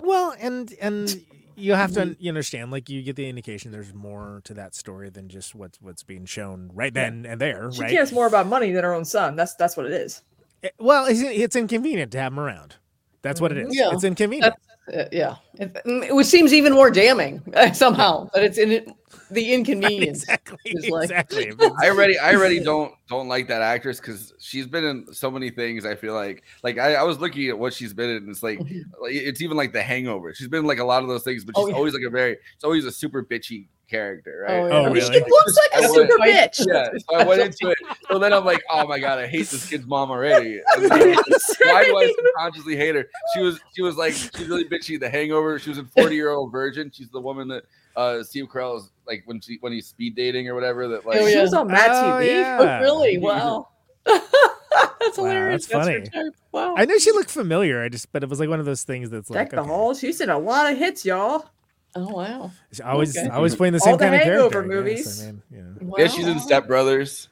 Well, 0.00 0.34
and 0.40 0.72
and 0.80 1.24
you 1.62 1.74
have 1.74 1.92
to 1.94 2.16
you 2.18 2.28
understand, 2.30 2.70
like 2.70 2.88
you 2.88 3.02
get 3.02 3.16
the 3.16 3.28
indication 3.28 3.70
there's 3.72 3.94
more 3.94 4.40
to 4.44 4.54
that 4.54 4.74
story 4.74 5.08
than 5.10 5.28
just 5.28 5.54
what's 5.54 5.80
what's 5.80 6.02
being 6.02 6.24
shown 6.26 6.70
right 6.74 6.92
then 6.92 7.24
and 7.26 7.40
there, 7.40 7.70
she 7.72 7.82
right? 7.82 7.90
cares 7.90 8.12
more 8.12 8.26
about 8.26 8.46
money 8.46 8.72
than 8.72 8.84
her 8.84 8.92
own 8.94 9.04
son. 9.04 9.36
That's 9.36 9.54
that's 9.54 9.76
what 9.76 9.86
it 9.86 9.92
is. 9.92 10.22
Eh, 10.62 10.68
Well, 10.78 11.06
it's, 11.06 11.20
it's 11.20 11.56
inconvenient 11.56 12.12
to 12.12 12.18
have 12.18 12.32
him 12.32 12.40
around. 12.40 12.76
That's 13.22 13.40
what 13.40 13.52
it 13.52 13.58
is. 13.58 13.68
Yeah, 13.76 13.90
it's 13.92 14.04
inconvenient. 14.04 14.54
Uh, 14.92 15.04
yeah, 15.12 15.36
it, 15.54 15.76
it 15.84 16.14
was- 16.14 16.28
seems 16.28 16.52
even 16.52 16.72
more 16.72 16.90
damning 16.90 17.40
somehow 17.72 18.28
But 18.34 18.42
it's 18.42 18.58
in 18.58 18.72
it, 18.72 18.88
the 19.32 19.52
inconvenience. 19.54 20.22
exactly. 20.22 20.58
is 20.66 20.88
like- 20.88 21.04
exactly. 21.10 21.52
I 21.82 21.88
already 21.88 22.18
I 22.18 22.34
already 22.34 22.60
don't 22.60 22.92
don't 23.08 23.28
like 23.28 23.48
that 23.48 23.62
actress 23.62 24.00
because 24.00 24.32
she's 24.38 24.66
been 24.66 24.84
in 24.84 25.12
so 25.12 25.30
many 25.30 25.50
things. 25.50 25.84
I 25.84 25.94
feel 25.94 26.14
like 26.14 26.44
like 26.62 26.78
I, 26.78 26.94
I 26.94 27.02
was 27.02 27.18
looking 27.18 27.48
at 27.48 27.58
what 27.58 27.72
she's 27.72 27.92
been 27.92 28.10
in. 28.10 28.16
And 28.18 28.28
it's 28.28 28.42
like 28.42 28.58
mm-hmm. 28.58 29.02
like, 29.02 29.14
it's 29.14 29.42
even 29.42 29.56
like 29.56 29.72
The 29.72 29.82
Hangover. 29.82 30.34
She's 30.34 30.48
been 30.48 30.60
in, 30.60 30.66
like 30.66 30.78
a 30.78 30.84
lot 30.84 31.02
of 31.02 31.08
those 31.08 31.24
things, 31.24 31.44
but 31.44 31.54
oh, 31.56 31.62
she's 31.62 31.66
Oh, 31.66 31.68
yeah. 31.70 31.76
always 31.76 31.94
like 31.94 32.04
a 32.04 32.10
very 32.10 32.38
it's 32.54 32.64
always 32.64 32.84
a 32.84 32.92
super 32.92 33.24
bitchy 33.24 33.66
character, 33.92 34.46
right? 34.48 34.58
Oh, 34.58 34.64
oh 34.64 34.68
yeah. 34.68 34.74
Oh, 34.74 34.92
really? 34.92 35.00
She 35.12 35.20
looks 35.20 35.56
like 35.56 35.82
I 35.82 35.86
a 35.86 35.92
went- 35.92 36.10
super 36.10 36.24
bitch. 36.24 36.66
Yeah, 36.66 36.88
so 36.98 37.16
I 37.16 37.24
went 37.24 37.42
into 37.42 37.70
it. 37.70 37.78
So 38.10 38.18
then 38.18 38.32
I'm 38.32 38.44
like, 38.44 38.62
oh 38.70 38.86
my 38.86 38.98
god, 38.98 39.18
I 39.18 39.26
hate 39.26 39.48
this 39.48 39.68
kid's 39.68 39.86
mom 39.86 40.10
already. 40.10 40.60
I'm 40.74 40.82
like, 40.88 41.16
Why 41.60 41.84
do 41.84 41.96
I 41.98 42.12
subconsciously 42.16 42.76
hate 42.76 42.94
her? 42.94 43.08
She 43.34 43.42
was 43.42 43.60
she 43.74 43.82
was 43.82 43.96
like 43.96 44.14
she's 44.14 44.48
really 44.48 44.64
bitchy. 44.64 44.98
The 44.98 45.10
Hangover. 45.10 45.58
She 45.58 45.68
was 45.70 45.78
in 45.78 45.86
Forty 45.86 46.14
Year 46.16 46.30
Old 46.30 46.50
Virgin. 46.50 46.90
She's 46.92 47.10
the 47.10 47.20
woman 47.20 47.48
that 47.48 47.64
uh 47.96 48.22
Steve 48.22 48.46
Carell 48.52 48.78
is 48.78 48.90
like 49.06 49.22
when 49.26 49.40
she 49.40 49.58
when 49.60 49.72
he's 49.72 49.86
speed 49.86 50.14
dating 50.14 50.48
or 50.48 50.54
whatever. 50.54 50.88
That 50.88 51.04
like 51.06 51.20
Oh, 51.20 51.28
She 51.28 51.36
was 51.38 51.52
on 51.54 51.66
Mad 51.68 51.90
Oh, 51.90 51.94
TV. 52.20 52.26
yeah. 52.26 52.58
Oh, 52.60 52.82
really? 52.82 53.18
Wow. 53.18 53.68
that's 54.06 55.16
hilarious. 55.16 55.66
that's 55.66 55.86
her 55.86 55.92
funny. 55.94 56.06
type. 56.08 56.34
Wow. 56.52 56.74
I 56.76 56.84
knew 56.84 56.98
she 57.00 57.12
looked 57.12 57.30
familiar. 57.30 57.82
I 57.82 57.88
just, 57.88 58.10
but 58.12 58.22
it 58.22 58.28
was 58.28 58.40
like 58.40 58.48
one 58.48 58.60
of 58.60 58.66
those 58.66 58.84
things 58.84 59.10
that's 59.10 59.30
like 59.30 59.50
Deck 59.50 59.50
the 59.50 59.60
okay. 59.60 59.68
Hall. 59.68 59.94
She's 59.94 60.20
in 60.20 60.30
a 60.30 60.38
lot 60.38 60.70
of 60.72 60.78
hits, 60.78 61.04
y'all. 61.04 61.48
oh 61.94 62.08
wow. 62.08 62.50
She's 62.70 62.80
always, 62.80 63.16
Okay. 63.16 63.28
always 63.28 63.54
playing 63.54 63.72
the 63.74 63.80
same 63.80 63.92
All 63.94 63.98
same 63.98 64.10
the 64.12 64.16
kind 64.18 64.22
of 64.22 64.28
Hangover 64.28 64.62
character. 64.62 64.82
I 64.82 64.94
guess. 64.94 65.18
movies. 65.20 65.22
I 65.22 65.26
mean, 65.26 65.42
you 65.50 65.62
know. 65.62 65.74
wow. 65.82 65.94
yeah, 65.98 66.06
she's 66.08 66.26
in 66.26 66.38
Step 66.40 66.66
Brothers. 66.66 67.28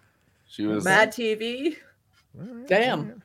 She 0.48 0.66
was 0.66 0.84
Mad 0.84 1.12
TV. 1.12 1.76
All 2.38 2.46
right, 2.54 2.66
Damn. 2.68 3.22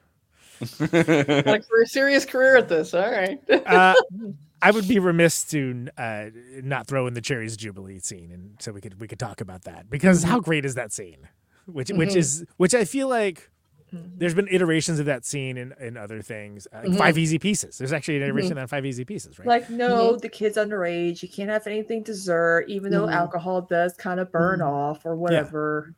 all 0.79 0.87
Got 0.87 1.47
a 1.47 1.85
serious 1.85 2.23
career 2.25 2.55
at 2.57 2.69
this. 2.69 2.93
All 2.93 3.01
right. 3.11 3.39
right. 3.49 3.67
Uh, 3.67 3.93
I 4.61 4.71
would 4.71 4.87
be 4.87 4.99
remiss 4.99 5.43
to 5.45 5.87
uh, 5.97 6.25
not 6.63 6.87
throw 6.87 7.07
in 7.07 7.13
the 7.13 7.21
cherries 7.21 7.55
jubilee 7.57 7.99
scene, 7.99 8.31
and 8.31 8.55
so 8.59 8.71
we 8.71 8.81
could 8.81 8.99
we 8.99 9.07
could 9.07 9.19
talk 9.19 9.41
about 9.41 9.63
that 9.63 9.89
because 9.89 10.23
how 10.23 10.39
great 10.39 10.65
is 10.65 10.75
that 10.75 10.91
scene? 10.93 11.27
Which 11.65 11.89
which 11.89 12.09
Mhm. 12.09 12.15
is 12.15 12.45
which 12.57 12.73
I 12.73 12.85
feel 12.85 13.07
like 13.07 13.49
there's 13.91 14.33
been 14.33 14.47
iterations 14.49 14.99
of 14.99 15.05
that 15.05 15.23
scene 15.23 15.55
in, 15.57 15.73
in 15.79 15.95
other 15.95 16.21
things. 16.21 16.67
Uh, 16.73 16.81
Mhm. 16.81 16.97
Five 16.97 17.17
Easy 17.17 17.39
Pieces. 17.39 17.77
There's 17.77 17.93
actually 17.93 18.17
an 18.17 18.23
iteration 18.23 18.51
of 18.53 18.57
that 18.57 18.69
Five 18.69 18.85
Easy 18.85 19.05
Pieces, 19.05 19.39
right? 19.39 19.47
Like, 19.47 19.69
no, 19.69 20.17
the 20.17 20.27
kid's 20.27 20.57
underage. 20.57 21.21
You 21.23 21.29
can't 21.29 21.49
have 21.49 21.65
anything 21.65 22.03
dessert, 22.03 22.65
even 22.67 22.91
though 22.91 23.05
Mhm. 23.07 23.13
alcohol 23.13 23.61
does 23.61 23.93
kind 23.93 24.19
of 24.19 24.31
burn 24.33 24.61
off 24.61 25.05
or 25.05 25.15
whatever. 25.15 25.93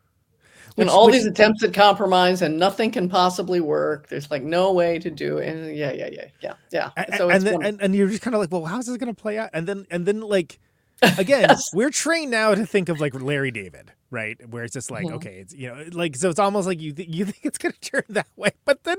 And 0.80 0.86
Which- 0.86 0.94
all 0.94 1.06
which- 1.08 1.14
these 1.16 1.26
attempts 1.26 1.64
at 1.64 1.74
compromise 1.74 2.42
and 2.44 2.60
nothing 2.60 2.92
can 2.92 3.10
possibly 3.10 3.60
work. 3.60 4.10
There's 4.10 4.30
like 4.30 4.44
no 4.44 4.72
way 4.74 5.00
to 5.00 5.10
do 5.10 5.40
it. 5.40 5.50
And 5.50 5.76
yeah, 5.76 5.92
yeah, 5.92 6.10
yeah, 6.12 6.26
yeah, 6.42 6.54
yeah. 6.72 6.92
A- 6.96 7.18
So 7.18 7.30
and 7.30 7.42
then, 7.44 7.64
and, 7.64 7.82
and 7.82 7.96
you're 7.96 8.08
just 8.08 8.22
kind 8.22 8.36
of 8.36 8.42
like, 8.42 8.52
well, 8.52 8.64
how's 8.66 8.86
this 8.86 8.96
going 8.98 9.14
to 9.14 9.20
play 9.20 9.38
out? 9.40 9.50
And 9.54 9.66
then 9.68 9.88
and 9.90 10.06
then 10.06 10.22
like 10.22 10.60
again, 11.18 11.50
we're 11.74 11.90
trained 11.92 12.32
now 12.32 12.54
to 12.56 12.66
think 12.66 12.90
of 12.90 13.00
like 13.00 13.20
Larry 13.20 13.52
David, 13.52 13.92
right? 14.12 14.38
Where 14.50 14.64
it's 14.64 14.74
just 14.74 14.90
like, 14.92 15.06
Mhm. 15.06 15.14
okay, 15.14 15.36
it's 15.40 15.54
you 15.54 15.68
know, 15.68 15.84
like 15.92 16.16
so 16.16 16.30
it's 16.30 16.40
almost 16.40 16.68
like 16.68 16.80
you 16.82 16.92
th- 16.94 17.10
you 17.10 17.26
think 17.26 17.40
it's 17.44 17.58
going 17.60 17.74
to 17.80 17.80
turn 17.92 18.04
that 18.10 18.28
way, 18.36 18.50
but 18.66 18.84
then 18.84 18.98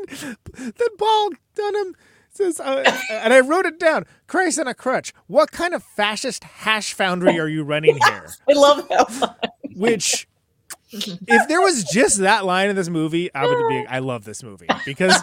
then 0.55 0.97
Paul 0.99 1.31
Hunham 1.57 1.95
says, 2.31 2.61
uh, 2.61 2.85
and 3.11 3.33
I 3.33 3.41
wrote 3.41 3.67
it 3.67 3.81
down. 3.81 4.05
Christ 4.29 4.61
on 4.61 4.69
a 4.69 4.75
crutch. 4.75 5.13
What 5.27 5.51
kind 5.51 5.75
of 5.75 5.83
fascist 5.83 6.45
hash 6.45 6.93
foundry 6.93 7.39
are 7.41 7.49
you 7.49 7.65
running 7.65 7.97
here? 8.05 8.29
I 8.49 8.53
love 8.53 8.87
that 8.89 9.21
line. 9.21 9.53
Which. 9.77 10.28
If 11.29 11.49
there 11.49 11.61
was 11.61 11.85
just 11.85 12.19
that 12.19 12.45
line 12.45 12.71
in 12.71 12.77
this 12.77 12.89
movie, 12.89 13.33
I 13.35 13.47
would 13.47 13.69
be. 13.69 13.87
I 13.87 13.99
love 13.99 14.25
this 14.25 14.43
movie 14.43 14.67
because 14.87 15.15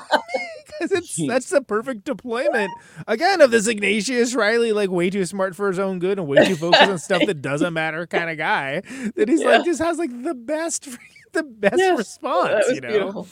because 0.67 0.91
it's 0.91 1.27
that's 1.27 1.49
the 1.49 1.61
perfect 1.61 2.03
deployment 2.05 2.71
again 3.07 3.41
of 3.41 3.49
this 3.51 3.67
Ignatius 3.67 4.35
Reilly, 4.35 4.73
like 4.73 4.89
way 4.91 5.09
too 5.09 5.25
smart 5.25 5.55
for 5.55 5.67
his 5.69 5.79
own 5.79 5.99
good 5.99 6.19
and 6.19 6.27
way 6.27 6.45
too 6.45 6.55
focused 6.55 6.83
on 6.83 6.97
stuff 6.99 7.25
that 7.25 7.41
doesn't 7.41 7.73
matter 7.73 8.05
kind 8.05 8.29
of 8.29 8.37
guy. 8.37 8.81
That 9.15 9.27
he's 9.29 9.41
Yeah. 9.41 9.49
like 9.57 9.65
just 9.65 9.81
has 9.81 9.97
like 9.97 10.11
the 10.23 10.35
best, 10.35 10.87
the 11.33 11.43
best 11.43 11.77
Yes, 11.77 11.97
response. 11.97 12.49
That 12.49 12.57
was 12.67 12.75
you 12.75 12.81
know, 12.81 12.89
beautiful. 12.89 13.27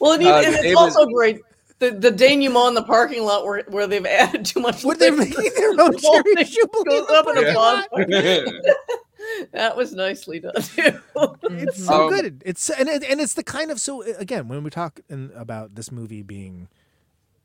Well, 0.00 0.12
and, 0.12 0.22
Uh, 0.24 0.28
even, 0.28 0.44
and 0.44 0.54
it's 0.54 0.62
David- 0.62 0.76
also 0.76 1.06
great. 1.06 1.40
The, 1.78 1.90
the 1.90 2.10
denouement 2.12 2.68
in 2.68 2.74
the 2.74 2.84
parking 2.84 3.24
lot 3.24 3.44
where, 3.44 3.62
where 3.68 3.88
they've 3.88 4.06
added 4.06 4.44
too 4.44 4.60
much. 4.60 4.84
What 4.84 5.00
they're 5.00 5.10
liquor. 5.10 5.40
making 5.42 5.52
their 5.56 5.70
own 5.70 5.76
The 5.76 6.00
whole 6.02 6.22
cherry 6.22 6.34
thing 6.36 6.46
jubilee 6.46 6.84
goes 7.00 7.10
up 7.10 7.26
in 7.28 7.38
a 7.38 7.52
bonfire. 7.54 8.44
That 9.52 9.76
was 9.76 9.94
nicely 9.94 10.40
done 10.40 10.54
too. 10.54 10.98
it's 11.50 11.84
so 11.84 12.04
Um, 12.04 12.10
good. 12.10 12.42
It's 12.46 12.70
and 12.70 12.88
it, 12.88 13.02
and 13.04 13.20
it's 13.20 13.34
the 13.34 13.42
kind 13.44 13.70
of 13.70 13.80
so 13.80 14.02
again 14.02 14.48
when 14.48 14.62
we 14.64 14.70
talk 14.70 15.00
in, 15.08 15.30
about 15.36 15.74
this 15.74 15.90
movie 15.92 16.22
being 16.22 16.68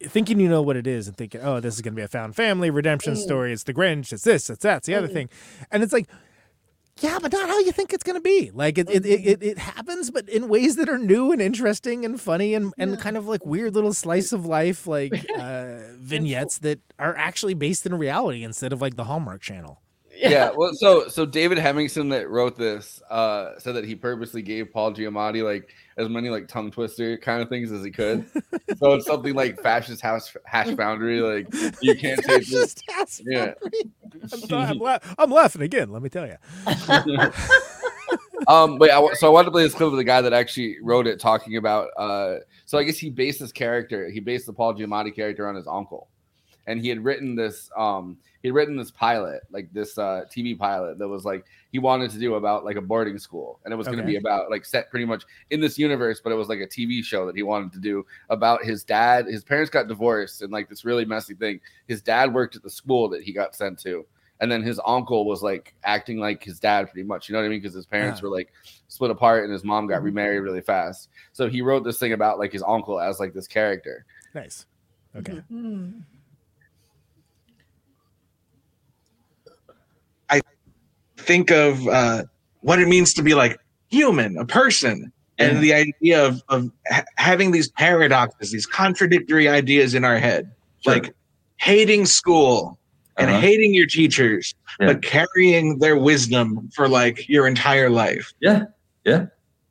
thinking 0.03 0.39
you 0.39 0.47
know 0.47 0.61
what 0.61 0.77
it 0.77 0.85
is 0.85 1.07
and 1.07 1.17
thinking 1.17 1.41
oh 1.41 1.59
this 1.59 1.73
is 1.75 1.81
going 1.81 1.93
to 1.93 1.95
be 1.95 2.03
a 2.03 2.07
found 2.07 2.35
family 2.35 2.69
redemption 2.69 3.13
Mm. 3.15 3.17
story 3.17 3.51
it's 3.53 3.63
the 3.63 3.73
Grinch 3.73 4.13
it's 4.13 4.23
this 4.23 4.47
it's 4.49 4.61
that 4.63 4.77
it's 4.77 4.87
the 4.87 4.93
other 4.95 5.07
Mm. 5.07 5.13
thing 5.13 5.29
and 5.71 5.81
it's 5.81 5.91
like 5.91 6.07
yeah 6.99 7.17
but 7.19 7.31
not 7.31 7.47
how 7.49 7.57
you 7.59 7.71
think 7.71 7.93
it's 7.93 8.03
going 8.03 8.15
to 8.15 8.21
be 8.21 8.51
like 8.53 8.77
it, 8.77 8.89
it, 8.91 9.05
it, 9.07 9.25
it, 9.27 9.43
it 9.43 9.57
happens 9.57 10.11
but 10.11 10.29
in 10.29 10.47
ways 10.49 10.75
that 10.75 10.87
are 10.87 10.99
new 10.99 11.31
and 11.31 11.41
interesting 11.41 12.05
and 12.05 12.21
funny 12.21 12.53
and, 12.53 12.73
and 12.77 12.99
kind 12.99 13.17
of 13.17 13.27
like 13.27 13.43
weird 13.45 13.73
little 13.73 13.93
slice 13.93 14.31
of 14.31 14.45
life 14.45 14.85
like 14.85 15.13
uh, 15.37 15.77
vignettes 15.97 16.59
that 16.59 16.79
are 16.99 17.15
actually 17.15 17.53
based 17.55 17.85
in 17.87 17.95
reality 17.95 18.43
instead 18.43 18.71
of 18.73 18.81
like 18.81 18.95
the 18.97 19.03
Hallmark 19.05 19.41
channel 19.41 19.81
Yeah. 20.17 20.51
Well, 20.55 20.73
so 20.73 21.07
so 21.07 21.25
David 21.25 21.57
Hemingson 21.57 22.09
that 22.11 22.29
wrote 22.29 22.55
this 22.57 23.01
uh 23.09 23.57
said 23.59 23.75
that 23.75 23.85
he 23.85 23.95
purposely 23.95 24.41
gave 24.41 24.71
Paul 24.71 24.93
Giamatti 24.93 25.43
like 25.43 25.73
as 25.97 26.09
many 26.09 26.29
like 26.29 26.47
tongue 26.47 26.71
twister 26.71 27.17
kind 27.17 27.41
of 27.41 27.49
things 27.49 27.71
as 27.71 27.83
he 27.83 27.91
could. 27.91 28.25
so 28.77 28.93
it's 28.93 29.05
something 29.05 29.35
like 29.35 29.61
fascist 29.61 30.01
house 30.01 30.35
hash 30.45 30.71
boundary. 30.71 31.21
Like 31.21 31.47
you 31.81 31.95
can't 31.95 32.23
say 32.23 32.39
this. 32.39 32.49
Fascist 32.49 32.83
hash 32.89 33.21
Yeah. 33.25 33.53
I'm, 34.31 34.39
th- 34.41 34.51
I'm, 34.51 34.79
la- 34.79 34.99
I'm 35.17 35.31
laughing 35.31 35.61
again. 35.61 35.91
Let 35.91 36.01
me 36.01 36.09
tell 36.09 36.27
you. 36.27 36.37
um 38.47 38.77
wait 38.77 38.91
I, 38.91 39.13
so 39.15 39.27
i 39.27 39.29
wanted 39.29 39.45
to 39.45 39.51
play 39.51 39.63
this 39.63 39.73
clip 39.73 39.87
of 39.91 39.97
the 39.97 40.03
guy 40.03 40.21
that 40.21 40.31
actually 40.31 40.77
wrote 40.81 41.07
it 41.07 41.19
talking 41.19 41.57
about 41.57 41.89
uh 41.97 42.35
so 42.65 42.77
i 42.77 42.83
guess 42.83 42.97
he 42.97 43.09
based 43.09 43.39
his 43.39 43.51
character 43.51 44.09
he 44.09 44.19
based 44.19 44.45
the 44.45 44.53
paul 44.53 44.73
giamatti 44.73 45.13
character 45.13 45.47
on 45.47 45.55
his 45.55 45.67
uncle 45.67 46.07
and 46.67 46.79
he 46.81 46.89
had 46.89 47.03
written 47.03 47.35
this 47.35 47.71
um 47.75 48.17
he 48.41 48.49
had 48.49 48.55
written 48.55 48.77
this 48.77 48.91
pilot 48.91 49.41
like 49.49 49.71
this 49.73 49.97
uh 49.97 50.23
tv 50.29 50.55
pilot 50.57 50.99
that 50.99 51.07
was 51.07 51.25
like 51.25 51.45
he 51.71 51.79
wanted 51.79 52.11
to 52.11 52.19
do 52.19 52.35
about 52.35 52.63
like 52.63 52.75
a 52.75 52.81
boarding 52.81 53.17
school. 53.17 53.59
And 53.65 53.73
it 53.73 53.77
was 53.77 53.87
going 53.87 53.99
to 53.99 54.05
be 54.05 54.15
about 54.15 54.49
like 54.49 54.63
set 54.65 54.89
pretty 54.89 55.05
much 55.05 55.23
in 55.49 55.59
this 55.59 55.77
universe 55.77 56.21
but 56.23 56.31
it 56.31 56.35
was 56.35 56.47
like 56.49 56.59
a 56.59 56.67
tv 56.67 57.03
show 57.03 57.25
that 57.25 57.35
he 57.35 57.43
wanted 57.43 57.73
to 57.73 57.79
do 57.79 58.05
about 58.29 58.63
his 58.63 58.83
dad. 58.83 59.25
His 59.25 59.43
parents 59.43 59.69
got 59.69 59.87
divorced 59.87 60.41
and 60.41 60.51
like 60.51 60.69
this 60.69 60.85
really 60.85 61.05
messy 61.05 61.33
thing. 61.33 61.59
His 61.87 62.01
dad 62.01 62.33
worked 62.33 62.55
at 62.55 62.63
the 62.63 62.69
school 62.69 63.09
that 63.09 63.23
he 63.23 63.31
got 63.33 63.55
sent 63.55 63.79
to. 63.79 64.05
And 64.39 64.51
then 64.51 64.61
his 64.61 64.79
uncle 64.85 65.25
was 65.25 65.41
like 65.41 65.73
acting 65.83 66.19
like 66.19 66.43
his 66.43 66.59
dad 66.59 66.89
pretty 66.91 67.05
much 67.07 67.27
you 67.27 67.33
know 67.33 67.39
what 67.39 67.47
i 67.47 67.49
mean? 67.49 67.59
Because 67.59 67.75
his 67.75 67.85
parents 67.87 68.21
Yeah. 68.21 68.29
were 68.29 68.35
like 68.35 68.53
split 68.87 69.11
apart 69.11 69.43
and 69.43 69.51
his 69.51 69.63
mom 69.63 69.87
got 69.87 70.03
remarried 70.03 70.41
really 70.43 70.61
fast. 70.61 71.09
So 71.33 71.49
he 71.49 71.61
wrote 71.61 71.83
this 71.83 71.97
thing 71.99 72.13
about 72.13 72.39
like 72.39 72.53
his 72.53 72.63
uncle 72.65 72.99
as 72.99 73.19
like 73.19 73.33
this 73.33 73.47
character. 73.47 74.05
Nice. 74.33 74.65
Okay. 75.15 75.41
Hmm. 75.49 75.99
Think 81.27 81.51
of 81.51 81.87
uh, 81.87 82.23
what 82.61 82.79
it 82.79 82.87
means 82.87 83.13
to 83.15 83.21
be 83.21 83.35
like 83.35 83.59
human, 83.89 84.37
a 84.37 84.45
person, 84.45 85.11
and 85.37 85.61
the 85.61 85.73
idea 85.73 86.25
of 86.25 86.41
of 86.49 86.71
ha- 86.89 87.03
having 87.17 87.51
these 87.51 87.69
paradoxes, 87.69 88.51
these 88.51 88.65
contradictory 88.65 89.47
ideas 89.47 89.93
in 89.93 90.03
our 90.03 90.17
head, 90.17 90.49
like 90.85 91.13
hating 91.57 92.05
school 92.07 92.79
and 93.17 93.29
Uh-huh. 93.29 93.39
hating 93.39 93.73
your 93.73 93.85
teachers, 93.87 94.55
Yeah. 94.79 94.87
but 94.87 95.01
carrying 95.03 95.79
their 95.79 95.97
wisdom 95.97 96.69
for 96.75 96.87
like 96.87 97.27
your 97.29 97.45
entire 97.47 97.89
life. 97.89 98.31
Yeah, 98.39 98.65
yeah. 99.05 99.25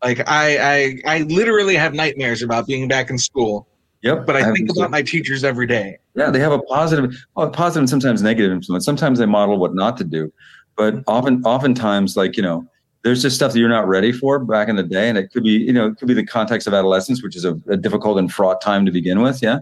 Like 0.04 0.20
I, 0.28 0.98
I, 1.06 1.16
I 1.16 1.22
literally 1.22 1.74
have 1.76 1.94
nightmares 1.94 2.42
about 2.42 2.66
being 2.66 2.86
back 2.88 3.08
in 3.10 3.18
school. 3.18 3.66
Yep. 4.02 4.26
But 4.26 4.36
I 4.36 4.42
have 4.42 4.54
think 4.54 4.70
about 4.70 4.90
my 4.90 5.02
teachers 5.02 5.42
every 5.42 5.66
day. 5.66 5.98
Yeah, 6.14 6.30
they 6.30 6.38
have 6.38 6.52
a 6.52 6.60
positive, 6.60 7.16
well, 7.34 7.48
positive 7.50 7.80
and 7.80 7.90
sometimes 7.90 8.22
negative 8.22 8.52
influence. 8.52 8.84
Sometimes 8.84 9.18
they 9.18 9.26
model 9.26 9.58
what 9.58 9.74
not 9.74 9.96
to 9.96 10.04
do, 10.04 10.32
but 10.77 11.03
often, 11.07 11.43
oftentimes, 11.44 12.16
like 12.16 12.36
you 12.36 12.43
know, 12.43 12.66
there's 13.03 13.23
just 13.23 13.36
stuff 13.36 13.53
that 13.53 13.59
you're 13.59 13.69
not 13.69 13.86
ready 13.86 14.12
for 14.12 14.39
back 14.39 14.69
in 14.69 14.77
the 14.77 14.82
day, 14.82 15.09
and 15.09 15.16
it 15.16 15.31
could 15.32 15.44
be, 15.44 15.53
you 15.53 15.73
know, 15.73 15.86
it 15.86 15.97
could 15.97 16.09
be 16.09 16.15
the 16.15 16.27
context 16.27 16.66
of 16.66 16.74
adolescence, 16.74 17.23
which 17.23 17.36
is 17.36 17.44
a, 17.44 17.59
a 17.69 17.77
difficult 17.77 18.19
and 18.19 18.32
fraught 18.32 18.61
time 18.61 18.85
to 18.85 18.93
begin 18.93 19.23
with. 19.23 19.43
Yeah, 19.43 19.61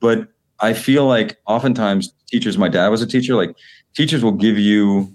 but 0.00 0.28
I 0.60 0.74
feel 0.74 1.06
like 1.06 1.38
oftentimes 1.46 2.12
teachers, 2.26 2.58
my 2.58 2.68
dad 2.68 2.88
was 2.88 3.00
a 3.00 3.06
teacher, 3.06 3.34
like 3.34 3.56
teachers 3.94 4.22
will 4.22 4.32
give 4.32 4.58
you 4.58 5.14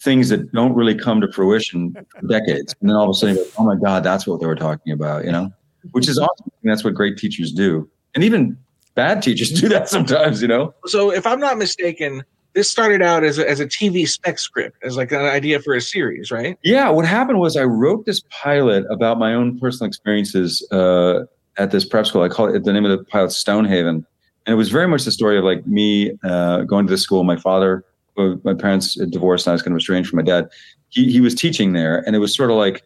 things 0.00 0.28
that 0.30 0.50
don't 0.52 0.74
really 0.74 0.96
come 0.96 1.20
to 1.20 1.30
fruition 1.30 1.94
for 2.08 2.26
decades, 2.26 2.74
and 2.80 2.90
then 2.90 2.96
all 2.96 3.04
of 3.04 3.10
a 3.10 3.14
sudden, 3.14 3.36
like, 3.36 3.46
oh 3.58 3.64
my 3.64 3.76
god, 3.76 4.02
that's 4.02 4.26
what 4.26 4.40
they 4.40 4.46
were 4.46 4.56
talking 4.56 4.92
about, 4.92 5.24
you 5.24 5.32
know, 5.32 5.50
which 5.92 6.08
is 6.08 6.18
awesome. 6.18 6.50
That's 6.64 6.84
what 6.84 6.94
great 6.94 7.16
teachers 7.16 7.52
do, 7.52 7.88
and 8.14 8.24
even 8.24 8.58
bad 8.94 9.22
teachers 9.22 9.50
do 9.60 9.68
that 9.68 9.88
sometimes, 9.88 10.42
you 10.42 10.48
know. 10.48 10.74
So 10.86 11.12
if 11.12 11.26
I'm 11.26 11.40
not 11.40 11.58
mistaken, 11.58 12.24
this 12.54 12.70
started 12.70 13.02
out 13.02 13.24
as 13.24 13.38
a, 13.38 13.48
as 13.48 13.60
a 13.60 13.66
TV 13.66 14.06
spec 14.06 14.38
script, 14.38 14.76
as 14.82 14.96
like 14.96 15.12
an 15.12 15.20
idea 15.20 15.60
for 15.60 15.74
a 15.74 15.80
series, 15.80 16.30
right? 16.30 16.58
Yeah, 16.62 16.90
what 16.90 17.06
happened 17.06 17.38
was 17.38 17.56
I 17.56 17.64
wrote 17.64 18.04
this 18.04 18.22
pilot 18.30 18.84
about 18.90 19.18
my 19.18 19.34
own 19.34 19.58
personal 19.58 19.88
experiences 19.88 20.66
uh, 20.70 21.24
at 21.56 21.70
this 21.70 21.84
prep 21.84 22.06
school. 22.06 22.22
I 22.22 22.28
call 22.28 22.54
it 22.54 22.64
the 22.64 22.72
name 22.72 22.84
of 22.84 22.96
the 22.96 23.04
pilot 23.04 23.32
Stonehaven, 23.32 24.06
and 24.46 24.52
it 24.52 24.56
was 24.56 24.68
very 24.68 24.86
much 24.86 25.04
the 25.04 25.12
story 25.12 25.38
of 25.38 25.44
like 25.44 25.66
me 25.66 26.12
uh, 26.24 26.62
going 26.62 26.86
to 26.86 26.90
this 26.90 27.02
school. 27.02 27.24
My 27.24 27.36
father, 27.36 27.84
my 28.16 28.54
parents 28.54 28.94
divorced, 28.94 29.46
and 29.46 29.52
I 29.52 29.54
was 29.54 29.62
kind 29.62 29.72
of 29.72 29.78
estranged 29.78 30.10
from 30.10 30.18
my 30.18 30.22
dad. 30.22 30.48
He 30.90 31.10
he 31.10 31.20
was 31.20 31.34
teaching 31.34 31.72
there, 31.72 32.02
and 32.06 32.14
it 32.14 32.18
was 32.18 32.34
sort 32.34 32.50
of 32.50 32.56
like, 32.56 32.82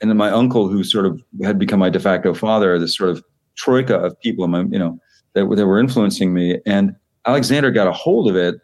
and 0.00 0.10
then 0.10 0.18
my 0.18 0.30
uncle, 0.30 0.68
who 0.68 0.84
sort 0.84 1.06
of 1.06 1.22
had 1.42 1.58
become 1.58 1.80
my 1.80 1.88
de 1.88 2.00
facto 2.00 2.34
father, 2.34 2.78
this 2.78 2.94
sort 2.94 3.10
of 3.10 3.24
troika 3.56 3.96
of 3.96 4.20
people, 4.20 4.46
my 4.48 4.60
you 4.62 4.78
know, 4.78 4.98
that 5.32 5.48
that 5.56 5.66
were 5.66 5.78
influencing 5.78 6.34
me, 6.34 6.60
and 6.66 6.94
Alexander 7.26 7.70
got 7.70 7.86
a 7.86 7.92
hold 7.92 8.28
of 8.28 8.36
it, 8.36 8.56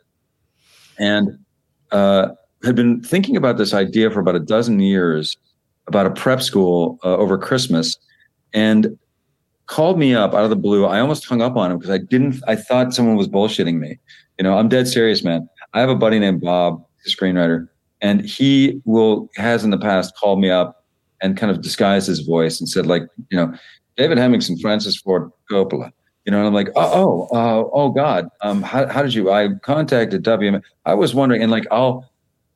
and 0.99 1.39
uh, 1.93 2.29
had 2.65 2.75
been 2.75 3.03
thinking 3.03 3.37
about 3.37 3.59
this 3.59 3.75
idea 3.75 4.11
for 4.11 4.21
about 4.21 4.37
a 4.37 4.41
dozen 4.41 4.81
years 4.81 5.37
about 5.87 6.07
a 6.07 6.11
prep 6.11 6.43
school 6.43 6.99
uh, 7.05 7.17
over 7.17 7.37
Christmas 7.39 7.97
and 8.53 8.99
called 9.67 9.99
me 9.99 10.15
up 10.15 10.35
out 10.35 10.45
of 10.45 10.51
the 10.51 10.57
blue. 10.57 10.85
I 10.85 11.01
almost 11.01 11.27
hung 11.27 11.43
up 11.43 11.57
on 11.57 11.73
him 11.73 11.79
because 11.79 11.91
I 11.91 11.99
didn't, 11.99 12.43
I 12.47 12.57
thought 12.57 12.95
someone 12.95 13.17
was 13.17 13.29
bullshitting 13.29 13.79
me. 13.79 13.99
You 14.39 14.45
know, 14.45 14.59
I'm 14.59 14.69
dead 14.69 14.89
serious, 14.89 15.25
man. 15.25 15.49
I 15.73 15.81
have 15.81 15.89
a 15.89 15.95
buddy 15.95 16.19
named 16.19 16.41
Bob, 16.41 16.85
a 17.07 17.09
screenwriter, 17.09 17.69
and 18.01 18.25
he 18.25 18.81
will, 18.85 19.31
has 19.37 19.65
in 19.65 19.71
the 19.71 19.79
past 19.79 20.15
called 20.17 20.41
me 20.41 20.51
up 20.51 20.85
and 21.23 21.37
kind 21.37 21.51
of 21.51 21.63
disguised 21.63 22.07
his 22.07 22.21
voice 22.21 22.61
and 22.61 22.69
said, 22.69 22.87
like, 22.87 23.03
you 23.31 23.37
know, 23.37 23.55
David 23.97 24.19
Hemingson, 24.19 24.61
Francis 24.61 24.97
Ford 24.97 25.31
Coppola. 25.51 25.91
You 26.25 26.33
know, 26.33 26.39
and 26.39 26.47
I'm 26.47 26.55
like, 26.55 26.69
oh, 26.75 27.29
oh, 27.31 27.37
uh, 27.37 27.69
oh, 27.73 27.91
God. 27.91 28.29
Um, 28.41 28.63
how, 28.63 28.87
how 28.87 29.03
did 29.03 29.13
you? 29.13 29.31
I 29.31 29.49
contacted 29.63 30.23
WM. 30.23 30.63
I 30.87 30.95
was 30.95 31.15
wondering, 31.15 31.43
and 31.43 31.51
like, 31.51 31.67
I'll, 31.71 32.11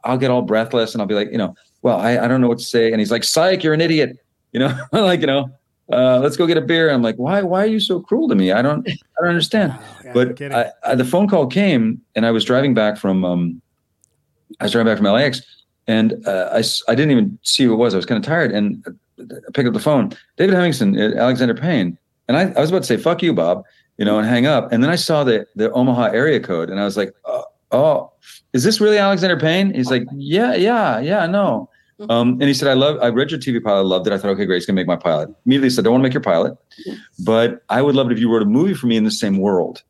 I'll 0.05 0.17
get 0.17 0.31
all 0.31 0.43
breathless, 0.43 0.95
and 0.95 1.03
I'll 1.03 1.09
be 1.09 1.15
like, 1.15 1.31
you 1.31 1.39
know, 1.39 1.55
well, 1.83 1.99
I, 1.99 2.19
I 2.19 2.29
don't 2.29 2.41
know 2.41 2.49
what 2.49 2.59
to 2.59 2.65
say. 2.65 2.91
And 2.91 2.99
he's 2.99 3.11
like, 3.11 3.25
psych, 3.25 3.63
you're 3.63 3.75
an 3.75 3.81
idiot. 3.81 4.19
You 4.51 4.61
know, 4.61 4.83
like, 4.93 5.21
you 5.21 5.27
know, 5.27 5.51
uh, 5.93 6.21
let's 6.21 6.39
go 6.39 6.47
get 6.47 6.57
a 6.57 6.63
beer. 6.63 6.89
And 6.89 6.95
I'm 6.95 7.03
like, 7.03 7.17
why, 7.17 7.43
why 7.43 7.65
are 7.65 7.67
you 7.67 7.79
so 7.79 8.01
cruel 8.01 8.31
to 8.31 8.35
me? 8.35 8.51
I 8.51 8.63
don't, 8.63 8.89
I 8.89 8.95
don't 9.21 9.29
understand. 9.29 9.79
but 10.15 10.41
I, 10.41 10.71
I, 10.83 10.95
the 10.95 11.05
phone 11.05 11.29
call 11.29 11.47
came, 11.47 12.01
and 12.17 12.25
I 12.25 12.31
was 12.31 12.47
driving 12.47 12.73
back 12.73 12.97
from, 12.97 13.27
um, 13.27 13.61
I 14.59 14.65
was 14.65 14.73
driving 14.73 14.91
back 14.91 14.97
from 14.97 15.07
LAX, 15.07 15.43
and 15.87 16.27
uh, 16.27 16.49
I, 16.55 16.63
I 16.91 16.95
didn't 16.95 17.11
even 17.11 17.39
see 17.43 17.65
who 17.65 17.75
it 17.75 17.77
was. 17.77 17.93
I 17.93 17.99
was 17.99 18.07
kind 18.07 18.19
of 18.19 18.27
tired, 18.27 18.53
and 18.53 18.83
I 19.21 19.51
pick 19.53 19.67
up 19.67 19.75
the 19.75 19.81
phone. 19.81 20.13
David 20.39 20.55
Hemingson, 20.55 20.97
uh, 20.97 21.19
Alexander 21.19 21.55
Payne, 21.55 21.99
and 22.29 22.37
I, 22.37 22.53
I 22.53 22.61
was 22.61 22.71
about 22.71 22.83
to 22.83 22.87
say 22.87 22.97
"fuck 22.97 23.23
you, 23.23 23.33
Bob," 23.33 23.65
you 23.97 24.05
know, 24.05 24.19
and 24.19 24.29
hang 24.29 24.47
up. 24.47 24.73
And 24.73 24.83
then 24.83 24.91
I 24.91 24.97
saw 24.97 25.25
the 25.25 25.47
the 25.57 25.73
Omaha 25.73 26.11
area 26.13 26.41
code, 26.41 26.71
and 26.71 26.81
I 26.81 26.85
was 26.85 26.97
like, 26.97 27.15
"Oh, 27.25 27.45
oh 27.73 28.13
is 28.53 28.65
this 28.65 28.81
really 28.81 28.99
Alexander 28.99 29.39
Payne?" 29.39 29.75
He's 29.75 29.91
like, 29.91 30.05
"Yeah, 30.15 30.55
yeah, 30.55 31.01
yeah, 31.01 31.27
no." 31.27 31.69
Um, 32.09 32.33
and 32.35 32.45
he 32.45 32.55
said, 32.55 32.69
"I 32.69 32.75
love. 32.75 32.99
I 33.03 33.09
read 33.09 33.31
your 33.31 33.41
TV 33.41 33.63
pilot. 33.63 33.81
I 33.81 33.83
loved 33.83 34.07
it. 34.07 34.13
I 34.13 34.19
thought, 34.19 34.31
okay, 34.31 34.47
great, 34.47 34.57
he's 34.57 34.67
gonna 34.67 34.77
make 34.77 34.87
my 34.87 34.97
pilot." 34.97 35.31
Immediately 35.47 35.71
said, 35.71 35.83
"I 35.83 35.85
don't 35.85 35.95
want 35.95 36.03
to 36.03 36.09
make 36.09 36.15
your 36.15 36.23
pilot, 36.23 36.57
but 37.25 37.63
I 37.69 37.83
would 37.83 37.97
love 37.97 38.11
it 38.11 38.13
if 38.13 38.19
you 38.19 38.31
wrote 38.33 38.43
a 38.43 38.47
movie 38.47 38.75
for 38.75 38.87
me 38.87 38.97
in 38.97 39.05
the 39.05 39.11
same 39.11 39.39
world." 39.39 39.83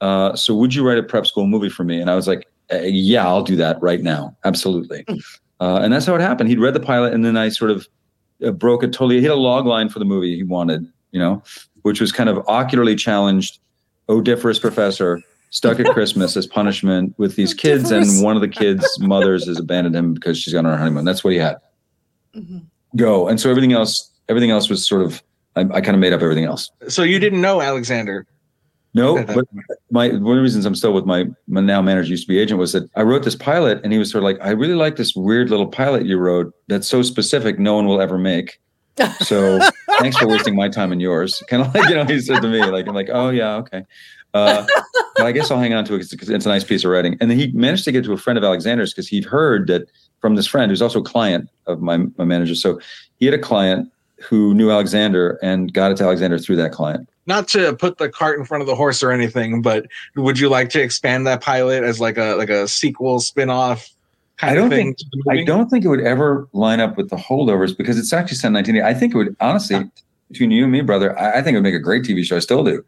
Uh, 0.00 0.34
so 0.36 0.54
would 0.54 0.74
you 0.74 0.86
write 0.86 0.98
a 0.98 1.02
prep 1.02 1.26
school 1.26 1.46
movie 1.46 1.68
for 1.68 1.84
me? 1.84 2.00
And 2.00 2.10
I 2.10 2.14
was 2.14 2.28
like, 2.28 2.46
uh, 2.72 2.80
yeah, 2.82 3.26
I'll 3.26 3.42
do 3.42 3.56
that 3.56 3.80
right 3.80 4.02
now. 4.02 4.36
Absolutely. 4.44 5.04
Uh, 5.60 5.80
and 5.82 5.92
that's 5.92 6.04
how 6.04 6.14
it 6.14 6.20
happened. 6.20 6.50
He'd 6.50 6.60
read 6.60 6.74
the 6.74 6.80
pilot 6.80 7.14
and 7.14 7.24
then 7.24 7.36
I 7.36 7.48
sort 7.48 7.70
of 7.70 7.88
uh, 8.44 8.50
broke 8.50 8.82
it 8.82 8.92
totally. 8.92 9.16
He 9.16 9.22
hit 9.22 9.30
a 9.30 9.36
log 9.36 9.66
line 9.66 9.88
for 9.88 9.98
the 9.98 10.04
movie 10.04 10.36
he 10.36 10.42
wanted, 10.42 10.86
you 11.16 11.22
know, 11.22 11.42
which 11.80 11.98
was 11.98 12.12
kind 12.12 12.28
of 12.28 12.46
ocularly 12.46 12.94
challenged, 12.94 13.58
odiferous 14.06 14.58
professor 14.60 15.22
stuck 15.48 15.80
at 15.80 15.86
Christmas 15.94 16.36
as 16.36 16.46
punishment 16.46 17.14
with 17.16 17.36
these 17.36 17.54
kids. 17.54 17.90
And 17.90 18.22
one 18.22 18.36
of 18.36 18.42
the 18.42 18.48
kids' 18.48 18.86
mothers 19.00 19.46
has 19.46 19.58
abandoned 19.58 19.96
him 19.96 20.12
because 20.12 20.38
she's 20.38 20.52
gone 20.52 20.66
on 20.66 20.72
her 20.72 20.78
honeymoon. 20.78 21.06
That's 21.06 21.24
what 21.24 21.32
he 21.32 21.38
had. 21.38 21.56
Mm-hmm. 22.34 22.58
Go. 22.96 23.28
And 23.28 23.40
so 23.40 23.48
everything 23.48 23.72
else, 23.72 24.10
everything 24.28 24.50
else 24.50 24.68
was 24.68 24.86
sort 24.86 25.00
of, 25.00 25.22
I, 25.56 25.60
I 25.60 25.80
kind 25.80 25.94
of 25.94 25.98
made 26.00 26.12
up 26.12 26.20
everything 26.20 26.44
else. 26.44 26.70
So 26.86 27.02
you 27.02 27.18
didn't 27.18 27.40
know 27.40 27.62
Alexander. 27.62 28.26
No, 28.92 29.24
but 29.24 29.46
my 29.90 30.08
one 30.08 30.14
of 30.14 30.36
the 30.36 30.42
reasons 30.42 30.66
I'm 30.66 30.74
still 30.74 30.92
with 30.92 31.06
my, 31.06 31.24
my 31.48 31.62
now 31.62 31.80
manager 31.80 32.10
used 32.10 32.24
to 32.24 32.28
be 32.28 32.38
agent 32.38 32.60
was 32.60 32.72
that 32.72 32.90
I 32.94 33.02
wrote 33.02 33.24
this 33.24 33.36
pilot 33.36 33.80
and 33.82 33.92
he 33.92 33.98
was 33.98 34.10
sort 34.10 34.22
of 34.22 34.24
like, 34.24 34.38
I 34.42 34.50
really 34.50 34.74
like 34.74 34.96
this 34.96 35.14
weird 35.14 35.48
little 35.48 35.66
pilot 35.66 36.04
you 36.04 36.18
wrote 36.18 36.54
that's 36.68 36.88
so 36.88 37.00
specific 37.00 37.58
no 37.58 37.74
one 37.74 37.86
will 37.86 38.02
ever 38.02 38.18
make. 38.18 38.58
So 39.20 39.58
thanks 39.98 40.16
for 40.16 40.26
wasting 40.26 40.54
my 40.54 40.68
time 40.68 40.92
and 40.92 41.00
yours. 41.00 41.42
Kind 41.48 41.62
of 41.62 41.74
like, 41.74 41.88
you 41.88 41.94
know, 41.94 42.04
he 42.04 42.20
said 42.20 42.40
to 42.40 42.48
me, 42.48 42.64
like, 42.64 42.86
I'm 42.86 42.94
like, 42.94 43.08
oh 43.12 43.30
yeah, 43.30 43.56
okay. 43.56 43.84
Uh, 44.34 44.66
but 45.16 45.26
I 45.26 45.32
guess 45.32 45.50
I'll 45.50 45.58
hang 45.58 45.72
on 45.72 45.84
to 45.86 45.94
it 45.94 46.10
because 46.10 46.28
it's 46.28 46.46
a 46.46 46.48
nice 46.48 46.64
piece 46.64 46.84
of 46.84 46.90
writing. 46.90 47.16
And 47.20 47.30
then 47.30 47.38
he 47.38 47.50
managed 47.52 47.84
to 47.84 47.92
get 47.92 48.04
to 48.04 48.12
a 48.12 48.18
friend 48.18 48.36
of 48.36 48.44
Alexander's 48.44 48.92
because 48.92 49.08
he'd 49.08 49.24
heard 49.24 49.66
that 49.68 49.88
from 50.20 50.34
this 50.34 50.46
friend 50.46 50.70
who's 50.70 50.82
also 50.82 51.00
a 51.00 51.04
client 51.04 51.48
of 51.66 51.80
my, 51.80 51.98
my 52.18 52.24
manager. 52.24 52.54
So 52.54 52.80
he 53.18 53.26
had 53.26 53.34
a 53.34 53.38
client 53.38 53.90
who 54.18 54.54
knew 54.54 54.70
Alexander 54.70 55.38
and 55.42 55.72
got 55.72 55.90
it 55.90 55.96
to 55.98 56.04
Alexander 56.04 56.38
through 56.38 56.56
that 56.56 56.72
client. 56.72 57.08
Not 57.26 57.48
to 57.48 57.74
put 57.74 57.98
the 57.98 58.08
cart 58.08 58.38
in 58.38 58.44
front 58.44 58.62
of 58.62 58.66
the 58.66 58.74
horse 58.74 59.02
or 59.02 59.10
anything, 59.10 59.62
but 59.62 59.86
would 60.16 60.38
you 60.38 60.48
like 60.48 60.68
to 60.70 60.80
expand 60.80 61.26
that 61.26 61.40
pilot 61.40 61.82
as 61.82 62.00
like 62.00 62.18
a 62.18 62.34
like 62.36 62.50
a 62.50 62.68
sequel 62.68 63.20
spin-off 63.20 63.90
I 64.42 64.54
don't 64.54 64.66
of 64.66 64.70
thing? 64.70 64.86
think 64.88 64.98
to 64.98 65.06
the 65.10 65.22
movie? 65.24 65.40
I 65.40 65.44
don't 65.44 65.68
think 65.68 65.84
it 65.84 65.88
would 65.88 66.00
ever 66.00 66.48
line 66.52 66.80
up 66.80 66.96
with 66.96 67.10
the 67.10 67.16
holdovers 67.16 67.76
because 67.76 67.98
it's 67.98 68.12
actually 68.12 68.36
set 68.36 68.48
in 68.48 68.54
1980. 68.54 68.96
I 68.96 68.98
think 68.98 69.14
it 69.14 69.18
would 69.18 69.36
honestly 69.40 69.90
between 70.30 70.50
you 70.50 70.64
and 70.64 70.72
me, 70.72 70.80
brother. 70.80 71.18
I, 71.18 71.38
I 71.38 71.42
think 71.42 71.54
it 71.54 71.56
would 71.58 71.62
make 71.62 71.74
a 71.74 71.80
great 71.80 72.02
TV 72.02 72.24
show. 72.24 72.36
I 72.36 72.40
still 72.40 72.64
do. 72.64 72.84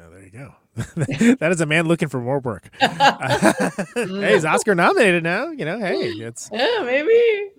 Oh, 0.00 0.10
there 0.10 0.22
you 0.22 0.30
go. 0.30 0.54
that 0.76 1.48
is 1.52 1.60
a 1.60 1.66
man 1.66 1.86
looking 1.86 2.08
for 2.08 2.20
more 2.20 2.38
work. 2.38 2.70
hey, 2.80 4.32
he's 4.32 4.44
Oscar 4.44 4.74
nominated 4.74 5.22
now. 5.22 5.50
You 5.50 5.64
know, 5.64 5.78
hey, 5.78 5.96
it's 5.96 6.48
Yeah, 6.52 6.82
maybe. 6.84 7.50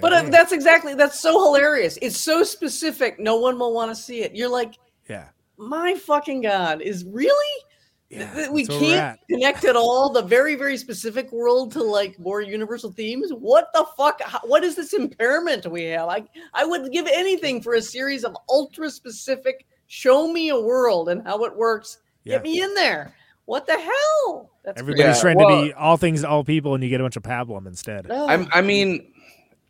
But 0.00 0.12
uh, 0.12 0.22
that's 0.30 0.52
exactly 0.52 0.94
that's 0.94 1.18
so 1.20 1.44
hilarious. 1.44 1.98
It's 2.00 2.16
so 2.16 2.42
specific. 2.42 3.18
No 3.18 3.36
one 3.36 3.58
will 3.58 3.74
want 3.74 3.94
to 3.94 4.00
see 4.00 4.22
it. 4.22 4.34
You're 4.34 4.48
like, 4.48 4.74
yeah. 5.08 5.28
my 5.58 5.94
fucking 5.94 6.42
god, 6.42 6.80
is 6.80 7.04
really. 7.04 7.64
Th- 8.10 8.28
th- 8.32 8.50
we 8.50 8.64
that's 8.64 8.80
where 8.80 8.90
we're 8.90 8.96
can't 8.96 9.20
connect 9.28 9.64
at 9.64 9.76
all 9.76 10.10
the 10.10 10.22
very 10.22 10.56
very 10.56 10.76
specific 10.76 11.30
world 11.30 11.70
to 11.72 11.82
like 11.82 12.18
more 12.18 12.40
universal 12.40 12.90
themes? 12.90 13.30
What 13.32 13.68
the 13.72 13.86
fuck? 13.96 14.20
What 14.44 14.64
is 14.64 14.74
this 14.74 14.92
impairment 14.94 15.70
we 15.70 15.84
have? 15.84 16.08
I 16.08 16.24
i 16.52 16.64
would 16.64 16.90
give 16.90 17.06
anything 17.06 17.62
for 17.62 17.74
a 17.74 17.82
series 17.82 18.24
of 18.24 18.36
ultra 18.48 18.90
specific 18.90 19.66
show 19.86 20.32
me 20.32 20.48
a 20.48 20.60
world 20.60 21.08
and 21.08 21.22
how 21.24 21.44
it 21.44 21.56
works. 21.56 21.98
Get 22.24 22.42
me 22.42 22.60
in 22.60 22.74
there. 22.74 23.14
What 23.46 23.66
the 23.66 23.78
hell? 23.78 24.50
That's 24.64 24.80
everybody's 24.80 25.16
Yeah, 25.16 25.20
trying 25.20 25.36
well- 25.36 25.62
to 25.62 25.66
be 25.66 25.72
all 25.72 25.96
things 25.96 26.24
all 26.24 26.44
people, 26.44 26.74
and 26.74 26.82
you 26.82 26.90
get 26.90 27.00
a 27.00 27.04
bunch 27.04 27.16
of 27.16 27.22
pablum 27.22 27.66
instead. 27.66 28.10
I'm, 28.10 28.48
I 28.52 28.60
mean, 28.60 29.12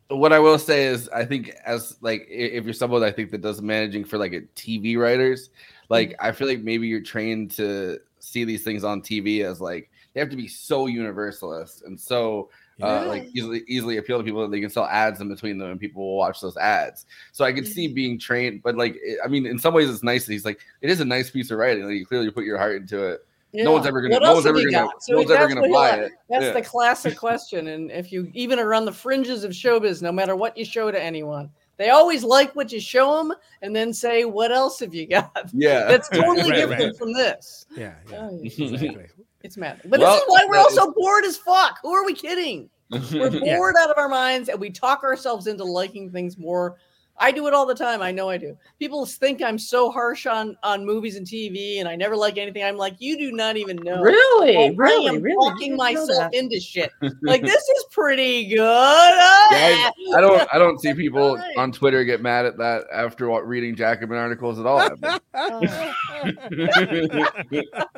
what 0.09 0.33
I 0.33 0.39
will 0.39 0.59
say 0.59 0.85
is, 0.85 1.09
I 1.09 1.25
think 1.25 1.51
as 1.65 1.97
like 2.01 2.27
if 2.29 2.63
you're 2.65 2.73
someone 2.73 3.03
I 3.03 3.11
think 3.11 3.31
that 3.31 3.41
does 3.41 3.61
managing 3.61 4.03
for 4.03 4.17
like 4.17 4.33
a 4.33 4.41
TV 4.55 4.97
writers, 4.97 5.49
like 5.89 6.09
mm. 6.11 6.15
I 6.19 6.31
feel 6.31 6.47
like 6.47 6.61
maybe 6.61 6.87
you're 6.87 7.01
trained 7.01 7.51
to 7.51 7.99
see 8.21 8.43
these 8.43 8.63
things 8.63 8.83
on 8.83 9.01
TV 9.01 9.43
as 9.43 9.59
like 9.61 9.89
they 10.13 10.19
have 10.19 10.29
to 10.29 10.35
be 10.35 10.47
so 10.47 10.87
universalist 10.87 11.83
and 11.83 11.99
so 11.99 12.49
uh, 12.81 12.85
Yeah. 12.87 13.01
like 13.09 13.29
easily 13.33 13.63
easily 13.67 13.97
appeal 13.97 14.17
to 14.17 14.23
people 14.23 14.41
that 14.41 14.51
they 14.51 14.59
can 14.59 14.69
sell 14.69 14.85
ads 14.85 15.21
in 15.21 15.29
between 15.29 15.57
them 15.57 15.71
and 15.71 15.79
people 15.79 16.01
will 16.03 16.17
watch 16.17 16.41
those 16.41 16.57
ads. 16.57 17.05
So 17.31 17.45
I 17.45 17.53
could 17.53 17.67
see 17.67 17.87
being 17.87 18.17
trained, 18.19 18.63
but 18.63 18.75
like 18.75 18.95
it- 19.01 19.19
I 19.23 19.27
mean, 19.27 19.45
in 19.45 19.59
some 19.59 19.73
ways 19.73 19.89
it's 19.89 20.03
nice 20.03 20.25
that 20.25 20.33
he's 20.33 20.45
like 20.45 20.59
it 20.81 20.89
is 20.89 20.99
a 20.99 21.05
nice 21.05 21.29
piece 21.29 21.51
of 21.51 21.57
writing. 21.57 21.85
Like 21.85 21.95
you 21.95 22.05
clearly 22.05 22.31
put 22.31 22.45
your 22.45 22.57
heart 22.57 22.75
into 22.77 23.03
it. 23.03 23.25
No 23.53 23.73
one's 23.73 23.85
ever 23.85 24.01
gonna. 24.01 24.13
What 24.15 24.23
No 24.23 24.33
one's 24.35 24.45
ever 24.45 24.61
gonna. 24.71 24.89
So 24.99 25.11
No 25.13 25.17
one's 25.19 25.31
ever 25.31 25.53
gonna 25.53 25.69
buy 25.69 25.89
it. 25.97 26.11
That's 26.29 26.45
Yeah. 26.45 26.51
the 26.53 26.61
classic 26.61 27.17
question. 27.17 27.67
And 27.67 27.91
if 27.91 28.11
you 28.11 28.31
even 28.33 28.59
are 28.59 28.73
on 28.73 28.85
the 28.85 28.93
fringes 28.93 29.43
of 29.43 29.51
showbiz, 29.51 30.01
no 30.01 30.11
matter 30.11 30.35
what 30.37 30.55
you 30.57 30.63
show 30.63 30.89
to 30.89 31.01
anyone, 31.01 31.49
they 31.77 31.89
always 31.89 32.23
like 32.23 32.55
what 32.55 32.71
you 32.71 32.79
show 32.79 33.17
them 33.17 33.33
and 33.61 33.75
then 33.75 33.93
say, 33.93 34.25
"What 34.25 34.51
else 34.51 34.79
have 34.79 34.93
you 34.93 35.07
got?" 35.07 35.49
Yeah. 35.53 35.85
that's 35.85 36.09
totally 36.09 36.49
Right, 36.51 36.55
different 36.55 36.81
right. 36.83 36.97
from 36.97 37.13
this. 37.13 37.65
Yeah, 37.75 37.95
Oh, 38.13 38.39
exactly. 38.43 39.07
It's 39.43 39.57
mad. 39.57 39.81
But 39.85 39.99
Well, 39.99 40.13
this 40.13 40.21
is 40.21 40.29
why 40.29 40.45
we're 40.47 40.53
that 40.55 40.63
also 40.65 40.91
bored 40.91 41.23
as 41.25 41.37
fuck. 41.37 41.79
Who 41.81 41.91
are 41.93 42.05
we 42.05 42.13
kidding? 42.13 42.69
We're 43.11 43.29
Yeah. 43.29 43.55
bored 43.57 43.75
out 43.79 43.89
of 43.89 43.97
our 43.97 44.09
minds 44.09 44.49
and 44.49 44.59
we 44.59 44.69
talk 44.69 45.03
ourselves 45.03 45.47
into 45.47 45.63
liking 45.63 46.11
things 46.11 46.37
more. 46.37 46.75
I 47.21 47.31
do 47.31 47.47
it 47.47 47.53
all 47.53 47.65
the 47.67 47.75
time. 47.75 48.01
I 48.01 48.11
know 48.11 48.29
I 48.29 48.37
do. 48.37 48.57
People 48.79 49.05
think 49.05 49.41
I'm 49.43 49.57
so 49.59 49.91
harsh 49.91 50.25
on 50.25 50.57
on 50.63 50.85
movies 50.85 51.15
and 51.15 51.25
TV 51.25 51.79
and 51.79 51.87
I 51.87 51.95
never 51.95 52.17
like 52.17 52.37
anything. 52.37 52.63
I'm 52.63 52.77
like, 52.77 52.95
you 52.99 53.17
do 53.17 53.31
not 53.31 53.55
even 53.57 53.77
know. 53.77 54.01
Really? 54.01 54.57
I 54.57 54.73
Really? 54.75 55.07
am 55.07 55.21
Really? 55.21 55.35
talking 55.51 55.71
You 55.73 55.77
didn't 55.77 55.93
know 55.93 56.01
myself 56.01 56.31
that. 56.31 56.33
into 56.33 56.59
shit. 56.59 56.91
Like 57.21 57.43
this 57.43 57.61
is 57.61 57.85
pretty 57.91 58.47
good. 58.47 58.57
Yeah, 58.57 59.91
I, 59.91 59.91
I 60.15 60.21
don't. 60.21 60.47
I 60.53 60.57
don't 60.57 60.81
see 60.81 60.93
people 61.05 61.41
on 61.57 61.71
Twitter 61.71 62.03
get 62.03 62.21
mad 62.21 62.45
at 62.45 62.57
that 62.57 62.85
after 62.91 63.29
what, 63.29 63.47
reading 63.47 63.75
Jacobin 63.75 64.17
articles 64.17 64.59
at 64.59 64.65
all. 64.65 64.81
Oh. 65.33 65.61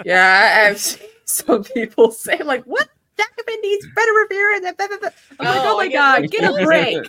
yeah, 0.06 0.64
I- 0.66 0.68
I've 0.70 0.80
seen 0.80 1.08
some 1.26 1.64
people 1.64 2.12
say 2.12 2.38
like, 2.44 2.64
"What? 2.66 2.90
Jacobin 3.18 3.56
needs 3.62 3.86
better 3.96 4.12
review." 4.22 4.54
And 4.56 4.66
that, 4.66 4.78
blah, 4.78 4.88
blah, 4.88 4.98
blah." 4.98 5.10
I'm 5.40 5.46
like, 5.46 5.66
Oh, 5.66 5.74
"Oh 5.74 5.78
my 5.78 5.88
god, 5.88 6.30
get 6.30 6.44
a 6.44 6.64
break!" 6.64 7.00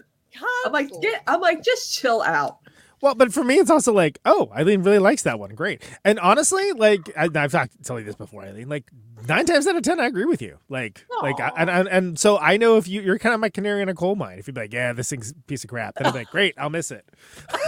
I'm 0.67 0.73
like, 0.73 0.91
"Get," 1.01 1.23
I'm 1.27 1.41
like, 1.41 1.63
"Just 1.63 1.95
chill 1.95 2.23
out." 2.23 2.59
Well, 3.01 3.15
but 3.15 3.35
for 3.35 3.45
me, 3.45 3.57
it's 3.57 3.71
also 3.71 3.93
like, 3.93 4.19
oh, 4.25 4.51
Eileen 4.57 4.83
really 4.83 4.99
likes 4.99 5.25
that 5.25 5.39
one. 5.39 5.55
Great. 5.55 5.83
And 6.07 6.19
honestly, 6.21 6.73
like 6.73 7.01
I, 7.17 7.29
I've 7.35 7.53
talked 7.53 7.85
told 7.85 8.01
you 8.01 8.07
this 8.07 8.15
before, 8.15 8.43
Eileen. 8.43 8.69
Like 8.69 8.91
nine 9.29 9.47
times 9.47 9.67
out 9.67 9.77
of 9.77 9.83
ten, 9.83 10.01
I 10.01 10.07
agree 10.07 10.25
with 10.25 10.41
you. 10.43 10.59
Like, 10.69 11.05
like, 11.23 11.39
I, 11.41 11.51
and, 11.57 11.71
and 11.71 11.89
and 11.89 12.19
so 12.19 12.39
I 12.39 12.57
know 12.57 12.77
if 12.77 12.87
you 12.89 13.01
you're 13.01 13.19
kind 13.19 13.35
of 13.35 13.41
my 13.41 13.49
canary 13.49 13.83
in 13.83 13.89
a 13.89 13.95
coal 13.95 14.17
mine. 14.17 14.39
If 14.39 14.47
you're 14.49 14.55
like, 14.55 14.73
yeah, 14.73 14.93
this 14.93 15.11
thing's 15.11 15.31
a 15.31 15.35
piece 15.47 15.65
of 15.65 15.71
crap, 15.71 15.95
then 15.97 16.07
I'm 16.07 16.15
like, 16.15 16.29
great, 16.31 16.55
I'll 16.59 16.71
miss 16.71 16.91
it. 16.91 17.05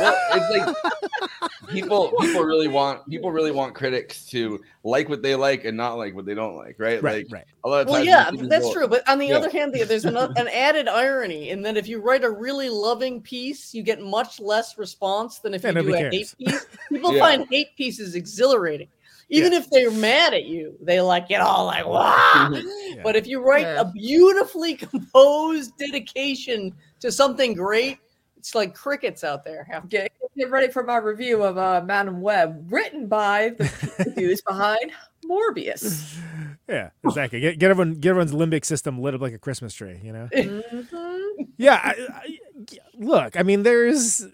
well, 0.01 0.17
it's 0.33 0.51
like 0.59 0.77
people. 1.69 2.13
People 2.21 2.43
really 2.43 2.69
want. 2.69 3.09
People 3.09 3.31
really 3.31 3.51
want 3.53 3.75
critics 3.75 4.27
to 4.27 4.61
like 4.85 5.09
what 5.09 5.23
they 5.23 5.35
like 5.35 5.65
and 5.65 5.77
not 5.77 5.95
like 5.99 6.15
what 6.15 6.25
they 6.27 6.35
don't 6.35 6.57
like. 6.57 6.77
Right. 6.79 7.03
Right, 7.03 7.25
Like 7.25 7.33
right. 7.33 7.45
a 7.65 7.69
lot 7.69 7.81
of 7.83 7.89
Well, 7.89 8.05
yeah, 8.05 8.31
that's 8.31 8.41
people- 8.67 8.73
true. 8.73 8.89
But 8.89 9.09
on 9.09 9.19
the 9.19 9.27
Yeah. 9.27 9.37
other 9.37 9.51
hand, 9.51 9.75
there's 9.75 10.05
an, 10.05 10.17
an 10.37 10.49
added 10.49 10.89
irony 10.89 11.51
in 11.51 11.63
that 11.63 11.77
if 11.77 11.89
you 11.89 12.01
write 12.01 12.23
a 12.25 12.31
really 12.31 12.69
loving 12.71 13.21
piece, 13.21 13.75
you 13.75 13.83
get 13.83 14.01
much 14.01 14.39
less 14.41 14.79
response 14.79 15.39
than 15.41 15.55
if 15.55 15.65
Yeah, 15.65 15.71
you 15.71 15.83
do 15.83 15.95
a 15.95 15.99
cares. 15.99 16.15
hate 16.15 16.39
piece. 16.39 16.67
People 16.89 17.13
Yeah. 17.15 17.21
find 17.21 17.47
hate 17.51 17.75
pieces 17.77 18.15
exhilarating. 18.15 18.89
Even 19.29 19.53
if 19.53 19.69
they're 19.71 19.91
mad 19.91 20.35
at 20.35 20.45
you, 20.45 20.77
they 20.81 21.01
like 21.01 21.29
get 21.29 21.41
all 21.41 21.67
like 21.67 21.87
wow. 21.87 22.53
But 23.03 23.17
if 23.17 23.27
you 23.27 23.43
write 23.43 23.67
a 23.67 23.85
beautifully 23.93 24.75
composed 24.77 25.77
dedication 25.79 26.73
to 27.01 27.11
something 27.11 27.55
great, 27.55 27.99
it's 28.37 28.55
like 28.55 28.75
crickets 28.75 29.25
out 29.25 29.43
there. 29.45 29.67
Get, 29.89 30.13
get 30.37 30.51
ready 30.51 30.73
for 30.73 30.85
my 30.85 30.99
review 30.99 31.43
of 31.43 31.59
uh, 31.59 31.83
Madame 31.85 32.21
Web, 32.21 32.71
written 32.71 33.09
by 33.09 33.51
the 33.59 34.13
dudes 34.17 34.43
behind 34.43 34.93
Morbius. 35.29 36.17
Yeah, 36.69 36.91
exactly. 37.05 37.39
Get, 37.39 37.61
get 37.61 37.71
everyone, 37.71 37.95
get 37.95 38.11
everyone's 38.11 38.33
limbic 38.33 38.65
system 38.65 39.01
lit 39.01 39.15
up 39.15 39.21
like 39.21 39.33
a 39.33 39.39
Christmas 39.39 39.73
tree. 39.73 40.01
You 40.03 40.13
know. 40.13 40.29
Mm-hmm. 40.35 41.43
yeah. 41.59 41.81
I, 41.81 41.95
I, 42.13 42.39
look, 42.99 43.39
I 43.39 43.45
mean, 43.45 43.63
there's 43.63 44.27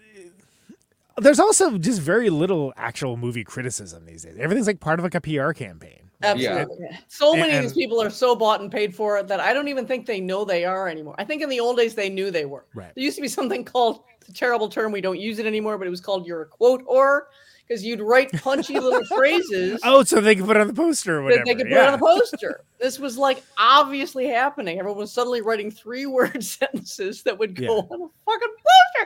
there's 1.19 1.41
also 1.41 1.79
just 1.79 2.01
very 2.01 2.31
little 2.31 2.73
actual 2.77 3.17
movie 3.17 3.45
criticism 3.45 4.05
these 4.07 4.23
days. 4.23 4.37
Everything's 4.39 4.67
like 4.67 4.81
part 4.81 4.99
of 4.99 5.05
like 5.05 5.15
a 5.15 5.21
PR 5.21 5.53
campaign. 5.53 6.11
Absolutely. 6.23 6.89
So 7.09 7.35
many 7.35 7.57
of 7.57 7.63
these 7.63 7.73
people 7.73 8.01
are 8.01 8.11
so 8.11 8.37
bought 8.37 8.61
and 8.61 8.71
paid 8.71 8.95
for 8.95 9.19
it 9.19 9.27
that 9.29 9.41
I 9.41 9.53
don't 9.53 9.69
even 9.69 9.87
think 9.87 10.07
they 10.07 10.21
know 10.21 10.45
they 10.45 10.65
are 10.65 10.89
anymore. 10.89 11.17
I 11.19 11.25
think 11.25 11.43
in 11.43 11.49
the 11.49 11.59
old 11.61 11.77
days 11.77 11.95
they 11.95 12.09
knew 12.09 12.31
they 12.31 12.45
were. 12.45 12.65
Right. 12.75 12.95
There 12.95 13.03
used 13.03 13.17
to 13.17 13.23
be 13.23 13.29
something 13.29 13.65
called 13.65 14.05
it's 14.21 14.29
a 14.29 14.33
terrible 14.33 14.69
term. 14.69 14.93
We 14.93 15.01
don't 15.01 15.19
use 15.19 15.41
it 15.41 15.47
anymore, 15.47 15.79
but 15.79 15.87
it 15.87 15.91
was 15.91 16.01
called 16.01 16.27
you're 16.27 16.43
a 16.43 16.47
quote 16.47 16.85
or 16.87 17.29
because 17.73 17.85
you'd 17.85 18.03
write 18.03 18.31
punchy 18.43 18.79
little 18.79 19.05
phrases. 19.17 19.81
Oh, 19.83 20.03
so 20.05 20.21
they 20.21 20.37
could 20.37 20.45
put 20.45 20.57
it 20.57 20.61
on 20.61 20.67
the 20.67 20.75
poster 20.75 21.19
or 21.19 21.23
whatever. 21.23 21.43
they 21.47 21.55
could 21.55 21.65
put 21.69 21.71
yeah. 21.73 21.87
on 21.87 21.93
the 21.93 21.99
poster. 21.99 22.61
This 22.79 22.99
was 22.99 23.17
like 23.17 23.43
obviously 23.57 24.27
happening. 24.27 24.79
Everyone 24.79 24.99
was 24.99 25.13
suddenly 25.13 25.41
writing 25.41 25.71
three 25.71 26.05
word 26.07 26.45
sentences 26.45 27.23
that 27.23 27.39
would 27.39 27.55
go 27.55 27.65
Yeah. 27.65 27.97
on 27.97 28.03
a 28.03 28.31
fucking 28.31 28.55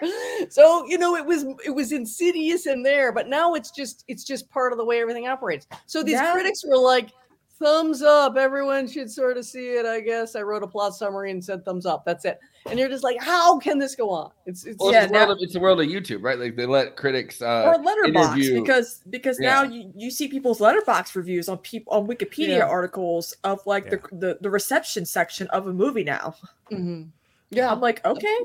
poster. 0.00 0.50
So 0.50 0.84
you 0.86 0.98
know 0.98 1.14
it 1.14 1.24
was 1.24 1.44
it 1.64 1.70
was 1.70 1.92
insidious 1.92 2.66
in 2.66 2.82
there, 2.82 3.12
but 3.12 3.28
now 3.28 3.54
it's 3.54 3.70
just 3.70 4.04
it's 4.08 4.24
just 4.24 4.50
part 4.50 4.72
of 4.72 4.78
the 4.78 4.84
way 4.84 5.00
everything 5.00 5.28
operates. 5.28 5.66
So 5.86 6.02
these 6.02 6.14
Now- 6.16 6.32
critics 6.32 6.64
were 6.66 6.76
like, 6.78 7.10
thumbs 7.58 8.02
up. 8.02 8.36
Everyone 8.36 8.86
should 8.86 9.10
sort 9.10 9.36
of 9.36 9.44
see 9.44 9.68
it. 9.68 9.86
I 9.86 10.00
guess 10.00 10.36
I 10.36 10.42
wrote 10.42 10.62
a 10.62 10.66
plot 10.66 10.94
summary 10.94 11.30
and 11.30 11.44
said 11.44 11.64
thumbs 11.64 11.86
up. 11.86 12.04
That's 12.04 12.24
it. 12.24 12.38
And 12.68 12.78
you're 12.78 12.88
just 12.88 13.04
like, 13.04 13.16
how 13.22 13.58
can 13.58 13.78
this 13.78 13.94
go 13.94 14.10
on? 14.10 14.30
It's 14.44 14.64
it's 14.66 14.76
Well, 14.78 14.92
Yeah, 14.92 15.02
it's, 15.04 15.12
the 15.12 15.18
world 15.18 15.28
now- 15.28 15.32
of, 15.34 15.38
it's 15.40 15.52
the 15.52 15.60
world 15.60 15.80
of 15.80 15.86
YouTube, 15.86 16.22
right? 16.22 16.38
Like 16.38 16.56
they 16.56 16.66
let 16.66 16.96
critics 16.96 17.40
uh, 17.40 17.64
or 17.66 17.82
Letterboxd 17.82 18.36
interview- 18.36 18.60
because 18.60 19.02
because 19.10 19.38
Yeah. 19.40 19.50
now 19.50 19.62
you, 19.64 19.92
you 19.96 20.10
see 20.10 20.28
people's 20.28 20.58
Letterboxd 20.60 21.14
reviews 21.14 21.48
on 21.48 21.58
people 21.58 21.92
on 21.92 22.06
Wikipedia 22.06 22.58
Yeah. 22.58 22.66
articles 22.66 23.34
of 23.44 23.60
like 23.66 23.90
the, 23.90 24.00
the 24.12 24.38
the 24.40 24.50
reception 24.50 25.04
section 25.06 25.46
of 25.48 25.66
a 25.68 25.72
movie 25.72 26.04
now. 26.04 26.34
Mhm. 26.72 27.08
Yeah, 27.50 27.70
I'm 27.70 27.80
like, 27.80 28.04
okay. 28.04 28.36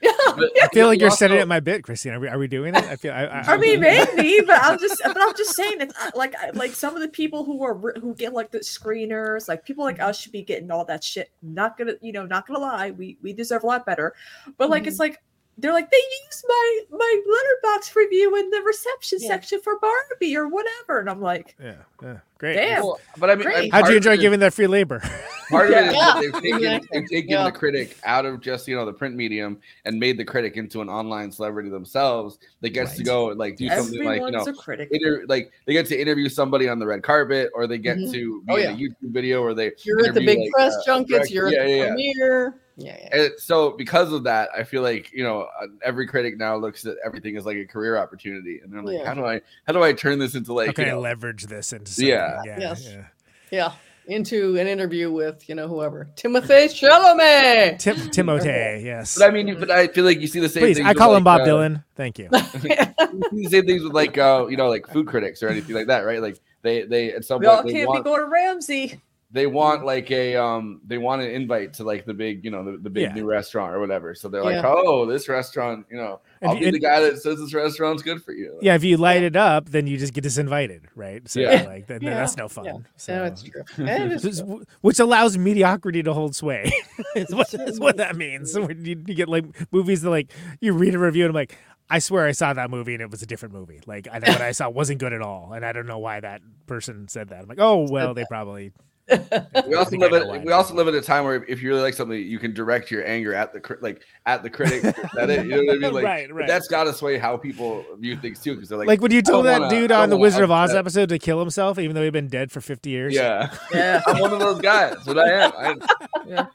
I 0.04 0.68
feel 0.72 0.86
like 0.86 1.00
you're 1.00 1.08
Also- 1.08 1.26
setting 1.26 1.40
up 1.40 1.48
my 1.48 1.60
bit, 1.60 1.82
Kristina. 1.82 2.14
Are 2.16 2.20
we, 2.20 2.28
are 2.28 2.38
we 2.38 2.46
doing 2.46 2.74
it? 2.74 2.84
I 2.84 2.96
feel. 2.96 3.12
I, 3.12 3.24
I, 3.24 3.54
I 3.54 3.56
mean, 3.56 3.80
maybe, 3.80 4.40
but 4.46 4.62
I'm 4.62 4.78
just, 4.78 5.00
but 5.04 5.16
I'm 5.20 5.34
just 5.36 5.56
saying 5.56 5.78
that, 5.78 5.92
uh, 6.00 6.10
like, 6.14 6.34
like 6.54 6.72
some 6.72 6.94
of 6.94 7.02
the 7.02 7.08
people 7.08 7.44
who 7.44 7.64
are 7.64 7.74
who 8.00 8.14
get 8.14 8.32
like 8.32 8.50
the 8.50 8.60
screeners, 8.60 9.48
like 9.48 9.64
people 9.64 9.84
like 9.84 10.00
us 10.00 10.20
should 10.20 10.32
be 10.32 10.42
getting 10.42 10.70
all 10.70 10.84
that 10.84 11.02
shit. 11.02 11.30
Not 11.42 11.76
gonna, 11.76 11.94
you 12.00 12.12
know, 12.12 12.26
not 12.26 12.46
gonna 12.46 12.60
lie, 12.60 12.92
we 12.92 13.18
we 13.22 13.32
deserve 13.32 13.64
a 13.64 13.66
lot 13.66 13.84
better. 13.86 14.14
But 14.56 14.70
like, 14.70 14.86
it's 14.86 14.98
like 15.00 15.20
they're 15.58 15.72
like 15.72 15.90
they 15.90 15.96
use 15.96 16.44
my 16.46 16.80
my 16.90 17.22
Letterboxd 17.26 17.94
review 17.96 18.36
in 18.36 18.48
the 18.50 18.62
reception 18.62 19.18
section 19.18 19.60
for 19.60 19.78
Barbie 19.80 20.36
or 20.36 20.48
whatever, 20.48 21.00
and 21.00 21.10
I'm 21.10 21.20
like, 21.20 21.56
yeah, 21.60 21.74
yeah, 22.02 22.18
great. 22.38 22.54
damn. 22.54 22.82
Well, 22.84 23.00
but 23.18 23.30
I 23.30 23.34
mean, 23.34 23.44
Great. 23.44 23.72
How'd 23.72 23.88
you 23.88 23.96
enjoy 23.96 24.12
it 24.12 24.14
is- 24.14 24.20
giving 24.20 24.40
that 24.40 24.54
free 24.54 24.66
labor? 24.68 25.02
Part 25.50 25.70
of 25.70 25.76
it 25.76 25.86
is 25.88 25.94
Yeah. 25.94 26.00
that 26.00 26.20
they've 26.20 26.32
taken, 26.42 26.56
Exactly. 26.58 26.88
they've 27.00 27.08
taken 27.08 27.30
Yeah. 27.30 27.44
the 27.44 27.52
critic 27.52 27.96
out 28.04 28.26
of 28.26 28.40
just 28.40 28.68
you 28.68 28.76
know 28.76 28.84
the 28.84 28.92
print 28.92 29.16
medium 29.16 29.58
and 29.84 29.98
made 29.98 30.16
the 30.18 30.24
critic 30.24 30.56
into 30.56 30.80
an 30.82 30.88
online 30.88 31.32
celebrity 31.32 31.70
themselves 31.70 32.38
that 32.60 32.70
gets 32.70 32.92
to 32.92 32.98
Right. 32.98 33.04
go 33.06 33.24
like 33.28 33.56
do 33.56 33.68
something 33.68 34.04
like 34.04 34.20
you 34.20 34.30
know 34.30 34.42
a 34.44 34.52
critic. 34.54 34.88
inter- 34.92 35.24
like 35.26 35.50
they 35.66 35.72
get 35.72 35.86
to 35.86 35.98
interview 36.00 36.28
somebody 36.28 36.68
on 36.68 36.78
the 36.78 36.86
red 36.86 37.02
carpet 37.02 37.50
or 37.54 37.66
they 37.66 37.78
get 37.78 37.96
Mhm. 37.96 38.12
to 38.12 38.42
be 38.46 38.52
Oh, 38.52 38.56
in 38.56 38.62
yeah. 38.62 38.70
a 38.70 38.76
YouTube 38.76 39.12
video 39.12 39.40
or 39.42 39.54
they 39.54 39.72
You're 39.84 40.06
at 40.06 40.14
the 40.14 40.20
big 40.20 40.38
like, 40.38 40.50
press 40.52 40.74
uh, 40.76 40.82
junkets. 40.84 41.30
director- 41.30 41.34
You're 41.34 41.48
yeah, 41.50 41.60
at 41.60 41.64
the 41.66 41.70
yeah, 41.70 41.76
yeah. 41.82 41.86
premiere. 41.88 42.54
Yeah, 42.80 42.96
yeah. 42.96 43.08
And 43.12 43.32
so 43.38 43.72
because 43.72 44.12
of 44.12 44.22
that, 44.24 44.50
I 44.56 44.62
feel 44.62 44.82
like 44.82 45.12
you 45.12 45.24
know 45.24 45.48
uh, 45.60 45.66
every 45.82 46.06
critic 46.06 46.38
now 46.38 46.56
looks 46.56 46.86
at 46.86 46.96
everything 47.04 47.36
as 47.36 47.44
like 47.44 47.56
a 47.56 47.66
career 47.66 47.98
opportunity, 47.98 48.60
and 48.62 48.72
they're 48.72 48.82
like, 48.82 48.98
Yeah. 48.98 49.06
how 49.06 49.14
do 49.14 49.26
I 49.26 49.40
how 49.66 49.72
do 49.72 49.82
I 49.82 49.92
turn 49.92 50.20
this 50.20 50.36
into 50.36 50.52
How 50.52 50.56
like 50.58 50.76
can 50.76 50.84
you 50.84 50.90
I 50.92 50.94
know, 50.94 51.00
leverage 51.00 51.46
this 51.46 51.72
into 51.72 51.90
something? 51.90 52.08
Yeah. 52.08 52.40
yeah, 52.44 52.58
Yes. 52.60 52.88
yeah. 52.88 53.04
Yeah, 53.50 53.72
into 54.06 54.58
an 54.58 54.68
interview 54.68 55.10
with 55.10 55.48
you 55.48 55.56
know 55.56 55.66
whoever 55.66 56.08
Timothée 56.14 56.66
Chalamet. 56.66 57.78
Tim, 57.80 57.96
Timote, 58.10 58.44
yes. 58.44 59.18
But 59.18 59.28
I 59.28 59.30
mean, 59.32 59.58
but 59.58 59.70
I 59.72 59.88
feel 59.88 60.04
like 60.04 60.20
you 60.20 60.28
see 60.28 60.38
the 60.38 60.48
same. 60.48 60.60
Thing. 60.62 60.68
Please, 60.68 60.76
things 60.76 60.86
I 60.86 60.90
with, 60.90 60.98
call 60.98 61.16
him 61.16 61.24
like, 61.24 61.38
Bob 61.38 61.48
uh, 61.48 61.50
Dylan. 61.50 61.84
Thank 61.96 62.18
you. 62.20 62.28
you 62.32 62.38
see 62.60 63.44
the 63.44 63.48
same 63.50 63.66
things 63.66 63.82
with 63.82 63.92
like 63.92 64.16
uh, 64.18 64.46
you 64.48 64.56
know 64.56 64.68
like 64.68 64.86
food 64.86 65.08
critics 65.08 65.42
or 65.42 65.48
anything 65.48 65.74
like 65.74 65.88
that, 65.88 66.00
right? 66.00 66.22
Like 66.22 66.38
they 66.62 66.82
they 66.84 67.12
at 67.12 67.24
some 67.24 67.40
We 67.40 67.46
all 67.46 67.56
point 67.62 67.68
they 67.68 67.72
can't 67.72 67.88
want, 67.88 68.04
be 68.04 68.08
Gordon 68.08 68.30
Ramsay. 68.30 69.00
They 69.30 69.46
want 69.46 69.84
like 69.84 70.10
a 70.10 70.36
um 70.36 70.80
they 70.86 70.96
want 70.96 71.20
an 71.20 71.30
invite 71.30 71.74
to 71.74 71.84
like 71.84 72.06
the 72.06 72.14
big 72.14 72.42
you 72.44 72.50
know 72.50 72.64
the, 72.64 72.78
the 72.78 72.88
big 72.88 73.02
Yeah. 73.02 73.12
new 73.14 73.26
restaurant 73.26 73.74
or 73.74 73.78
whatever. 73.80 74.14
So 74.14 74.28
they're 74.28 74.40
Yeah. 74.42 74.62
like, 74.62 74.64
oh, 74.64 75.04
this 75.04 75.28
restaurant, 75.28 75.84
you 75.90 75.98
know, 75.98 76.20
If 76.40 76.48
I'll 76.48 76.54
you- 76.56 76.64
be 76.66 76.70
the 76.70 76.78
guy 76.78 77.00
that 77.00 77.18
says 77.20 77.38
this 77.38 77.52
restaurant's 77.52 78.02
good 78.02 78.22
for 78.24 78.32
you. 78.32 78.58
Yeah, 78.62 78.74
if 78.74 78.84
you 78.84 78.96
light 78.96 79.22
it 79.22 79.36
up, 79.36 79.68
then 79.68 79.86
you 79.86 79.98
just 79.98 80.14
get 80.14 80.24
disinvited, 80.24 80.84
right? 80.94 81.28
So 81.28 81.40
Yeah. 81.40 81.64
like 81.64 81.86
then, 81.88 82.00
Yeah, 82.00 82.14
that's 82.14 82.38
no 82.38 82.48
fun. 82.48 82.64
yeah. 82.64 82.72
So, 82.96 83.12
Yeah, 83.12 83.18
that's 83.28 83.42
true. 83.42 83.62
That 83.84 84.12
is 84.24 84.42
which 84.80 84.98
allows 84.98 85.36
mediocrity 85.36 86.02
to 86.04 86.14
hold 86.14 86.34
sway. 86.34 86.72
is, 87.14 87.34
what, 87.34 87.52
is 87.52 87.78
what 87.78 87.98
that 87.98 88.16
means. 88.16 88.50
So 88.52 88.64
when 88.66 88.84
you, 88.86 89.02
you 89.06 89.14
get 89.14 89.28
like 89.28 89.44
movies 89.72 90.00
that 90.02 90.10
like 90.10 90.32
you 90.62 90.72
read 90.72 90.94
a 90.94 90.98
review 90.98 91.24
and 91.24 91.30
I'm 91.30 91.34
like, 91.34 91.54
I 91.90 91.98
swear 92.00 92.26
I 92.26 92.32
saw 92.32 92.52
that 92.54 92.70
movie 92.70 92.94
and 92.94 93.02
it 93.02 93.10
was 93.10 93.22
a 93.22 93.26
different 93.26 93.54
movie. 93.54 93.80
Like 93.86 94.08
I 94.10 94.18
know 94.20 94.28
what 94.32 94.40
I 94.42 94.52
saw 94.52 94.70
wasn't 94.70 95.00
good 95.00 95.12
at 95.12 95.20
all, 95.22 95.52
and 95.54 95.64
I 95.66 95.72
don't 95.72 95.86
know 95.86 95.98
why 95.98 96.20
that 96.20 96.40
person 96.66 97.08
said 97.08 97.28
that. 97.28 97.42
I'm 97.42 97.46
like, 97.48 97.60
oh 97.60 97.86
well, 97.90 98.14
they 98.14 98.24
probably. 98.28 98.72
We 99.66 99.74
also 99.74 99.96
live 99.96 100.12
know 100.12 100.34
at 100.34 100.44
we 100.44 100.52
also 100.52 100.74
live 100.74 100.88
at 100.88 100.94
a 100.94 101.00
time 101.00 101.24
where 101.24 101.44
if 101.44 101.62
you 101.62 101.68
really 101.70 101.82
like 101.82 101.94
something, 101.94 102.18
you 102.20 102.38
can 102.38 102.52
direct 102.54 102.90
your 102.90 103.06
anger 103.06 103.34
at 103.34 103.52
the 103.52 103.76
like 103.80 104.02
at 104.26 104.42
the 104.42 104.50
critic. 104.50 104.84
at 105.18 105.30
it, 105.30 105.46
you 105.46 105.50
know 105.50 105.62
what 105.64 105.74
I 105.74 105.78
mean? 105.78 105.92
Like, 105.94 106.04
Right, 106.04 106.32
right. 106.34 106.46
That's 106.46 106.68
got 106.68 106.84
to 106.84 106.92
sway 106.92 107.18
how 107.18 107.36
people 107.36 107.84
view 107.98 108.16
things 108.16 108.40
too, 108.40 108.54
because 108.54 108.68
they're 108.68 108.78
like, 108.78 108.88
Like, 108.88 109.00
when 109.00 109.10
you 109.12 109.22
told 109.22 109.46
that 109.46 109.60
wanna- 109.60 109.70
dude 109.74 109.92
on 109.92 110.10
the 110.10 110.16
Wizard 110.16 110.44
of 110.44 110.50
Oz 110.50 110.70
upset- 110.70 110.78
episode 110.80 111.08
to 111.10 111.18
kill 111.18 111.38
himself, 111.40 111.78
even 111.78 111.94
though 111.94 112.02
he'd 112.02 112.12
been 112.12 112.28
dead 112.28 112.50
for 112.52 112.60
50 112.60 112.90
years. 112.90 113.14
Yeah, 113.14 113.54
Yeah. 113.72 114.02
I'm 114.06 114.20
one 114.20 114.32
of 114.32 114.40
those 114.40 114.60
guys. 114.60 114.94
That's 114.94 115.06
what 115.06 115.18
I 115.18 115.30
am. 115.44 115.52
I, 115.56 116.46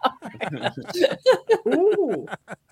Ooh. 1.67 2.25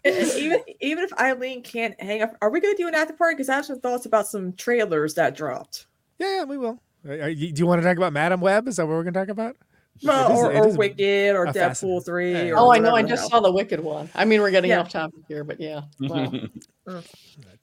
And- 0.04 0.16
and 0.18 0.32
even 0.38 0.60
even 0.80 1.04
if 1.04 1.14
Eileen 1.20 1.62
can't 1.62 2.00
hang 2.02 2.22
up, 2.24 2.36
are 2.42 2.50
we 2.50 2.60
going 2.60 2.76
to 2.76 2.82
do 2.82 2.88
an 2.88 2.96
after 2.96 3.14
party? 3.14 3.36
Because 3.36 3.50
I 3.50 3.56
have 3.56 3.66
some 3.66 3.80
thoughts 3.80 4.06
about 4.08 4.28
some 4.28 4.54
trailers 4.54 5.14
that 5.16 5.36
dropped. 5.36 5.86
Yeah, 6.18 6.38
yeah, 6.38 6.44
we 6.46 6.58
will. 6.58 6.82
Are 7.08 7.34
do 7.34 7.52
you 7.56 7.68
want 7.68 7.82
to 7.82 7.88
talk 7.88 7.98
about 7.98 8.12
Madame 8.14 8.42
Web? 8.42 8.68
Is 8.68 8.78
that 8.78 8.88
what 8.88 8.94
we're 8.94 9.04
going 9.04 9.14
to 9.14 9.20
talk 9.20 9.30
about? 9.30 9.58
Well, 10.04 10.30
It 10.30 10.34
is- 10.34 10.40
or, 10.40 10.54
or 10.54 10.68
is 10.70 10.78
Wicked 10.78 11.36
or 11.36 11.46
Deadpool 11.48 12.06
three. 12.06 12.32
Yeah. 12.34 12.52
Or 12.54 12.58
Oh, 12.58 12.72
I 12.72 12.80
know. 12.80 12.96
I 12.96 13.04
just 13.04 13.24
else. 13.24 13.32
saw 13.32 13.40
the 13.40 13.52
Wicked 13.52 13.80
one. 13.80 14.10
I 14.16 14.26
mean, 14.26 14.42
we're 14.42 14.52
getting 14.52 14.72
Yeah. 14.72 14.80
off 14.82 14.90
topic 14.90 15.20
here, 15.28 15.44
but 15.44 15.60
yeah. 15.60 15.82
Wow. 16.00 16.26
Mm. 16.28 16.50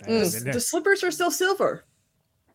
Mm. 0.05 0.53
The 0.53 0.61
slippers 0.61 1.03
are 1.03 1.11
still 1.11 1.31
silver. 1.31 1.85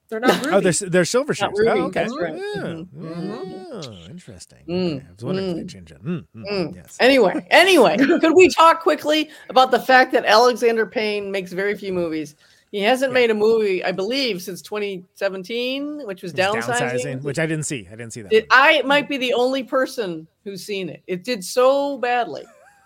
They're 0.10 0.20
not 0.20 0.46
ruby. 0.46 0.50
Oh, 0.56 0.60
they're, 0.60 0.90
they're 0.90 1.06
silver 1.06 1.34
shoes. 1.34 1.50
Oh, 1.54 1.68
okay. 1.86 2.02
that's 2.04 2.18
right. 2.18 2.36
Yeah. 2.36 2.62
Mhm. 2.62 3.66
Oh, 3.72 4.06
interesting. 4.10 4.60
Mm, 4.70 4.96
Okay. 4.98 5.06
I 5.08 5.12
was 5.16 5.24
wondering 5.24 5.50
if 5.50 5.56
mm. 5.56 5.58
they 5.60 5.66
changed 5.66 5.92
it. 5.92 6.06
Mm, 6.06 6.26
mm, 6.36 6.44
Mm. 6.52 6.76
Yes. 6.76 6.98
Anyway, 7.00 7.48
anyway, 7.52 7.98
could 7.98 8.36
we 8.36 8.48
talk 8.50 8.82
quickly 8.82 9.30
about 9.50 9.72
the 9.72 9.80
fact 9.80 10.12
that 10.14 10.26
Alexander 10.26 10.86
Payne 10.86 11.32
makes 11.32 11.52
very 11.52 11.76
few 11.76 11.92
movies? 11.94 12.36
He 12.74 12.82
hasn't 12.82 13.14
made 13.14 13.30
a 13.30 13.36
movie, 13.36 13.84
I 13.84 13.92
believe, 13.92 14.42
since 14.42 14.60
2017, 14.64 16.06
which 16.08 16.24
was 16.24 16.34
It 16.34 16.40
was 16.40 16.66
downsizing. 16.66 17.22
which 17.22 17.40
I 17.40 17.46
didn't 17.46 17.66
see. 17.66 17.88
I 17.88 17.92
didn't 17.96 18.12
see 18.14 18.22
that. 18.24 18.34
It, 18.34 18.48
I 18.52 18.82
might 18.82 19.08
be 19.08 19.18
the 19.18 19.34
only 19.34 19.64
person 19.64 20.28
who's 20.44 20.66
seen 20.66 20.90
it. 20.90 21.04
It 21.08 21.24
did 21.24 21.44
so 21.44 21.98
badly, 22.00 22.44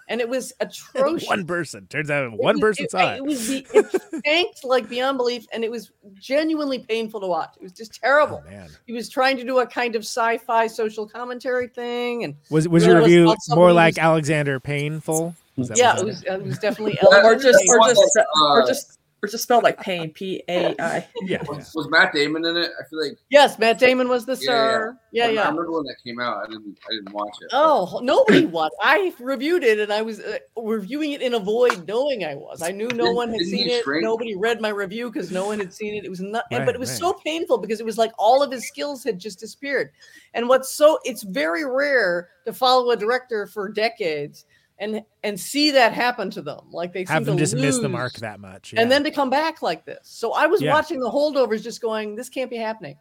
and 0.09 0.19
it 0.19 0.27
was 0.27 0.51
atrocious. 0.59 1.27
one 1.29 1.45
person. 1.45 1.87
Turns 1.87 2.09
out 2.11 2.25
It 2.25 2.33
one 2.33 2.55
was- 2.55 2.61
person 2.61 2.85
it, 2.85 2.91
saw 2.91 3.13
it. 3.13 3.17
It 3.17 3.23
was 3.23 3.47
the 3.47 3.65
it 3.73 4.23
tanked 4.25 4.63
like 4.65 4.89
beyond 4.89 5.17
belief, 5.17 5.45
and 5.53 5.63
it 5.63 5.71
was 5.71 5.91
genuinely 6.19 6.79
painful 6.79 7.21
to 7.21 7.27
watch. 7.27 7.53
It 7.57 7.63
was 7.63 7.71
just 7.71 7.93
terrible. 8.01 8.43
Oh, 8.45 8.49
man. 8.49 8.69
He 8.87 8.93
was 8.93 9.07
trying 9.09 9.37
to 9.37 9.43
do 9.45 9.59
a 9.59 9.65
kind 9.65 9.95
of 9.95 10.01
sci-fi 10.01 10.67
social 10.67 11.07
commentary 11.07 11.67
thing, 11.69 12.25
and 12.25 12.35
Was 12.49 12.67
was 12.67 12.85
your 12.85 12.99
review 12.99 13.23
about 13.25 13.37
more 13.49 13.71
like 13.71 13.95
who's- 13.95 14.03
Alexander 14.03 14.59
Painful? 14.59 15.33
Yeah, 15.73 15.97
it 15.97 16.05
was, 16.05 16.21
it 16.23 16.43
was 16.43 16.59
definitely 16.59 16.99
or 17.01 17.33
just 17.35 17.63
or 17.67 17.79
Payne. 17.79 17.95
just 17.95 18.17
or 18.43 18.61
Uh, 18.61 18.67
just 18.67 18.96
or 19.23 19.27
just 19.29 19.43
spelled 19.43 19.63
like 19.63 19.79
pain. 19.81 20.11
P 20.11 20.43
A 20.47 20.75
I. 20.79 21.07
Yeah. 21.23 21.41
was, 21.47 21.73
was 21.73 21.87
Matt 21.89 22.13
Damon 22.13 22.45
in 22.45 22.55
it? 22.55 22.71
I 22.79 22.87
feel 22.87 23.01
like 23.01 23.17
Yes, 23.29 23.57
Matt 23.57 23.79
Damon 23.79 24.07
was 24.09 24.25
the 24.25 24.33
yeah, 24.33 24.39
star. 24.39 24.97
Yeah, 25.11 25.25
I, 25.25 25.29
yeah. 25.29 25.41
I 25.41 25.49
remember 25.49 25.71
when 25.71 25.83
that 25.85 25.95
came 26.03 26.19
out. 26.19 26.43
I 26.45 26.49
didn't 26.51 26.77
I 26.87 26.93
didn't 26.93 27.11
watch 27.13 27.35
it. 27.41 27.49
Oh, 27.51 27.99
nobody 28.03 28.45
was. 28.45 28.69
I 28.81 29.13
reviewed 29.19 29.63
it, 29.63 29.79
and 29.79 29.91
I 29.91 30.01
was 30.03 30.19
uh, 30.19 30.37
reviewing 30.55 31.13
it 31.13 31.21
in 31.23 31.33
a 31.33 31.39
void, 31.39 31.87
knowing 31.87 32.23
I 32.25 32.35
was. 32.35 32.61
I 32.61 32.69
knew 32.71 32.87
no 32.89 33.05
Didn't- 33.05 33.15
one 33.15 33.29
had 33.31 33.41
seen 33.41 33.69
it. 33.69 33.83
shrink? 33.83 34.03
Nobody 34.03 34.35
read 34.35 34.61
my 34.61 34.69
review 34.69 35.09
because 35.11 35.31
no 35.31 35.47
one 35.47 35.57
had 35.59 35.73
seen 35.73 35.95
it. 35.95 36.05
It 36.05 36.09
was 36.09 36.21
not, 36.21 36.43
Right, 36.51 36.65
but 36.65 36.75
it 36.75 36.79
was 36.79 36.91
right. 36.91 36.99
so 36.99 37.13
painful 37.13 37.57
because 37.57 37.79
it 37.79 37.85
was 37.85 37.97
like 37.97 38.11
all 38.19 38.43
of 38.43 38.51
his 38.51 38.67
skills 38.67 39.03
had 39.03 39.17
just 39.17 39.39
disappeared. 39.39 39.91
And 40.35 40.47
what's 40.47 40.69
so 40.69 40.99
it's 41.03 41.23
very 41.23 41.65
rare 41.65 42.29
to 42.45 42.53
follow 42.53 42.91
a 42.91 42.95
director 42.97 43.47
for 43.47 43.67
decades 43.69 44.45
and 44.79 45.03
and 45.23 45.39
see 45.39 45.71
that 45.71 45.93
happen 45.93 46.29
to 46.31 46.41
them. 46.41 46.61
Like 46.71 46.93
they 46.93 46.99
have 47.01 47.09
seem 47.09 47.23
them 47.23 47.37
to 47.37 47.43
just 47.43 47.55
miss 47.55 47.79
the 47.79 47.89
mark 47.89 48.13
that 48.15 48.39
much. 48.39 48.73
and 48.77 48.91
then 48.91 49.03
to 49.03 49.11
come 49.11 49.29
back 49.29 49.61
like 49.61 49.85
this. 49.85 49.99
So 50.03 50.33
I 50.33 50.45
was 50.47 50.61
Yeah. 50.61 50.73
watching 50.73 50.99
the 50.99 51.09
holdovers, 51.09 51.63
just 51.63 51.81
going, 51.81 52.15
"This 52.15 52.29
can't 52.29 52.49
be 52.49 52.57
happening." 52.57 52.97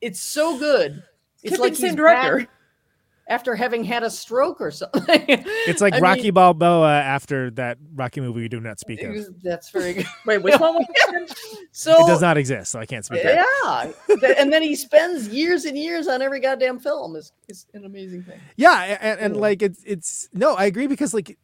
It's 0.00 0.20
so 0.20 0.58
good. 0.58 1.02
It's 1.42 1.52
Could 1.56 1.60
like 1.60 1.72
the 1.72 1.76
same 1.76 1.90
he's 1.90 1.96
director. 1.96 2.38
back 2.40 2.48
after 3.26 3.54
having 3.54 3.82
had 3.84 4.02
a 4.02 4.10
stroke 4.10 4.60
or 4.60 4.70
something. 4.70 5.02
it's 5.08 5.80
like 5.80 5.94
I 5.94 5.98
Rocky 5.98 6.22
mean, 6.24 6.34
Balboa 6.34 7.00
after 7.00 7.50
that 7.52 7.78
Rocky 7.94 8.20
movie 8.20 8.42
we 8.42 8.48
do 8.48 8.60
not 8.60 8.78
speak 8.80 9.02
of. 9.02 9.14
that's 9.42 9.70
very 9.70 9.94
good. 9.94 10.06
Wait, 10.26 10.38
which 10.42 10.58
one 10.60 10.74
was 10.74 10.86
it? 10.88 11.38
So 11.72 11.92
it 12.04 12.06
does 12.06 12.20
not 12.20 12.36
exist, 12.38 12.70
so 12.70 12.78
I 12.78 12.86
can't 12.86 13.04
speak. 13.04 13.24
of 13.24 13.30
yeah, 13.64 13.92
Th- 14.20 14.36
and 14.38 14.52
then 14.52 14.62
he 14.62 14.76
spends 14.76 15.28
years 15.28 15.64
and 15.64 15.76
years 15.76 16.06
on 16.06 16.22
every 16.22 16.38
goddamn 16.38 16.78
film. 16.78 17.16
is 17.16 17.32
is 17.48 17.66
an 17.74 17.84
amazing 17.84 18.22
thing. 18.22 18.38
Yeah, 18.56 18.96
and, 19.00 19.20
and 19.20 19.34
Yeah. 19.34 19.40
like 19.40 19.60
it's 19.62 19.82
it's 19.84 20.28
no, 20.32 20.54
I 20.54 20.66
agree 20.66 20.86
because 20.86 21.12
like 21.14 21.36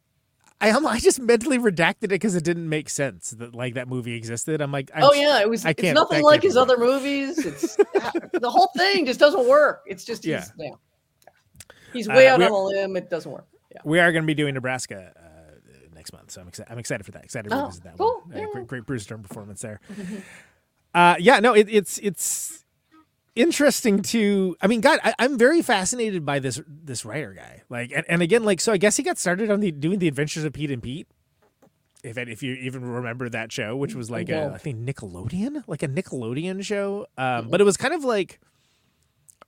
I 0.61 0.69
am 0.69 0.85
I 0.85 0.99
just 0.99 1.19
mentally 1.19 1.57
redacted 1.57 2.03
it 2.03 2.09
because 2.09 2.35
it 2.35 2.43
didn't 2.43 2.69
make 2.69 2.87
sense 2.89 3.31
that 3.31 3.53
like 3.55 3.73
that 3.73 3.87
movie 3.89 4.13
existed. 4.15 4.61
I'm 4.61 4.71
like, 4.71 4.89
I'm, 4.95 5.03
oh 5.03 5.13
yeah, 5.13 5.41
it 5.41 5.49
was. 5.49 5.65
I 5.65 5.71
It's 5.71 5.81
can't. 5.81 5.95
nothing 5.95 6.19
that 6.19 6.23
like 6.23 6.33
can't 6.35 6.41
be 6.43 6.47
his 6.49 6.55
right. 6.55 6.61
other 6.61 6.77
movies. 6.77 7.39
It's 7.45 7.75
the 7.75 8.49
whole 8.49 8.69
thing 8.77 9.05
just 9.07 9.19
doesn't 9.19 9.49
work. 9.49 9.81
It's 9.87 10.05
just 10.05 10.23
Yeah. 10.23 10.45
yeah. 10.57 10.69
He's 11.93 12.07
Uh, 12.09 12.13
way 12.13 12.27
out 12.27 12.41
on 12.41 12.51
a 12.51 12.57
limb. 12.63 12.95
It 12.95 13.09
doesn't 13.09 13.31
work. 13.31 13.45
Yeah. 13.71 13.79
We 13.85 13.99
are 13.99 14.11
going 14.11 14.23
to 14.23 14.27
be 14.27 14.33
doing 14.33 14.53
Nebraska 14.53 15.13
uh, 15.15 15.89
next 15.95 16.11
month, 16.13 16.31
so 16.31 16.41
I'm 16.41 16.47
excited. 16.47 16.71
I'm 16.71 16.79
excited 16.79 17.05
for 17.05 17.11
that. 17.11 17.23
Excited 17.23 17.49
to 17.49 17.55
Oh, 17.55 17.61
revisit 17.65 17.83
that 17.83 17.97
cool. 17.97 18.23
one. 18.25 18.37
Yeah. 18.37 18.45
great, 18.51 18.67
great 18.67 18.85
Bruce 18.85 19.05
Dern 19.05 19.21
performance 19.23 19.61
there. 19.61 19.79
Uh, 20.93 21.15
yeah, 21.19 21.39
no, 21.39 21.53
it, 21.53 21.67
it's 21.69 21.99
it's 21.99 22.65
interesting 23.33 24.01
to. 24.01 24.57
I 24.61 24.67
mean, 24.67 24.81
God, 24.81 24.99
I, 25.03 25.13
I'm 25.19 25.37
very 25.37 25.61
fascinated 25.61 26.25
by 26.25 26.39
this 26.39 26.59
this 26.67 27.05
writer 27.05 27.33
guy. 27.33 27.61
Like, 27.69 27.93
and, 27.95 28.03
and 28.09 28.21
again, 28.21 28.43
like, 28.43 28.59
so 28.59 28.73
I 28.73 28.77
guess 28.77 28.97
he 28.97 29.03
got 29.03 29.17
started 29.17 29.49
on 29.49 29.61
the 29.61 29.71
doing 29.71 29.99
the 29.99 30.09
Adventures 30.09 30.43
of 30.43 30.51
Pete 30.51 30.69
and 30.69 30.83
Pete. 30.83 31.07
If 32.03 32.17
if 32.17 32.43
you 32.43 32.55
even 32.55 32.83
remember 32.83 33.29
that 33.29 33.53
show, 33.53 33.77
which 33.77 33.95
was 33.95 34.11
like 34.11 34.27
a 34.27 34.31
No. 34.49 34.53
I 34.53 34.57
think 34.57 34.79
Nickelodeon, 34.79 35.63
like 35.67 35.81
a 35.81 35.87
Nickelodeon 35.87 36.61
show, 36.61 37.07
um, 37.17 37.47
but 37.49 37.61
it 37.61 37.63
was 37.63 37.77
kind 37.77 37.93
of 37.93 38.03
like 38.03 38.41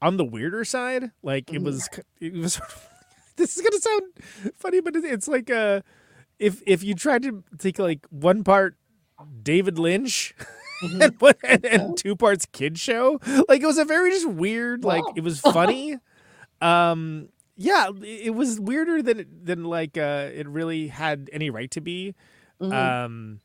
on 0.03 0.17
the 0.17 0.25
weirder 0.25 0.65
side. 0.65 1.11
Like 1.23 1.51
it 1.51 1.61
was, 1.61 1.89
it 2.19 2.33
was. 2.33 2.59
this 3.37 3.57
is 3.57 3.63
gonna 3.63 3.79
sound 3.81 4.03
funny, 4.55 4.81
but 4.81 4.95
it's 4.95 5.27
like 5.27 5.49
uh, 5.49 5.81
if 6.37 6.61
if 6.67 6.83
you 6.83 6.93
tried 6.93 7.23
to 7.23 7.43
take 7.57 7.79
like 7.79 8.05
one 8.09 8.43
part 8.43 8.75
David 9.41 9.79
Lynch 9.79 10.35
and, 10.81 11.15
one, 11.19 11.33
and, 11.43 11.65
and 11.65 11.97
two 11.97 12.15
parts 12.15 12.45
kid 12.51 12.77
show, 12.77 13.19
like 13.47 13.61
it 13.61 13.65
was 13.65 13.77
a 13.77 13.85
very 13.85 14.11
just 14.11 14.27
weird. 14.27 14.83
Like 14.83 15.03
it 15.15 15.23
was 15.23 15.39
funny. 15.57 15.97
um, 16.61 17.29
yeah, 17.55 17.89
it 18.01 18.33
was 18.35 18.59
weirder 18.59 19.01
than 19.01 19.25
than 19.43 19.63
like 19.63 19.97
uh, 19.97 20.29
it 20.33 20.47
really 20.47 20.87
had 20.87 21.29
any 21.31 21.49
right 21.49 21.71
to 21.71 21.81
be. 21.81 22.15
Mhm. 22.61 22.73
Um. 22.73 23.39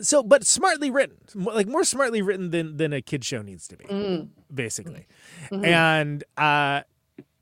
So, 0.00 0.22
but 0.22 0.46
smartly 0.46 0.90
written, 0.90 1.16
like 1.34 1.66
more 1.68 1.84
smartly 1.84 2.22
written 2.22 2.50
than 2.50 2.76
than 2.78 2.92
a 2.92 3.02
kid 3.02 3.24
show 3.24 3.42
needs 3.42 3.68
to 3.68 3.76
be, 3.76 3.84
Mhm. 3.84 4.28
basically. 4.52 5.06
Mhm. 5.50 5.64
And 5.66 6.24
uh, 6.36 6.82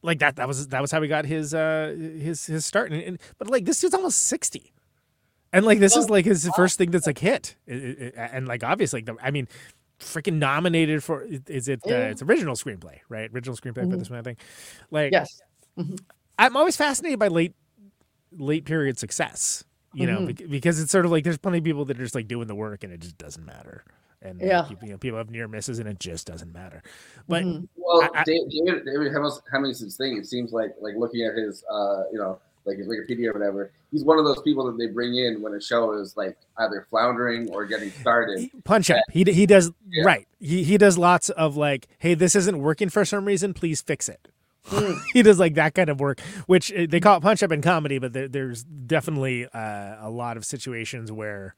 like 0.03 0.19
that, 0.19 0.37
that 0.37 0.49
was 0.49 0.69
that 0.69 0.81
was 0.81 0.91
how 0.91 1.01
he 1.01 1.09
got 1.09 1.25
his 1.25 1.55
uh 1.55 1.95
his 1.97 2.47
his 2.47 2.67
start. 2.67 2.91
And, 2.93 3.03
and 3.03 3.19
but 3.39 3.49
like 3.49 3.65
this 3.65 3.81
dude's 3.81 3.95
almost 3.95 4.27
sixty, 4.27 4.73
and 5.53 5.65
like 5.65 5.79
this 5.79 5.97
is 5.97 6.07
Oh, 6.07 6.13
like 6.13 6.25
his 6.25 6.49
first 6.57 6.79
thing 6.79 6.91
that's 6.91 7.07
like 7.07 7.19
hit, 7.19 7.55
It- 7.67 7.83
it- 7.85 7.99
it- 8.01 8.15
and 8.17 8.49
like 8.49 8.65
obviously, 8.65 9.03
the, 9.03 9.15
I 9.23 9.31
mean, 9.31 9.47
freaking 10.01 10.35
nominated 10.39 11.05
for 11.05 11.23
is 11.47 11.69
it 11.69 11.81
uh, 11.87 11.91
Yeah. 11.91 12.09
it's 12.11 12.23
original 12.23 12.55
screenplay, 12.57 12.99
right? 13.09 13.31
Original 13.33 13.57
screenplay 13.57 13.75
for 13.89 13.97
Mhm. 13.97 13.99
this 14.01 14.11
one 14.11 14.25
thing. 14.25 14.37
Like, 14.91 15.13
Yes. 15.13 15.41
Mhm. 15.79 15.99
I'm 16.39 16.57
always 16.57 16.77
fascinated 16.77 17.19
by 17.21 17.29
late 17.29 17.55
late 18.33 18.65
period 18.65 18.99
success. 18.99 19.65
You 19.95 20.07
know, 20.07 20.19
Mhm. 20.21 20.27
bec- 20.39 20.51
because 20.51 20.81
it's 20.81 20.93
sort 20.93 21.05
of 21.07 21.11
like 21.11 21.25
there's 21.25 21.39
plenty 21.39 21.59
of 21.59 21.65
people 21.65 21.85
that 21.87 21.99
are 21.99 22.03
just 22.03 22.15
like 22.15 22.29
doing 22.29 22.47
the 22.47 22.55
work 22.55 22.85
and 22.85 22.93
it 22.93 23.01
just 23.01 23.17
doesn't 23.19 23.45
matter. 23.45 23.85
And 24.21 24.41
Yeah. 24.41 24.63
people, 24.63 24.87
you 24.87 24.93
know, 24.93 24.99
people 24.99 25.17
have 25.19 25.31
near 25.31 25.49
misses 25.49 25.79
and 25.79 25.89
it 25.89 25.99
just 26.01 26.27
doesn't 26.27 26.53
matter. 26.53 26.83
But 27.29 27.45
Mhm. 27.45 27.69
Well, 27.77 28.03
I- 28.15 28.21
I- 28.21 28.25
David, 28.25 28.51
David, 28.51 28.85
David 28.85 29.13
Hemmings- 29.13 29.41
Hemings' 29.53 29.97
thing, 29.97 30.17
it 30.17 30.27
seems 30.27 30.53
like 30.53 30.75
like 30.81 30.95
looking 30.97 31.23
at 31.25 31.35
his, 31.37 31.65
uh, 31.71 32.03
you 32.13 32.19
know, 32.19 32.39
like 32.65 32.77
his 32.79 32.87
Wikipedia 32.87 33.29
or 33.29 33.33
whatever. 33.33 33.71
He's 33.91 34.05
one 34.05 34.19
of 34.19 34.27
those 34.27 34.43
people 34.43 34.67
that 34.67 34.77
they 34.77 34.89
bring 34.89 35.15
in 35.17 35.41
when 35.41 35.55
a 35.55 35.61
show 35.61 35.93
is 35.95 36.17
like 36.19 36.37
either 36.59 36.87
floundering 36.91 37.49
or 37.51 37.65
getting 37.65 37.91
started. 37.93 38.51
punch 38.65 38.91
up. 38.91 39.03
He 39.11 39.25
he 39.25 39.47
does 39.47 39.71
Yeah. 39.89 40.05
right. 40.05 40.27
He 40.41 40.65
he 40.65 40.77
does 40.77 40.99
lots 40.99 41.31
of 41.31 41.57
like, 41.57 41.87
hey, 41.99 42.13
this 42.15 42.35
isn't 42.37 42.59
working 42.61 42.91
for 42.91 43.05
some 43.07 43.25
reason. 43.25 43.55
Please 43.55 43.81
fix 43.81 44.09
it. 44.09 44.29
Mm. 44.69 45.01
he 45.13 45.23
does 45.23 45.39
like 45.39 45.55
that 45.55 45.75
kind 45.75 45.89
of 45.89 46.01
work, 46.01 46.21
which 46.47 46.73
uh, 46.73 46.87
they 46.89 47.01
call 47.01 47.17
it 47.17 47.21
punch 47.21 47.43
up 47.43 47.53
in 47.53 47.63
comedy, 47.63 47.99
but 47.99 48.13
there, 48.13 48.29
there's 48.29 48.65
definitely 48.65 49.47
uh, 49.47 49.97
a 50.01 50.11
lot 50.11 50.37
of 50.37 50.45
situations 50.45 51.11
where 51.11 51.55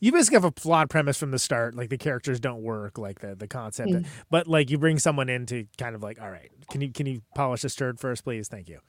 you 0.00 0.12
basically 0.12 0.36
have 0.36 0.44
a 0.44 0.52
flawed 0.52 0.88
premise 0.90 1.18
from 1.18 1.30
the 1.30 1.38
start. 1.38 1.74
Like 1.74 1.90
the 1.90 1.98
characters 1.98 2.40
don't 2.40 2.62
work, 2.62 2.98
like 2.98 3.20
the 3.20 3.34
the 3.34 3.46
concept. 3.48 3.90
Mm. 3.90 4.06
But 4.30 4.46
like 4.46 4.70
you 4.70 4.78
bring 4.78 4.98
someone 4.98 5.28
in 5.28 5.46
to 5.46 5.66
kind 5.78 5.94
of 5.94 6.02
like, 6.02 6.20
all 6.20 6.30
right, 6.30 6.50
can 6.70 6.80
you 6.80 6.90
can 6.92 7.06
you 7.06 7.22
polish 7.34 7.62
this 7.62 7.74
turd 7.74 8.00
first, 8.00 8.24
please? 8.24 8.48
Thank 8.48 8.68
you. 8.68 8.80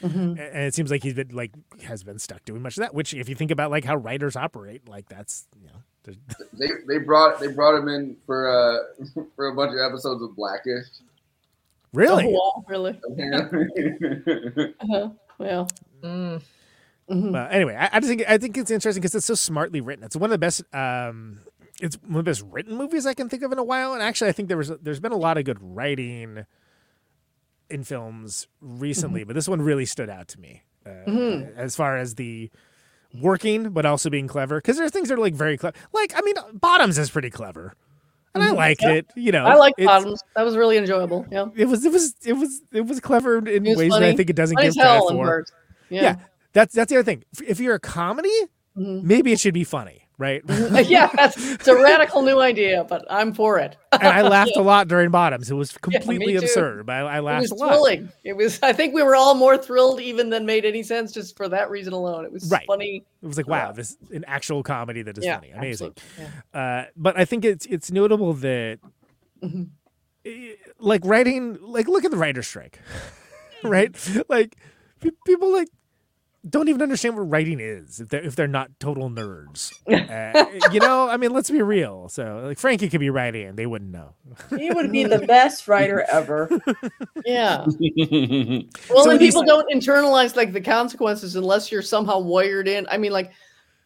Mhm. 0.00 0.38
And 0.38 0.64
it 0.64 0.74
seems 0.74 0.90
like 0.90 1.02
he's 1.02 1.14
been 1.14 1.28
like 1.32 1.52
has 1.84 2.02
been 2.02 2.18
stuck 2.18 2.44
doing 2.44 2.62
much 2.62 2.76
of 2.76 2.82
that. 2.82 2.94
Which, 2.94 3.12
if 3.14 3.28
you 3.28 3.34
think 3.34 3.50
about 3.50 3.70
like 3.70 3.84
how 3.84 3.96
writers 3.96 4.36
operate, 4.36 4.88
like 4.88 5.08
that's 5.08 5.46
you 5.60 5.66
know. 5.66 5.78
They 6.52 6.68
they 6.88 6.98
brought 6.98 7.38
they 7.38 7.46
brought 7.46 7.78
him 7.78 7.88
in 7.88 8.16
for 8.26 8.48
uh 8.48 9.04
for 9.36 9.46
a 9.48 9.54
bunch 9.54 9.72
of 9.72 9.78
episodes 9.78 10.22
of 10.22 10.34
Blackish. 10.34 10.86
Really? 11.92 12.24
Oh, 12.26 12.30
wow, 12.30 12.64
really? 12.68 12.98
Uh-huh. 14.80 15.10
Yeah. 15.38 15.66
Mhm. 16.02 16.42
Well, 17.32 17.48
anyway, 17.50 17.76
I, 17.76 17.90
I 17.92 18.00
just 18.00 18.08
think 18.08 18.22
I 18.28 18.38
think 18.38 18.56
it's 18.56 18.70
interesting 18.70 19.00
because 19.02 19.14
it's 19.14 19.26
so 19.26 19.34
smartly 19.34 19.80
written. 19.80 20.04
It's 20.04 20.16
one 20.16 20.28
of 20.28 20.30
the 20.30 20.38
best. 20.38 20.62
Um, 20.74 21.40
it's 21.80 21.96
one 22.02 22.20
of 22.20 22.24
the 22.24 22.30
best 22.30 22.42
written 22.50 22.76
movies 22.76 23.06
I 23.06 23.14
can 23.14 23.28
think 23.28 23.42
of 23.42 23.52
in 23.52 23.58
a 23.58 23.64
while. 23.64 23.92
And 23.92 24.02
actually, 24.02 24.30
I 24.30 24.32
think 24.32 24.48
there 24.48 24.56
was 24.56 24.68
there's 24.80 25.00
been 25.00 25.12
a 25.12 25.16
lot 25.16 25.36
of 25.36 25.44
good 25.44 25.58
writing 25.60 26.46
in 27.68 27.84
films 27.84 28.46
recently, 28.60 29.24
but 29.24 29.34
this 29.34 29.48
one 29.48 29.60
really 29.62 29.84
stood 29.86 30.08
out 30.08 30.28
to 30.28 30.40
me 30.40 30.62
uh, 30.86 30.90
Mhm. 31.08 31.56
as 31.56 31.74
far 31.76 31.96
as 31.96 32.14
the 32.14 32.50
working, 33.20 33.70
but 33.70 33.84
also 33.84 34.08
being 34.08 34.28
clever. 34.28 34.58
Because 34.58 34.76
there's 34.78 34.90
things 34.92 35.08
that 35.08 35.14
are 35.18 35.20
like 35.22 35.34
very 35.34 35.58
clever. 35.58 35.76
Like 35.92 36.12
I 36.16 36.20
mean, 36.22 36.36
Bottoms 36.54 36.98
is 36.98 37.10
pretty 37.10 37.30
clever, 37.30 37.74
and 38.34 38.42
I 38.42 38.50
liked 38.52 38.82
Yeah. 38.82 38.90
it. 38.92 39.06
You 39.16 39.32
know, 39.32 39.44
I 39.44 39.54
like 39.54 39.74
it's- 39.78 39.86
Bottoms. 39.86 40.22
That 40.36 40.42
was 40.44 40.56
really 40.56 40.76
enjoyable. 40.78 41.26
Yeah. 41.30 41.46
It 41.56 41.66
was 41.66 41.84
it 41.84 41.92
was 41.92 42.14
it 42.24 42.32
was 42.34 42.62
it 42.72 42.86
was 42.86 43.00
clever 43.00 43.38
in 43.46 43.64
was 43.64 43.76
ways 43.76 43.92
that 43.92 44.02
I 44.02 44.14
think 44.16 44.30
it 44.30 44.36
doesn't 44.36 44.56
Funny 44.56 44.68
give 44.68 44.76
credit 44.76 45.00
for. 45.10 45.46
Yeah. 45.90 46.02
yeah, 46.02 46.16
that's 46.52 46.74
that's 46.74 46.90
the 46.90 46.96
other 46.98 47.04
thing. 47.04 47.24
If- 47.32 47.42
you're 47.60 47.74
a 47.74 47.80
comedy, 47.80 48.30
Mhm. 48.78 49.02
maybe 49.02 49.32
it 49.32 49.40
should 49.40 49.54
be 49.54 49.64
funny, 49.64 50.01
right? 50.18 50.42
yeah, 50.48 51.08
that's, 51.14 51.36
it's 51.52 51.68
a 51.68 51.74
radical 51.76 52.22
new 52.22 52.38
idea, 52.40 52.84
but 52.84 53.04
I'm 53.10 53.32
for 53.34 53.58
it. 53.58 53.76
and 53.92 54.02
I 54.08 54.22
laughed 54.28 54.56
a 54.56 54.62
lot 54.62 54.88
during 54.88 55.10
Bottoms. 55.10 55.50
It 55.50 55.54
was 55.54 55.72
completely 55.72 56.32
too. 56.34 56.38
absurd, 56.40 56.88
I, 56.90 56.98
I 57.00 57.18
It 57.18 57.20
laughed 57.22 57.42
was 57.42 57.50
a 57.52 57.54
lot. 57.56 57.68
thrilling. 57.68 58.12
It 58.24 58.34
was. 58.36 58.58
I 58.62 58.72
think 58.72 58.94
we 58.94 59.02
were 59.02 59.16
all 59.16 59.34
more 59.34 59.56
thrilled 59.58 60.00
even 60.00 60.30
than 60.30 60.46
made 60.46 60.64
any 60.64 60.82
sense 60.82 61.12
just 61.12 61.36
for 61.36 61.48
that 61.48 61.70
reason 61.70 61.92
alone. 61.92 62.24
It 62.24 62.32
was 62.32 62.48
Right. 62.50 62.66
funny. 62.66 63.04
It 63.22 63.26
was 63.26 63.36
like, 63.36 63.48
wow, 63.48 63.72
this 63.72 63.90
is 63.92 64.10
an 64.10 64.24
actual 64.26 64.62
comedy 64.62 65.02
that 65.02 65.16
is 65.18 65.24
Yeah, 65.24 65.36
funny, 65.36 65.50
amazing. 65.50 65.94
Uh, 66.52 66.84
but 66.96 67.18
I 67.18 67.24
think 67.24 67.44
it's 67.44 67.66
it's 67.66 67.90
notable 67.90 68.32
that, 68.34 68.78
Mm-hmm. 69.42 69.62
eh, 70.24 70.52
like 70.78 71.02
writing, 71.04 71.58
like 71.60 71.88
look 71.88 72.04
at 72.04 72.10
the 72.10 72.16
writer's 72.16 72.46
strike, 72.46 72.78
right? 73.64 73.94
Like 74.28 74.56
people 75.24 75.52
like 75.52 75.68
don't 76.48 76.68
even 76.68 76.82
understand 76.82 77.16
what 77.16 77.22
writing 77.30 77.60
is 77.60 78.00
if 78.00 78.08
they're 78.08 78.22
if 78.22 78.34
they're 78.34 78.48
not 78.48 78.70
total 78.80 79.08
nerds. 79.10 79.72
Uh, 80.12 80.44
you 80.72 80.80
know, 80.80 81.08
I 81.08 81.16
mean, 81.16 81.32
let's 81.32 81.50
be 81.50 81.62
real. 81.62 82.08
So 82.08 82.42
like 82.44 82.58
Frankie 82.58 82.88
could 82.88 83.00
be 83.00 83.10
writing, 83.10 83.46
and 83.46 83.58
they 83.58 83.66
wouldn't 83.66 83.90
know. 83.90 84.14
He 84.58 84.70
would 84.70 84.90
be 84.92 85.04
the 85.16 85.20
best 85.20 85.68
writer 85.68 86.04
ever. 86.10 86.48
Yeah. 87.24 87.58
Well, 87.58 87.66
So 87.68 87.76
and 87.78 89.06
when 89.06 89.20
he's 89.20 89.34
people 89.34 89.44
don't 89.44 89.70
internalize 89.72 90.34
like 90.34 90.52
the 90.52 90.60
consequences 90.60 91.36
unless 91.36 91.70
you're 91.70 91.82
somehow 91.82 92.18
wired 92.18 92.66
in. 92.66 92.86
I 92.90 92.98
mean, 92.98 93.12
like, 93.12 93.30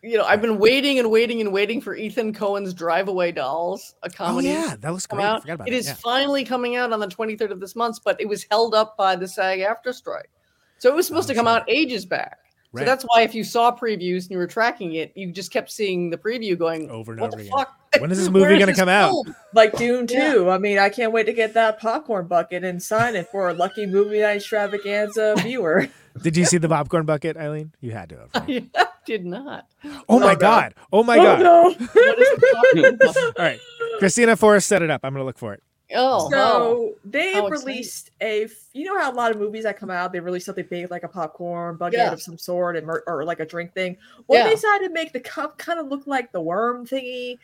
you 0.03 0.17
know, 0.17 0.25
I've 0.25 0.41
been 0.41 0.59
waiting 0.59 0.99
and 0.99 1.11
waiting 1.11 1.41
and 1.43 1.53
waiting 1.53 1.81
for 1.81 1.95
Ethan 1.95 2.33
Coen's 2.33 2.73
Drive 2.73 3.09
Away 3.09 3.33
Dolls, 3.33 3.95
a 4.03 4.09
comedy. 4.11 4.49
Oh, 4.49 4.53
yeah, 4.53 4.77
that 4.81 4.91
looks 4.91 5.03
to 5.03 5.09
come 5.09 5.19
great. 5.19 5.27
I 5.27 5.29
out. 5.29 5.41
forgot 5.43 5.55
about 5.55 5.69
It 5.69 5.73
that, 5.73 5.77
is 5.77 5.87
yeah. 5.89 5.95
finally 5.95 6.45
coming 6.45 6.77
out 6.77 6.93
on 6.93 7.01
the 7.01 7.09
23rd 7.09 7.51
of 7.51 7.61
this 7.61 7.77
month, 7.77 7.99
but 8.05 8.19
it 8.21 8.27
was 8.27 8.47
held 8.51 8.75
up 8.75 8.97
by 8.97 9.15
the 9.17 9.29
SAG-AFTRA 9.29 9.93
strike. 9.93 10.31
So 10.79 10.89
it 10.89 10.95
was 10.95 11.07
supposed 11.07 11.29
to 11.29 11.35
come 11.35 11.47
out 11.47 11.65
ages 11.69 12.07
back. 12.07 12.39
Right. 12.77 12.83
So 12.83 12.85
that's 12.87 13.05
why 13.05 13.23
if 13.23 13.35
you 13.35 13.43
saw 13.45 13.75
previews 13.75 14.23
and 14.25 14.31
you 14.33 14.39
were 14.39 14.47
tracking 14.47 14.95
it, 14.95 15.13
you 15.17 15.33
just 15.33 15.51
kept 15.51 15.71
seeing 15.71 16.11
the 16.11 16.19
preview 16.19 16.59
going 16.59 16.91
over 16.91 17.13
and 17.13 17.21
what 17.21 17.29
over 17.29 17.37
the 17.43 17.49
again. 17.49 17.59
fuck? 17.59 17.75
When 17.99 18.13
is 18.13 18.19
this 18.19 18.29
movie 18.31 18.47
going 18.49 18.61
to 18.61 18.67
this 18.67 18.77
come 18.77 18.89
out? 18.89 19.15
Like 19.55 19.77
Dune 19.77 20.07
2. 20.07 20.51
I 20.51 20.59
mean, 20.59 20.79
I 20.79 20.89
can't 20.91 21.13
wait 21.13 21.25
to 21.27 21.33
get 21.33 21.55
that 21.55 21.81
popcorn 21.81 22.27
bucket 22.27 22.63
and 22.65 22.83
sign 22.83 23.17
it 23.17 23.29
for 23.31 23.49
a 23.49 23.55
lucky 23.55 23.87
movie 23.87 24.21
night 24.21 24.37
extravaganza 24.37 25.35
viewer. 25.43 25.89
Did 26.23 26.37
you 26.37 26.45
see 26.45 26.59
the 26.59 26.69
popcorn 26.69 27.07
bucket, 27.07 27.37
Eileen? 27.37 27.73
You 27.81 27.93
had 27.93 28.09
to 28.11 28.19
have. 28.19 28.49
right? 28.49 28.69
I 28.77 28.87
did 29.07 29.25
not. 29.25 29.67
Oh 30.09 30.19
my 30.19 30.31
oh, 30.31 30.33
no. 30.33 30.37
god! 30.37 30.75
Oh 30.93 31.03
my 31.03 31.17
Oh, 31.19 31.23
god! 31.23 31.41
no. 31.41 31.63
What 31.65 32.19
is 32.19 32.29
the 32.31 32.99
popcorn 32.99 33.35
All 33.39 33.45
right, 33.45 33.61
Kristina 34.01 34.37
Forrest 34.37 34.67
set 34.67 34.83
it 34.83 34.91
up. 34.91 35.03
I'm 35.05 35.13
gonna 35.13 35.25
look 35.25 35.39
for 35.39 35.55
it. 35.55 35.63
Oh, 35.95 36.27
oh, 36.27 36.31
so 36.31 36.95
they 37.05 37.35
How 37.35 37.47
exciting. 37.47 37.69
released 37.69 38.11
a 38.21 38.45
f- 38.45 38.51
you 38.73 38.85
know 38.85 38.99
how 38.99 39.13
a 39.13 39.15
lot 39.15 39.31
of 39.31 39.39
movies 39.39 39.63
that 39.63 39.79
come 39.79 39.89
out 39.89 40.13
they 40.13 40.19
release 40.19 40.45
something 40.45 40.67
big 40.69 40.91
like 40.91 41.05
a 41.05 41.09
popcorn 41.09 41.77
bucket 41.77 41.99
Yeah. 41.99 42.13
of 42.13 42.21
some 42.21 42.37
sort 42.37 42.77
and 42.77 42.85
mer- 42.85 43.05
or 43.07 43.25
like 43.25 43.39
a 43.39 43.47
drink 43.47 43.73
thing 43.73 43.97
well 44.27 44.41
Yeah. 44.41 44.49
they 44.49 44.55
decided 44.57 44.89
to 44.89 44.93
make 44.93 45.13
the 45.13 45.21
cup 45.21 45.59
kind 45.59 45.79
of 45.79 45.87
look 45.87 46.05
like 46.09 46.33
the 46.33 46.41
worm 46.41 46.87
thingy 46.87 47.39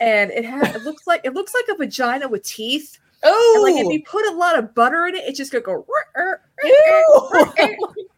and 0.00 0.30
it 0.30 0.44
has 0.46 0.74
it 0.74 0.82
looks 0.84 1.06
like 1.06 1.20
it 1.24 1.34
looks 1.34 1.52
like 1.52 1.64
a 1.70 1.76
vagina 1.76 2.28
with 2.28 2.44
teeth 2.44 2.98
Oh, 3.24 3.60
like 3.62 3.76
if 3.84 3.92
you 3.92 4.02
put 4.04 4.24
a 4.26 4.34
lot 4.36 4.58
of 4.58 4.74
butter 4.74 5.06
in 5.06 5.14
it 5.14 5.24
it's 5.26 5.36
just 5.36 5.52
gonna 5.52 5.62
go 5.62 5.86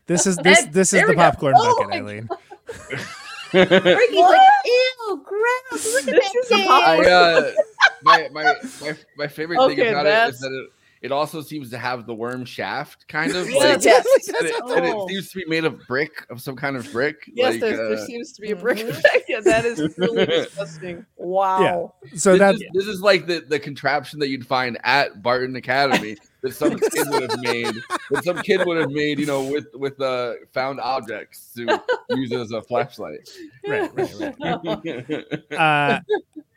This 0.07 0.27
is 0.27 0.37
this 0.43 0.67
this 0.67 0.93
is 0.93 1.01
the 1.03 1.09
we 1.09 1.15
go. 1.15 1.21
popcorn 1.23 1.55
Oh 1.57 1.75
bucket, 1.75 1.91
my 1.91 1.97
Eileen. 1.97 2.29
Frankie's 3.55 4.21
like 4.21 4.41
ew 4.65 5.25
gross 5.25 5.95
look 5.95 6.09
at 6.09 6.15
This 6.15 6.35
is 6.35 6.49
that 6.49 6.67
pop- 6.67 6.99
thing." 6.99 7.07
I, 7.07 7.11
uh, 7.11 7.53
my, 8.03 8.29
my 8.33 8.55
my 8.83 8.97
my 9.17 9.29
favorite 9.29 9.59
thing 9.69 9.81
about 9.89 10.07
it 10.07 10.11
that's- 10.11 10.35
is 10.35 10.41
that 10.41 10.53
it, 10.53 10.71
it 11.03 11.13
also 11.13 11.43
seems 11.43 11.69
to 11.69 11.77
have 11.77 12.07
the 12.07 12.15
worm 12.15 12.47
shaft, 12.47 13.07
kind 13.09 13.37
of. 13.37 13.47
Yes, 13.51 13.85
like, 13.85 13.85
yes. 13.85 14.07
and, 14.29 14.37
it, 14.47 14.55
and 14.79 14.87
it 14.87 14.95
Oh. 14.97 15.07
seems 15.07 15.31
to 15.33 15.37
be 15.37 15.45
made 15.47 15.67
of 15.67 15.87
brick 15.87 16.25
of 16.31 16.41
some 16.41 16.57
kind 16.57 16.77
of 16.79 16.91
brick. 16.93 17.17
Yes, 17.31 17.53
like, 17.53 17.61
there's, 17.61 17.77
there 17.77 17.93
uh, 17.99 18.07
seems 18.07 18.33
to 18.33 18.41
be 18.41 18.53
a 18.53 18.57
brick. 18.57 18.79
Yeah, 19.29 19.41
that 19.41 19.67
is 19.67 19.99
really 19.99 20.25
disgusting. 20.27 21.05
Wow. 21.17 21.93
So 22.15 22.31
this, 22.33 22.39
that's 22.39 22.59
is, 22.63 22.69
this 22.73 22.87
is 22.87 23.01
like 23.03 23.27
the, 23.27 23.41
the 23.41 23.59
contraption 23.59 24.19
that 24.21 24.29
you'd 24.29 24.47
find 24.47 24.79
at 24.83 25.23
Barton 25.23 25.57
Academy 25.57 26.17
that 26.45 26.55
some 26.55 26.79
kid 26.79 27.09
would 27.09 27.31
have 27.31 27.41
made. 27.41 27.75
That 28.11 28.25
some 28.25 28.39
kid 28.39 28.67
would 28.67 28.77
have 28.77 28.91
made, 28.91 29.19
you 29.19 29.27
know, 29.27 29.43
with 29.43 29.67
with 29.75 30.01
uh, 30.01 30.35
found 30.53 30.79
objects 30.79 31.53
to 31.57 31.83
use 32.11 32.33
as 32.33 32.53
a 32.53 32.61
flashlight. 32.61 33.29
right, 33.67 33.91
right, 33.95 34.35
right. 34.39 35.25
Uh, 35.59 36.01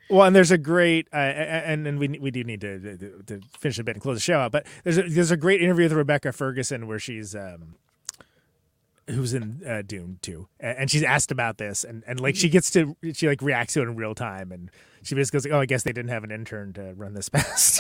well, 0.10 0.28
and 0.28 0.36
there's 0.36 0.52
a 0.52 0.58
great, 0.58 1.08
uh, 1.14 1.18
and 1.18 1.88
and 1.88 2.00
we 2.00 2.08
we 2.20 2.32
do 2.32 2.44
need 2.44 2.62
to, 2.62 2.80
to, 2.98 3.24
to 3.28 3.42
finish 3.58 3.80
a 3.80 3.84
bit 3.84 3.96
and 3.96 4.02
close 4.02 4.18
the 4.18 4.22
show 4.22 4.40
out. 4.40 4.52
But 4.52 4.66
there's 4.84 4.98
a, 4.98 5.04
there's 5.04 5.32
a 5.32 5.38
great 5.38 5.62
interview 5.62 5.86
with 5.86 5.94
Rebecca 5.94 6.34
Ferguson 6.34 6.88
where 6.88 7.00
she's 7.00 7.34
um, 7.36 7.76
who's 9.10 9.34
in 9.34 9.62
uh, 9.66 9.84
Dune 9.86 10.20
too, 10.22 10.48
and, 10.60 10.80
and 10.80 10.92
she's 10.92 11.04
asked 11.04 11.32
about 11.32 11.58
this, 11.58 11.84
and 11.86 12.04
and 12.08 12.20
like 12.20 12.36
she 12.36 12.50
gets 12.50 12.72
to 12.72 12.96
she 13.14 13.28
like 13.28 13.42
reacts 13.42 13.74
to 13.74 13.82
it 13.82 13.84
in 13.84 13.96
real 13.96 14.16
time, 14.16 14.52
and 14.52 14.70
she 15.02 15.16
basically 15.16 15.38
goes 15.38 15.46
like, 15.46 15.54
"Oh, 15.54 15.62
I 15.62 15.66
guess 15.66 15.84
they 15.84 15.94
didn't 15.94 16.10
have 16.10 16.26
an 16.26 16.32
intern 16.32 16.74
to 16.74 16.94
run 16.94 17.14
this 17.14 17.30
past." 17.30 17.80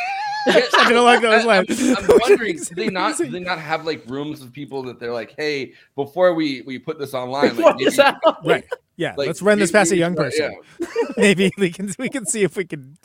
Something 0.70 0.98
along 0.98 1.22
those 1.22 1.46
I- 1.46 1.58
I'm. 1.58 1.66
I'm 1.70 2.20
wondering, 2.22 2.58
do 2.70 2.76
they 2.76 2.90
not 2.90 3.18
do 3.18 3.26
they 3.30 3.40
not 3.40 3.60
have 3.60 3.86
like 3.86 4.04
rooms 4.08 4.42
of 4.42 4.52
people 4.54 4.84
that 4.84 5.00
they're 5.00 5.14
like, 5.14 5.34
hey, 5.38 5.74
before 5.96 6.34
we 6.34 6.62
we 6.62 6.80
put 6.80 7.00
this 7.00 7.14
online, 7.14 7.50
Before 7.56 7.72
like, 7.72 7.78
this 7.80 8.00
out. 8.00 8.16
right? 8.46 8.66
Yeah, 8.96 9.14
Like, 9.16 9.28
let's 9.28 9.42
run 9.44 9.60
this 9.60 9.72
past 9.72 9.92
a 9.92 9.96
young 9.98 10.16
person. 10.16 10.56
yeah. 10.80 10.88
Maybe 11.18 11.52
we 11.58 11.70
can 11.72 11.92
we 12.00 12.10
can 12.10 12.26
see 12.26 12.44
if 12.44 12.56
we 12.58 12.66
can. 12.66 12.98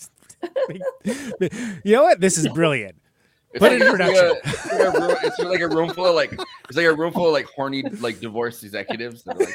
you 1.85 1.93
know 1.97 2.03
what? 2.05 2.21
This 2.21 2.39
is 2.39 2.49
brilliant. 2.49 2.97
It's 3.55 3.59
Put 3.61 3.73
like, 3.73 3.83
it 3.83 3.87
in 3.87 4.01
it's 4.01 4.01
like 4.01 4.17
a- 4.17 4.41
it's 4.49 4.73
like 4.73 4.95
room, 4.95 5.17
it's 5.25 5.39
like 5.39 5.61
a 5.61 5.69
room 5.69 5.91
full 5.93 6.07
of 6.07 6.15
like 6.15 6.33
it's 6.33 6.77
like 6.79 6.87
a 6.87 6.95
room 6.95 7.13
full 7.13 7.27
of 7.27 7.33
like 7.35 7.45
horny 7.55 7.83
like 8.01 8.19
divorced 8.19 8.65
executives 8.65 9.27
like, 9.27 9.47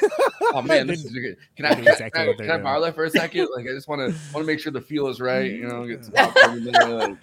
oh 0.54 0.62
man, 0.62 0.86
this 0.86 1.04
is 1.04 1.10
good. 1.12 1.36
Can 1.56 1.66
I, 1.66 1.74
can, 1.74 1.88
exactly 1.88 2.22
I, 2.22 2.26
can 2.26 2.36
they're 2.46 2.52
I 2.52 2.58
borrow 2.62 2.80
that 2.82 2.94
for 2.94 3.02
a 3.04 3.10
second? 3.10 3.48
Like 3.56 3.66
I 3.66 3.70
just 3.70 3.88
want 3.88 3.98
to 4.00 4.16
want 4.32 4.44
to 4.44 4.44
make 4.44 4.60
sure 4.60 4.70
the 4.70 4.80
feel 4.80 5.08
is 5.08 5.20
right. 5.20 5.50
You 5.50 5.66
know, 5.66 7.16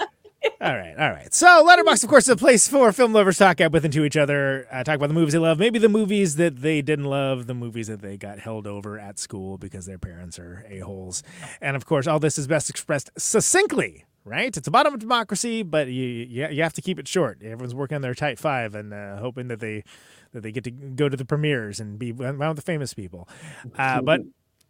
All 0.61 0.75
right, 0.75 0.95
all 0.97 1.09
right. 1.11 1.33
So, 1.33 1.47
Letterboxd, 1.65 2.03
of 2.03 2.09
course, 2.09 2.23
is 2.25 2.29
a 2.29 2.35
place 2.35 2.67
for 2.67 2.91
film 2.91 3.13
lovers 3.13 3.37
to 3.37 3.43
talk 3.43 3.61
out 3.61 3.71
with 3.71 3.83
and 3.83 3.93
to 3.93 4.05
each 4.05 4.17
other, 4.17 4.67
uh, 4.71 4.83
talk 4.83 4.95
about 4.95 5.07
the 5.07 5.13
movies 5.13 5.33
they 5.33 5.39
love, 5.39 5.59
maybe 5.59 5.79
the 5.79 5.89
movies 5.89 6.35
that 6.37 6.61
they 6.61 6.81
didn't 6.81 7.05
love, 7.05 7.47
the 7.47 7.53
movies 7.53 7.87
that 7.87 8.01
they 8.01 8.17
got 8.17 8.39
held 8.39 8.65
over 8.65 8.99
at 8.99 9.19
school 9.19 9.57
because 9.57 9.85
their 9.85 9.97
parents 9.97 10.39
are 10.39 10.65
a-holes. 10.69 11.23
And, 11.61 11.75
of 11.75 11.85
course, 11.85 12.07
all 12.07 12.19
this 12.19 12.37
is 12.37 12.47
best 12.47 12.69
expressed 12.69 13.09
succinctly, 13.17 14.05
right? 14.23 14.55
It's 14.55 14.67
a 14.67 14.71
bottom 14.71 14.93
of 14.93 14.99
democracy, 14.99 15.63
but 15.63 15.87
you, 15.87 16.03
you, 16.03 16.47
you 16.47 16.63
have 16.63 16.73
to 16.73 16.81
keep 16.81 16.99
it 16.99 17.07
short. 17.07 17.41
Everyone's 17.41 17.75
working 17.75 17.95
on 17.95 18.01
their 18.01 18.15
tight 18.15 18.39
five 18.39 18.75
and 18.75 18.93
uh, 18.93 19.17
hoping 19.17 19.47
that 19.49 19.59
they 19.59 19.83
that 20.33 20.41
they 20.41 20.51
get 20.51 20.65
to 20.65 20.71
go 20.71 21.07
to 21.07 21.15
the 21.15 21.23
premieres 21.23 21.79
and 21.79 21.97
be 21.97 22.09
of 22.09 22.55
the 22.55 22.61
famous 22.61 22.93
people. 22.93 23.29
Uh, 23.77 24.01
but 24.01 24.21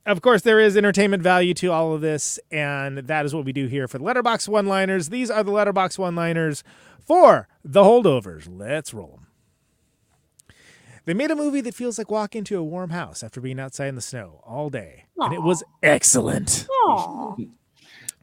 of 0.06 0.22
course, 0.22 0.41
there 0.44 0.60
is 0.60 0.77
entertainment 0.77 1.23
value 1.23 1.53
to 1.56 1.72
all 1.72 1.94
of 1.94 2.02
this, 2.02 2.40
and 2.52 2.99
that 2.99 3.26
is 3.26 3.34
what 3.34 3.45
we 3.45 3.52
do 3.53 3.68
here 3.68 3.88
for 3.88 3.98
the 3.98 4.03
Letterboxd 4.03 4.48
One 4.48 4.65
Liners. 4.68 5.10
These 5.10 5.30
are 5.32 5.44
the 5.44 5.52
Letterboxd 5.52 5.98
One 5.98 6.15
Liners 6.15 6.64
for 6.99 7.48
the 7.64 7.82
holdovers. 7.84 8.48
Let's 8.49 8.94
roll 8.94 9.19
them. 9.19 9.27
They 11.06 11.14
made 11.14 11.30
a 11.30 11.36
movie 11.36 11.61
that 11.61 11.76
feels 11.76 11.98
like 11.99 12.10
walking 12.10 12.40
into 12.40 12.57
a 12.57 12.64
warm 12.64 12.90
house 12.90 13.22
after 13.23 13.40
being 13.40 13.60
outside 13.60 13.88
in 13.90 13.95
the 13.95 14.02
snow 14.02 14.41
all 14.45 14.69
day, 14.72 15.06
and 15.19 15.34
it 15.34 15.41
was 15.44 15.64
excellent. 15.84 16.68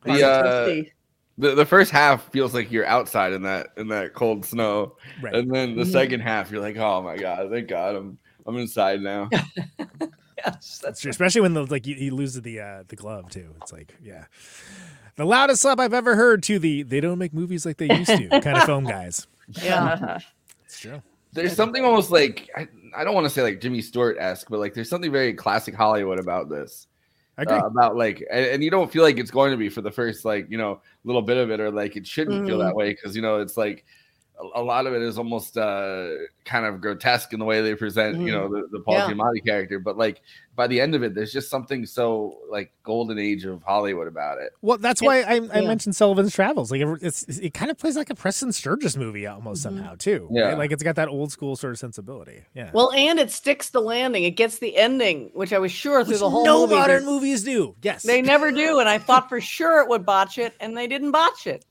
the, 0.04 0.22
uh, 0.26 0.66
the 1.38 1.54
the 1.54 1.64
first 1.66 1.90
half 1.92 2.30
feels 2.32 2.52
like 2.54 2.70
you're 2.72 2.84
outside 2.86 3.32
in 3.32 3.42
that 3.42 3.68
in 3.76 3.88
that 3.88 4.14
cold 4.14 4.44
snow, 4.44 4.96
Right. 5.20 5.34
and 5.34 5.52
then 5.54 5.76
the 5.76 5.84
Mhm. 5.84 5.92
second 5.92 6.20
half 6.20 6.50
you're 6.50 6.60
like, 6.60 6.76
oh 6.76 7.02
my 7.02 7.16
god, 7.16 7.50
thank 7.50 7.68
God, 7.68 7.94
I'm 7.94 8.18
I'm 8.46 8.56
inside 8.56 9.00
now. 9.00 9.28
Yes, 10.44 10.81
That's 10.82 11.01
true, 11.01 11.10
especially 11.10 11.40
when 11.40 11.55
the 11.55 11.64
like 11.66 11.85
he, 11.85 11.94
he 11.94 12.10
loses 12.10 12.43
the 12.43 12.60
uh, 12.60 12.82
the 12.89 12.97
glove 12.97 13.31
too. 13.31 13.55
It's 13.62 13.73
like 13.73 13.94
yeah, 14.02 14.24
the 15.16 15.24
loudest 15.24 15.62
slap 15.62 15.78
I've 15.81 15.94
ever 15.94 16.16
heard 16.16 16.43
to 16.44 16.59
the 16.59 16.82
they 16.82 17.01
don't 17.01 17.19
make 17.19 17.32
movies 17.35 17.64
like 17.66 17.77
they 17.77 17.89
used 17.94 18.10
to 18.10 18.28
kind 18.40 18.56
of 18.56 18.64
film 18.64 18.85
guys. 18.97 19.27
Yeah. 19.62 20.19
It's 20.64 20.81
true. 20.81 21.02
There's 21.32 21.55
something 21.55 21.85
almost 21.85 22.10
like 22.10 22.48
I, 22.56 22.69
I 22.97 23.05
don't 23.05 23.14
want 23.14 23.24
to 23.24 23.31
say 23.31 23.43
like 23.43 23.60
Jimmy 23.60 23.81
Stewart 23.81 24.16
esque, 24.19 24.48
but 24.51 24.59
like 24.60 24.74
there's 24.74 24.89
something 24.90 25.10
very 25.12 25.32
classic 25.35 25.74
Hollywood 25.74 26.19
about 26.19 26.48
this. 26.48 26.86
I 27.39 27.43
agree. 27.43 27.56
Uh, 27.56 27.66
about 27.66 27.97
like, 27.97 28.23
and, 28.31 28.44
and 28.44 28.62
you 28.64 28.70
don't 28.70 28.93
feel 28.93 29.02
like 29.02 29.16
it's 29.19 29.31
going 29.31 29.51
to 29.52 29.56
be 29.56 29.70
for 29.70 29.81
the 29.81 29.90
first 29.90 30.24
like 30.27 30.51
you 30.51 30.59
know 30.59 30.82
little 31.05 31.23
bit 31.23 31.39
of 31.39 31.51
it, 31.51 31.60
or 31.60 31.70
like 31.70 31.97
it 31.97 32.06
shouldn't 32.06 32.47
feel 32.47 32.59
Mhm. 32.59 32.64
that 32.66 32.74
way 32.77 32.90
because 32.90 33.16
you 33.16 33.23
know 33.23 33.40
it's 33.40 33.56
like 33.56 33.86
a, 34.55 34.60
a 34.60 34.62
lot 34.62 34.86
of 34.86 34.94
it 34.94 35.02
is 35.02 35.19
almost 35.19 35.56
uh 35.56 36.09
kind 36.44 36.66
of 36.66 36.81
grotesque 36.81 37.32
in 37.32 37.39
the 37.39 37.44
way 37.44 37.60
they 37.62 37.74
present 37.77 38.19
you 38.20 38.32
know 38.32 38.48
the, 38.48 38.66
the 38.73 38.81
Paul 38.81 38.94
Yeah. 38.94 39.10
Giamatti 39.10 39.44
character, 39.47 39.78
but 39.78 39.97
like 39.97 40.20
by 40.55 40.66
the 40.66 40.81
end 40.81 40.94
of 40.94 41.02
it, 41.02 41.14
there's 41.14 41.32
just 41.32 41.48
something 41.48 41.86
so 41.86 42.36
like 42.51 42.73
golden 42.82 43.19
age 43.19 43.44
of 43.47 43.62
Hollywood 43.62 44.06
about 44.06 44.39
it. 44.39 44.51
Well, 44.60 44.77
that's 44.77 45.01
why 45.01 45.23
I, 45.23 45.36
I 45.36 45.60
yeah. 45.60 45.60
mentioned 45.62 45.97
Sullivan's 45.97 46.35
Travels. 46.35 46.70
Like 46.70 46.81
it- 46.82 46.98
it's 47.02 47.23
it 47.39 47.55
kind 47.55 47.70
of 47.70 47.78
plays 47.78 47.97
like 47.97 48.10
a 48.10 48.14
Preston 48.14 48.52
Sturges 48.52 48.97
movie 48.97 49.27
almost 49.27 49.62
somehow 49.62 49.94
too. 49.94 50.28
Yeah. 50.31 50.43
right? 50.48 50.59
like 50.59 50.73
it's 50.73 50.82
got 50.82 50.97
that 50.97 51.09
old 51.09 51.32
school 51.32 51.56
sort 51.56 51.73
of 51.73 51.78
sensibility. 51.78 52.43
Yeah. 52.55 52.70
Well, 52.74 52.93
and 52.93 53.19
it 53.19 53.31
sticks 53.31 53.70
the 53.70 53.81
landing. 53.81 54.24
It 54.24 54.32
gets 54.32 54.59
the 54.59 54.77
ending, 54.77 55.31
which 55.35 55.52
I 55.52 55.59
was 55.59 55.73
sure 55.73 56.05
through 56.05 56.19
the 56.19 56.28
whole 56.28 56.44
no 56.44 56.62
movie. 56.66 56.74
modern 56.74 57.05
they- 57.06 57.10
movies 57.10 57.44
do. 57.44 57.74
Yes. 57.82 58.02
They 58.02 58.20
never 58.20 58.51
do, 58.52 58.78
and 58.81 58.89
I 58.89 58.98
thought 58.98 59.28
for 59.28 59.40
sure 59.40 59.81
it 59.82 59.89
would 59.89 60.05
botch 60.05 60.36
it, 60.39 60.52
and 60.60 60.77
they 60.77 60.86
didn't 60.86 61.12
botch 61.12 61.47
it. 61.47 61.64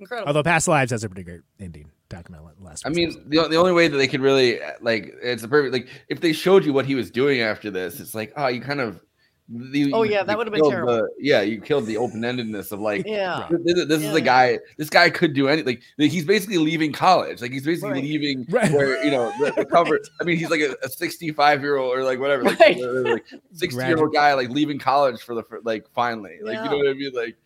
Incredible. 0.00 0.28
Although 0.28 0.42
Past 0.42 0.68
Lives 0.68 0.90
has 0.92 1.02
a 1.02 1.08
pretty 1.08 1.24
great 1.24 1.40
ending. 1.58 1.90
Talking 2.10 2.36
about 2.36 2.54
last. 2.62 2.86
I 2.86 2.90
week's 2.90 3.16
mean, 3.16 3.28
the, 3.28 3.48
the 3.48 3.56
only 3.56 3.72
way 3.72 3.86
that 3.88 3.96
they 3.96 4.08
could 4.08 4.22
really 4.22 4.60
like 4.80 5.14
it's 5.22 5.42
a 5.42 5.48
perfect 5.48 5.74
like 5.74 5.88
if 6.08 6.20
they 6.22 6.32
showed 6.32 6.64
you 6.64 6.72
what 6.72 6.86
he 6.86 6.94
was 6.94 7.10
doing 7.10 7.40
after 7.42 7.70
this, 7.70 8.00
it's 8.00 8.14
like 8.14 8.32
oh, 8.36 8.46
you 8.48 8.60
kind 8.60 8.80
of. 8.80 9.00
You, 9.50 9.92
Oh, 9.94 10.02
yeah, 10.02 10.22
that 10.24 10.32
you 10.32 10.36
would've 10.36 10.52
been 10.52 10.60
killed 10.60 10.72
terrible. 10.72 10.92
the- 10.96 11.08
yeah, 11.18 11.40
you 11.40 11.58
killed 11.62 11.86
the 11.86 11.96
open 11.96 12.20
endedness 12.20 12.70
of 12.70 12.80
like, 12.80 13.06
Yeah. 13.06 13.48
this, 13.50 13.86
this 13.86 13.98
is 14.00 14.02
Yeah. 14.04 14.16
a 14.16 14.20
guy. 14.20 14.58
This 14.76 14.90
guy 14.90 15.08
could 15.08 15.32
do 15.32 15.48
anything. 15.48 15.64
Like, 15.76 15.82
like, 15.96 16.10
he's 16.10 16.26
basically 16.26 16.58
leaving 16.58 16.92
college. 16.92 17.40
Like 17.40 17.52
he's 17.52 17.64
basically 17.64 17.92
Right. 17.92 18.02
leaving 18.04 18.44
Right. 18.50 18.70
where 18.70 19.02
you 19.02 19.10
know 19.10 19.32
the, 19.40 19.52
the 19.56 19.64
cover. 19.64 19.98
I 20.20 20.24
mean, 20.24 20.36
he's 20.36 20.50
like 20.50 20.60
a, 20.60 20.76
a 20.82 20.88
sixty-five 20.90 21.62
year 21.62 21.78
old 21.78 21.96
or 21.96 22.04
like 22.04 22.20
whatever, 22.20 22.42
like, 22.44 22.60
Right. 22.60 22.76
like 22.78 23.24
sixty 23.54 23.82
year 23.86 23.96
old 23.96 24.12
guy 24.12 24.34
like 24.34 24.50
leaving 24.50 24.78
college 24.78 25.22
for 25.22 25.34
the 25.34 25.42
fir- 25.42 25.60
like 25.64 25.86
finally. 25.94 26.36
Like 26.42 26.58
you 26.62 26.70
know 26.70 26.76
what 26.76 26.88
I 26.88 26.92
mean? 26.92 27.12
Like 27.14 27.38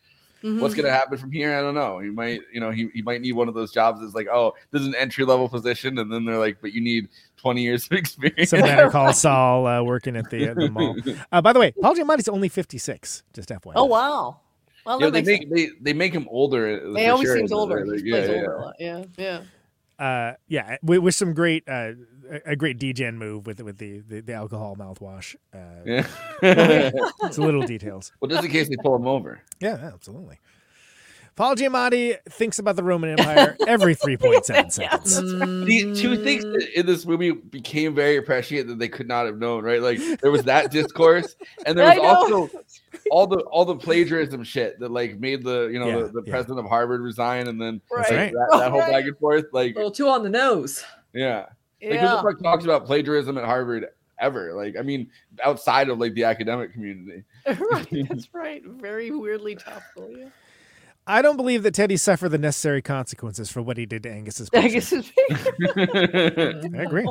what's 0.42 0.74
Mhm. 0.74 0.76
gonna 0.78 0.90
happen 0.90 1.16
from 1.18 1.30
here? 1.32 1.54
I 1.56 1.60
don't 1.60 1.74
know. 1.74 1.98
He 2.00 2.10
might, 2.10 2.40
you 2.52 2.60
know, 2.60 2.70
he, 2.70 2.88
he 2.92 3.02
might 3.02 3.20
need 3.20 3.32
one 3.32 3.48
of 3.48 3.54
those 3.54 3.72
jobs 3.72 4.00
that's 4.00 4.14
like, 4.14 4.26
oh, 4.28 4.54
this 4.70 4.82
is 4.82 4.88
an 4.88 4.94
entry 4.96 5.24
level 5.24 5.48
position, 5.48 5.98
and 5.98 6.12
then 6.12 6.24
they're 6.24 6.38
like, 6.38 6.58
but 6.60 6.72
you 6.72 6.80
need 6.80 7.08
20 7.36 7.62
years 7.62 7.86
of 7.86 7.92
experience. 7.98 8.50
Some 8.50 8.60
Better 8.60 8.90
Call 8.90 9.12
Saul 9.12 9.66
uh, 9.66 9.82
working 9.82 10.16
at 10.16 10.30
the, 10.30 10.50
uh, 10.50 10.54
the 10.54 10.70
mall. 10.70 10.96
Uh, 11.32 11.40
by 11.40 11.52
the 11.52 11.60
way, 11.60 11.72
Paul 11.80 11.94
Giamatti's 11.94 12.28
only 12.28 12.48
56. 12.48 13.22
Just 13.32 13.48
FYI. 13.48 13.72
Oh 13.76 13.84
wow. 13.84 14.40
Well, 14.84 15.00
Yeah, 15.00 15.10
they 15.10 15.22
makes 15.22 15.46
make 15.46 15.50
they, 15.54 15.68
they 15.80 15.92
make 15.92 16.12
him 16.12 16.26
older. 16.30 16.80
uh, 16.90 16.98
He 16.98 17.06
always 17.06 17.28
sure. 17.28 17.36
seems 17.36 17.52
older. 17.52 17.86
Like, 17.86 18.00
He 18.02 18.10
yeah, 18.10 18.16
plays 18.16 18.28
yeah, 18.28 18.34
older 18.36 18.52
a. 18.54 18.72
Yeah, 18.80 19.04
yeah. 19.16 20.04
uh, 20.04 20.34
yeah, 20.48 20.76
with, 20.82 20.98
with 20.98 21.14
some 21.14 21.34
great, 21.34 21.62
uh, 21.68 21.92
a- 22.32 22.50
a 22.52 22.56
great 22.56 22.78
DGen 22.78 23.14
move 23.14 23.46
with 23.46 23.60
with 23.62 23.78
the 23.78 24.00
the, 24.00 24.20
the 24.20 24.32
alcohol 24.32 24.76
mouthwash. 24.76 25.34
Uh, 25.54 25.58
Yeah. 25.84 26.06
it's 27.22 27.38
little 27.38 27.62
details. 27.62 28.12
Well, 28.20 28.28
just 28.30 28.44
in 28.44 28.50
case 28.50 28.68
they 28.68 28.76
pull 28.76 28.96
him 28.96 29.06
over. 29.06 29.40
Yeah, 29.60 29.78
yeah, 29.78 29.90
absolutely. 29.94 30.38
Paul 31.34 31.56
Giamatti 31.56 32.18
thinks 32.28 32.58
about 32.58 32.76
the 32.76 32.82
Roman 32.84 33.18
Empire 33.18 33.56
every 33.66 33.96
3.7 33.96 34.44
seconds. 34.70 35.16
The 35.16 35.94
two 35.98 36.22
things 36.22 36.44
in 36.74 36.84
this 36.84 37.06
movie 37.06 37.30
became 37.30 37.94
very 37.94 38.20
prescient 38.20 38.68
that 38.68 38.78
they 38.78 38.88
could 38.88 39.08
not 39.08 39.24
have 39.24 39.38
known, 39.38 39.64
right? 39.64 39.80
Like 39.80 39.98
there 40.20 40.30
was 40.30 40.42
that 40.44 40.70
discourse, 40.70 41.34
and 41.64 41.78
there 41.78 41.86
was 41.96 41.98
also 41.98 42.50
all 43.10 43.26
the 43.26 43.38
all 43.44 43.64
the 43.64 43.76
plagiarism 43.76 44.44
shit 44.44 44.78
that 44.80 44.90
like 44.90 45.18
made 45.20 45.42
the 45.42 45.68
you 45.72 45.78
know 45.78 45.86
Yeah, 45.88 46.00
the, 46.02 46.20
the 46.20 46.22
yeah. 46.26 46.32
president 46.32 46.58
of 46.58 46.66
Harvard 46.66 47.00
resign, 47.00 47.48
and 47.48 47.58
then 47.58 47.80
Right. 47.90 48.10
like, 48.12 48.32
that, 48.32 48.48
that 48.52 48.70
whole 48.70 48.80
Right. 48.80 48.92
back 48.92 49.04
and 49.06 49.16
forth, 49.18 49.46
like 49.52 49.72
A 49.74 49.78
little 49.78 49.90
too 49.90 50.08
on 50.08 50.22
the 50.24 50.28
nose. 50.30 50.84
yeah, 51.14 51.46
like 51.82 52.00
who 52.00 52.06
the 52.08 52.22
fuck 52.22 52.42
talks 52.42 52.64
about 52.64 52.86
plagiarism 52.86 53.36
at 53.38 53.44
Harvard 53.44 53.86
ever? 54.18 54.54
Like 54.54 54.76
I 54.78 54.82
mean, 54.82 55.10
outside 55.42 55.88
of 55.88 55.98
like 55.98 56.14
the 56.14 56.24
academic 56.24 56.72
community. 56.72 57.24
right, 57.46 57.86
that's 58.08 58.28
right. 58.32 58.62
Very 58.64 59.10
weirdly 59.10 59.56
topical. 59.56 60.10
Yeah. 60.10 60.28
I 61.04 61.20
don't 61.20 61.36
believe 61.36 61.64
that 61.64 61.74
Teddy 61.74 61.96
suffered 61.96 62.28
the 62.28 62.38
necessary 62.38 62.80
consequences 62.80 63.50
for 63.50 63.60
what 63.60 63.76
he 63.76 63.86
did 63.86 64.04
to 64.04 64.10
Angus's 64.10 64.48
I 64.54 64.60
picture. 64.68 64.74
guess 64.74 64.92
it's 64.92 65.10
I 66.76 66.82
agree. 66.82 67.08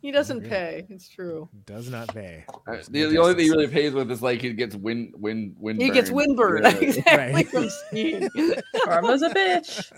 he 0.00 0.12
doesn't 0.12 0.42
pay. 0.42 0.86
It's 0.88 1.08
true. 1.08 1.48
Does 1.66 1.90
not 1.90 2.14
pay. 2.14 2.44
Uh, 2.68 2.76
The, 2.88 3.06
the 3.06 3.18
only 3.18 3.34
thing 3.34 3.44
he 3.46 3.50
really 3.50 3.66
pays 3.66 3.92
with 3.94 4.12
is 4.12 4.22
like 4.22 4.40
he 4.40 4.52
gets 4.52 4.76
wind 4.76 5.14
wind 5.18 5.56
wind. 5.58 5.82
He 5.82 5.90
gets 5.90 6.10
windburn 6.10 6.62
Yeah. 6.80 6.88
exactly 6.88 7.34
Right. 7.34 7.48
from. 7.48 8.80
Karma's 8.84 9.22
a 9.22 9.30
bitch. 9.30 9.90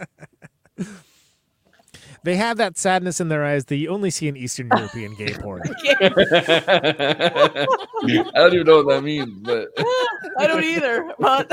They 2.25 2.37
have 2.37 2.57
that 2.59 2.79
sadness 2.79 3.21
in 3.21 3.29
their 3.29 3.45
eyes 3.45 3.65
that 3.67 3.77
you 3.77 3.89
only 3.89 4.11
see 4.11 4.29
in 4.29 4.37
Eastern 4.37 4.69
European 4.69 5.15
gay 5.15 5.35
porn. 5.35 5.63
I 6.01 7.67
don't 8.35 8.55
even 8.55 8.67
know 8.67 8.83
what 8.83 8.89
that 8.89 9.03
means, 9.03 9.39
but 9.43 9.69
I 10.39 10.47
don't 10.47 10.63
either. 10.63 11.13
But 11.19 11.49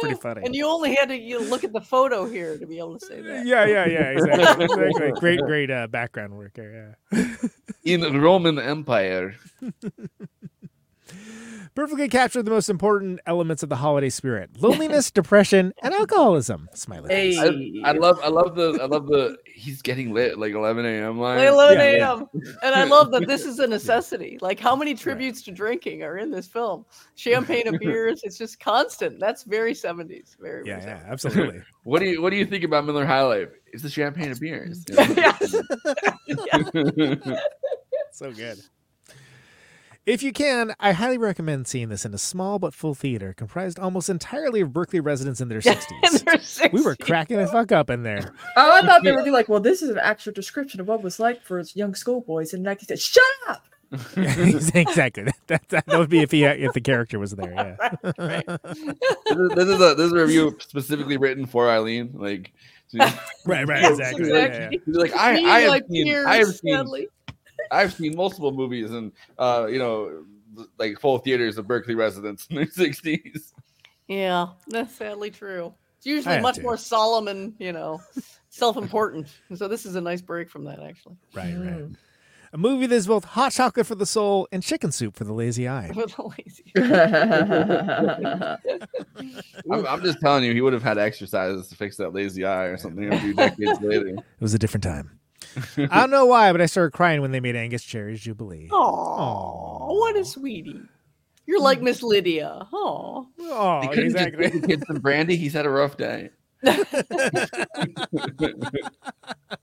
pretty 0.00 0.14
funny. 0.14 0.42
And 0.44 0.54
you 0.54 0.66
only 0.66 0.94
had 0.94 1.08
to 1.10 1.18
you 1.18 1.40
look 1.40 1.62
at 1.62 1.72
the 1.72 1.80
photo 1.80 2.24
here 2.24 2.56
to 2.56 2.66
be 2.66 2.78
able 2.78 2.98
to 2.98 3.06
say 3.06 3.20
that. 3.20 3.44
Yeah, 3.44 3.66
yeah, 3.66 3.86
yeah, 3.86 4.10
exactly. 4.10 4.64
exactly. 4.70 5.12
Great, 5.20 5.40
great 5.40 5.70
uh, 5.70 5.86
background 5.88 6.36
worker. 6.36 6.96
Yeah. 7.12 7.26
in 7.84 8.00
the 8.00 8.18
Roman 8.18 8.58
Empire. 8.58 9.36
Perfectly 11.74 12.06
captured 12.08 12.42
the 12.42 12.50
most 12.50 12.68
important 12.68 13.20
elements 13.26 13.62
of 13.62 13.70
the 13.70 13.76
holiday 13.76 14.10
spirit: 14.10 14.50
loneliness, 14.60 15.10
depression, 15.10 15.72
and 15.82 15.94
alcoholism. 15.94 16.68
Smiley. 16.74 17.14
Hey. 17.14 17.38
I, 17.82 17.90
I 17.90 17.92
love 17.92 18.20
I 18.22 18.28
love 18.28 18.54
the 18.54 18.78
I 18.82 18.84
love 18.84 19.06
the 19.06 19.38
he's 19.54 19.80
getting 19.80 20.12
lit 20.12 20.32
at 20.32 20.38
like 20.38 20.52
11 20.52 20.84
a.m. 20.84 21.18
line. 21.18 21.38
Like 21.38 21.48
11 21.48 21.78
Yeah, 21.78 22.12
a.m. 22.12 22.26
And 22.62 22.74
I 22.74 22.84
love 22.84 23.10
that 23.12 23.26
this 23.26 23.46
is 23.46 23.58
a 23.58 23.66
necessity. 23.78 24.36
Like 24.42 24.60
how 24.60 24.76
many 24.76 24.94
tributes 24.94 25.40
to 25.42 25.50
drinking 25.50 26.02
are 26.02 26.18
in 26.18 26.30
this 26.30 26.46
film? 26.46 26.84
Champagne 27.14 27.66
and 27.66 27.78
beers. 27.80 28.20
It's 28.22 28.36
just 28.36 28.60
constant. 28.60 29.18
That's 29.18 29.44
very 29.44 29.72
70s. 29.72 30.36
Very, 30.38 30.66
Yeah, 30.66 30.80
very 30.80 30.90
yeah, 30.90 31.02
absolutely. 31.08 31.62
What 31.84 32.00
do 32.00 32.06
you 32.06 32.20
what 32.20 32.30
do 32.30 32.36
you 32.36 32.44
think 32.44 32.64
about 32.64 32.84
Miller 32.84 33.06
High 33.06 33.22
Life? 33.22 33.48
It's 33.72 33.82
the 33.82 33.88
champagne 33.88 34.30
of 34.30 34.40
beers. 34.40 34.84
Yes. 34.90 35.54
so 38.12 38.30
good. 38.30 38.60
If 40.04 40.24
you 40.24 40.32
can, 40.32 40.74
I 40.80 40.92
highly 40.92 41.16
recommend 41.16 41.68
seeing 41.68 41.88
this 41.88 42.04
in 42.04 42.12
a 42.12 42.18
small 42.18 42.58
but 42.58 42.74
full 42.74 42.94
theater 42.94 43.32
comprised 43.36 43.78
almost 43.78 44.08
entirely 44.10 44.60
of 44.62 44.72
Berkeley 44.72 44.98
residents 44.98 45.40
in 45.40 45.48
their 45.48 45.60
60s. 45.62 46.72
We 46.72 46.82
were 46.82 46.96
cracking 46.96 47.36
the 47.36 47.46
fuck 47.46 47.70
up 47.70 47.88
in 47.88 48.02
there. 48.02 48.32
Oh, 48.56 48.80
I 48.82 48.84
thought 48.84 49.02
they 49.04 49.12
would 49.12 49.24
be 49.24 49.30
like, 49.30 49.48
well, 49.48 49.60
this 49.60 49.80
is 49.80 49.90
an 49.90 49.98
actual 49.98 50.32
description 50.32 50.80
of 50.80 50.88
what 50.88 50.96
it 51.00 51.02
was 51.04 51.18
like 51.20 51.42
for 51.42 51.60
young 51.74 51.94
schoolboys 51.94 52.52
in 52.52 52.62
1960. 52.64 53.20
Shut 53.20 53.48
up! 53.48 53.64
exactly. 54.74 55.24
That, 55.46 55.68
that, 55.68 55.86
that 55.86 55.98
would 55.98 56.08
be 56.10 56.20
if 56.20 56.30
he 56.32 56.44
if 56.44 56.72
the 56.72 56.80
character 56.80 57.18
was 57.18 57.32
there. 57.32 57.52
Yeah. 57.52 57.88
this, 58.02 58.16
is, 59.36 59.48
this 59.54 59.68
is 59.68 59.80
a 59.80 59.94
this 59.94 60.06
is 60.06 60.12
a 60.12 60.16
review 60.16 60.56
specifically 60.60 61.16
written 61.18 61.46
for 61.46 61.70
Eileen. 61.70 62.10
Like 62.14 62.52
she's- 62.90 63.14
Right, 63.46 63.66
right, 63.68 63.84
exactly. 63.84 64.24
she's 64.24 64.32
Yeah, 64.32 64.40
like, 64.40 64.52
yeah. 64.52 64.70
she's 64.84 64.96
like, 64.96 65.12
I, 65.14 65.30
I 65.44 65.60
have 65.60 65.68
like 65.70 65.84
seen 65.90 66.14
I 66.26 66.36
have 66.36 66.48
seen 66.48 66.74
sadly. 66.74 67.08
I've 67.70 67.94
seen 67.94 68.16
multiple 68.16 68.52
movies 68.52 68.90
and 68.90 69.12
uh 69.38 69.66
you 69.70 69.78
know 69.78 70.24
like 70.78 71.00
full 71.00 71.18
theaters 71.18 71.58
of 71.58 71.66
Berkeley 71.66 71.94
residents 71.94 72.46
in 72.50 72.56
their 72.56 72.66
60s. 72.66 73.52
Yeah, 74.08 74.48
that's 74.68 74.94
sadly 74.94 75.30
true. 75.30 75.72
It's 75.96 76.06
usually 76.06 76.40
much 76.40 76.56
to. 76.56 76.62
more 76.62 76.76
solemn 76.76 77.28
and, 77.28 77.54
you 77.58 77.72
know, 77.72 78.00
self-important. 78.48 79.28
So 79.54 79.68
this 79.68 79.86
is 79.86 79.94
a 79.94 80.00
nice 80.00 80.20
break 80.20 80.50
from 80.50 80.64
that 80.64 80.82
actually. 80.82 81.16
Right, 81.32 81.54
right. 81.56 81.84
A 82.54 82.58
movie 82.58 82.86
that 82.86 82.94
is 82.94 83.06
both 83.06 83.24
hot 83.24 83.52
chocolate 83.52 83.86
for 83.86 83.94
the 83.94 84.04
soul 84.04 84.46
and 84.52 84.62
chicken 84.62 84.92
soup 84.92 85.16
for 85.16 85.24
the 85.24 85.32
lazy 85.32 85.66
eye. 85.66 85.90
For 85.94 86.04
the 86.06 86.30
lazy. 86.36 86.70
I'm, 89.72 89.86
I'm 89.86 90.02
just 90.02 90.20
telling 90.20 90.44
you, 90.44 90.52
he 90.52 90.60
would 90.60 90.74
have 90.74 90.82
had 90.82 90.98
exercises 90.98 91.68
to 91.68 91.76
fix 91.76 91.96
that 91.96 92.12
lazy 92.12 92.44
eye 92.44 92.64
or 92.64 92.76
something 92.76 93.10
a 93.10 93.18
few 93.20 93.32
decades 93.32 93.80
later. 93.80 94.08
It 94.08 94.22
was 94.40 94.52
a 94.52 94.58
different 94.58 94.84
time. 94.84 95.18
I 95.90 96.00
don't 96.00 96.10
know 96.10 96.26
why, 96.26 96.52
but 96.52 96.60
I 96.60 96.66
started 96.66 96.92
crying 96.92 97.20
when 97.20 97.32
they 97.32 97.40
made 97.40 97.56
Angus 97.56 97.82
Cherry's 97.82 98.20
Jubilee. 98.20 98.68
Oh, 98.70 99.94
what 99.98 100.16
a 100.16 100.24
sweetie. 100.24 100.80
You're 101.46 101.60
like 101.60 101.82
Miss 101.82 102.02
Lydia. 102.02 102.66
Oh. 102.72 103.26
Oh, 103.40 103.80
He 103.82 103.88
couldn't 103.88 104.04
exactly. 104.04 104.42
just 104.44 104.52
give 104.54 104.62
the 104.62 104.68
kids 104.68 104.86
some 104.86 104.96
brandy. 105.00 105.36
He's 105.36 105.52
had 105.52 105.66
a 105.66 105.70
rough 105.70 105.96
day. 105.96 106.30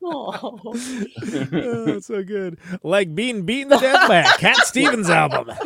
Oh. 0.01 0.59
oh, 1.53 1.99
so 1.99 2.23
good. 2.23 2.57
Like 2.83 3.13
being 3.13 3.45
beaten 3.45 3.69
to 3.71 3.77
death 3.77 4.07
by 4.07 4.17
a 4.19 4.33
Cat 4.37 4.57
Stevens 4.65 5.09
album. 5.09 5.49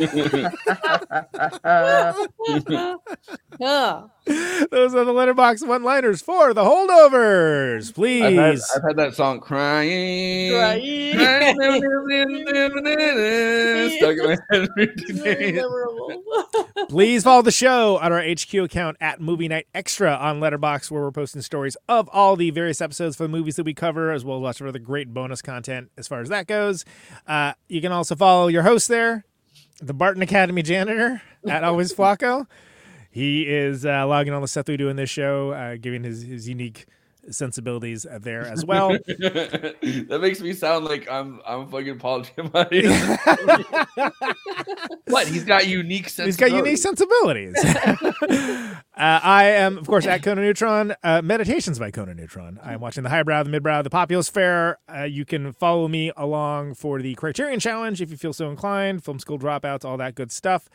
yeah. 3.60 4.02
Those 4.26 4.94
are 4.94 5.04
the 5.04 5.12
letterboxd 5.12 5.66
one-liners 5.66 6.22
for 6.22 6.54
the 6.54 6.62
holdovers. 6.62 7.92
Please. 7.92 8.22
I've 8.22 8.34
had, 8.34 8.58
I've 8.76 8.82
had 8.88 8.96
that 8.96 9.14
song 9.14 9.40
crying. 9.40 10.50
Stuck 13.98 14.16
in 14.16 14.24
my 14.24 14.36
head 14.50 14.68
for 14.72 14.86
days. 15.24 15.62
Please 16.88 17.24
follow 17.24 17.42
the 17.42 17.50
show 17.50 17.98
on 17.98 18.12
our 18.12 18.22
HQ 18.22 18.54
account 18.54 18.96
at 19.00 19.20
Movie 19.20 19.48
Night 19.48 19.66
Extra 19.74 20.14
on 20.14 20.40
Letterboxd, 20.40 20.90
where 20.90 21.02
we're 21.02 21.10
posting 21.10 21.42
stories 21.42 21.76
of 21.88 22.08
all 22.12 22.36
the 22.36 22.50
various 22.50 22.80
episodes 22.80 23.16
for 23.16 23.24
the 23.24 23.28
movies 23.28 23.56
that 23.56 23.64
we 23.64 23.74
cover, 23.74 24.10
as 24.10 24.24
well 24.24 24.38
as 24.38 24.42
lots 24.42 24.60
of 24.60 24.66
other 24.66 24.78
great 24.78 25.12
bonus 25.12 25.42
content 25.42 25.90
as 25.98 26.08
far 26.08 26.20
as 26.20 26.28
that 26.30 26.46
goes. 26.46 26.84
Uh, 27.26 27.52
you 27.68 27.80
can 27.82 27.92
also 27.92 28.16
follow 28.16 28.48
your 28.48 28.62
host 28.62 28.88
there, 28.88 29.24
the 29.82 29.94
Barton 29.94 30.22
Academy 30.22 30.62
janitor 30.62 31.20
at 31.46 31.62
Always 31.62 31.92
Flacco. 31.92 32.46
He 33.14 33.42
is 33.42 33.86
uh, 33.86 34.08
logging 34.08 34.32
all 34.32 34.40
the 34.40 34.48
stuff 34.48 34.66
we 34.66 34.76
do 34.76 34.88
in 34.88 34.96
this 34.96 35.08
show, 35.08 35.52
uh, 35.52 35.76
giving 35.80 36.02
his, 36.02 36.22
his 36.22 36.48
unique 36.48 36.86
sensibilities 37.30 38.04
uh, 38.04 38.18
there 38.20 38.44
as 38.44 38.64
well. 38.64 38.88
that 39.06 40.18
makes 40.20 40.40
me 40.40 40.52
sound 40.52 40.84
like 40.84 41.08
I'm 41.08 41.40
I'm 41.46 41.68
fucking 41.68 42.00
Paul 42.00 42.22
Giamatti. 42.22 42.84
what? 45.06 45.28
He's 45.28 45.44
got 45.44 45.68
unique 45.68 46.10
He's 46.10 46.36
got 46.36 46.50
unique 46.50 46.78
sensibilities. 46.78 47.54
uh, 47.64 48.80
I 48.96 49.44
am, 49.44 49.78
of 49.78 49.86
course, 49.86 50.06
at 50.06 50.24
Conan 50.24 50.42
Neutron. 50.42 50.96
Uh, 51.04 51.22
Meditations 51.22 51.78
by 51.78 51.92
Conan 51.92 52.16
Neutron. 52.16 52.58
I'm 52.64 52.80
watching 52.80 53.04
the 53.04 53.10
highbrow, 53.10 53.44
the 53.44 53.50
midbrow, 53.50 53.84
the 53.84 53.90
populous 53.90 54.28
fair. 54.28 54.78
Uh, 54.92 55.04
you 55.04 55.24
can 55.24 55.52
follow 55.52 55.86
me 55.86 56.10
along 56.16 56.74
for 56.74 57.00
the 57.00 57.14
Criterion 57.14 57.60
Challenge 57.60 58.02
if 58.02 58.10
you 58.10 58.16
feel 58.16 58.32
so 58.32 58.50
inclined. 58.50 59.04
Film 59.04 59.20
school 59.20 59.38
dropouts, 59.38 59.84
all 59.84 59.96
that 59.98 60.16
good 60.16 60.32
stuff. 60.32 60.68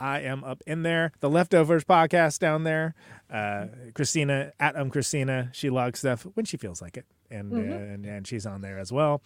I 0.00 0.20
am 0.20 0.42
up 0.42 0.62
in 0.66 0.82
there. 0.82 1.12
The 1.20 1.28
Leftovers 1.28 1.84
podcast 1.84 2.38
down 2.38 2.64
there. 2.64 2.94
Uh, 3.30 3.66
Kristina 3.92 4.52
at 4.58 4.76
um 4.76 4.90
Kristina. 4.90 5.52
She 5.54 5.70
logs 5.70 6.00
stuff 6.00 6.26
when 6.34 6.46
she 6.46 6.56
feels 6.56 6.80
like 6.80 6.96
it, 6.96 7.04
and, 7.30 7.52
uh, 7.52 7.56
Mhm. 7.56 7.94
and 7.94 8.06
and 8.06 8.26
she's 8.26 8.44
on 8.46 8.60
there 8.60 8.78
as 8.78 8.92
well. 8.92 9.22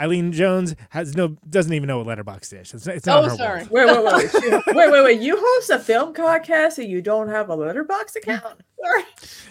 Eileen 0.00 0.32
Jones 0.32 0.74
has 0.90 1.16
no 1.16 1.36
doesn't 1.48 1.72
even 1.72 1.86
know 1.86 2.02
what 2.02 2.06
Letterboxd 2.18 2.60
is. 2.60 2.74
It's, 2.74 2.86
it's 2.86 3.06
not 3.06 3.24
Oh, 3.24 3.28
her 3.28 3.36
sorry. 3.36 3.64
wall. 3.64 3.68
Wait, 3.70 3.86
wait, 3.86 4.04
wait, 4.04 4.32
wait, 4.34 4.66
wait, 4.76 4.90
wait, 4.92 5.04
wait. 5.04 5.20
You 5.20 5.36
host 5.40 5.70
a 5.70 5.78
film 5.78 6.14
podcast 6.14 6.78
and 6.78 6.88
you 6.90 7.00
don't 7.02 7.28
have 7.28 7.50
a 7.50 7.56
letterboxd 7.56 8.16
account? 8.16 8.60
Sorry. 8.86 9.02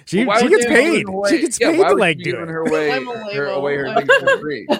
She, 0.06 0.24
Why 0.24 0.40
she 0.40 0.48
gets 0.50 0.66
paid. 0.68 1.06
She 1.30 1.42
gets 1.42 1.60
yeah, 1.60 1.72
paid 1.72 1.84
to 1.88 1.96
like 1.96 2.20
you 2.20 2.26
do 2.34 2.40
it. 2.44 2.48
her 2.48 2.60
away, 2.60 2.92
I'm 2.94 3.06
her, 3.08 3.46
away 3.48 3.76
her 3.76 3.90
label. 3.90 4.02
things 4.06 4.32
for 4.32 4.40
free. 4.40 4.68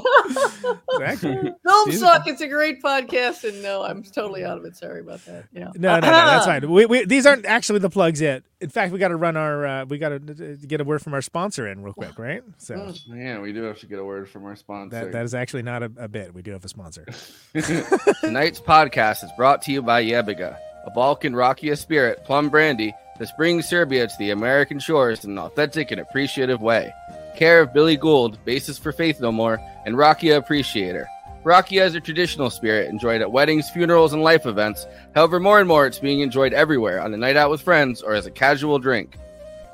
Exactly. 0.94 1.36
Film 1.66 1.90
She's- 1.90 2.00
suck. 2.00 2.28
It's 2.28 2.42
a 2.42 2.48
great 2.48 2.82
podcast, 2.82 3.44
and 3.48 3.62
no, 3.62 3.82
I'm 3.84 4.04
totally 4.04 4.46
out 4.46 4.58
of 4.58 4.66
it. 4.66 4.76
Sorry 4.78 5.02
about 5.02 5.26
that. 5.26 5.46
Yeah. 5.52 5.70
No, 5.76 5.96
no, 5.96 6.00
no, 6.00 6.02
that's 6.12 6.46
fine. 6.46 6.70
We, 6.70 6.86
we, 6.86 7.06
these 7.06 7.26
aren't 7.26 7.46
actually 7.46 7.80
the 7.80 7.90
plugs 7.90 8.22
yet. 8.22 8.44
In 8.62 8.70
fact, 8.70 8.94
we 8.94 9.00
got 9.00 9.10
to 9.10 9.16
run 9.18 9.36
our, 9.36 9.66
uh, 9.66 9.86
we 9.86 9.98
got 9.98 10.10
to 10.10 10.58
get 10.66 10.80
a 10.80 10.84
word 10.84 11.02
from 11.02 11.14
our 11.14 11.22
sponsor 11.22 11.68
in 11.68 11.84
real 11.84 11.94
quick, 11.94 12.18
right? 12.20 12.42
So 12.58 12.94
Man, 13.08 13.42
we 13.42 13.52
do 13.52 13.64
have 13.64 13.80
to 13.80 13.86
get 13.86 14.00
a 14.00 14.04
word 14.04 14.30
from 14.30 14.46
our 14.46 14.56
sponsor. 14.56 15.04
that, 15.04 15.12
that 15.12 15.26
is 15.26 15.34
actually 15.34 15.64
not 15.64 15.84
a, 15.84 15.92
a 15.98 16.08
bit. 16.08 16.34
We 16.34 16.42
do 16.42 16.52
have 16.52 16.64
a 16.64 16.70
sponsor. 16.70 17.06
Tonight's 18.22 18.62
podcast 18.62 19.24
is 19.24 19.32
brought 19.38 19.62
to 19.64 19.72
you 19.72 19.82
by 19.82 20.04
Yebiga, 20.04 20.58
a 20.86 20.92
Balkan 20.92 21.34
Rakia 21.34 21.78
spirit 21.78 22.24
plum 22.26 22.50
brandy 22.50 22.94
that 23.20 23.36
brings 23.38 23.68
Serbia 23.68 24.08
to 24.08 24.14
the 24.20 24.32
American 24.32 24.80
shores 24.80 25.24
in 25.26 25.32
an 25.32 25.38
authentic 25.40 25.92
and 25.92 26.00
appreciative 26.02 26.62
way. 26.62 26.94
Care 27.36 27.62
of 27.62 27.74
Billy 27.74 27.98
Gould, 27.98 28.44
basis 28.46 28.78
for 28.78 28.92
Faith 28.92 29.20
No 29.20 29.32
More, 29.32 29.60
and 29.86 29.96
Rakia 29.96 30.38
Appreciator. 30.38 31.08
Rakia 31.46 31.86
is 31.86 31.94
a 31.94 32.02
traditional 32.02 32.50
spirit 32.50 32.90
enjoyed 32.90 33.22
at 33.22 33.32
weddings, 33.32 33.70
funerals, 33.70 34.14
and 34.14 34.24
life 34.24 34.48
events. 34.48 34.88
However, 35.14 35.40
more 35.40 35.60
and 35.60 35.68
more 35.68 35.86
it's 35.86 36.00
being 36.00 36.22
enjoyed 36.22 36.54
everywhere 36.54 37.00
on 37.00 37.14
a 37.14 37.18
night 37.18 37.38
out 37.38 37.52
with 37.52 37.62
friends 37.62 38.02
or 38.02 38.16
as 38.16 38.26
a 38.26 38.32
casual 38.32 38.80
drink. 38.80 39.16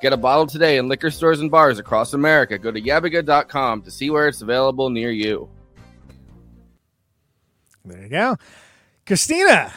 Get 0.02 0.12
a 0.12 0.18
bottle 0.18 0.48
today 0.48 0.78
in 0.78 0.90
liquor 0.90 1.10
stores 1.10 1.40
and 1.40 1.50
bars 1.50 1.80
across 1.80 2.14
America. 2.14 2.58
Go 2.58 2.72
to 2.72 2.82
yebiga.com 2.82 3.84
to 3.84 3.92
see 3.92 4.10
where 4.10 4.28
it's 4.28 4.42
available 4.42 4.90
near 4.90 5.12
you. 5.12 5.50
There 7.86 8.02
you 8.02 8.10
go. 8.10 8.36
Kristina, 9.06 9.72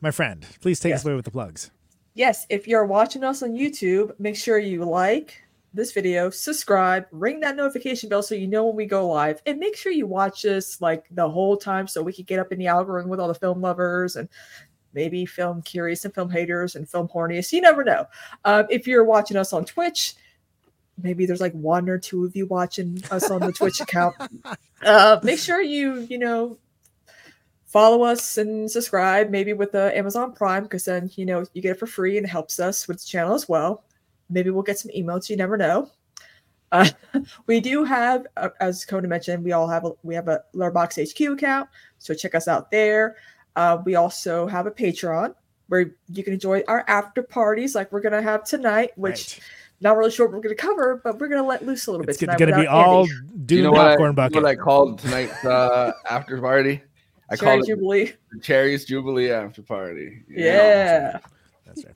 my 0.00 0.12
friend, 0.12 0.46
please 0.60 0.78
take 0.78 0.94
us 0.94 1.04
away 1.04 1.14
with 1.14 1.24
the 1.24 1.32
plugs. 1.32 1.72
Yes, 2.14 2.46
if 2.48 2.68
you're 2.68 2.86
watching 2.86 3.24
us 3.24 3.42
on 3.42 3.54
YouTube, 3.54 4.12
make 4.20 4.36
sure 4.36 4.58
you 4.58 4.84
like 4.84 5.43
this 5.74 5.92
video, 5.92 6.30
subscribe, 6.30 7.06
ring 7.10 7.40
that 7.40 7.56
notification 7.56 8.08
bell 8.08 8.22
so 8.22 8.34
you 8.34 8.46
know 8.46 8.64
when 8.64 8.76
we 8.76 8.86
go 8.86 9.08
live, 9.08 9.42
and 9.44 9.58
make 9.58 9.76
sure 9.76 9.92
you 9.92 10.06
watch 10.06 10.44
us 10.44 10.80
like 10.80 11.04
the 11.10 11.28
whole 11.28 11.56
time 11.56 11.86
so 11.88 12.02
we 12.02 12.12
can 12.12 12.24
get 12.24 12.38
up 12.38 12.52
in 12.52 12.58
the 12.58 12.68
algorithm 12.68 13.10
with 13.10 13.20
all 13.20 13.28
the 13.28 13.34
film 13.34 13.60
lovers 13.60 14.16
and 14.16 14.28
maybe 14.94 15.26
film 15.26 15.60
curious 15.62 16.04
and 16.04 16.14
film 16.14 16.30
haters 16.30 16.76
and 16.76 16.88
film 16.88 17.08
horniest. 17.08 17.52
You 17.52 17.60
never 17.60 17.82
know. 17.82 18.06
Uh, 18.44 18.62
if 18.70 18.86
you're 18.86 19.04
watching 19.04 19.36
us 19.36 19.52
on 19.52 19.64
Twitch, 19.64 20.14
maybe 21.02 21.26
there's 21.26 21.40
like 21.40 21.52
one 21.52 21.88
or 21.88 21.98
two 21.98 22.24
of 22.24 22.36
you 22.36 22.46
watching 22.46 23.02
us 23.10 23.28
on 23.30 23.40
the 23.40 23.52
Twitch 23.52 23.80
account. 23.80 24.16
Uh, 24.84 25.18
make 25.22 25.38
sure 25.38 25.62
you, 25.62 26.00
you 26.10 26.18
know, 26.18 26.58
follow 27.64 28.02
us 28.02 28.36
and 28.36 28.70
subscribe 28.70 29.30
maybe 29.30 29.54
with 29.54 29.72
the 29.72 29.96
amazon 29.98 30.30
prime 30.30 30.62
because 30.62 30.84
then 30.84 31.10
you 31.16 31.26
know 31.26 31.44
you 31.54 31.62
get 31.62 31.72
it 31.72 31.78
for 31.78 31.86
free 31.86 32.18
and 32.18 32.26
it 32.26 32.28
helps 32.28 32.60
us 32.60 32.86
with 32.86 33.00
the 33.00 33.04
channel 33.06 33.34
as 33.34 33.48
well 33.48 33.82
maybe 34.30 34.50
we'll 34.50 34.62
get 34.62 34.78
some 34.78 34.90
emotes 34.96 35.28
you 35.28 35.36
never 35.36 35.56
know 35.56 35.90
uh, 36.72 36.88
we 37.46 37.60
do 37.60 37.84
have 37.84 38.26
uh, 38.36 38.48
as 38.60 38.84
Conan 38.84 39.08
mentioned 39.08 39.44
we 39.44 39.52
all 39.52 39.68
have 39.68 39.84
a 39.84 39.92
we 40.02 40.14
have 40.14 40.28
a 40.28 40.42
Letterboxd 40.54 41.12
hq 41.14 41.32
account 41.32 41.68
so 41.98 42.14
check 42.14 42.34
us 42.34 42.48
out 42.48 42.70
there 42.70 43.16
uh, 43.56 43.78
we 43.84 43.94
also 43.94 44.46
have 44.46 44.66
a 44.66 44.70
patreon 44.70 45.34
where 45.68 45.92
you 46.08 46.22
can 46.24 46.32
enjoy 46.32 46.62
our 46.68 46.84
after 46.88 47.22
parties 47.22 47.74
like 47.74 47.90
we're 47.92 48.00
gonna 48.00 48.20
have 48.22 48.44
tonight 48.44 48.90
which 48.96 49.40
not 49.80 49.96
really 49.96 50.10
sure 50.10 50.26
what 50.26 50.34
we're 50.36 50.42
gonna 50.42 50.54
cover 50.54 51.00
but 51.04 51.18
we're 51.18 51.28
gonna 51.28 51.42
let 51.46 51.64
loose 51.64 51.86
a 51.86 51.90
little 51.90 52.06
It's 52.08 52.18
bit 52.18 52.28
It's 52.30 52.38
going 52.38 52.50
to 52.50 52.56
be 52.60 52.66
all 52.66 53.00
Andy. 53.02 53.12
doom 53.46 53.56
you 53.58 53.64
know 53.64 53.70
what 53.72 53.86
I, 53.86 53.90
popcorn 53.90 54.14
bucket. 54.14 54.42
what 54.42 54.46
I 54.46 54.54
called 54.56 54.98
tonight's 54.98 55.44
uh, 55.44 55.92
after 56.10 56.40
party? 56.40 56.82
I 57.30 57.36
Cherry 57.36 57.56
called 57.56 57.66
Jubilee. 57.66 58.12
the 58.32 58.40
Cherries 58.40 58.84
Jubilee 58.84 59.30
after 59.30 59.62
party. 59.62 60.22
yeah 60.28 61.18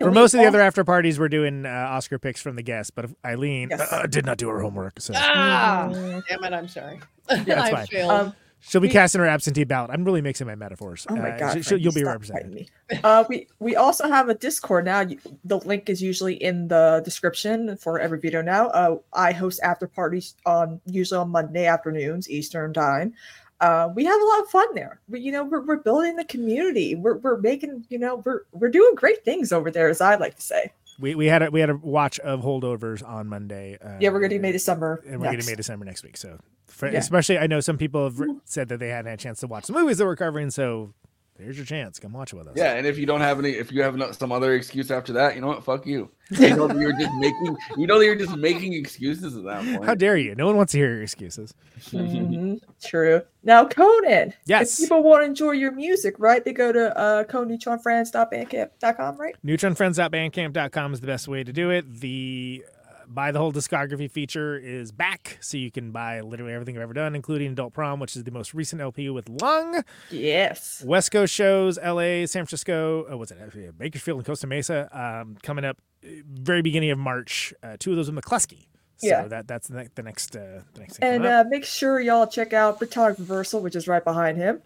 For 0.00 0.10
most 0.10 0.34
of 0.34 0.40
the 0.40 0.46
other 0.46 0.60
after 0.60 0.84
parties, 0.84 1.18
we're 1.18 1.28
doing 1.28 1.66
uh, 1.66 1.68
Oscar 1.68 2.18
picks 2.18 2.40
from 2.40 2.56
the 2.56 2.62
guests, 2.62 2.90
but 2.90 3.10
Eileen 3.24 3.68
Yes. 3.70 3.92
uh, 3.92 4.06
did 4.06 4.24
not 4.26 4.38
do 4.38 4.48
her 4.48 4.60
homework, 4.60 5.00
so 5.00 5.12
Ah, 5.16 5.88
damn 6.28 6.44
it! 6.44 6.52
I'm 6.52 6.68
sorry. 6.68 7.00
that's 7.28 7.48
I 7.50 7.70
fine. 7.70 7.86
failed. 7.86 8.10
Um, 8.10 8.34
she'll 8.60 8.80
be 8.80 8.88
we- 8.88 8.92
casting 8.92 9.20
her 9.20 9.26
absentee 9.26 9.64
ballot. 9.64 9.90
I'm 9.92 10.04
really 10.04 10.22
mixing 10.22 10.46
my 10.46 10.54
metaphors. 10.54 11.06
Oh 11.10 11.16
my 11.16 11.30
Uh, 11.30 11.38
god! 11.38 11.54
she- 11.54 11.62
she'll- 11.62 11.78
you'll 11.78 11.92
be 11.92 12.00
stop 12.00 12.12
represented. 12.14 12.52
me. 12.54 12.68
Uh, 13.04 13.22
we 13.28 13.46
we 13.58 13.76
also 13.76 14.08
have 14.08 14.30
a 14.30 14.34
Discord 14.34 14.86
now. 14.86 15.00
You, 15.00 15.18
the 15.44 15.58
link 15.58 15.90
is 15.90 16.02
usually 16.02 16.34
in 16.42 16.68
the 16.68 17.02
description 17.04 17.76
for 17.76 18.00
every 18.00 18.18
video 18.18 18.40
now. 18.40 18.68
Uh, 18.68 18.96
I 19.12 19.32
host 19.32 19.60
after 19.62 19.86
parties 19.86 20.34
on 20.46 20.80
usually 20.86 21.18
on 21.20 21.28
Monday 21.30 21.66
afternoons 21.66 22.30
Eastern 22.30 22.72
time. 22.72 23.12
Uh, 23.60 23.88
we 23.94 24.04
have 24.04 24.20
a 24.20 24.24
lot 24.24 24.40
of 24.42 24.48
fun 24.50 24.74
there. 24.74 25.00
We, 25.08 25.20
you 25.20 25.32
know, 25.32 25.44
we're, 25.44 25.60
we're 25.62 25.76
building 25.78 26.16
the 26.16 26.24
community. 26.24 26.94
We're, 26.94 27.16
we're 27.16 27.38
making, 27.38 27.86
you 27.88 27.98
know, 27.98 28.22
we're 28.24 28.42
we're 28.52 28.70
doing 28.70 28.94
great 28.94 29.24
things 29.24 29.50
over 29.52 29.70
there, 29.70 29.88
as 29.88 30.00
I 30.00 30.14
like 30.14 30.36
to 30.36 30.42
say. 30.42 30.72
We, 31.00 31.14
we 31.14 31.26
had 31.26 31.42
a 31.42 31.50
we 31.50 31.60
had 31.60 31.70
a 31.70 31.76
watch 31.76 32.18
of 32.20 32.40
holdovers 32.42 33.06
on 33.06 33.28
Monday. 33.28 33.76
Uh, 33.82 33.96
yeah, 34.00 34.10
we're 34.10 34.20
getting 34.20 34.40
May 34.42 34.52
December. 34.52 35.02
and 35.06 35.20
we're 35.20 35.26
next. 35.26 35.36
getting 35.46 35.52
May 35.52 35.56
December 35.56 35.84
next 35.84 36.02
week. 36.04 36.16
So, 36.16 36.38
for, 36.66 36.88
Yeah. 36.90 36.98
especially, 36.98 37.38
I 37.38 37.46
know 37.48 37.60
some 37.60 37.78
people 37.78 38.04
have 38.04 38.18
re- 38.20 38.36
said 38.44 38.68
that 38.68 38.78
they 38.78 38.88
hadn't 38.90 39.10
had 39.10 39.18
a 39.18 39.22
chance 39.22 39.40
to 39.40 39.46
watch 39.48 39.66
the 39.66 39.72
movies 39.72 39.98
that 39.98 40.06
we're 40.06 40.16
covering. 40.16 40.50
So, 40.50 40.92
there's 41.38 41.56
your 41.56 41.64
chance. 41.64 41.98
Come 42.00 42.12
watch 42.12 42.32
it 42.32 42.36
with 42.36 42.48
us. 42.48 42.54
Yeah, 42.56 42.74
and 42.74 42.86
if 42.86 42.98
you 42.98 43.06
don't 43.06 43.20
have 43.20 43.38
any, 43.38 43.50
if 43.52 43.70
you 43.70 43.82
have 43.82 43.96
some 44.16 44.32
other 44.32 44.54
excuse 44.54 44.90
after 44.90 45.12
that, 45.14 45.34
you 45.36 45.40
know 45.40 45.46
what? 45.46 45.64
Fuck 45.64 45.86
you. 45.86 46.10
You 46.30 46.54
know 46.54 46.68
that 46.68 46.76
you're 46.76 46.92
just 46.92 47.14
making, 47.14 47.56
you 47.78 47.86
know 47.86 47.98
that 47.98 48.04
you're 48.04 48.14
just 48.14 48.36
making 48.36 48.74
excuses 48.74 49.34
at 49.34 49.44
that 49.44 49.64
point. 49.64 49.84
How 49.86 49.94
dare 49.94 50.18
you? 50.18 50.34
No 50.34 50.44
one 50.46 50.58
wants 50.58 50.72
to 50.72 50.78
hear 50.78 50.92
your 50.92 51.02
excuses. 51.02 51.54
Mhm, 51.90 52.60
True. 52.84 53.22
Now, 53.44 53.64
Conan. 53.66 54.34
Yes. 54.44 54.78
If 54.78 54.88
people 54.90 55.02
want 55.04 55.22
to 55.22 55.26
enjoy 55.26 55.52
your 55.52 55.72
music, 55.72 56.16
right? 56.18 56.44
They 56.44 56.52
go 56.52 56.70
to 56.70 56.94
uh, 56.98 57.24
conetronfriends.bandcamp.com, 57.24 59.16
right? 59.16 59.36
Neutronfriends.bandcamp.com 59.44 60.92
is 60.92 61.00
the 61.00 61.06
best 61.06 61.28
way 61.28 61.44
to 61.44 61.52
do 61.52 61.70
it. 61.70 62.00
The 62.00 62.62
uh, 62.66 62.77
buy 63.08 63.32
the 63.32 63.38
whole 63.38 63.52
discography 63.52 64.10
feature 64.10 64.56
is 64.58 64.92
back, 64.92 65.38
so 65.40 65.56
you 65.56 65.70
can 65.70 65.90
buy 65.90 66.20
literally 66.20 66.52
everything 66.52 66.76
I've 66.76 66.82
ever 66.82 66.92
done, 66.94 67.14
including 67.14 67.52
Adult 67.52 67.72
Prom, 67.72 68.00
which 68.00 68.16
is 68.16 68.24
the 68.24 68.30
most 68.30 68.54
recent 68.54 68.80
LP 68.82 69.08
with 69.10 69.28
Lung. 69.28 69.82
Yes. 70.10 70.82
West 70.86 71.10
Coast 71.10 71.32
shows, 71.34 71.78
LA, 71.78 72.26
San 72.26 72.44
Francisco, 72.46 73.06
oh, 73.08 73.16
what's 73.16 73.30
it? 73.32 73.38
uh, 73.40 73.72
Bakersfield 73.76 74.18
and 74.18 74.26
Costa 74.26 74.46
Mesa, 74.46 74.88
um, 74.92 75.36
coming 75.42 75.64
up 75.64 75.78
uh, 76.04 76.08
very 76.26 76.62
beginning 76.62 76.90
of 76.90 76.98
March. 76.98 77.52
Uh, 77.62 77.76
two 77.78 77.90
of 77.90 77.96
those 77.96 78.08
in 78.08 78.14
McCluskey. 78.16 78.66
So 78.98 79.06
Yeah. 79.08 79.28
that 79.28 79.46
that's 79.46 79.68
the, 79.68 79.88
the 79.94 80.02
next 80.02 80.34
uh, 80.36 80.62
the 80.74 80.80
next 80.80 80.96
thing. 80.98 81.08
And 81.08 81.24
uh, 81.26 81.44
make 81.48 81.64
sure 81.64 82.00
y'all 82.00 82.26
check 82.26 82.52
out 82.52 82.80
Protonic 82.80 83.18
Reversal, 83.18 83.60
which 83.60 83.76
is 83.76 83.86
right 83.86 84.02
behind 84.04 84.36
him. 84.38 84.60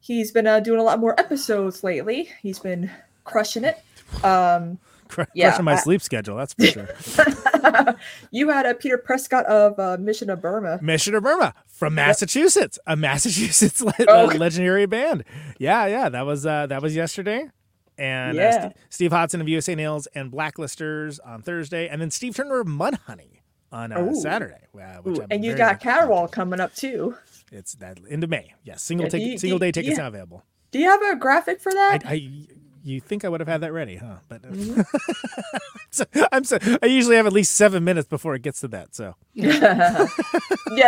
He's 0.00 0.32
been 0.32 0.46
uh, 0.46 0.60
doing 0.60 0.80
a 0.80 0.82
lot 0.82 0.98
more 0.98 1.18
episodes 1.18 1.82
lately. 1.84 2.28
He's 2.42 2.58
been 2.58 2.90
crushing 3.24 3.64
it. 3.64 3.82
Um, 4.24 4.78
Yeah, 5.34 5.48
crushing 5.50 5.64
my 5.64 5.72
I- 5.72 5.76
sleep 5.76 6.02
schedule. 6.02 6.36
That's 6.36 6.54
for 6.54 6.66
sure. 6.66 6.88
you 8.30 8.48
had 8.48 8.66
a 8.66 8.74
Peter 8.74 8.98
Prescott 8.98 9.46
of 9.46 9.78
uh, 9.78 9.96
Mission 10.00 10.30
of 10.30 10.40
Burma. 10.40 10.78
Mission 10.82 11.14
of 11.14 11.22
Burma 11.22 11.54
from 11.66 11.94
Massachusetts, 11.94 12.78
a 12.86 12.96
Massachusetts 12.96 13.80
le- 13.82 13.92
Oh. 14.08 14.30
uh, 14.30 14.34
legendary 14.34 14.86
band. 14.86 15.24
Yeah, 15.58 15.86
yeah, 15.86 16.08
that 16.08 16.26
was 16.26 16.46
uh, 16.46 16.66
that 16.66 16.82
was 16.82 16.94
yesterday, 16.96 17.48
and 17.98 18.38
uh, 18.38 18.52
St- 18.62 18.76
Steve 18.88 19.12
Hodson 19.12 19.40
of 19.40 19.48
USA 19.48 19.74
Nails 19.74 20.06
and 20.14 20.30
Blacklisters 20.32 21.18
on 21.24 21.42
Thursday, 21.42 21.88
and 21.88 22.00
then 22.00 22.10
Steve 22.10 22.34
Turner 22.34 22.60
of 22.60 22.66
Mudhoney 22.66 23.40
on 23.72 23.92
uh, 23.92 24.14
Saturday. 24.14 24.66
Uh, 24.74 25.00
Ooh, 25.08 25.24
and 25.30 25.44
you 25.44 25.54
got 25.54 25.80
Caterwaul 25.80 26.30
coming 26.30 26.60
up 26.60 26.74
too. 26.74 27.14
it's 27.52 27.74
that 27.74 27.98
into 28.08 28.26
May. 28.26 28.54
Yes, 28.64 28.82
single 28.82 29.04
Yeah, 29.06 29.10
ticket, 29.10 29.40
single 29.40 29.58
day 29.58 29.72
tickets 29.72 29.96
yeah. 29.96 30.02
now 30.02 30.08
available. 30.08 30.44
Do 30.72 30.78
you 30.78 30.86
have 30.88 31.02
a 31.02 31.16
graphic 31.16 31.60
for 31.60 31.72
that? 31.72 32.02
I, 32.06 32.12
I 32.14 32.30
you 32.82 33.00
think 33.00 33.24
I 33.24 33.28
would 33.28 33.40
have 33.40 33.48
had 33.48 33.60
that 33.62 33.72
ready, 33.72 33.96
huh? 33.96 34.16
But 34.28 34.42
Mm-hmm. 34.42 34.80
so, 35.90 36.04
I'm 36.32 36.44
so 36.44 36.58
I 36.82 36.86
usually 36.86 37.16
have 37.16 37.26
at 37.26 37.32
least 37.32 37.52
seven 37.56 37.84
minutes 37.84 38.08
before 38.08 38.34
it 38.34 38.42
gets 38.42 38.60
to 38.60 38.68
that. 38.68 38.94
So 38.94 39.14
yeah, 39.34 40.06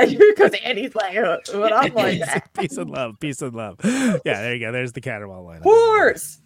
because 0.06 0.52
Andy's 0.64 0.94
like, 0.96 1.16
uh, 1.16 1.38
what 1.54 1.72
I'm 1.72 1.92
like, 1.94 2.52
peace 2.54 2.76
and 2.76 2.90
love, 2.90 3.18
peace 3.20 3.42
and 3.42 3.54
love. 3.54 3.78
Yeah, 3.84 4.20
there 4.24 4.54
you 4.54 4.60
go. 4.66 4.72
There's 4.72 4.92
the 4.92 5.00
Caterwaul 5.00 5.44
line. 5.44 5.60
horse. 5.62 6.38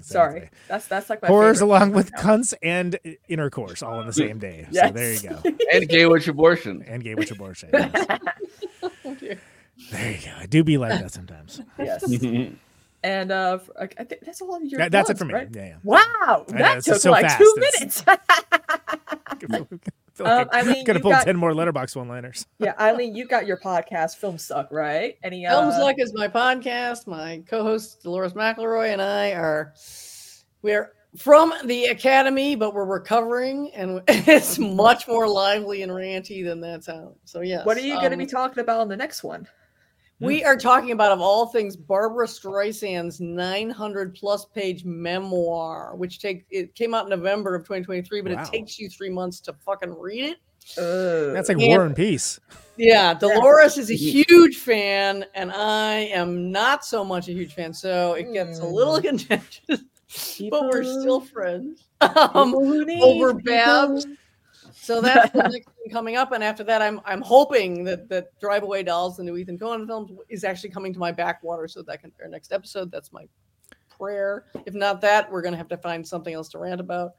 Sorry, 0.00 0.48
that's 0.68 0.86
that's 0.86 1.10
like 1.10 1.20
my 1.20 1.28
Horrors 1.28 1.60
along 1.60 1.92
with 1.92 2.12
cunts 2.12 2.54
and 2.62 2.98
intercourse 3.28 3.82
all 3.82 3.98
on 3.98 4.06
the 4.06 4.12
same 4.12 4.38
day. 4.38 4.66
So 4.72 4.90
there 4.90 5.12
you 5.12 5.20
go. 5.28 5.42
and 5.72 5.86
gay 5.88 6.06
witch 6.06 6.28
abortion. 6.28 6.82
And 6.86 7.02
gay 7.04 7.14
witch 7.14 7.30
abortion. 7.30 7.68
yes. 7.72 8.18
There 9.90 10.10
you 10.12 10.18
go. 10.24 10.32
I 10.38 10.46
do 10.46 10.64
be 10.64 10.78
like 10.78 10.98
that 11.00 11.12
sometimes. 11.12 11.60
Yes. 11.78 12.04
And 13.04 13.30
uh, 13.30 13.58
f- 13.60 13.70
I 13.78 13.84
I 14.00 14.04
think 14.04 14.22
that's 14.24 14.40
all 14.42 14.56
of 14.56 14.64
your. 14.64 14.78
That- 14.78 14.90
that's 14.92 15.08
it 15.10 15.16
plugs, 15.16 15.20
for 15.20 15.24
me. 15.26 15.34
right? 15.34 15.48
Yeah, 15.54 15.66
yeah. 15.66 15.76
Wow, 15.84 16.44
I 16.48 16.52
that 16.58 16.76
it's 16.78 16.86
took 16.86 16.96
so 17.00 17.10
like 17.12 17.26
fast. 17.26 17.38
two 17.38 17.54
It's- 17.58 18.04
minutes. 18.04 18.04
feel 19.40 19.68
Um, 20.20 20.26
like 20.26 20.48
I 20.52 20.62
mean, 20.64 20.84
could 20.84 20.96
have 20.96 21.00
you 21.00 21.02
pulled 21.02 21.14
got- 21.14 21.24
ten 21.26 21.36
more 21.36 21.52
letterboxd 21.52 21.94
one 21.94 22.08
liners. 22.08 22.44
yeah, 22.58 22.74
Eileen, 22.80 23.14
you 23.14 23.28
got 23.28 23.46
your 23.46 23.56
podcast, 23.56 24.16
Film 24.16 24.36
Suck, 24.36 24.66
right? 24.72 25.16
Any 25.22 25.46
uh, 25.46 25.60
Film 25.60 25.70
Suck 25.80 25.94
is 25.98 26.12
my 26.12 26.26
podcast. 26.26 27.06
My 27.06 27.40
co-host 27.48 28.02
Dolores 28.02 28.32
McElroy 28.32 28.92
and 28.92 29.00
I 29.00 29.30
are 29.34 29.74
we're 30.62 30.90
from 31.16 31.52
the 31.66 31.84
academy, 31.86 32.56
but 32.56 32.74
we're 32.74 32.84
recovering, 32.84 33.70
and 33.74 34.02
it's 34.08 34.58
much 34.58 35.06
more 35.06 35.28
lively 35.28 35.82
and 35.82 35.92
ranty 35.92 36.44
than 36.44 36.60
that 36.62 36.82
sounds. 36.82 37.16
So 37.24 37.40
yes. 37.40 37.64
What 37.64 37.76
are 37.76 37.80
you 37.80 37.94
going 37.94 38.10
to 38.10 38.14
um, 38.14 38.18
be 38.18 38.26
talking 38.26 38.60
about 38.60 38.80
on 38.80 38.88
the 38.88 38.96
next 38.96 39.22
one? 39.22 39.46
We 40.20 40.42
are 40.44 40.56
talking 40.56 40.90
about, 40.90 41.12
of 41.12 41.20
all 41.20 41.46
things, 41.46 41.76
Barbra 41.76 42.26
Streisand's 42.26 43.20
900 43.20 44.14
plus 44.14 44.44
page 44.46 44.84
memoir, 44.84 45.94
which 45.94 46.18
take 46.18 46.44
it 46.50 46.74
came 46.74 46.92
out 46.92 47.04
in 47.04 47.10
November 47.10 47.54
of 47.54 47.62
2023, 47.62 48.20
but 48.22 48.32
Wow. 48.32 48.42
it 48.42 48.46
takes 48.50 48.78
you 48.78 48.88
three 48.88 49.10
months 49.10 49.38
to 49.40 49.52
fucking 49.64 49.94
read 49.96 50.24
it. 50.24 50.38
That's 50.76 51.48
like 51.48 51.58
And- 51.58 51.68
War 51.68 51.84
and 51.84 51.94
Peace. 51.94 52.40
Yeah, 52.76 53.14
Dolores 53.14 53.78
is 53.78 53.90
a 53.90 53.94
huge 53.96 54.56
fan, 54.58 55.24
and 55.34 55.50
I 55.52 55.94
am 56.12 56.50
not 56.52 56.84
so 56.84 57.04
much 57.04 57.28
a 57.28 57.32
huge 57.32 57.54
fan, 57.54 57.72
so 57.72 58.14
it 58.14 58.32
gets 58.32 58.58
a 58.60 58.66
little 58.66 59.00
contentious. 59.00 59.80
But 60.50 60.68
we're 60.68 60.84
still 60.84 61.20
friends. 61.20 61.84
Um, 62.00 62.54
over 62.54 63.34
Babs. 63.34 64.06
So 64.88 65.02
that's 65.02 65.30
the 65.32 65.42
next 65.52 65.66
thing 65.66 65.92
coming 65.92 66.16
up, 66.16 66.32
and 66.32 66.42
after 66.42 66.64
that, 66.64 66.80
I'm 66.80 66.98
I'm 67.04 67.20
hoping 67.20 67.84
that 67.84 68.08
that 68.08 68.28
Drive 68.40 68.62
Away 68.62 68.82
Dolls, 68.82 69.18
the 69.18 69.22
new 69.22 69.36
Ethan 69.36 69.58
Coen 69.58 69.86
film, 69.86 70.18
is 70.30 70.44
actually 70.44 70.70
coming 70.70 70.94
to 70.94 70.98
my 70.98 71.12
backwater, 71.12 71.68
so 71.68 71.82
that 71.82 72.00
can 72.00 72.10
our 72.22 72.28
next 72.28 72.54
episode. 72.54 72.90
That's 72.90 73.12
my 73.12 73.28
prayer. 73.90 74.46
If 74.64 74.72
not 74.72 75.02
that, 75.02 75.30
we're 75.30 75.42
gonna 75.42 75.58
have 75.58 75.68
to 75.68 75.76
find 75.76 76.08
something 76.08 76.32
else 76.32 76.48
to 76.52 76.58
rant 76.58 76.80
about. 76.80 77.16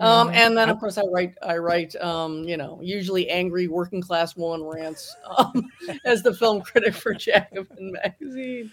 Um, 0.00 0.30
and 0.30 0.56
then 0.56 0.68
of 0.68 0.78
course 0.78 0.96
I 0.96 1.02
write 1.10 1.34
I 1.42 1.56
write 1.56 1.96
um, 1.96 2.44
you 2.44 2.56
know 2.56 2.78
usually 2.80 3.28
angry 3.30 3.66
working 3.66 4.00
class 4.00 4.36
woman 4.36 4.64
rants 4.64 5.16
um, 5.38 5.68
as 6.04 6.22
the 6.22 6.32
film 6.32 6.60
critic 6.62 6.94
for 6.94 7.14
Jacobin 7.18 7.92
magazine, 7.92 8.72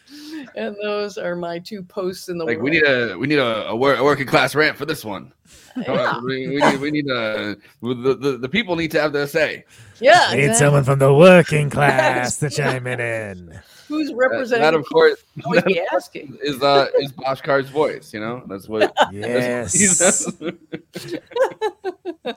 and 0.55 0.75
those 0.83 1.17
are 1.17 1.35
my 1.35 1.57
two 1.57 1.81
posts 1.81 2.29
in 2.29 2.37
the 2.37 2.45
Like 2.45 2.61
we 2.61 2.69
need 2.69 2.83
a 2.85 3.17
we 3.17 3.25
need 3.25 3.39
a, 3.39 3.67
a, 3.69 3.75
wor- 3.75 3.95
a 3.95 4.03
working 4.03 4.27
class 4.27 4.53
rant 4.53 4.77
for 4.77 4.85
this 4.85 5.03
one. 5.03 5.31
Yeah. 5.77 6.21
we, 6.21 6.47
we 6.47 6.55
need 6.55 6.79
we 6.79 6.89
need 6.91 7.07
a 7.09 7.57
the, 7.81 8.15
the 8.17 8.37
the 8.37 8.47
people 8.49 8.77
need 8.77 8.91
to 8.91 9.01
have 9.01 9.11
their 9.11 9.27
say. 9.27 9.65
yeah 9.99 10.31
Need 10.31 10.45
exactly. 10.45 10.53
someone 10.55 10.83
from 10.85 10.99
the 10.99 11.13
working 11.13 11.69
class 11.69 12.37
to 12.37 12.49
chime 12.49 12.87
it 12.87 13.01
in. 13.01 13.59
Who's 13.87 14.13
representing 14.13 14.61
that 14.63 14.71
the 14.71 14.77
of 14.79 14.85
course 14.89 15.23
people 15.35 15.51
I 15.53 15.55
that, 15.55 15.65
be 15.65 15.79
asking. 15.93 16.37
is 16.43 16.61
uh 16.61 16.87
is 16.99 17.11
Boschkar's 17.11 17.69
voice. 17.69 18.13
You 18.13 18.19
know 18.19 18.43
that's 18.47 18.67
what. 18.67 18.93
Yes. 19.11 19.97
That's 19.99 20.25
what 20.39 20.55
he's- 20.93 21.19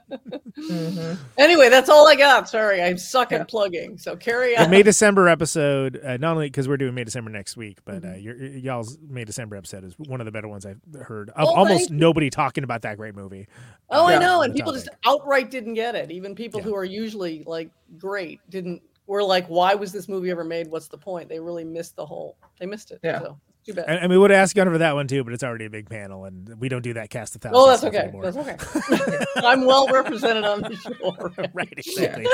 Anyway, 1.38 1.68
that's 1.68 1.88
all 1.88 2.06
I 2.08 2.16
got. 2.16 2.48
Sorry, 2.48 2.82
I 2.82 2.94
suck 2.96 3.32
at 3.32 3.48
plugging. 3.48 3.96
So 3.96 4.16
carry 4.16 4.54
The 4.56 4.64
on. 4.64 4.70
May 4.70 4.82
December 4.82 5.28
episode, 5.28 6.00
uh, 6.04 6.16
not 6.16 6.32
only 6.32 6.46
because 6.46 6.68
we're 6.68 6.76
doing 6.76 6.94
May 6.94 7.04
December 7.04 7.30
next 7.30 7.56
week, 7.56 7.78
but 7.84 7.98
Mm-hmm. 8.02 8.12
uh, 8.12 8.16
your, 8.16 8.36
y'all's 8.36 8.98
May 9.08 9.24
December 9.24 9.56
episode 9.56 9.82
is 9.84 9.94
one 9.98 10.20
of 10.20 10.24
the 10.24 10.30
better 10.32 10.48
ones 10.48 10.66
I've 10.66 10.80
heard. 11.02 11.30
Oh, 11.36 11.46
almost 11.46 11.78
thank 11.78 11.90
you. 11.90 11.96
nobody 11.96 12.30
talking 12.30 12.64
about 12.64 12.82
that 12.82 12.96
great 12.96 13.14
movie. 13.14 13.46
Oh, 13.90 14.04
uh, 14.04 14.08
I 14.08 14.18
know, 14.18 14.42
and 14.42 14.54
people 14.54 14.72
topic. 14.72 14.86
just 14.86 14.96
outright 15.06 15.50
didn't 15.50 15.74
get 15.74 15.94
it. 15.94 16.10
Even 16.10 16.34
people 16.34 16.60
who 16.62 16.74
are 16.74 16.84
usually 16.84 17.42
like 17.46 17.70
great 17.98 18.40
didn't. 18.50 18.82
Were 19.08 19.24
like, 19.24 19.46
why 19.46 19.74
was 19.74 19.90
this 19.90 20.06
movie 20.08 20.30
ever 20.30 20.44
made? 20.44 20.68
What's 20.68 20.86
the 20.86 20.98
point? 20.98 21.28
They 21.28 21.40
really 21.40 21.64
missed 21.64 21.96
the 21.96 22.06
whole. 22.06 22.36
They 22.60 22.66
missed 22.66 22.90
it. 22.90 23.00
Yeah. 23.02 23.20
So 23.20 23.40
too 23.64 23.74
bad. 23.74 23.86
And, 23.88 23.98
and 24.00 24.10
we 24.10 24.18
would 24.18 24.30
have 24.30 24.38
asked 24.38 24.54
Gunnar 24.54 24.70
for 24.72 24.78
that 24.78 24.94
one 24.94 25.08
too, 25.08 25.24
but 25.24 25.32
it's 25.32 25.42
already 25.42 25.64
a 25.64 25.70
big 25.70 25.88
panel, 25.88 26.24
and 26.26 26.60
we 26.60 26.68
don't 26.68 26.82
do 26.82 26.92
that 26.94 27.10
cast 27.10 27.34
a 27.34 27.38
thousand. 27.38 27.56
oh, 27.56 27.66
that's 27.66 27.84
okay. 27.84 27.98
anymore. 27.98 28.30
That's 28.30 28.36
okay. 28.36 29.24
I'm 29.36 29.64
well 29.64 29.88
represented 29.88 30.44
on 30.44 30.60
the 30.62 30.76
show. 30.76 31.48
right, 31.54 31.72
exactly. 31.76 32.26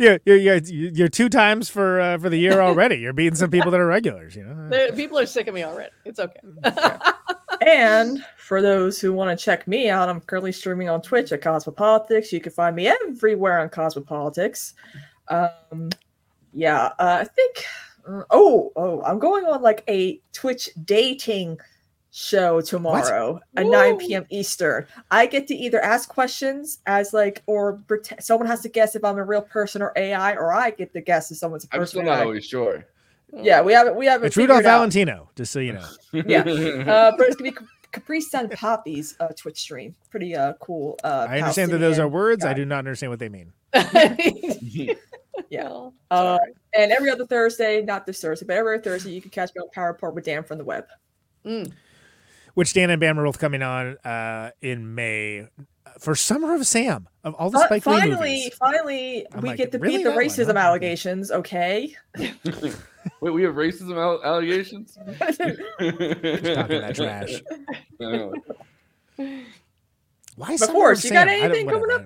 yeah, 0.00 0.18
you're, 0.24 0.36
you're, 0.36 0.56
you're, 0.56 0.92
you're 0.92 1.08
two 1.08 1.28
times 1.28 1.68
for 1.68 2.00
uh, 2.00 2.18
for 2.18 2.28
the 2.28 2.38
year 2.38 2.60
already. 2.60 2.96
You're 2.96 3.12
beating 3.12 3.36
some 3.36 3.50
people 3.50 3.70
that 3.70 3.80
are 3.80 3.86
regulars. 3.86 4.34
You 4.34 4.44
know. 4.44 4.68
They- 4.68 4.90
People 4.92 5.18
are 5.18 5.26
sick 5.26 5.46
of 5.46 5.54
me 5.54 5.64
already. 5.64 5.90
It's 6.04 6.18
okay. 6.18 6.40
And 7.64 8.24
for 8.36 8.60
those 8.60 9.00
who 9.00 9.12
want 9.12 9.36
to 9.38 9.42
check 9.42 9.66
me 9.66 9.88
out, 9.88 10.08
I'm 10.08 10.20
currently 10.20 10.52
streaming 10.52 10.88
on 10.88 11.00
Twitch 11.00 11.32
at 11.32 11.40
Cosmopolitics. 11.40 12.30
You 12.32 12.40
can 12.40 12.52
find 12.52 12.76
me 12.76 12.88
everywhere 12.88 13.60
on 13.60 13.68
Cosmopolitics. 13.70 14.74
Um, 15.28 15.90
yeah, 16.52 16.92
uh, 16.98 17.18
I 17.20 17.24
think. 17.24 17.64
oh, 18.30 18.72
oh, 18.76 19.02
I'm 19.02 19.18
going 19.18 19.44
on 19.46 19.62
like 19.62 19.82
a 19.88 20.20
Twitch 20.32 20.68
dating 20.84 21.58
show 22.10 22.60
tomorrow 22.60 23.40
at 23.56 23.66
9 23.66 23.98
p.m. 23.98 24.24
Eastern. 24.30 24.86
I 25.10 25.26
get 25.26 25.48
to 25.48 25.54
either 25.54 25.80
ask 25.80 26.08
questions 26.08 26.78
as 26.86 27.12
like, 27.12 27.42
or 27.46 27.80
pretend, 27.88 28.22
someone 28.22 28.46
has 28.46 28.60
to 28.60 28.68
guess 28.68 28.94
if 28.94 29.04
I'm 29.04 29.18
a 29.18 29.24
real 29.24 29.42
person 29.42 29.82
or 29.82 29.92
AI, 29.96 30.34
or 30.34 30.52
I 30.52 30.70
get 30.70 30.92
to 30.92 31.00
guess 31.00 31.30
if 31.30 31.38
someone's 31.38 31.64
a 31.64 31.68
I'm 31.72 31.80
person. 31.80 32.00
still 32.00 32.02
or 32.02 32.04
not 32.16 32.20
always 32.20 32.44
sure. 32.46 32.86
Yeah, 33.36 33.62
we 33.62 33.72
haven't. 33.72 33.96
We 33.96 34.06
haven't. 34.06 34.28
It's 34.28 34.36
Rudolph 34.36 34.60
out. 34.60 34.64
Valentino, 34.64 35.28
just 35.34 35.50
so 35.52 35.58
you 35.58 35.72
know. 35.72 35.88
Yeah, 36.12 36.40
uh, 36.40 37.16
but 37.16 37.26
it's 37.26 37.36
gonna 37.36 37.50
be 37.50 37.56
Cap- 37.56 37.66
Capri 37.90 38.20
Sun 38.20 38.48
Poppy's 38.54 39.16
uh, 39.18 39.28
Twitch 39.36 39.58
stream. 39.58 39.96
Pretty 40.10 40.36
uh, 40.36 40.52
cool. 40.60 40.96
Uh, 41.02 41.26
I 41.28 41.40
understand 41.40 41.72
that 41.72 41.78
those 41.78 41.98
are 41.98 42.08
Palestinian 42.08 42.12
words. 42.12 42.44
I 42.44 42.54
do 42.54 42.64
not 42.64 42.78
understand 42.78 43.10
what 43.10 43.18
they 43.18 43.28
mean. 43.28 43.52
Yeah. 45.50 45.88
Uh, 46.10 46.38
and 46.76 46.92
every 46.92 47.10
other 47.10 47.26
Thursday, 47.26 47.82
not 47.82 48.06
this 48.06 48.20
Thursday, 48.20 48.46
but 48.46 48.56
every 48.56 48.74
other 48.74 48.82
Thursday, 48.82 49.10
you 49.12 49.20
can 49.20 49.30
catch 49.30 49.50
me 49.56 49.60
on 49.62 49.68
Power 49.70 49.88
Report 49.88 50.14
with 50.14 50.24
Dan 50.24 50.44
from 50.44 50.58
the 50.58 50.64
web. 50.64 50.86
Which 52.54 52.72
Dan 52.72 52.90
and 52.90 53.00
Bam 53.00 53.18
are 53.18 53.24
both 53.24 53.38
coming 53.40 53.62
on 53.62 53.96
uh, 54.04 54.50
in 54.62 54.94
May 54.94 55.48
for 55.98 56.14
Summer 56.14 56.54
of 56.54 56.64
Sam 56.66 57.08
of 57.24 57.34
all 57.34 57.50
the 57.50 57.58
Fi- 57.58 57.78
Spike 57.78 57.86
Lee 57.86 57.92
finally, 58.00 58.10
movies. 58.16 58.54
finally, 58.58 59.26
I'm 59.32 59.40
we 59.40 59.48
like, 59.48 59.58
get 59.58 59.72
to 59.72 59.78
really? 59.78 59.96
beat 59.98 60.04
the 60.04 60.10
That 60.10 60.16
one? 60.16 60.24
racism 60.24 60.56
allegations. 60.60 61.30
Okay. 61.32 61.96
Wait, 62.16 63.30
we 63.32 63.42
have 63.42 63.54
racism 63.54 63.96
al- 63.96 64.22
allegations. 64.24 64.94
Talking 65.18 66.80
that 66.80 66.92
trash. 66.94 67.42
Why 70.36 70.54
Of 70.54 70.58
Summer 70.60 70.72
course, 70.72 70.98
of 71.00 71.04
you 71.06 71.10
got 71.10 71.28
Sam? 71.28 71.28
I 71.28 71.32
don't- 71.40 71.44
anything 71.50 71.68
coming 71.68 71.90
up? 71.92 72.04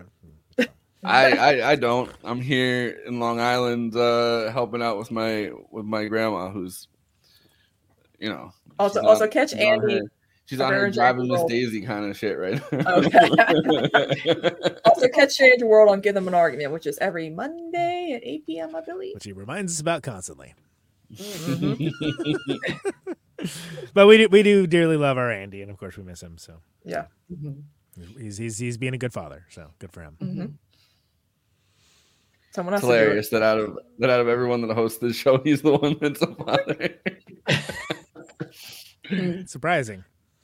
I, 1.04 1.32
I 1.32 1.70
I 1.70 1.76
don't. 1.76 2.10
I'm 2.24 2.40
here 2.40 2.88
in 3.06 3.20
Long 3.20 3.40
Island, 3.40 3.94
uh, 3.96 4.50
helping 4.50 4.82
out 4.82 4.98
with 4.98 5.10
my 5.10 5.50
with 5.70 5.84
my 5.84 6.06
grandma, 6.06 6.50
who's, 6.50 6.88
you 8.18 8.28
know, 8.28 8.52
Also, 8.78 9.00
also 9.02 9.24
on- 9.24 9.30
catch 9.30 9.50
she's 9.50 9.60
on 9.60 9.66
Andy. 9.82 9.94
her- 9.94 10.10
She's 10.46 10.60
on 10.62 10.72
her 10.72 10.90
driving 10.90 11.28
Miss 11.28 11.44
Daisy 11.44 11.82
kind 11.82 12.08
of 12.10 12.16
shit 12.16 12.38
right 12.38 12.54
now. 12.72 12.94
also 14.86 15.06
catch 15.08 15.32
Strange 15.32 15.62
World 15.62 15.90
on 15.90 16.00
Give 16.00 16.14
Them 16.14 16.26
an 16.26 16.32
Argument, 16.34 16.72
which 16.72 16.86
is 16.86 16.96
every 17.02 17.28
Monday 17.28 18.12
at 18.16 18.22
8 18.26 18.46
p.m. 18.46 18.74
I 18.74 18.80
believe. 18.80 19.12
Which 19.14 19.24
he 19.24 19.32
reminds 19.32 19.74
us 19.74 19.80
about 19.80 20.02
constantly. 20.02 20.54
Mhm. 21.14 21.90
But 23.94 24.06
we 24.08 24.16
do, 24.18 24.28
we 24.30 24.42
do 24.42 24.66
dearly 24.66 24.96
love 24.96 25.16
our 25.16 25.30
Andy, 25.30 25.62
and 25.62 25.70
of 25.70 25.76
course 25.78 25.96
we 25.96 26.02
miss 26.02 26.20
him. 26.22 26.38
So 26.38 26.54
Yeah. 26.84 27.04
he's 28.18 28.36
he's 28.38 28.58
he's 28.58 28.76
being 28.78 28.94
a 28.94 28.98
good 28.98 29.12
father. 29.12 29.44
So 29.50 29.68
good 29.78 29.92
for 29.92 30.00
him. 30.02 30.16
Mhm. 30.20 30.52
Someone 32.58 32.74
else 32.74 32.82
It's 32.82 32.88
hilarious 32.88 33.28
that 33.28 33.42
out 33.44 33.60
of 33.60 33.78
that 34.00 34.10
out 34.10 34.18
of 34.18 34.26
everyone 34.26 34.66
that 34.66 34.74
hosts 34.74 34.98
this 34.98 35.14
show, 35.14 35.38
he's 35.44 35.62
the 35.62 35.76
one 35.76 35.96
that's 36.00 36.20
a 36.20 36.34
father. 36.34 36.96
Surprising. 39.46 40.02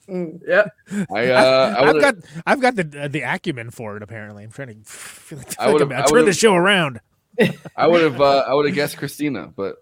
Yeah. 0.08 0.66
I, 1.12 1.26
uh, 1.30 1.74
I 1.76 1.88
I've 1.90 2.00
got 2.00 2.14
I've 2.46 2.60
got 2.60 2.76
the 2.76 3.02
uh, 3.02 3.08
the 3.08 3.22
acumen 3.22 3.70
for 3.70 3.96
it. 3.96 4.04
Apparently, 4.04 4.44
I'm 4.44 4.52
trying 4.52 4.68
to 4.68 4.74
feel 4.84 5.38
like, 5.38 5.58
I 5.58 5.72
would've- 5.72 5.90
I 5.90 6.02
I 6.02 6.06
turn 6.06 6.24
the 6.24 6.32
show 6.32 6.54
around. 6.54 7.00
I 7.76 7.88
would 7.88 8.02
have 8.02 8.20
uh, 8.20 8.44
I 8.46 8.54
would 8.54 8.66
have 8.66 8.76
guessed 8.76 8.96
Kristina, 8.96 9.52
but 9.56 9.74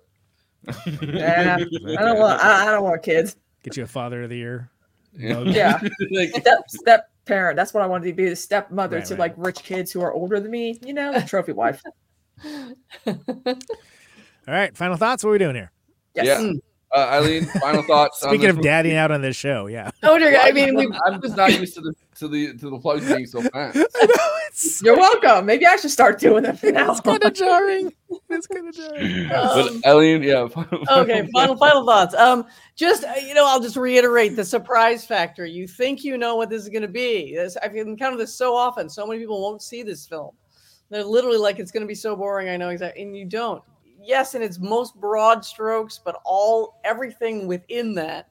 Yeah, 1.03 1.59
I 1.59 2.03
don't 2.03 2.19
want. 2.19 2.43
I, 2.43 2.69
I 2.69 2.71
don't 2.71 2.83
want 2.85 3.03
kids. 3.03 3.37
Get 3.63 3.77
you 3.77 3.83
a 3.83 3.87
father 3.87 4.23
of 4.23 4.31
the 4.31 4.39
year. 4.39 4.71
Yeah, 5.15 5.79
Like- 6.11 6.31
step 6.31 6.71
step 6.71 7.11
parent. 7.27 7.57
That's 7.57 7.75
what 7.75 7.83
I 7.83 7.87
wanted 7.87 8.07
to 8.07 8.15
be—the 8.15 8.35
stepmother 8.37 8.97
Right, 8.97 9.05
to 9.07 9.15
right. 9.15 9.21
like 9.21 9.35
rich 9.37 9.63
kids 9.63 9.93
who 9.93 10.01
are 10.01 10.13
older 10.15 10.41
than 10.41 10.51
me. 10.51 10.79
You 10.85 10.95
know, 10.95 11.21
trophy 11.27 11.53
wife. 11.53 11.83
All 13.07 14.55
right, 14.55 14.77
final 14.77 14.97
thoughts. 14.97 15.23
What 15.25 15.31
are 15.31 15.33
we 15.33 15.39
doing 15.39 15.55
here? 15.55 15.73
Yes. 16.15 16.27
Yeah. 16.43 16.53
Uh, 16.95 17.09
Eileen, 17.11 17.47
final 17.61 17.83
thoughts. 17.83 18.21
Speaking 18.21 18.51
of 18.51 18.57
movie? 18.57 18.69
dadding 18.69 18.97
out 18.97 19.11
on 19.11 19.23
this 19.23 19.35
show, 19.35 19.67
yeah. 19.67 19.91
Oh, 20.03 20.19
dear, 20.19 20.39
I 20.39 20.53
mean, 20.53 20.75
we, 20.75 20.91
I'm 21.07 21.23
just 21.23 21.37
not 21.37 21.59
used 21.59 21.75
to 21.75 21.81
the 21.81 21.95
to 22.17 22.29
the 22.29 22.55
to 22.59 22.69
the 22.69 22.79
plugs 22.79 23.07
being 23.11 23.25
so 23.25 23.41
fast. 23.41 23.77
Know, 23.77 23.85
You're 24.83 24.97
welcome. 24.99 25.47
Maybe 25.47 25.65
I 25.65 25.77
should 25.77 25.91
start 25.91 26.19
doing 26.21 26.43
them 26.43 26.59
now. 26.63 26.91
It's 26.91 27.01
kind 27.01 27.25
of 27.25 27.33
jarring. 27.33 27.91
It's 28.29 28.47
kind 28.47 28.69
of 28.69 28.75
jarring. 28.75 29.29
but 29.29 29.69
Um, 29.69 29.83
Eileen, 29.87 30.23
yeah. 30.23 30.47
okay, 30.91 31.27
final 31.33 31.57
final 31.57 31.87
thoughts. 31.87 32.15
Um, 32.15 32.45
just 32.77 33.05
uh, 33.05 33.15
you 33.25 33.33
know, 33.33 33.47
I'll 33.47 33.61
just 33.61 33.77
reiterate 33.77 34.37
the 34.37 34.45
surprise 34.45 35.07
factor. 35.07 35.47
You 35.47 35.67
think 35.67 36.05
you 36.05 36.19
know 36.19 36.37
what 36.37 36.51
this 36.51 36.63
is 36.63 36.69
going 36.69 36.83
to 36.83 36.89
be. 36.89 37.35
This, 37.35 37.57
I've 37.57 37.75
encountered 37.75 38.21
this 38.21 38.35
so 38.35 38.55
often. 38.55 38.91
So 38.91 39.07
many 39.07 39.21
people 39.21 39.41
won't 39.41 39.63
see 39.63 39.83
this 39.83 40.07
film. 40.07 40.33
They're 40.93 41.05
literally 41.05 41.39
like, 41.39 41.59
"It's 41.59 41.73
going 41.73 41.83
to 41.83 41.89
be 41.89 41.95
so 41.95 42.15
boring." 42.15 42.51
I 42.51 42.57
know 42.59 42.69
exactly, 42.69 43.03
and 43.03 43.17
you 43.17 43.25
don't. 43.25 43.63
Yes, 43.99 44.35
in 44.35 44.43
its 44.43 44.59
most 44.59 44.95
broad 45.01 45.45
strokes, 45.45 45.99
but 46.05 46.21
all 46.25 46.81
everything 46.85 47.47
within 47.47 47.95
that 47.95 48.29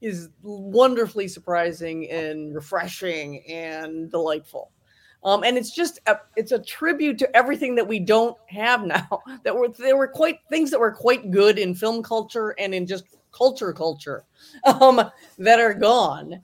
is 0.00 0.30
wonderfully 0.42 1.28
surprising 1.28 2.10
and 2.10 2.54
refreshing 2.54 3.44
and 3.46 4.10
delightful. 4.10 4.70
Um, 5.24 5.44
and 5.44 5.58
it's 5.58 5.74
just 5.74 5.98
a, 6.06 6.16
it's 6.36 6.52
a 6.52 6.58
tribute 6.58 7.18
to 7.18 7.36
everything 7.36 7.74
that 7.74 7.86
we 7.86 8.00
don't 8.00 8.36
have 8.48 8.82
now. 8.86 9.20
That 9.44 9.54
were 9.54 9.68
there 9.68 9.98
were 9.98 10.08
quite 10.08 10.38
things 10.48 10.70
that 10.70 10.80
were 10.80 10.92
quite 10.92 11.30
good 11.30 11.58
in 11.58 11.74
film 11.74 12.02
culture 12.02 12.54
and 12.58 12.74
in 12.74 12.86
just 12.86 13.04
culture 13.32 13.72
culture 13.72 14.24
um, 14.64 15.02
that 15.38 15.60
are 15.60 15.74
gone. 15.74 16.40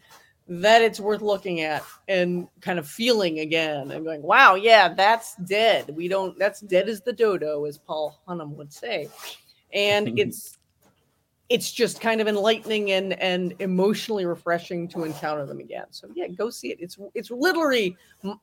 That 0.49 0.83
it's 0.83 1.01
worth 1.01 1.23
looking 1.23 1.63
at 1.63 1.83
and 2.07 2.47
kind 2.61 2.79
of 2.79 2.89
feeling 2.89 3.41
again 3.41 3.91
and 3.91 4.05
going, 4.05 4.23
wow, 4.23 4.55
yeah, 4.55 4.95
that's 4.95 5.35
dead. 5.37 5.91
We 5.95 6.07
don't. 6.07 6.39
That's 6.39 6.61
dead 6.61 6.89
as 6.89 7.01
the 7.01 7.13
dodo, 7.13 7.65
as 7.65 7.79
Paul 7.79 8.21
Hunham 8.29 8.51
would 8.57 8.73
say. 8.73 9.09
And 9.73 10.19
it's 10.19 10.57
it's 11.49 11.71
just 11.71 12.01
kind 12.01 12.21
of 12.21 12.27
enlightening 12.27 12.93
and 12.93 13.13
and 13.21 13.55
emotionally 13.61 14.27
refreshing 14.27 14.89
to 14.89 15.05
encounter 15.05 15.47
them 15.47 15.61
again. 15.61 15.87
So 15.91 16.09
yeah, 16.15 16.29
go 16.29 16.51
see 16.51 16.71
it. 16.71 16.79
It's 16.81 16.99
it's 17.15 17.31
literally 17.31 17.97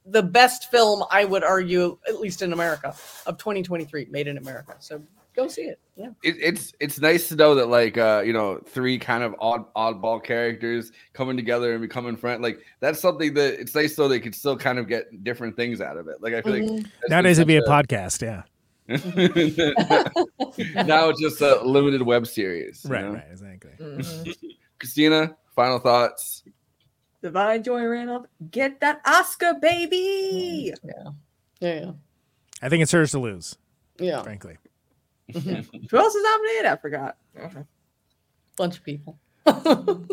the 0.06 0.24
best 0.24 0.72
film 0.72 1.04
I 1.12 1.26
would 1.26 1.44
argue, 1.44 1.98
at 2.08 2.20
least 2.20 2.42
in 2.42 2.54
America, 2.54 2.96
of 3.26 3.38
2023, 3.38 4.08
made 4.10 4.28
in 4.28 4.38
America. 4.38 4.76
So 4.80 5.02
go 5.36 5.48
see 5.48 5.64
it. 5.64 5.80
Yeah. 5.96 6.10
it, 6.24 6.38
it's 6.40 6.74
it's 6.80 7.00
nice 7.00 7.28
to 7.30 7.36
know 7.36 7.54
that 7.54 7.68
like 7.68 8.00
uh 8.00 8.24
you 8.26 8.34
know 8.34 8.60
three 8.66 8.98
kind 8.98 9.24
of 9.24 9.36
odd 9.40 9.72
oddball 9.76 10.24
characters 10.24 10.92
coming 11.14 11.38
together 11.38 11.74
and 11.74 11.82
becoming 11.82 12.16
friends 12.16 12.42
like 12.42 12.62
that's 12.80 13.00
something 13.00 13.36
that 13.36 13.60
it's 13.60 13.76
nice 13.76 13.96
so 13.96 14.08
they 14.08 14.20
could 14.20 14.34
still 14.34 14.58
kind 14.58 14.80
of 14.80 14.88
get 14.88 15.24
different 15.24 15.56
things 15.56 15.82
out 15.82 15.98
of 15.98 16.08
it 16.08 16.20
like 16.20 16.34
i 16.34 16.42
feel 16.42 16.54
like 16.54 16.68
that's 16.68 16.82
been 16.82 17.10
Nowadays 17.10 17.38
it'd 17.38 17.48
be 17.48 17.58
a 17.58 17.62
such 17.62 17.88
podcast, 17.88 18.24
yeah. 18.24 18.42
now 20.84 21.10
it's 21.10 21.22
just 21.22 21.42
a 21.42 21.62
limited 21.64 22.02
web 22.02 22.26
series 22.26 22.82
you 22.86 22.90
know? 22.90 23.12
right, 23.12 23.26
exactly. 23.30 23.72
kristina 24.80 25.36
final 25.56 25.78
thoughts 25.78 26.44
Da'Vine 27.24 27.64
Joy 27.64 27.86
Randolph, 27.86 28.26
get 28.52 28.82
that 28.82 29.00
Oscar, 29.06 29.54
baby. 29.54 30.74
Yeah. 30.84 31.12
Yeah. 31.62 31.92
I 32.62 32.68
think 32.68 32.84
it's 32.84 32.92
hers 32.92 33.12
to 33.12 33.20
lose. 33.20 33.58
Yeah. 33.98 34.22
Frankly. 34.24 34.58
Who 35.34 35.98
else 35.98 36.16
is 36.16 36.24
nominated? 36.24 36.66
I 36.66 36.76
forgot. 36.82 37.18
A 37.38 37.66
bunch 38.58 38.78
of 38.78 38.84
people. 38.84 39.18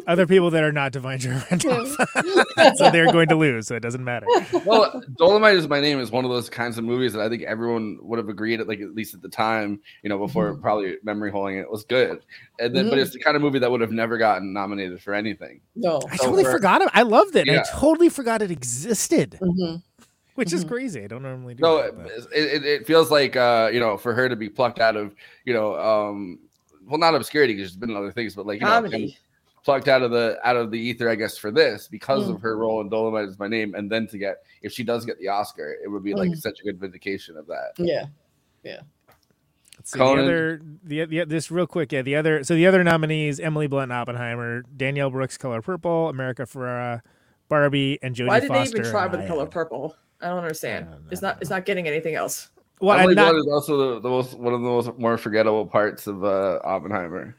Other 0.09 0.27
people 0.27 0.51
that 0.51 0.65
are 0.65 0.73
not 0.73 0.93
Da'Vine 0.93 1.21
Joy 1.59 2.75
so 2.75 2.91
they're 2.91 3.13
going 3.13 3.29
to 3.29 3.37
lose, 3.37 3.69
so 3.69 3.77
it 3.77 3.81
doesn't 3.81 4.03
matter. 4.03 4.27
well 4.67 5.05
dolemite 5.21 5.55
is 5.55 5.69
my 5.69 5.81
name 5.81 6.01
is 6.01 6.11
one 6.11 6.25
of 6.25 6.33
those 6.33 6.51
kinds 6.51 6.79
of 6.79 6.83
movies 6.85 7.13
that 7.13 7.23
i 7.23 7.29
think 7.29 7.43
everyone 7.45 7.97
would 8.03 8.19
have 8.19 8.29
agreed 8.29 8.59
at 8.59 8.67
like 8.67 8.81
at 8.81 8.93
least 8.93 9.15
at 9.15 9.23
the 9.23 9.29
time 9.29 9.79
you 10.03 10.09
know 10.09 10.19
before 10.19 10.51
Mm-hmm. 10.51 10.63
probably 10.63 10.97
memory 11.05 11.31
holding 11.31 11.59
it 11.59 11.71
was 11.71 11.85
good 11.85 12.25
and 12.59 12.75
then 12.75 12.89
but 12.89 12.99
Mhm. 12.99 13.03
it's 13.03 13.13
the 13.13 13.21
kind 13.21 13.37
of 13.37 13.43
movie 13.43 13.61
that 13.61 13.71
would 13.71 13.81
have 13.81 13.93
never 13.93 14.19
gotten 14.19 14.53
nominated 14.53 15.01
for 15.01 15.15
anything 15.15 15.61
No. 15.77 16.01
I 16.11 16.17
totally 16.17 16.43
forgot 16.43 16.83
it. 16.83 16.89
I 16.93 17.03
loved 17.03 17.37
it. 17.37 17.47
Yeah. 17.47 17.61
I 17.61 17.79
totally 17.79 18.09
forgot 18.09 18.43
it 18.43 18.51
existed. 18.51 19.39
Mm-hmm. 19.41 19.77
Which 20.37 20.53
is 20.53 20.65
crazy. 20.65 21.05
I 21.05 21.07
don't 21.07 21.23
normally 21.23 21.55
do 21.55 21.63
no 21.63 21.77
that. 21.79 21.89
it, 21.89 21.97
but- 21.97 22.13
it, 22.33 22.65
it 22.65 22.87
feels 22.87 23.11
like 23.11 23.37
uh 23.37 23.71
you 23.73 23.81
know 23.81 23.97
for 23.97 24.15
her 24.15 24.29
to 24.29 24.37
be 24.37 24.49
plucked 24.49 24.79
out 24.81 24.97
of 24.97 25.15
you 25.45 25.53
know 25.55 25.79
um 25.79 26.39
well 26.87 26.99
not 26.99 27.15
obscurity 27.15 27.55
because 27.55 27.73
there's 27.73 27.77
been 27.89 27.97
other 27.97 28.13
things 28.13 28.35
but 28.35 28.47
like 28.47 28.61
you 28.61 28.67
Comedy. 28.67 28.93
kind 28.93 29.05
of 29.11 29.65
plucked 29.65 29.89
out 29.89 30.03
of 30.03 30.11
the 30.11 30.39
out 30.43 30.57
of 30.57 30.71
the 30.71 30.79
ether 30.79 31.09
i 31.11 31.15
guess 31.15 31.37
for 31.37 31.51
this 31.51 31.87
because 31.89 32.27
Mm. 32.29 32.35
of 32.37 32.41
her 32.41 32.57
role 32.57 32.81
in 32.81 32.89
dolemite 32.89 33.29
is 33.29 33.39
my 33.39 33.47
name 33.49 33.75
and 33.75 33.91
then 33.91 34.07
to 34.09 34.17
get 34.19 34.39
if 34.63 34.73
she 34.73 34.83
does 34.83 35.05
get 35.05 35.19
the 35.19 35.29
oscar 35.29 35.77
it 35.85 35.89
would 35.89 36.03
be 36.03 36.15
like 36.15 36.31
Mhm. 36.31 36.37
such 36.41 36.61
a 36.61 36.63
good 36.65 36.79
vindication 36.81 37.37
of 37.37 37.47
that 37.49 37.73
Yeah. 37.77 38.07
Yeah. 38.65 38.81
Let's 39.77 39.93
see, 39.93 39.99
Conan. 39.99 40.27
the 40.27 40.31
other, 40.33 40.63
the, 40.85 41.05
the 41.07 41.25
this 41.25 41.51
real 41.51 41.67
quick, 41.67 41.91
yeah. 41.93 42.03
The 42.03 42.15
other, 42.17 42.45
so 42.45 42.55
the 42.55 42.67
other 42.67 42.85
nominees: 42.85 43.41
Emily 43.41 43.67
Blunt, 43.67 43.91
Oppenheimer, 43.91 44.63
Danielle 44.77 45.09
Brooks, 45.09 45.39
Color 45.39 45.63
Purple, 45.63 46.11
America 46.11 46.43
Ferrera, 46.43 47.01
Barbie, 47.49 47.99
and 48.03 48.15
Jodie 48.15 48.27
Why 48.29 48.41
did 48.41 48.49
Foster. 48.49 48.75
they 48.75 48.81
even 48.81 48.91
try 48.93 49.07
with 49.07 49.23
the 49.23 49.27
color 49.27 49.47
purple? 49.47 49.97
I 50.21 50.29
don't 50.29 50.39
understand. 50.39 50.89
it's 51.11 51.23
not. 51.23 51.39
It's 51.41 51.51
not 51.51 51.65
getting 51.65 51.87
anything 51.89 52.15
else. 52.15 52.51
Well, 52.81 52.99
Emily 52.99 53.15
not- 53.15 53.31
Blunt 53.33 53.47
is 53.47 53.53
also 53.53 53.95
the, 53.95 54.01
the 54.01 54.09
most 54.09 54.39
one 54.39 54.55
of 54.55 54.61
the 54.61 54.69
most 54.69 54.99
more 54.99 55.19
forgettable 55.19 55.67
parts 55.67 56.07
of 56.07 56.25
uh, 56.25 56.61
Oppenheimer. 56.65 57.37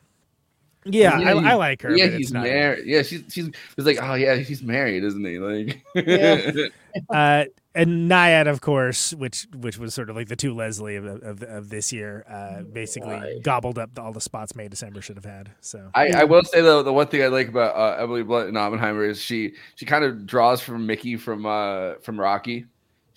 Yeah, 0.83 1.13
I, 1.15 1.19
he- 1.19 1.47
I 1.47 1.53
like 1.55 1.81
her. 1.83 1.95
Yeah, 1.95 2.07
he's 2.07 2.31
married. 2.31 2.85
Yeah, 2.87 3.03
she's 3.03 3.23
she's 3.29 3.47
it's 3.77 3.85
like, 3.85 3.99
oh 4.01 4.15
yeah, 4.15 4.35
he's 4.35 4.63
married, 4.63 5.03
isn't 5.03 5.23
he? 5.23 5.37
Like, 5.39 5.83
Yeah. 5.95 6.67
uh, 7.09 7.45
and 7.73 8.10
Nyad, 8.10 8.48
of 8.48 8.61
course, 8.61 9.14
which 9.14 9.48
which 9.56 9.77
was 9.77 9.93
sort 9.93 10.10
of 10.10 10.15
like 10.15 10.27
the 10.27 10.35
To 10.35 10.53
Leslie 10.53 10.95
of 10.95 11.06
of, 11.06 11.41
of 11.41 11.69
this 11.69 11.93
year, 11.93 12.26
uh, 12.30 12.64
basically 12.64 13.39
gobbled 13.43 13.80
up 13.80 13.98
all 13.98 14.11
the 14.11 14.22
spots 14.22 14.56
May 14.56 14.68
December 14.68 15.02
should 15.02 15.15
have 15.15 15.26
had. 15.26 15.52
So 15.61 15.89
I, 15.93 16.10
I 16.10 16.23
will 16.26 16.43
say 16.43 16.61
though, 16.61 16.84
the 16.84 16.93
one 16.93 17.07
thing 17.07 17.23
I 17.23 17.27
like 17.27 17.48
about 17.48 17.76
uh, 17.76 18.02
Emily 18.02 18.23
Blunt 18.23 18.49
in 18.49 18.57
Oppenheimer 18.57 19.06
is 19.06 19.22
she 19.22 19.53
she 19.76 19.85
kind 19.85 20.03
of 20.03 20.26
draws 20.26 20.61
from 20.61 20.85
Mickey 20.85 21.15
from 21.15 21.45
uh 21.45 21.95
from 22.02 22.19
Rocky. 22.19 22.65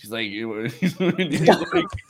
She's 0.05 0.13
like, 0.13 0.27
she's 0.29 1.01
like, 1.01 1.17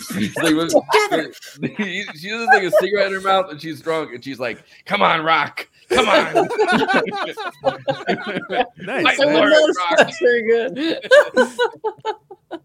she's 0.00 0.36
like 0.36 1.34
she 2.16 2.28
has 2.28 2.46
like 2.48 2.64
a 2.64 2.70
cigarette 2.80 3.06
in 3.06 3.12
her 3.12 3.20
mouth 3.20 3.52
and 3.52 3.62
she's 3.62 3.80
drunk 3.80 4.12
and 4.12 4.24
she's 4.24 4.40
like, 4.40 4.64
"Come 4.84 5.00
on, 5.00 5.24
Rock, 5.24 5.68
come 5.88 6.08
on." 6.08 6.34
nice. 8.78 9.04
Fight 9.04 9.20
I 9.20 9.26
would 9.26 9.36
for 9.36 9.46
it, 9.46 9.50
notice 9.50 9.76
Rock. 9.78 9.98
that's 9.98 10.18
very 10.18 10.42
good. 10.42 10.98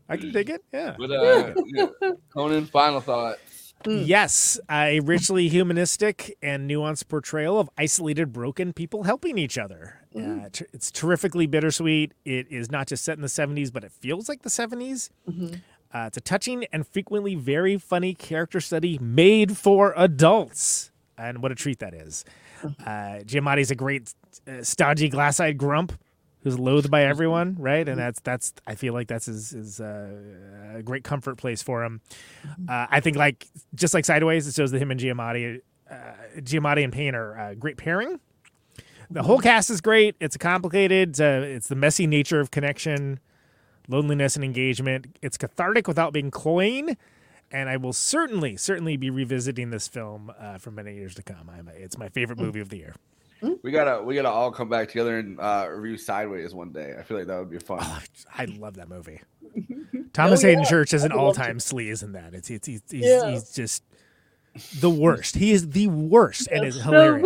I 0.09 0.17
can 0.17 0.31
dig 0.31 0.49
it. 0.49 0.63
Yeah. 0.73 0.95
But 0.97 1.11
uh, 1.11 1.53
yeah. 1.67 1.85
Conan, 2.33 2.65
final 2.65 3.01
thought. 3.01 3.37
Yes, 3.85 4.59
a 4.69 4.99
richly 5.01 5.47
humanistic 5.47 6.35
and 6.41 6.67
nuanced 6.67 7.07
portrayal 7.07 7.59
of 7.59 7.69
isolated, 7.77 8.33
broken 8.33 8.73
people 8.73 9.03
helping 9.03 9.37
each 9.37 9.59
other. 9.59 9.98
Uh, 10.15 10.49
t- 10.51 10.65
it's 10.73 10.89
terrifically 10.91 11.45
bittersweet. 11.45 12.13
It 12.25 12.47
is 12.51 12.71
not 12.71 12.87
just 12.87 13.03
set 13.03 13.17
in 13.17 13.21
the 13.21 13.27
70s, 13.27 13.71
but 13.71 13.83
it 13.83 13.91
feels 13.91 14.27
like 14.27 14.41
the 14.41 14.49
70s. 14.49 15.09
Uh, 15.91 16.05
it's 16.07 16.17
a 16.17 16.21
touching 16.21 16.65
and 16.71 16.87
frequently 16.87 17.35
very 17.35 17.77
funny 17.77 18.13
character 18.13 18.59
study 18.61 18.97
made 18.99 19.57
for 19.57 19.93
adults. 19.95 20.91
And 21.17 21.41
what 21.41 21.51
a 21.51 21.55
treat 21.55 21.79
that 21.79 21.93
is. 21.93 22.25
Uh, 22.63 23.21
Giamatti's 23.25 23.71
a 23.71 23.75
great, 23.75 24.13
uh, 24.47 24.63
stodgy, 24.63 25.09
glass 25.09 25.39
eyed 25.39 25.57
grump 25.57 25.93
who's 26.43 26.57
loathed 26.57 26.89
by 26.89 27.03
everyone, 27.03 27.55
right? 27.59 27.87
And 27.87 27.99
that's, 27.99 28.19
that's 28.21 28.53
I 28.65 28.75
feel 28.75 28.93
like 28.93 29.07
that's 29.07 29.25
his, 29.25 29.49
his 29.51 29.81
uh, 29.81 30.09
a 30.75 30.81
great 30.83 31.03
comfort 31.03 31.37
place 31.37 31.61
for 31.61 31.83
him. 31.83 32.01
Uh, 32.67 32.87
I 32.89 32.99
think, 33.01 33.17
like, 33.17 33.47
just 33.75 33.93
like 33.93 34.05
Sideways, 34.05 34.47
it 34.47 34.55
shows 34.55 34.71
that 34.71 34.81
him 34.81 34.91
and 34.91 34.99
Giamatti, 34.99 35.61
uh, 35.89 35.95
Giamatti 36.37 36.83
and 36.83 36.93
Payne 36.93 37.13
are 37.15 37.49
a 37.49 37.55
great 37.55 37.77
pairing. 37.77 38.19
The 39.11 39.23
whole 39.23 39.39
cast 39.39 39.69
is 39.69 39.81
great. 39.81 40.15
It's 40.19 40.37
complicated. 40.37 41.19
Uh, 41.19 41.41
it's 41.43 41.67
the 41.67 41.75
messy 41.75 42.05
nature 42.05 42.39
of 42.39 42.51
connection, 42.51 43.19
loneliness, 43.87 44.35
and 44.35 44.45
engagement. 44.45 45.17
It's 45.21 45.37
cathartic 45.37 45.87
without 45.87 46.13
being 46.13 46.29
cloying. 46.31 46.95
And 47.51 47.67
I 47.69 47.77
will 47.77 47.93
certainly, 47.93 48.55
certainly 48.57 48.95
be 48.97 49.09
revisiting 49.09 49.71
this 49.71 49.87
film 49.87 50.31
uh, 50.39 50.59
for 50.59 50.69
many 50.69 50.93
years 50.93 51.15
to 51.15 51.23
come. 51.23 51.49
I'm, 51.49 51.67
it's 51.69 51.97
my 51.97 52.09
favorite 52.09 52.37
movie 52.37 52.59
of 52.59 52.69
the 52.69 52.77
year. 52.77 52.95
We 53.63 53.71
gotta 53.71 54.03
we 54.03 54.15
gotta 54.15 54.27
all 54.29 54.51
come 54.51 54.67
back 54.67 54.89
together 54.89 55.17
and 55.17 55.39
uh, 55.39 55.65
review 55.71 55.97
Sideways 55.97 56.53
one 56.53 56.73
day. 56.73 56.95
I 56.99 57.03
feel 57.03 57.17
like 57.17 57.27
that 57.27 57.39
would 57.39 57.49
be 57.49 57.57
fun. 57.57 57.79
I 58.37 58.45
love 58.45 58.75
that 58.75 58.89
movie. 58.89 59.21
Thomas 60.13 60.43
Oh, 60.43 60.47
Haden 60.47 60.63
yeah. 60.65 60.69
Church 60.69 60.93
is 60.93 61.05
an 61.05 61.13
all-time 61.13 61.57
sleaze 61.59 62.03
in 62.03 62.11
that. 62.11 62.33
It's, 62.33 62.49
it's 62.49 62.67
he's, 62.67 62.81
he's, 62.91 63.05
Yeah. 63.05 63.31
he's 63.31 63.51
just 63.53 63.83
the 64.81 64.89
worst. 64.89 65.35
He 65.37 65.51
is 65.53 65.69
the 65.69 65.87
worst, 65.87 66.49
and 66.51 66.65
it's 66.65 66.81
hilarious. 66.81 67.23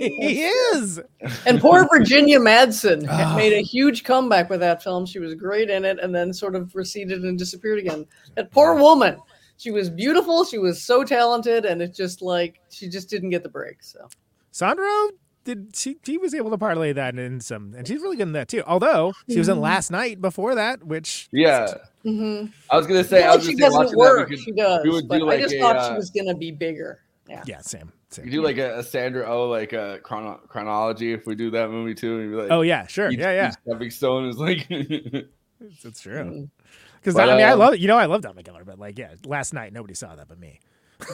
He 0.00 0.44
is. 0.44 1.00
And 1.46 1.60
poor 1.60 1.88
Virginia 1.88 2.38
Madsen 2.38 3.06
had 3.06 3.36
made 3.36 3.52
a 3.52 3.62
huge 3.62 4.04
comeback 4.04 4.50
with 4.50 4.60
that 4.60 4.82
film. 4.82 5.06
She 5.06 5.18
was 5.18 5.34
great 5.34 5.70
in 5.70 5.84
it 5.84 5.98
and 6.00 6.14
then 6.14 6.32
sort 6.32 6.54
of 6.54 6.74
receded 6.74 7.24
and 7.24 7.38
disappeared 7.38 7.78
again. 7.78 8.06
That 8.36 8.50
poor 8.50 8.74
woman. 8.74 9.18
She 9.56 9.70
was 9.72 9.90
beautiful. 9.90 10.44
She 10.44 10.58
was 10.58 10.82
so 10.82 11.02
talented. 11.04 11.64
And 11.64 11.82
it's 11.82 11.96
just 11.96 12.22
like, 12.22 12.60
she 12.70 12.88
just 12.88 13.10
didn't 13.10 13.30
get 13.30 13.42
the 13.42 13.48
break. 13.48 13.82
So, 13.82 14.08
Sandro 14.52 15.10
did 15.44 15.74
she 15.74 15.96
she 16.04 16.18
was 16.18 16.34
able 16.34 16.50
to 16.50 16.58
parlay 16.58 16.92
that 16.92 17.18
in 17.18 17.40
some, 17.40 17.72
and 17.74 17.88
she's 17.88 18.02
really 18.02 18.16
good 18.16 18.24
in 18.24 18.32
that 18.32 18.48
too. 18.48 18.62
Although 18.66 19.14
she 19.30 19.38
was 19.38 19.48
in 19.48 19.56
Mhm. 19.56 19.60
Last 19.62 19.90
Night 19.90 20.20
before 20.20 20.54
that, 20.56 20.84
which 20.84 21.28
Yeah. 21.32 21.72
Mhm. 22.04 22.52
I 22.70 22.76
was 22.76 22.86
gonna 22.86 23.02
say, 23.02 23.22
I 23.24 23.28
Well, 23.28 23.38
was 23.38 23.46
she 23.46 23.54
doesn't 23.54 23.96
work. 23.96 24.30
she 24.36 24.52
does. 24.52 24.84
we 24.84 24.90
would 24.90 25.08
but 25.08 25.18
do 25.18 25.30
I 25.30 25.40
just 25.40 25.54
a, 25.54 25.58
thought 25.58 25.76
uh, 25.76 25.88
she 25.88 25.94
was 25.96 26.10
gonna 26.10 26.34
be 26.34 26.50
bigger. 26.50 27.00
Yeah. 27.28 27.42
Yeah, 27.46 27.60
same. 27.60 27.92
Same. 28.10 28.24
You 28.26 28.30
do 28.30 28.42
like 28.42 28.58
a, 28.58 28.78
a 28.78 28.82
Sandra 28.82 29.26
Oh 29.26 29.48
like 29.48 29.72
a 29.72 30.00
chrono- 30.02 30.40
chronology 30.48 31.12
if 31.12 31.26
we 31.26 31.34
do 31.34 31.50
that 31.50 31.70
movie 31.70 31.94
too. 31.94 32.18
And 32.20 32.30
be 32.30 32.36
like, 32.36 32.50
Oh, 32.50 32.62
yeah, 32.62 32.86
sure. 32.86 33.10
each- 33.10 33.18
Yeah, 33.18 33.32
yeah. 33.32 33.50
stepping 33.50 33.90
stone 33.90 34.28
is 34.28 34.38
like. 34.38 34.66
That's 35.82 36.00
true. 36.00 36.48
Because 37.00 37.16
I 37.16 37.26
mean, 37.36 37.44
I 37.44 37.50
uh, 37.50 37.56
love 37.56 37.76
you 37.76 37.88
know 37.88 37.96
I 37.96 38.06
love 38.06 38.22
Dominic 38.22 38.46
Miller, 38.46 38.64
but 38.64 38.78
like 38.78 38.98
yeah, 38.98 39.14
last 39.24 39.52
night 39.52 39.72
nobody 39.72 39.94
saw 39.94 40.14
that 40.16 40.28
but 40.28 40.38
me. 40.38 40.60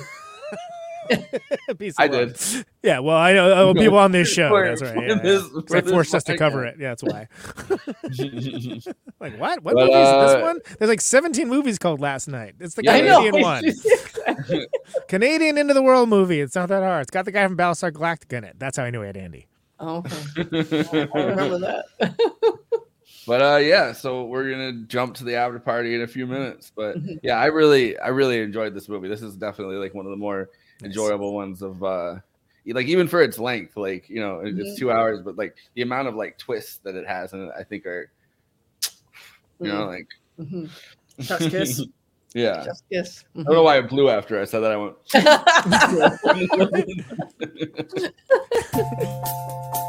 Piece 1.78 1.94
of 1.98 2.00
I 2.00 2.06
love. 2.06 2.34
did. 2.38 2.66
Yeah, 2.84 2.98
well, 2.98 3.16
I 3.16 3.32
know 3.32 3.70
uh, 3.70 3.72
people 3.74 3.96
on 3.96 4.12
this 4.12 4.28
show. 4.28 4.50
For- 4.50 4.68
that's 4.68 4.82
right. 4.82 4.92
for 4.94 5.02
Yeah, 5.02 5.08
yeah. 5.14 5.22
this- 5.22 5.42
It's 5.42 5.50
for 5.68 5.76
like 5.76 5.84
this 5.84 5.92
forced 5.92 6.14
us 6.14 6.22
to 6.24 6.36
cover 6.36 6.66
it. 6.66 6.76
Yeah, 6.78 6.94
that's 6.94 7.02
why. 7.02 7.28
like 9.20 9.38
what? 9.38 9.62
What 9.62 9.74
But, 9.74 9.86
movie 9.86 9.92
is 9.92 10.06
uh, 10.08 10.26
this 10.34 10.42
one? 10.42 10.60
There's 10.78 10.88
like 10.90 11.00
17 11.00 11.48
movies 11.48 11.78
called 11.78 12.00
Last 12.00 12.28
Night. 12.28 12.54
It's 12.60 12.74
the 12.74 12.88
I 12.88 13.00
know. 13.00 13.20
Canadian 13.30 13.42
one. 13.42 13.64
Canadian 15.08 15.58
Into 15.58 15.74
the 15.74 15.82
World 15.82 16.08
movie. 16.08 16.40
It's 16.40 16.54
not 16.54 16.68
that 16.68 16.82
hard. 16.82 17.02
It's 17.02 17.10
got 17.10 17.24
the 17.24 17.32
guy 17.32 17.46
from 17.46 17.56
Battlestar 17.56 17.90
Galactica 17.90 18.34
in 18.38 18.44
it. 18.44 18.56
That's 18.58 18.76
how 18.76 18.84
I 18.84 18.90
knew 18.90 19.02
I 19.02 19.06
had 19.06 19.16
Andy. 19.16 19.46
Oh, 19.80 20.04
okay. 20.38 21.08
I 21.14 21.22
remember 21.22 21.58
that. 21.58 21.84
But 23.26 23.40
uh 23.40 23.56
yeah, 23.56 23.92
so 23.92 24.24
we're 24.26 24.50
gonna 24.50 24.84
jump 24.86 25.14
to 25.16 25.24
the 25.24 25.34
after 25.36 25.58
party 25.58 25.94
in 25.94 26.02
a 26.02 26.06
few 26.06 26.26
minutes. 26.26 26.70
But 26.76 26.98
Mhm. 27.02 27.18
yeah, 27.22 27.36
I 27.38 27.46
really 27.46 27.98
I 27.98 28.08
really 28.08 28.40
enjoyed 28.40 28.74
this 28.74 28.88
movie. 28.88 29.08
This 29.08 29.22
is 29.22 29.34
definitely 29.36 29.76
like 29.76 29.94
one 29.94 30.04
of 30.04 30.10
the 30.10 30.16
more 30.18 30.50
enjoyable 30.84 31.34
ones 31.34 31.62
of 31.62 31.82
uh 31.82 32.16
like 32.66 32.86
even 32.86 33.06
for 33.08 33.20
its 33.22 33.38
length, 33.38 33.76
like 33.76 34.08
you 34.08 34.20
know, 34.20 34.40
it- 34.40 34.58
it's 34.58 34.78
two 34.78 34.90
hours, 34.90 35.20
but 35.22 35.36
like 35.36 35.54
the 35.74 35.82
amount 35.82 36.08
of 36.08 36.14
like 36.14 36.38
twists 36.38 36.78
that 36.84 36.94
it 36.94 37.06
has 37.06 37.32
and 37.32 37.50
I 37.58 37.62
think 37.62 37.84
are 37.86 38.10
you 39.60 39.68
know, 39.68 39.86
Mhm. 39.86 39.88
like 39.88 40.08
Mhm. 40.40 40.70
Chef's 41.20 41.48
kiss. 41.48 41.82
yeah. 42.34 42.64
Chef's 42.64 42.82
kiss. 42.90 43.24
I 43.38 43.42
don't 43.42 43.54
know 43.54 43.62
why 43.62 43.78
it 43.78 43.88
blew 43.88 44.08
after 44.10 44.40
I 44.40 44.44
said 44.44 44.60
that. 44.60 44.72
I 44.72 44.76
went. 44.76 44.96